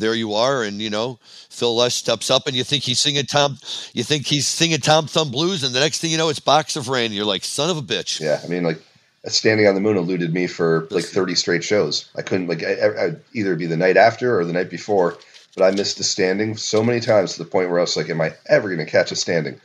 there 0.00 0.14
you 0.14 0.34
are, 0.34 0.62
and 0.62 0.80
you 0.80 0.90
know 0.90 1.18
Phil 1.48 1.74
Lesh 1.76 1.94
steps 1.94 2.30
up, 2.30 2.46
and 2.46 2.56
you 2.56 2.64
think 2.64 2.82
he's 2.82 3.00
singing 3.00 3.26
Tom, 3.26 3.58
you 3.92 4.02
think 4.02 4.26
he's 4.26 4.46
singing 4.46 4.78
Tom 4.78 5.06
Thumb 5.06 5.30
blues, 5.30 5.62
and 5.62 5.74
the 5.74 5.80
next 5.80 5.98
thing 6.00 6.10
you 6.10 6.18
know, 6.18 6.28
it's 6.28 6.40
Box 6.40 6.76
of 6.76 6.88
Rain. 6.88 7.12
You're 7.12 7.24
like, 7.24 7.44
son 7.44 7.70
of 7.70 7.76
a 7.76 7.82
bitch. 7.82 8.20
Yeah, 8.20 8.40
I 8.42 8.48
mean, 8.48 8.64
like 8.64 8.80
Standing 9.26 9.66
on 9.66 9.74
the 9.74 9.82
Moon 9.82 9.98
eluded 9.98 10.32
me 10.32 10.46
for 10.46 10.88
like 10.90 11.04
30 11.04 11.34
straight 11.34 11.62
shows. 11.62 12.08
I 12.16 12.22
couldn't 12.22 12.46
like 12.46 12.62
I, 12.62 13.04
I'd 13.04 13.20
either 13.34 13.54
be 13.54 13.66
the 13.66 13.76
night 13.76 13.98
after 13.98 14.38
or 14.38 14.46
the 14.46 14.52
night 14.54 14.70
before, 14.70 15.18
but 15.54 15.64
I 15.64 15.70
missed 15.72 16.00
a 16.00 16.04
standing 16.04 16.56
so 16.56 16.82
many 16.82 17.00
times 17.00 17.34
to 17.34 17.44
the 17.44 17.48
point 17.48 17.68
where 17.68 17.78
I 17.78 17.82
was 17.82 17.98
like, 17.98 18.08
am 18.08 18.22
I 18.22 18.32
ever 18.46 18.68
going 18.68 18.84
to 18.84 18.90
catch 18.90 19.12
a 19.12 19.16
standing? 19.16 19.60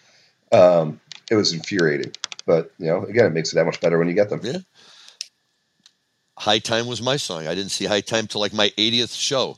Um, 0.52 1.00
it 1.32 1.36
was 1.36 1.54
infuriating. 1.54 2.12
But 2.46 2.72
you 2.80 2.88
know, 2.88 3.04
again, 3.04 3.26
it 3.26 3.30
makes 3.30 3.54
it 3.54 3.56
that 3.56 3.66
much 3.66 3.80
better 3.80 3.98
when 3.98 4.10
you 4.10 4.14
get 4.14 4.30
them. 4.30 4.42
Yeah. 4.44 4.58
High 6.38 6.60
Time 6.60 6.86
was 6.86 7.02
my 7.02 7.16
song. 7.16 7.48
I 7.48 7.56
didn't 7.56 7.72
see 7.72 7.86
High 7.86 8.02
Time 8.02 8.28
till 8.28 8.42
like 8.42 8.54
my 8.54 8.72
80th 8.78 9.18
show. 9.18 9.58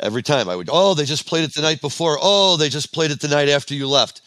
Every 0.00 0.22
time 0.22 0.48
I 0.48 0.56
would, 0.56 0.68
oh, 0.72 0.94
they 0.94 1.04
just 1.04 1.26
played 1.26 1.44
it 1.44 1.54
the 1.54 1.62
night 1.62 1.80
before. 1.80 2.18
Oh, 2.20 2.56
they 2.56 2.68
just 2.68 2.92
played 2.92 3.10
it 3.10 3.20
the 3.20 3.28
night 3.28 3.48
after 3.48 3.74
you 3.74 3.88
left. 3.88 4.22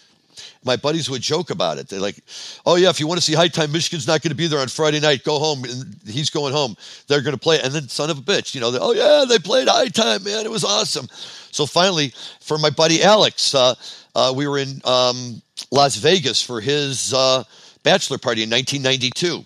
My 0.64 0.76
buddies 0.76 1.10
would 1.10 1.22
joke 1.22 1.50
about 1.50 1.78
it. 1.78 1.88
They're 1.88 2.00
like, 2.00 2.18
oh, 2.66 2.76
yeah, 2.76 2.90
if 2.90 3.00
you 3.00 3.08
want 3.08 3.20
to 3.20 3.26
see 3.26 3.34
High 3.34 3.48
Time, 3.48 3.72
Michigan's 3.72 4.08
not 4.08 4.22
going 4.22 4.32
to 4.32 4.36
be 4.36 4.48
there 4.48 4.60
on 4.60 4.68
Friday 4.68 5.00
night. 5.00 5.24
Go 5.24 5.40
home. 5.40 5.64
And 5.64 5.96
he's 6.08 6.30
going 6.30 6.54
home. 6.54 6.76
They're 7.08 7.22
going 7.22 7.36
to 7.36 7.40
play. 7.40 7.62
And 7.62 7.72
then, 7.72 7.88
son 7.88 8.10
of 8.10 8.18
a 8.18 8.22
bitch, 8.22 8.56
you 8.56 8.62
know, 8.62 8.76
oh, 8.82 8.94
yeah, 8.94 9.26
they 9.28 9.40
played 9.40 9.68
High 9.68 9.90
Time, 9.90 10.24
man. 10.24 10.46
It 10.46 10.52
was 10.52 10.64
awesome. 10.64 11.08
So 11.52 11.66
finally, 11.66 12.14
for 12.42 12.58
my 12.58 12.70
buddy 12.70 13.04
Alex, 13.04 13.54
uh, 13.54 13.76
uh, 14.16 14.34
we 14.36 14.48
were 14.48 14.58
in 14.58 14.82
um, 14.84 15.42
Las 15.72 15.96
Vegas 15.98 16.42
for 16.42 16.60
his. 16.60 17.14
Uh, 17.14 17.44
bachelor 17.86 18.18
party 18.18 18.44
in 18.44 18.50
1992. 18.50 19.46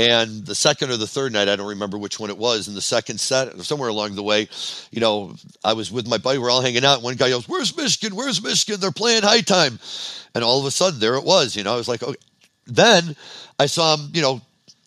And 0.00 0.46
the 0.46 0.54
second 0.54 0.90
or 0.90 0.96
the 0.96 1.06
third 1.06 1.30
night, 1.30 1.46
I 1.48 1.56
don't 1.56 1.68
remember 1.68 1.98
which 1.98 2.18
one 2.18 2.30
it 2.30 2.38
was, 2.38 2.68
in 2.68 2.74
the 2.74 2.80
second 2.80 3.20
set, 3.20 3.60
somewhere 3.60 3.90
along 3.90 4.14
the 4.14 4.22
way, 4.22 4.48
you 4.90 4.98
know, 4.98 5.34
I 5.62 5.74
was 5.74 5.92
with 5.92 6.08
my 6.08 6.16
buddy, 6.16 6.38
we're 6.38 6.48
all 6.48 6.62
hanging 6.62 6.86
out. 6.86 7.02
One 7.02 7.16
guy 7.16 7.28
goes, 7.28 7.46
Where's 7.46 7.76
Michigan? 7.76 8.16
Where's 8.16 8.42
Michigan? 8.42 8.80
They're 8.80 8.92
playing 8.92 9.24
high 9.24 9.42
time. 9.42 9.78
And 10.34 10.42
all 10.42 10.58
of 10.58 10.64
a 10.64 10.70
sudden, 10.70 11.00
there 11.00 11.16
it 11.16 11.24
was. 11.24 11.54
You 11.54 11.64
know, 11.64 11.74
I 11.74 11.76
was 11.76 11.86
like, 11.86 12.02
okay. 12.02 12.18
Then 12.66 13.14
I 13.58 13.66
saw 13.66 13.96
him, 13.96 14.08
you 14.14 14.22
know, 14.22 14.40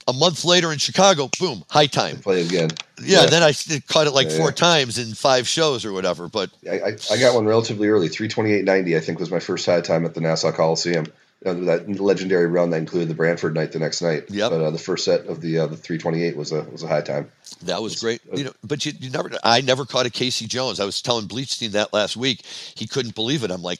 a 0.08 0.14
month 0.14 0.46
later 0.46 0.72
in 0.72 0.80
Chicago, 0.80 1.30
boom, 1.40 1.64
high 1.70 1.86
time. 1.86 2.18
Play 2.18 2.42
again. 2.42 2.72
Yeah, 3.00 3.22
yeah. 3.22 3.26
then 3.28 3.44
I 3.44 3.54
caught 3.88 4.08
it 4.08 4.12
like 4.12 4.30
yeah, 4.32 4.38
four 4.38 4.48
yeah. 4.48 4.56
times 4.56 4.98
in 4.98 5.14
five 5.14 5.48
shows 5.48 5.86
or 5.86 5.94
whatever. 5.94 6.28
But 6.28 6.50
I, 6.68 6.80
I, 6.80 6.98
I 7.12 7.20
got 7.20 7.36
one 7.36 7.46
relatively 7.46 7.88
early. 7.88 8.10
328.90, 8.10 8.98
I 8.98 9.00
think, 9.00 9.20
was 9.20 9.30
my 9.30 9.40
first 9.40 9.68
high 9.68 9.82
time 9.82 10.06
at 10.06 10.16
the 10.16 10.22
Nassau 10.22 10.52
Coliseum 10.52 11.06
uh, 11.46 11.54
that 11.54 11.90
legendary 12.00 12.48
run 12.48 12.70
that 12.72 12.78
included 12.78 13.10
the 13.10 13.16
Branford 13.16 13.56
night 13.56 13.72
the 13.72 13.80
next 13.80 14.02
night. 14.02 14.30
Yep. 14.30 14.52
But 14.52 14.62
uh, 14.62 14.72
the 14.72 14.78
first 14.78 15.06
set 15.06 15.26
of 15.28 15.42
the 15.42 15.60
uh, 15.60 15.68
the 15.68 15.78
328 15.78 16.36
was 16.36 16.52
a 16.52 16.64
was 16.64 16.84
a 16.84 16.88
high 16.88 17.02
time. 17.02 17.32
That 17.64 17.82
was 17.82 18.00
great. 18.00 18.22
You 18.34 18.46
know, 18.46 18.54
but 18.64 18.86
you, 18.86 18.94
you 19.00 19.10
never. 19.10 19.32
I 19.44 19.62
never 19.62 19.86
caught 19.86 20.06
a 20.06 20.10
Casey 20.10 20.48
Jones. 20.48 20.80
I 20.80 20.86
was 20.86 21.02
telling 21.02 21.28
Bleetstein 21.28 21.72
that 21.72 21.94
last 21.94 22.18
week. 22.18 22.46
He 22.76 22.88
couldn't 22.88 23.16
believe 23.16 23.44
it. 23.44 23.52
I'm 23.52 23.62
like, 23.62 23.80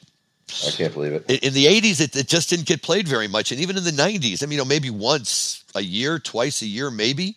I 0.66 0.70
can't 0.70 0.92
believe 0.92 1.12
it. 1.12 1.42
In, 1.42 1.54
the 1.54 1.66
80s, 1.66 2.00
it, 2.00 2.14
it, 2.14 2.28
just 2.28 2.50
didn't 2.50 2.66
get 2.66 2.82
played 2.82 3.08
very 3.08 3.28
much, 3.28 3.50
and 3.50 3.60
even 3.60 3.76
in 3.76 3.84
the 3.84 3.90
90s, 3.90 4.42
I 4.42 4.46
mean, 4.46 4.52
you 4.52 4.58
know, 4.58 4.64
maybe 4.64 4.90
once 4.90 5.64
a 5.74 5.80
year, 5.80 6.18
twice 6.18 6.62
a 6.62 6.66
year, 6.66 6.90
maybe. 6.90 7.36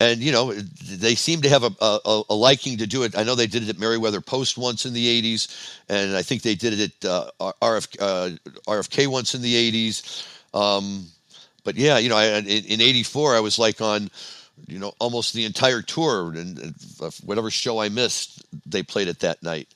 And 0.00 0.20
you 0.20 0.32
know, 0.32 0.52
they 0.52 1.14
seem 1.14 1.42
to 1.42 1.48
have 1.48 1.62
a, 1.62 1.70
a, 1.80 2.22
a 2.30 2.34
liking 2.34 2.78
to 2.78 2.86
do 2.86 3.02
it. 3.02 3.16
I 3.16 3.22
know 3.22 3.34
they 3.34 3.46
did 3.46 3.62
it 3.62 3.68
at 3.68 3.78
Merriweather 3.78 4.20
Post 4.20 4.58
once 4.58 4.84
in 4.84 4.92
the 4.92 5.22
80s, 5.22 5.78
and 5.88 6.16
I 6.16 6.22
think 6.22 6.42
they 6.42 6.54
did 6.54 6.78
it 6.78 7.04
at 7.04 7.08
uh, 7.08 7.30
RF, 7.62 7.96
uh, 8.00 8.30
RFK 8.66 9.06
once 9.06 9.34
in 9.34 9.42
the 9.42 9.72
80s. 9.72 10.26
Um, 10.52 11.06
but 11.64 11.76
yeah, 11.76 11.98
you 11.98 12.08
know, 12.08 12.16
I, 12.16 12.38
in, 12.38 12.46
in 12.46 12.80
'84, 12.80 13.34
I 13.34 13.40
was 13.40 13.58
like 13.58 13.80
on, 13.80 14.08
you 14.66 14.78
know, 14.78 14.92
almost 14.98 15.34
the 15.34 15.44
entire 15.44 15.82
tour, 15.82 16.32
and, 16.34 16.58
and 16.58 16.74
whatever 17.24 17.50
show 17.50 17.80
I 17.80 17.88
missed, 17.88 18.44
they 18.64 18.82
played 18.82 19.08
it 19.08 19.20
that 19.20 19.42
night. 19.42 19.68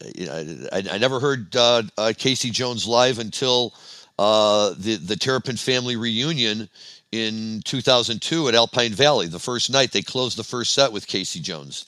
I, 0.00 0.84
I 0.92 0.98
never 0.98 1.20
heard 1.20 1.54
uh, 1.56 1.82
uh, 1.96 2.12
Casey 2.16 2.50
Jones 2.50 2.86
live 2.86 3.18
until 3.18 3.74
uh, 4.18 4.74
the 4.76 4.96
the 4.96 5.16
Terrapin 5.16 5.56
family 5.56 5.96
reunion 5.96 6.68
in 7.12 7.62
2002 7.64 8.48
at 8.48 8.54
Alpine 8.54 8.92
Valley. 8.92 9.26
The 9.26 9.38
first 9.38 9.70
night 9.70 9.92
they 9.92 10.02
closed 10.02 10.36
the 10.36 10.44
first 10.44 10.72
set 10.72 10.92
with 10.92 11.06
Casey 11.06 11.40
Jones, 11.40 11.86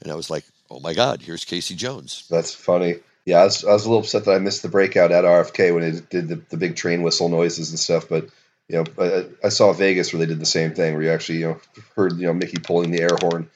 and 0.00 0.10
I 0.10 0.14
was 0.14 0.30
like, 0.30 0.44
"Oh 0.70 0.80
my 0.80 0.94
God, 0.94 1.22
here's 1.22 1.44
Casey 1.44 1.74
Jones." 1.74 2.26
That's 2.30 2.54
funny. 2.54 2.96
Yeah, 3.24 3.40
I 3.40 3.44
was, 3.44 3.64
I 3.64 3.72
was 3.72 3.84
a 3.84 3.88
little 3.88 4.02
upset 4.02 4.24
that 4.24 4.34
I 4.34 4.38
missed 4.38 4.62
the 4.62 4.68
breakout 4.68 5.10
at 5.10 5.24
RFK 5.24 5.74
when 5.74 5.82
it 5.82 6.08
did 6.08 6.28
the, 6.28 6.36
the 6.36 6.56
big 6.56 6.76
train 6.76 7.02
whistle 7.02 7.28
noises 7.28 7.70
and 7.70 7.78
stuff. 7.78 8.08
But 8.08 8.28
you 8.68 8.76
know, 8.76 8.84
I, 8.98 9.46
I 9.46 9.48
saw 9.48 9.72
Vegas 9.72 10.12
where 10.12 10.20
they 10.20 10.26
did 10.26 10.40
the 10.40 10.46
same 10.46 10.74
thing, 10.74 10.94
where 10.94 11.02
you 11.02 11.10
actually 11.10 11.38
you 11.38 11.48
know 11.48 11.60
heard 11.96 12.18
you 12.18 12.26
know 12.26 12.34
Mickey 12.34 12.58
pulling 12.58 12.92
the 12.92 13.02
air 13.02 13.16
horn 13.20 13.50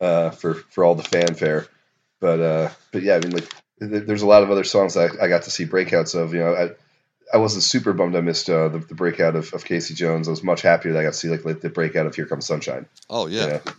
uh, 0.00 0.30
for 0.30 0.54
for 0.54 0.84
all 0.84 0.94
the 0.94 1.02
fanfare. 1.02 1.66
But 2.24 2.40
uh, 2.40 2.70
but 2.90 3.02
yeah, 3.02 3.16
I 3.16 3.18
mean 3.18 3.32
like 3.32 3.52
there's 3.78 4.22
a 4.22 4.26
lot 4.26 4.42
of 4.42 4.50
other 4.50 4.64
songs 4.64 4.94
that 4.94 5.10
I, 5.20 5.26
I 5.26 5.28
got 5.28 5.42
to 5.42 5.50
see 5.50 5.66
breakouts 5.66 6.18
of. 6.18 6.32
You 6.32 6.40
know, 6.40 6.54
I 6.54 6.70
I 7.34 7.36
wasn't 7.36 7.64
super 7.64 7.92
bummed 7.92 8.16
I 8.16 8.22
missed 8.22 8.48
uh, 8.48 8.68
the, 8.68 8.78
the 8.78 8.94
breakout 8.94 9.36
of, 9.36 9.52
of 9.52 9.66
Casey 9.66 9.92
Jones. 9.92 10.26
I 10.26 10.30
was 10.30 10.42
much 10.42 10.62
happier 10.62 10.94
that 10.94 11.00
I 11.00 11.02
got 11.02 11.12
to 11.12 11.18
see 11.18 11.28
like, 11.28 11.44
like 11.44 11.60
the 11.60 11.68
breakout 11.68 12.06
of 12.06 12.14
Here 12.14 12.24
Comes 12.24 12.46
Sunshine. 12.46 12.86
Oh 13.10 13.26
yeah. 13.26 13.46
Yeah. 13.46 13.72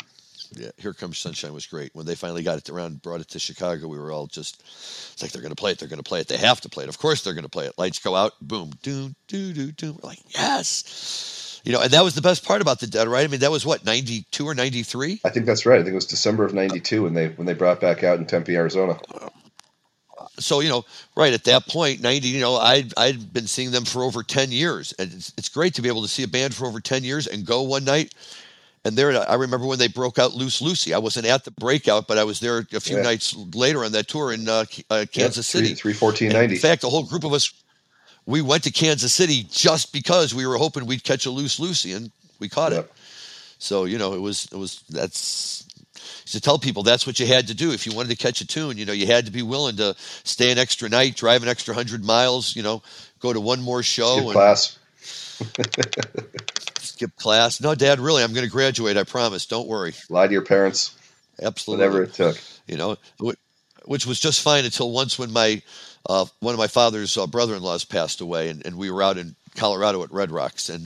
Yeah, 0.51 0.69
Here 0.77 0.93
Comes 0.93 1.17
Sunshine 1.17 1.53
was 1.53 1.65
great. 1.65 1.89
When 1.95 2.05
they 2.05 2.13
finally 2.13 2.43
got 2.43 2.59
it 2.59 2.69
around, 2.69 3.01
brought 3.01 3.19
it 3.19 3.29
to 3.29 3.39
Chicago, 3.39 3.87
we 3.87 3.97
were 3.97 4.11
all 4.11 4.27
just, 4.27 4.61
it's 4.61 5.23
like 5.23 5.31
they're 5.31 5.41
going 5.41 5.49
to 5.49 5.55
play 5.55 5.71
it. 5.71 5.79
They're 5.79 5.89
going 5.89 5.97
to 5.97 6.07
play 6.07 6.21
it. 6.21 6.27
They 6.27 6.37
have 6.37 6.61
to 6.61 6.69
play 6.69 6.83
it. 6.83 6.89
Of 6.89 6.99
course 6.99 7.23
they're 7.23 7.33
going 7.33 7.43
to 7.43 7.49
play 7.49 7.65
it. 7.65 7.73
Lights 7.79 7.97
go 7.97 8.15
out, 8.15 8.33
boom, 8.39 8.71
doom, 8.83 9.15
doo, 9.27 9.53
doo, 9.53 9.71
doo. 9.71 9.97
We're 10.01 10.09
like, 10.09 10.19
yes. 10.29 11.34
You 11.65 11.73
know, 11.73 11.81
and 11.81 11.91
that 11.91 12.03
was 12.03 12.15
the 12.15 12.21
best 12.21 12.45
part 12.45 12.61
about 12.61 12.79
the 12.79 12.87
Dead, 12.87 13.07
right? 13.07 13.25
I 13.25 13.27
mean, 13.27 13.41
that 13.41 13.51
was 13.51 13.65
what, 13.65 13.85
92 13.85 14.47
or 14.47 14.55
93? 14.55 15.21
I 15.25 15.29
think 15.31 15.47
that's 15.47 15.65
right. 15.65 15.79
I 15.79 15.83
think 15.83 15.93
it 15.93 15.95
was 15.95 16.07
December 16.07 16.45
of 16.45 16.53
'92 16.53 17.03
when 17.03 17.13
they 17.15 17.29
when 17.29 17.47
they 17.47 17.55
brought 17.55 17.81
back 17.81 18.03
out 18.03 18.19
in 18.19 18.27
Tempe, 18.27 18.55
Arizona. 18.55 18.99
so 20.39 20.59
you 20.59 20.69
know 20.69 20.83
right 21.15 21.33
at 21.33 21.43
that 21.45 21.67
point 21.67 22.01
90 22.01 22.27
you 22.27 22.41
know 22.41 22.57
i'd 22.57 22.93
i'd 22.97 23.33
been 23.33 23.47
seeing 23.47 23.71
them 23.71 23.85
for 23.85 24.03
over 24.03 24.23
10 24.23 24.51
years 24.51 24.93
and 24.99 25.11
it's, 25.13 25.33
it's 25.37 25.49
great 25.49 25.73
to 25.75 25.81
be 25.81 25.89
able 25.89 26.01
to 26.01 26.07
see 26.07 26.23
a 26.23 26.27
band 26.27 26.53
for 26.53 26.65
over 26.65 26.79
10 26.79 27.03
years 27.03 27.27
and 27.27 27.45
go 27.45 27.61
one 27.63 27.85
night 27.85 28.13
and 28.85 28.97
there 28.97 29.11
i 29.29 29.35
remember 29.35 29.65
when 29.67 29.79
they 29.79 29.87
broke 29.87 30.19
out 30.19 30.33
loose 30.33 30.61
lucy 30.61 30.93
i 30.93 30.97
wasn't 30.97 31.25
at 31.25 31.43
the 31.45 31.51
breakout 31.51 32.07
but 32.07 32.17
i 32.17 32.23
was 32.23 32.39
there 32.39 32.65
a 32.73 32.79
few 32.79 32.97
Yeah. 32.97 33.03
nights 33.03 33.35
later 33.53 33.85
on 33.85 33.91
that 33.93 34.07
tour 34.07 34.33
in 34.33 34.47
uh, 34.49 34.65
uh, 34.89 35.05
kansas 35.11 35.47
city 35.47 35.73
three 35.75 35.93
fourteen 35.93 36.31
ninety. 36.33 36.55
in 36.55 36.61
fact 36.61 36.83
a 36.83 36.89
whole 36.89 37.03
group 37.05 37.23
of 37.23 37.33
us 37.33 37.51
we 38.25 38.41
went 38.41 38.63
to 38.63 38.71
kansas 38.71 39.13
city 39.13 39.45
just 39.49 39.93
because 39.93 40.33
we 40.33 40.45
were 40.45 40.57
hoping 40.57 40.85
we'd 40.85 41.03
catch 41.03 41.25
a 41.25 41.31
loose 41.31 41.59
lucy 41.59 41.93
and 41.93 42.11
we 42.39 42.49
caught 42.49 42.73
it 42.73 42.91
so 43.57 43.85
you 43.85 43.97
know 43.97 44.13
it 44.13 44.21
was 44.21 44.47
it 44.51 44.57
was 44.57 44.83
that's 44.89 45.65
to 46.25 46.41
tell 46.41 46.59
people 46.59 46.83
that's 46.83 47.05
what 47.05 47.19
you 47.19 47.27
had 47.27 47.47
to 47.47 47.53
do 47.53 47.71
if 47.71 47.85
you 47.85 47.95
wanted 47.95 48.09
to 48.09 48.15
catch 48.15 48.41
a 48.41 48.47
tune. 48.47 48.77
You 48.77 48.85
know, 48.85 48.93
you 48.93 49.07
had 49.07 49.25
to 49.25 49.31
be 49.31 49.41
willing 49.41 49.77
to 49.77 49.95
stay 50.23 50.51
an 50.51 50.57
extra 50.57 50.89
night, 50.89 51.15
drive 51.15 51.43
an 51.43 51.49
extra 51.49 51.73
hundred 51.73 52.03
miles. 52.03 52.55
You 52.55 52.63
know, 52.63 52.83
go 53.19 53.31
to 53.33 53.39
one 53.39 53.61
more 53.61 53.83
show 53.83 54.15
Skip 54.15 54.25
and 54.25 54.33
class. 54.33 54.79
skip 56.79 57.15
class. 57.17 57.61
No, 57.61 57.75
Dad, 57.75 57.99
really, 57.99 58.23
I'm 58.23 58.33
going 58.33 58.45
to 58.45 58.51
graduate. 58.51 58.97
I 58.97 59.03
promise. 59.03 59.45
Don't 59.45 59.67
worry. 59.67 59.93
Lie 60.09 60.27
to 60.27 60.33
your 60.33 60.41
parents. 60.41 60.95
Absolutely. 61.41 61.85
Whatever 61.85 62.03
it 62.03 62.13
took. 62.13 62.37
you 62.67 62.77
know, 62.77 62.97
which 63.85 64.05
was 64.05 64.19
just 64.19 64.41
fine 64.41 64.65
until 64.65 64.91
once 64.91 65.19
when 65.19 65.31
my 65.31 65.61
uh, 66.07 66.25
one 66.39 66.53
of 66.53 66.59
my 66.59 66.67
father's 66.67 67.17
uh, 67.17 67.27
brother-in-laws 67.27 67.85
passed 67.85 68.21
away, 68.21 68.49
and, 68.49 68.65
and 68.65 68.77
we 68.77 68.89
were 68.91 69.03
out 69.03 69.17
in 69.17 69.35
Colorado 69.55 70.03
at 70.03 70.11
Red 70.11 70.31
Rocks, 70.31 70.69
and 70.69 70.85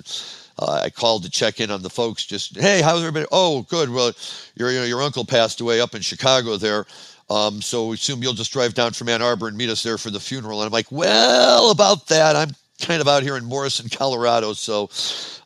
uh, 0.60 0.82
I 0.84 0.90
called 0.90 1.24
to 1.24 1.30
check 1.32 1.60
in 1.60 1.72
on 1.72 1.82
the 1.82 1.90
folks. 1.90 2.26
Just 2.26 2.58
hey, 2.58 2.82
how's 2.82 3.00
everybody? 3.00 3.26
Oh, 3.32 3.64
good. 3.64 3.90
Well, 3.90 4.12
your 4.56 4.72
you 4.72 4.80
know, 4.80 4.86
your 4.86 5.02
uncle 5.02 5.26
passed 5.26 5.62
away 5.62 5.82
up 5.82 5.96
in 5.96 6.02
Chicago 6.02 6.58
there. 6.58 6.86
Um, 7.30 7.62
so 7.62 7.88
we 7.90 7.94
assume 7.94 8.24
you'll 8.24 8.34
just 8.34 8.52
drive 8.52 8.74
down 8.74 8.92
from 8.94 9.08
Ann 9.08 9.22
Arbor 9.22 9.48
and 9.48 9.56
meet 9.58 9.70
us 9.70 9.84
there 9.84 10.00
for 10.00 10.10
the 10.10 10.20
funeral. 10.20 10.62
And 10.62 10.66
I'm 10.66 10.72
like, 10.74 10.92
well, 10.92 11.70
about 11.70 12.08
that, 12.08 12.36
I'm 12.36 12.50
kind 12.82 13.02
of 13.02 13.08
out 13.08 13.22
here 13.22 13.38
in 13.38 13.46
Morrison, 13.46 13.88
Colorado. 13.88 14.54
So, 14.54 14.90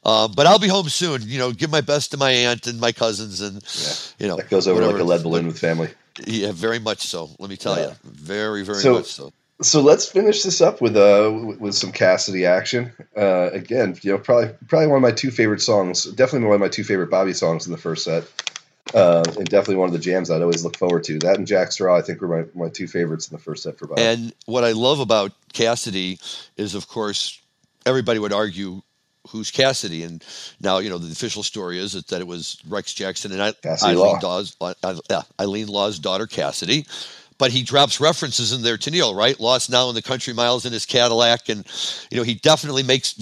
um, 0.06 0.32
but 0.34 0.48
I'll 0.48 0.60
be 0.60 0.70
home 0.70 0.88
soon. 0.88 1.24
You 1.24 1.40
know, 1.40 1.52
give 1.52 1.70
my 1.70 1.82
best 1.82 2.12
to 2.12 2.18
my 2.18 2.32
aunt 2.32 2.68
and 2.68 2.80
my 2.80 2.94
cousins, 2.94 3.42
and 3.42 3.62
Yeah. 3.76 3.94
you 4.26 4.28
know, 4.30 4.38
That 4.38 4.50
goes 4.50 4.66
over 4.68 4.80
whatever. 4.80 5.00
like 5.00 5.02
a 5.02 5.10
lead 5.10 5.24
balloon 5.24 5.48
with 5.48 5.60
family. 5.60 5.90
Yeah, 6.26 6.52
very 6.54 6.80
much 6.80 7.02
so. 7.02 7.30
Let 7.38 7.50
me 7.50 7.58
tell 7.58 7.76
Yeah. 7.78 7.88
you, 7.88 7.96
very, 8.06 8.64
very 8.64 8.80
So- 8.80 8.94
much 8.94 9.12
so. 9.12 9.34
So 9.64 9.82
let's 9.82 10.06
finish 10.06 10.44
this 10.44 10.62
up 10.62 10.82
with 10.82 10.96
uh 10.96 11.32
with- 11.60 11.74
some 11.74 11.92
Cassidy 11.92 12.46
action. 12.46 12.92
Uh, 13.18 13.50
again, 13.52 13.98
you 14.02 14.12
know, 14.12 14.18
probably 14.18 14.50
probably 14.68 14.88
one 14.88 14.98
of 14.98 15.02
my 15.02 15.12
two 15.12 15.32
favorite 15.32 15.62
songs. 15.62 16.04
Definitely 16.04 16.48
one 16.48 16.56
of 16.56 16.62
my 16.62 16.68
two 16.68 16.84
favorite 16.84 17.10
Bobby 17.10 17.34
songs 17.34 17.66
in 17.66 17.72
the 17.72 17.78
first 17.78 18.04
set, 18.04 18.26
uh, 18.94 19.24
and 19.38 19.48
definitely 19.48 19.78
one 19.78 19.88
of 19.88 19.94
the 19.94 20.00
jams 20.00 20.30
I'd 20.30 20.42
always 20.42 20.64
look 20.64 20.78
forward 20.78 21.04
to. 21.06 21.18
That 21.20 21.38
and 21.38 21.48
Jack 21.48 21.72
Straw, 21.72 21.98
I 21.98 22.02
think, 22.02 22.22
were 22.22 22.28
my, 22.28 22.66
my 22.66 22.70
two 22.70 22.88
favorites 22.88 23.28
in 23.28 23.36
the 23.36 23.42
first 23.42 23.64
set 23.64 23.78
for 23.80 23.88
Bobby. 23.88 24.02
And 24.02 24.34
what 24.46 24.64
I 24.64 24.74
love 24.74 25.00
about 25.00 25.32
Cassidy 25.54 26.20
is, 26.58 26.76
of 26.76 26.88
course, 26.88 27.42
everybody 27.86 28.20
would 28.20 28.34
argue 28.34 28.82
who's 29.30 29.52
Cassidy, 29.52 30.04
and 30.04 30.24
now 30.60 30.80
you 30.80 30.90
know 30.90 30.98
the 30.98 31.12
official 31.12 31.44
story 31.44 31.80
is 31.80 31.94
that, 31.94 32.08
that 32.08 32.22
it 32.22 32.28
was 32.28 32.62
Rex 32.68 32.94
Jackson 32.94 33.32
and 33.32 33.42
I, 33.42 33.52
Cassidy 33.54 33.92
Eileen, 33.94 34.14
Law. 34.14 34.20
Dawes, 34.20 34.56
uh, 34.60 34.74
uh, 34.84 35.22
Eileen 35.40 35.68
Law's 35.68 35.98
daughter 36.00 36.28
Cassidy. 36.28 36.86
But 37.38 37.52
he 37.52 37.64
drops 37.64 38.00
references 38.00 38.52
in 38.52 38.62
there 38.62 38.78
to 38.78 38.92
Neal, 38.92 39.16
right? 39.16 39.40
Lost 39.40 39.70
now 39.70 39.90
in 39.90 39.96
the 39.96 40.02
country 40.02 40.34
miles 40.34 40.66
in 40.66 40.74
his 40.74 40.86
Cadillac, 40.86 41.50
and 41.50 41.66
you 42.12 42.18
know 42.18 42.24
he 42.24 42.36
definitely 42.36 42.84
makes 42.84 43.16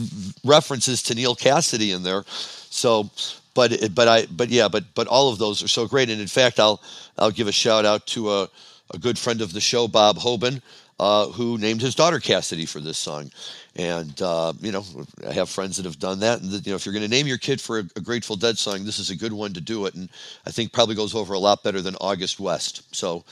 references 0.44 1.02
to 1.04 1.16
Neal 1.16 1.36
Cassady 1.36 1.96
in 1.96 2.04
there. 2.04 2.24
So, 2.28 3.10
but 3.54 3.94
but 3.96 4.08
I 4.08 4.26
but 4.28 4.50
yeah, 4.50 4.68
but 4.68 4.84
but 4.96 5.08
all 5.08 5.30
of 5.30 5.38
those 5.38 5.64
are 5.64 5.68
so 5.68 5.88
great. 5.88 6.10
And 6.10 6.22
in 6.22 6.28
fact, 6.28 6.60
I'll 6.60 6.82
I'll 7.18 7.32
give 7.32 7.48
a 7.48 7.52
shout 7.52 7.86
out 7.86 8.06
to 8.08 8.32
a, 8.32 8.50
a 8.94 8.98
good 8.98 9.18
friend 9.18 9.42
of 9.42 9.54
the 9.54 9.62
show, 9.62 9.88
Bob 9.88 10.18
Hoban, 10.18 10.62
uh, 11.00 11.28
who 11.28 11.58
named 11.58 11.82
his 11.82 11.96
daughter 11.96 12.20
Cassidy 12.20 12.66
for 12.66 12.80
this 12.80 12.98
song. 12.98 13.32
And 13.76 14.22
uh, 14.22 14.54
you 14.62 14.72
know, 14.72 14.86
I 15.28 15.34
have 15.34 15.50
friends 15.50 15.78
that 15.78 15.86
have 15.86 16.00
done 16.00 16.20
that. 16.20 16.42
And 16.42 16.52
you 16.52 16.72
know, 16.72 16.76
if 16.76 16.86
you're 16.86 16.94
going 16.94 17.04
to 17.04 17.10
name 17.10 17.28
your 17.28 17.38
kid 17.38 17.60
for 17.60 17.80
a, 17.80 17.84
a 17.96 18.02
Grateful 18.02 18.36
Dead 18.36 18.58
song, 18.58 18.84
this 18.84 19.00
is 19.00 19.10
a 19.10 19.16
good 19.16 19.34
one 19.34 19.54
to 19.54 19.62
do 19.62 19.86
it. 19.86 19.96
And 19.96 20.10
I 20.46 20.52
think 20.52 20.74
probably 20.74 20.96
goes 20.96 21.16
over 21.16 21.34
a 21.34 21.40
lot 21.40 21.64
better 21.64 21.82
than 21.82 21.96
August 22.02 22.40
West. 22.40 22.94
So 22.96 23.24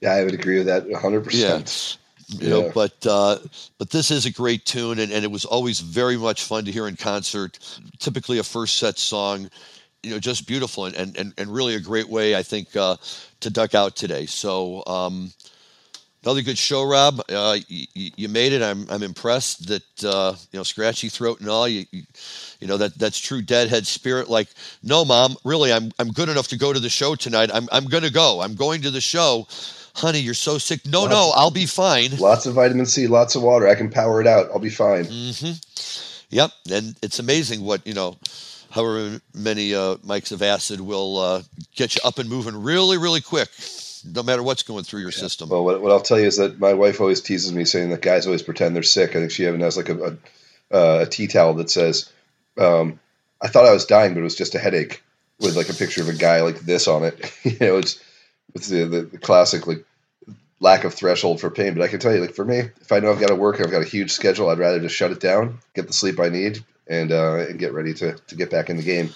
yeah, 0.00 0.12
I 0.12 0.24
would 0.24 0.34
agree 0.34 0.58
with 0.58 0.66
that 0.66 0.88
100. 0.88 1.24
percent 1.24 1.98
you 2.28 2.50
know 2.50 2.64
Yeah. 2.66 2.70
but 2.74 3.06
uh 3.06 3.38
but 3.78 3.90
this 3.90 4.10
is 4.10 4.26
a 4.26 4.30
great 4.30 4.66
tune 4.66 4.98
and, 4.98 5.10
and 5.10 5.24
it 5.24 5.30
was 5.30 5.44
always 5.46 5.80
very 5.80 6.16
much 6.16 6.42
fun 6.44 6.64
to 6.66 6.72
hear 6.72 6.86
in 6.86 6.96
concert 6.96 7.58
typically 7.98 8.38
a 8.38 8.42
first 8.42 8.76
set 8.76 8.98
song 8.98 9.48
you 10.02 10.10
know 10.10 10.18
just 10.18 10.46
beautiful 10.46 10.84
and 10.84 10.94
and, 10.94 11.16
and, 11.16 11.32
and 11.38 11.52
really 11.52 11.74
a 11.74 11.80
great 11.80 12.08
way 12.08 12.36
i 12.36 12.42
think 12.42 12.76
uh 12.76 12.96
to 13.40 13.48
duck 13.48 13.74
out 13.74 13.96
today 13.96 14.26
so 14.26 14.82
um 14.86 15.32
Another 16.24 16.42
good 16.42 16.58
show, 16.58 16.82
Rob. 16.82 17.22
Uh, 17.28 17.58
you, 17.68 17.86
you 17.94 18.28
made 18.28 18.52
it. 18.52 18.60
I'm, 18.60 18.86
I'm 18.90 19.02
impressed 19.04 19.68
that 19.68 20.04
uh, 20.04 20.34
you 20.52 20.58
know 20.58 20.64
scratchy 20.64 21.08
throat 21.08 21.40
and 21.40 21.48
all. 21.48 21.68
You, 21.68 21.86
you, 21.92 22.02
you 22.60 22.66
know 22.66 22.76
that 22.76 22.98
that's 22.98 23.18
true 23.18 23.40
deadhead 23.40 23.86
spirit. 23.86 24.28
Like, 24.28 24.48
no, 24.82 25.04
mom, 25.04 25.36
really, 25.44 25.72
I'm 25.72 25.92
I'm 25.98 26.10
good 26.10 26.28
enough 26.28 26.48
to 26.48 26.58
go 26.58 26.72
to 26.72 26.80
the 26.80 26.88
show 26.88 27.14
tonight. 27.14 27.50
I'm 27.54 27.68
I'm 27.70 27.84
gonna 27.86 28.10
go. 28.10 28.40
I'm 28.40 28.56
going 28.56 28.82
to 28.82 28.90
the 28.90 29.00
show. 29.00 29.46
Honey, 29.94 30.18
you're 30.20 30.34
so 30.34 30.58
sick. 30.58 30.84
No, 30.86 31.06
no, 31.06 31.32
I'll 31.34 31.50
be 31.50 31.66
fine. 31.66 32.16
Lots 32.18 32.46
of 32.46 32.54
vitamin 32.54 32.86
C, 32.86 33.06
lots 33.06 33.34
of 33.34 33.42
water. 33.42 33.66
I 33.66 33.74
can 33.74 33.90
power 33.90 34.20
it 34.20 34.26
out. 34.26 34.48
I'll 34.52 34.58
be 34.60 34.70
fine. 34.70 35.04
hmm 35.06 35.52
Yep, 36.30 36.50
and 36.70 36.94
it's 37.02 37.18
amazing 37.20 37.62
what 37.64 37.86
you 37.86 37.94
know. 37.94 38.16
However 38.70 39.20
many 39.34 39.74
uh, 39.74 39.96
mics 39.96 40.30
of 40.30 40.42
acid 40.42 40.80
will 40.80 41.18
uh, 41.18 41.42
get 41.74 41.94
you 41.94 42.02
up 42.04 42.18
and 42.18 42.28
moving 42.28 42.60
really, 42.62 42.98
really 42.98 43.22
quick, 43.22 43.48
no 44.04 44.22
matter 44.22 44.42
what's 44.42 44.62
going 44.62 44.84
through 44.84 45.00
your 45.00 45.12
system. 45.12 45.48
Well, 45.48 45.64
what, 45.64 45.80
what 45.80 45.92
I'll 45.92 46.00
tell 46.00 46.18
you 46.18 46.26
is 46.26 46.36
that 46.38 46.58
my 46.58 46.74
wife 46.74 47.00
always 47.00 47.20
teases 47.20 47.52
me 47.52 47.64
saying 47.64 47.90
that 47.90 48.02
guys 48.02 48.26
always 48.26 48.42
pretend 48.42 48.74
they're 48.74 48.82
sick. 48.82 49.10
I 49.10 49.20
think 49.20 49.30
she 49.30 49.46
even 49.46 49.60
has 49.60 49.76
like 49.76 49.88
a, 49.88 50.04
a, 50.04 50.16
uh, 50.74 51.02
a 51.02 51.06
tea 51.06 51.26
towel 51.26 51.54
that 51.54 51.70
says, 51.70 52.12
um, 52.58 53.00
I 53.40 53.48
thought 53.48 53.66
I 53.66 53.72
was 53.72 53.86
dying, 53.86 54.14
but 54.14 54.20
it 54.20 54.24
was 54.24 54.36
just 54.36 54.54
a 54.54 54.58
headache 54.58 55.02
with 55.38 55.56
like 55.56 55.68
a 55.68 55.74
picture 55.74 56.02
of 56.02 56.08
a 56.08 56.14
guy 56.14 56.42
like 56.42 56.60
this 56.60 56.88
on 56.88 57.04
it. 57.04 57.32
you 57.44 57.56
know, 57.60 57.78
it's, 57.78 58.02
it's 58.54 58.68
the, 58.68 58.84
the, 58.84 59.02
the 59.02 59.18
classic 59.18 59.66
like 59.66 59.84
lack 60.60 60.84
of 60.84 60.94
threshold 60.94 61.40
for 61.40 61.50
pain. 61.50 61.74
But 61.74 61.82
I 61.82 61.88
can 61.88 62.00
tell 62.00 62.14
you, 62.14 62.20
like 62.20 62.34
for 62.34 62.44
me, 62.44 62.58
if 62.80 62.92
I 62.92 63.00
know 63.00 63.12
I've 63.12 63.20
got 63.20 63.28
to 63.28 63.36
work 63.36 63.60
I've 63.60 63.70
got 63.70 63.82
a 63.82 63.86
huge 63.86 64.10
schedule, 64.10 64.48
I'd 64.48 64.58
rather 64.58 64.80
just 64.80 64.94
shut 64.94 65.12
it 65.12 65.20
down, 65.20 65.58
get 65.74 65.86
the 65.86 65.92
sleep 65.92 66.20
I 66.20 66.28
need, 66.28 66.64
and 66.86 67.12
uh, 67.12 67.46
and 67.48 67.58
get 67.58 67.72
ready 67.72 67.94
to, 67.94 68.14
to 68.14 68.34
get 68.34 68.50
back 68.50 68.70
in 68.70 68.76
the 68.76 68.82
game. 68.82 69.10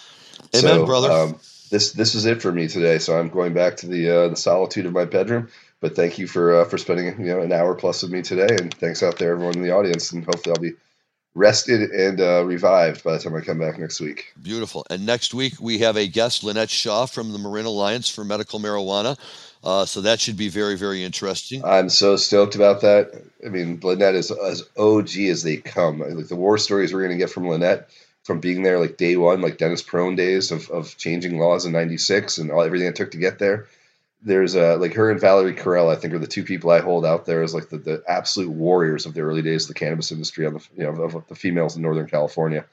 Amen, 0.55 0.85
brother. 0.85 1.11
Um, 1.11 1.41
this 1.73 1.93
this 1.93 2.15
is 2.15 2.27
it 2.27 2.43
for 2.43 2.53
me 2.53 2.69
today. 2.69 2.99
So 2.99 3.19
I'm 3.19 3.31
going 3.31 3.55
back 3.55 3.79
to 3.79 3.89
the 3.89 4.11
uh, 4.11 4.29
the 4.29 4.37
solitude 4.37 4.87
of 4.87 4.93
my 4.93 5.07
bedroom. 5.07 5.49
But 5.81 5.97
thank 5.97 6.19
you 6.19 6.29
for 6.29 6.61
uh, 6.61 6.65
for 6.67 6.79
spending 6.79 7.07
you 7.19 7.33
know 7.33 7.41
an 7.41 7.51
hour 7.51 7.75
plus 7.75 8.03
with 8.03 8.13
me 8.13 8.23
today, 8.23 8.55
and 8.61 8.73
thanks 8.75 9.03
out 9.03 9.19
there 9.19 9.33
everyone 9.33 9.57
in 9.57 9.63
the 9.63 9.73
audience. 9.73 10.13
And 10.13 10.25
hopefully 10.25 10.55
I'll 10.55 10.63
be 10.63 10.75
rested 11.35 11.91
and 11.91 12.21
uh, 12.21 12.45
revived 12.45 13.03
by 13.03 13.15
the 13.15 13.19
time 13.19 13.35
I 13.35 13.41
come 13.41 13.59
back 13.59 13.79
next 13.79 14.01
week. 14.01 14.35
Beautiful. 14.41 14.85
And 14.91 15.07
next 15.07 15.33
week 15.33 15.55
we 15.61 15.79
have 15.79 15.97
a 15.97 16.07
guest, 16.07 16.45
Lynette 16.45 16.69
Shaw 16.69 17.07
from 17.07 17.33
the 17.33 17.39
Marin 17.39 17.65
Alliance 17.65 18.11
for 18.11 18.23
Medical 18.23 18.61
Marijuana. 18.61 19.19
Uh, 19.65 19.87
so 19.87 20.03
that 20.03 20.21
should 20.21 20.37
be 20.37 20.51
very, 20.51 20.77
very 20.77 21.03
interesting. 21.03 21.65
I'm 21.65 21.89
so 21.89 22.17
stoked 22.17 22.55
about 22.55 22.83
that. 22.83 23.23
I 23.47 23.49
mean, 23.49 23.81
Lynette 23.83 24.15
is 24.15 24.31
as 24.31 24.69
OG 24.77 25.17
as 25.17 25.43
they 25.43 25.57
come. 25.57 26.01
Like 26.01 26.29
the 26.29 26.37
war 26.37 26.59
stories 26.59 26.93
we're 26.93 27.01
going 27.01 27.13
to 27.13 27.25
get 27.25 27.31
from 27.31 27.49
Lynette 27.49 27.89
from 28.25 28.41
being 28.41 28.63
there 28.63 28.79
like 28.79 28.97
day 28.97 29.17
one, 29.17 29.41
like 29.41 29.59
Dennis 29.59 29.83
Peron 29.83 30.17
days 30.17 30.51
of, 30.51 30.71
of 30.71 30.97
changing 30.97 31.39
laws 31.39 31.67
in 31.67 31.73
'96 31.73 32.39
and 32.39 32.51
all 32.51 32.63
everything 32.63 32.89
it 32.89 32.97
took 32.97 33.11
to 33.13 33.19
get 33.19 33.39
there. 33.39 33.67
there's 34.23 34.55
uh, 34.55 34.77
like 34.79 34.95
her 34.95 35.11
and 35.11 35.21
Valerie 35.21 35.55
Corral, 35.55 35.91
I 35.91 35.97
think, 35.97 36.15
are 36.15 36.19
the 36.19 36.27
two 36.27 36.45
people 36.45 36.71
I 36.71 36.81
hold 36.81 37.05
out 37.05 37.27
there 37.27 37.43
as 37.43 37.55
like 37.55 37.69
the, 37.69 37.79
the 37.79 38.03
absolute 38.07 38.51
warriors 38.51 39.07
of 39.07 39.15
the 39.15 39.21
early 39.21 39.43
days 39.43 39.65
of 39.65 39.69
the 39.69 39.75
cannabis 39.75 40.13
industry 40.13 40.47
on 40.47 40.55
the 40.55 40.65
you 40.77 40.85
know 40.85 41.03
of, 41.03 41.15
of 41.15 41.27
the 41.29 41.35
females 41.35 41.77
in 41.77 41.83
Northern 41.83 42.07
California. 42.09 42.65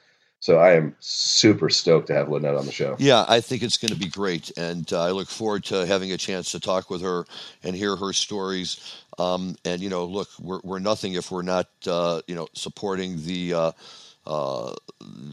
So 0.42 0.56
I 0.56 0.72
am 0.72 0.96
super 1.00 1.68
stoked 1.68 2.06
to 2.06 2.14
have 2.14 2.30
Lynette 2.30 2.54
on 2.54 2.64
the 2.64 2.72
show. 2.72 2.96
Yeah, 2.98 3.26
I 3.28 3.42
think 3.42 3.62
it's 3.62 3.76
going 3.76 3.92
to 3.92 3.98
be 3.98 4.08
great, 4.08 4.50
and 4.56 4.90
uh, 4.90 5.02
I 5.02 5.10
look 5.10 5.28
forward 5.28 5.64
to 5.64 5.84
having 5.84 6.12
a 6.12 6.16
chance 6.16 6.52
to 6.52 6.60
talk 6.60 6.88
with 6.88 7.02
her 7.02 7.26
and 7.62 7.76
hear 7.76 7.94
her 7.94 8.14
stories. 8.14 9.02
Um, 9.18 9.56
and 9.66 9.82
you 9.82 9.90
know, 9.90 10.06
look, 10.06 10.30
we're 10.40 10.60
we're 10.62 10.78
nothing 10.78 11.12
if 11.12 11.30
we're 11.30 11.42
not 11.42 11.68
uh, 11.86 12.22
you 12.26 12.34
know 12.36 12.48
supporting 12.54 13.22
the. 13.24 13.54
Uh, 13.54 13.72
uh, 14.30 14.72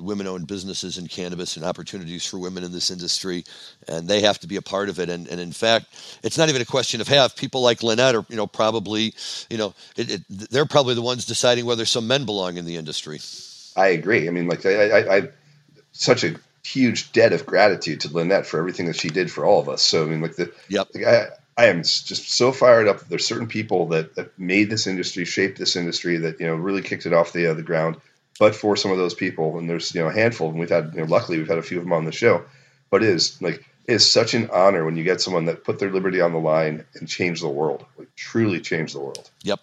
women-owned 0.02 0.48
businesses 0.48 0.98
in 0.98 1.08
cannabis 1.08 1.56
and 1.56 1.64
opportunities 1.64 2.26
for 2.26 2.40
women 2.40 2.64
in 2.64 2.72
this 2.72 2.90
industry, 2.90 3.44
and 3.88 4.08
they 4.08 4.22
have 4.22 4.40
to 4.40 4.48
be 4.48 4.56
a 4.56 4.62
part 4.62 4.90
of 4.90 5.00
it. 5.00 5.08
And, 5.08 5.28
and 5.28 5.40
in 5.40 5.52
fact, 5.52 5.86
it's 6.24 6.38
not 6.38 6.50
even 6.50 6.64
a 6.64 6.66
question 6.66 7.00
of 7.00 7.08
have 7.08 7.36
people 7.36 7.62
like 7.62 7.84
Lynette 7.84 8.16
are 8.16 8.26
you 8.28 8.36
know 8.36 8.48
probably 8.48 9.14
you 9.52 9.58
know 9.58 9.76
it, 9.96 10.12
it, 10.12 10.22
they're 10.50 10.66
probably 10.66 10.96
the 10.96 11.04
ones 11.04 11.26
deciding 11.26 11.66
whether 11.66 11.86
some 11.86 12.08
men 12.08 12.26
belong 12.26 12.58
in 12.58 12.66
the 12.66 12.76
industry. 12.76 13.20
I 13.76 13.90
agree. 13.90 14.28
I 14.28 14.32
mean, 14.32 14.48
like 14.48 14.66
I, 14.66 14.90
I, 14.90 15.18
I 15.18 15.30
such 15.92 16.24
a 16.24 16.36
huge 16.66 17.12
debt 17.12 17.34
of 17.34 17.46
gratitude 17.46 18.02
to 18.02 18.12
Lynette 18.12 18.48
for 18.48 18.60
everything 18.60 18.88
that 18.88 18.96
she 18.96 19.10
did 19.10 19.32
for 19.32 19.46
all 19.46 19.60
of 19.60 19.70
us. 19.70 19.84
So 19.84 20.04
I 20.04 20.08
mean, 20.08 20.22
like 20.22 20.38
the 20.38 20.52
yep. 20.70 20.88
Like 20.96 21.06
I, 21.06 21.28
I 21.60 21.68
am 21.68 21.78
just 21.78 22.30
so 22.30 22.52
fired 22.52 22.88
up. 22.88 23.02
There's 23.02 23.26
certain 23.26 23.48
people 23.48 23.88
that, 23.88 24.14
that 24.14 24.38
made 24.38 24.70
this 24.70 24.86
industry, 24.86 25.26
shaped 25.26 25.58
this 25.58 25.76
industry, 25.76 26.18
that 26.18 26.40
you 26.40 26.48
know 26.48 26.56
really 26.56 26.82
kicked 26.82 27.06
it 27.06 27.14
off 27.14 27.34
the 27.34 27.48
uh, 27.48 27.54
the 27.54 27.64
ground 27.64 27.98
but 28.40 28.56
for 28.56 28.76
some 28.76 28.92
of 28.92 28.98
those 28.98 29.14
people, 29.14 29.58
and 29.58 29.70
there's 29.70 29.94
you 29.94 30.02
know 30.02 30.08
a 30.08 30.14
handful, 30.14 30.50
and 30.50 30.60
we've 30.60 30.70
had 30.70 30.92
you 30.94 31.02
know, 31.02 31.06
luckily 31.06 31.38
we've 31.38 31.48
had 31.48 31.58
a 31.58 31.64
few 31.64 31.78
of 31.78 31.84
them 31.84 31.94
on 31.94 32.06
the 32.06 32.12
show. 32.12 32.44
But 32.90 33.04
it 33.04 33.10
is 33.10 33.42
like 33.42 33.66
it 33.86 33.94
is 33.94 34.12
such 34.12 34.34
an 34.34 34.50
honor 34.52 34.86
when 34.86 34.98
you 34.98 35.04
get 35.04 35.22
someone 35.22 35.46
that 35.46 35.64
put 35.64 35.80
their 35.80 35.92
liberty 35.92 36.22
on 36.22 36.34
the 36.34 36.40
line 36.40 36.86
and 36.96 37.08
change 37.08 37.42
the 37.42 37.50
world, 37.50 37.86
like 37.98 38.14
truly 38.16 38.60
change 38.60 38.94
the 38.94 39.00
world. 39.00 39.30
Yep. 39.44 39.60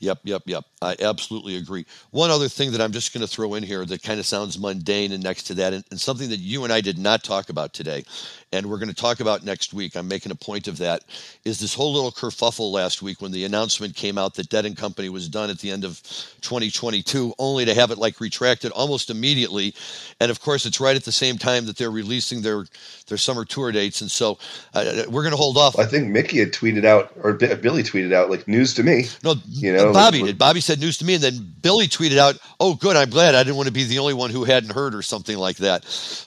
Yep, 0.00 0.20
yep, 0.24 0.42
yep. 0.46 0.64
I 0.80 0.96
absolutely 1.00 1.56
agree. 1.56 1.84
One 2.10 2.30
other 2.30 2.48
thing 2.48 2.72
that 2.72 2.80
I'm 2.80 2.90
just 2.90 3.12
going 3.12 3.20
to 3.20 3.26
throw 3.26 3.52
in 3.52 3.62
here 3.62 3.84
that 3.84 4.02
kind 4.02 4.18
of 4.18 4.24
sounds 4.24 4.58
mundane 4.58 5.12
and 5.12 5.22
next 5.22 5.42
to 5.44 5.54
that, 5.54 5.74
and, 5.74 5.84
and, 5.90 6.00
something 6.00 6.30
that 6.30 6.38
you 6.38 6.64
and 6.64 6.72
I 6.72 6.80
did 6.80 6.96
not 6.96 7.22
talk 7.22 7.50
about 7.50 7.74
today, 7.74 8.04
and 8.50 8.64
we're 8.64 8.78
going 8.78 8.88
to 8.88 8.94
talk 8.94 9.20
about 9.20 9.44
next 9.44 9.74
week. 9.74 9.94
I'm 9.94 10.08
making 10.08 10.32
a 10.32 10.36
point 10.36 10.68
of 10.68 10.78
that. 10.78 11.04
Is 11.44 11.60
this 11.60 11.74
whole 11.74 11.92
little 11.92 12.10
kerfuffle 12.10 12.72
last 12.72 13.02
week 13.02 13.20
when 13.20 13.30
the 13.30 13.44
announcement 13.44 13.94
came 13.94 14.16
out 14.16 14.34
that 14.36 14.48
Dead 14.48 14.64
and 14.64 14.74
Company 14.74 15.10
was 15.10 15.28
done 15.28 15.50
at 15.50 15.58
the 15.58 15.70
end 15.70 15.84
of 15.84 16.00
2022, 16.40 17.34
only 17.38 17.66
to 17.66 17.74
have 17.74 17.90
it 17.90 17.98
like 17.98 18.18
retracted 18.18 18.72
almost 18.72 19.10
immediately, 19.10 19.74
and 20.18 20.30
of 20.30 20.40
course 20.40 20.64
it's 20.64 20.80
right 20.80 20.96
at 20.96 21.04
the 21.04 21.12
same 21.12 21.36
time 21.36 21.66
that 21.66 21.76
they're 21.76 21.90
releasing 21.90 22.40
their 22.40 22.64
their 23.06 23.18
summer 23.18 23.44
tour 23.44 23.70
dates, 23.70 24.00
and 24.00 24.10
so 24.10 24.38
uh, 24.72 25.02
we're 25.10 25.22
going 25.22 25.32
to 25.32 25.36
hold 25.36 25.58
off. 25.58 25.78
I 25.78 25.84
think 25.84 26.08
Mickey 26.08 26.38
had 26.38 26.52
tweeted 26.52 26.86
out, 26.86 27.12
or 27.22 27.34
Billy 27.34 27.82
tweeted 27.82 28.14
out, 28.14 28.30
like 28.30 28.48
news 28.48 28.72
to 28.74 28.82
me. 28.82 29.04
No, 29.22 29.34
you 29.50 29.74
know, 29.74 29.89
Bobby 29.92 30.22
did. 30.22 30.38
Bobby 30.38 30.60
said 30.60 30.80
news 30.80 30.98
to 30.98 31.04
me, 31.04 31.14
and 31.14 31.22
then 31.22 31.54
Billy 31.62 31.88
tweeted 31.88 32.18
out, 32.18 32.38
"Oh, 32.58 32.74
good, 32.74 32.96
I'm 32.96 33.10
glad. 33.10 33.34
I 33.34 33.42
didn't 33.42 33.56
want 33.56 33.68
to 33.68 33.72
be 33.72 33.84
the 33.84 33.98
only 33.98 34.14
one 34.14 34.30
who 34.30 34.44
hadn't 34.44 34.72
heard 34.72 34.94
or 34.94 35.02
something 35.02 35.36
like 35.36 35.56
that." 35.58 35.84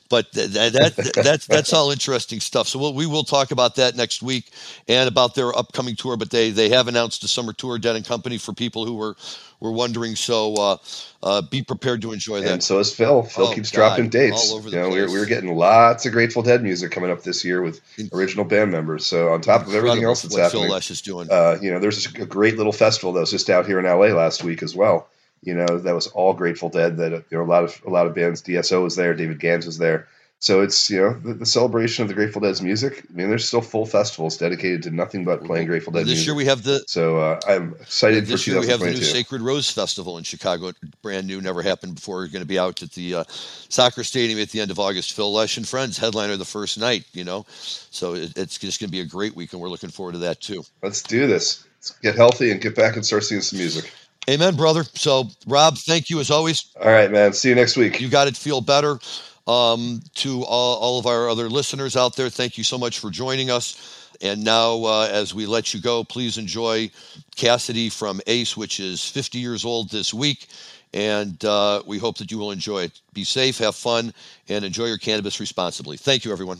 But 0.10 0.32
th- 0.34 0.52
that, 0.52 0.74
that 0.74 0.96
that's 1.24 1.48
that's 1.48 1.74
all 1.74 1.92
interesting 1.92 2.40
stuff. 2.40 2.68
So 2.68 2.80
we'll, 2.80 2.94
we 2.94 3.06
will 3.06 3.24
talk 3.24 3.52
about 3.52 3.76
that 3.76 3.96
next 3.96 4.22
week 4.22 4.52
and 4.88 5.08
about 5.08 5.36
their 5.36 5.58
upcoming 5.58 5.96
tour. 5.96 6.18
But 6.18 6.30
they 6.32 6.52
they 6.52 6.70
have 6.70 6.88
announced 6.88 7.24
a 7.24 7.28
summer 7.28 7.54
tour, 7.54 7.78
Dead 7.78 7.96
and 7.96 8.06
Company, 8.06 8.38
for 8.38 8.54
people 8.54 8.86
who 8.86 8.96
were 8.96 9.16
were 9.64 9.72
wondering. 9.72 10.16
So 10.16 10.54
uh, 10.56 10.78
uh, 11.24 11.42
be 11.42 11.64
prepared 11.64 12.04
to 12.04 12.14
enjoy 12.14 12.42
that. 12.42 12.52
And 12.52 12.64
so 12.64 12.78
is 12.80 12.94
Phil. 12.94 13.24
Phil 13.24 13.48
Oh, 13.48 13.54
keeps 13.54 13.72
God, 13.72 13.78
dropping 13.96 14.10
dates. 14.10 14.52
all 14.52 14.58
over 14.58 14.70
the 14.70 14.76
you 14.76 14.82
know, 14.84 14.90
we're, 14.90 15.06
place. 15.08 15.12
we're 15.20 15.26
getting 15.26 15.56
lots 15.56 16.06
of 16.06 16.12
Grateful 16.12 16.44
Dead 16.44 16.62
music 16.62 16.92
coming 16.92 17.10
up 17.10 17.24
this 17.24 17.44
year 17.44 17.62
with 17.62 17.82
original 18.14 18.46
band 18.46 18.72
members. 18.72 19.06
So 19.06 19.34
on 19.34 19.42
top 19.42 19.66
of 19.66 19.74
everything 19.74 20.04
else 20.04 20.22
that's 20.22 20.36
happening, 20.38 20.64
Phil 20.66 20.72
Lesh 20.72 20.92
is 20.92 21.02
doing. 21.02 21.32
uh, 21.32 21.58
you 21.62 21.72
know, 21.72 21.80
there's 21.80 22.06
a 22.06 22.26
great 22.26 22.58
little 22.58 22.74
festival 22.74 23.14
that 23.14 23.22
was 23.22 23.32
just 23.32 23.50
out 23.50 23.66
here 23.66 23.80
in 23.80 23.86
LA 23.86 24.08
last 24.16 24.44
week 24.44 24.62
as 24.62 24.76
well. 24.76 25.08
You 25.42 25.56
know, 25.56 25.80
that 25.80 25.94
was 25.96 26.08
all 26.08 26.34
Grateful 26.34 26.70
Dead. 26.70 26.98
That 26.98 27.30
there 27.30 27.40
were 27.40 27.46
a 27.46 27.50
lot 27.50 27.64
of 27.64 27.82
a 27.86 27.90
lot 27.90 28.06
of 28.08 28.14
bands. 28.16 28.42
DSO 28.42 28.84
was 28.84 28.96
there. 28.96 29.14
David 29.14 29.40
Gans 29.40 29.66
was 29.66 29.78
there. 29.78 30.08
So 30.44 30.60
it's 30.60 30.90
you 30.90 31.00
know 31.00 31.14
the, 31.14 31.36
the 31.36 31.46
celebration 31.46 32.02
of 32.02 32.10
the 32.10 32.14
Grateful 32.14 32.42
Dead's 32.42 32.62
music. 32.62 33.06
I 33.10 33.14
mean, 33.14 33.30
there's 33.30 33.48
still 33.48 33.62
full 33.62 33.86
festivals 33.86 34.36
dedicated 34.36 34.84
to 34.84 34.92
nothing 34.92 35.24
but 35.24 35.42
playing 35.46 35.68
Grateful 35.68 35.94
Dead 35.94 36.02
this 36.02 36.16
music. 36.16 36.26
year 36.26 36.36
we 36.36 36.44
have 36.44 36.64
the 36.64 36.84
so 36.86 37.18
uh, 37.18 37.40
I'm 37.48 37.76
excited 37.80 38.26
for 38.26 38.32
this 38.32 38.46
year 38.46 38.60
we 38.60 38.68
have 38.68 38.82
the 38.82 38.88
new 38.88 39.04
Sacred 39.04 39.40
Rose 39.40 39.72
Festival 39.72 40.18
in 40.18 40.26
Chicago, 40.26 40.74
brand 41.02 41.28
new, 41.28 41.40
never 41.40 41.62
happened 41.62 41.96
before. 41.96 42.18
We're 42.18 42.28
going 42.28 42.42
to 42.42 42.46
be 42.46 42.60
out 42.60 42.84
at 42.84 42.92
the 42.92 43.16
uh, 43.16 43.24
soccer 43.70 44.04
stadium 44.04 44.38
at 44.38 44.50
the 44.50 44.60
end 44.60 44.70
of 44.70 44.80
August. 44.80 45.14
Phil 45.14 45.32
Lesh 45.32 45.56
and 45.56 45.66
friends 45.66 45.98
headliner 45.98 46.36
the 46.36 46.44
first 46.44 46.78
night. 46.78 47.06
You 47.14 47.24
know, 47.24 47.46
so 47.48 48.16
it, 48.16 48.38
it's 48.38 48.58
just 48.58 48.82
going 48.82 48.90
to 48.90 48.92
be 48.92 49.00
a 49.00 49.06
great 49.06 49.38
week, 49.38 49.54
and 49.54 49.62
we're 49.62 49.70
looking 49.70 49.92
forward 49.92 50.12
to 50.12 50.18
that 50.18 50.42
too. 50.42 50.66
Let's 50.82 51.02
do 51.02 51.26
this. 51.26 51.66
Let's 51.78 51.92
get 52.00 52.16
healthy 52.16 52.52
and 52.52 52.60
get 52.60 52.76
back 52.76 52.98
and 52.98 53.06
start 53.06 53.24
seeing 53.24 53.40
some 53.40 53.60
music. 53.60 53.94
Amen, 54.30 54.58
brother. 54.58 54.84
So 54.94 55.30
Rob, 55.48 55.78
thank 55.78 56.10
you 56.10 56.20
as 56.20 56.30
always. 56.30 56.66
All 56.82 56.92
right, 56.92 57.10
man. 57.10 57.32
See 57.32 57.48
you 57.48 57.56
next 57.56 57.78
week. 57.78 58.02
You 58.02 58.10
got 58.10 58.28
it. 58.28 58.36
Feel 58.36 58.60
better. 58.60 59.00
Um, 59.46 60.02
to 60.16 60.44
all, 60.44 60.78
all 60.78 61.00
of 61.00 61.06
our 61.06 61.30
other 61.30 61.50
listeners 61.50 61.98
out 61.98 62.16
there, 62.16 62.30
thank 62.30 62.58
you 62.58 62.64
so 62.64 62.78
much 62.78 63.00
for 63.00 63.10
joining 63.10 63.50
us. 63.52 64.10
And 64.22 64.44
now, 64.44 64.86
uh, 64.86 65.10
as 65.12 65.34
we 65.34 65.46
let 65.46 65.74
you 65.74 65.82
go, 65.82 66.04
please 66.06 66.38
enjoy 66.38 66.90
Cassidy 67.36 67.90
from 67.90 68.22
Ace, 68.28 68.56
which 68.56 68.80
is 68.80 69.04
50 69.06 69.40
years 69.40 69.66
old 69.66 69.90
this 69.90 70.14
week. 70.14 70.48
And 70.94 71.44
uh, 71.44 71.82
we 71.86 71.98
hope 71.98 72.18
that 72.20 72.32
you 72.32 72.38
will 72.38 72.52
enjoy 72.52 72.84
it. 72.84 73.02
Be 73.14 73.26
safe, 73.26 73.58
have 73.58 73.76
fun, 73.76 74.14
and 74.48 74.64
enjoy 74.64 74.86
your 74.86 74.98
cannabis 74.98 75.40
responsibly. 75.40 75.98
Thank 75.98 76.24
you, 76.24 76.32
everyone. 76.32 76.60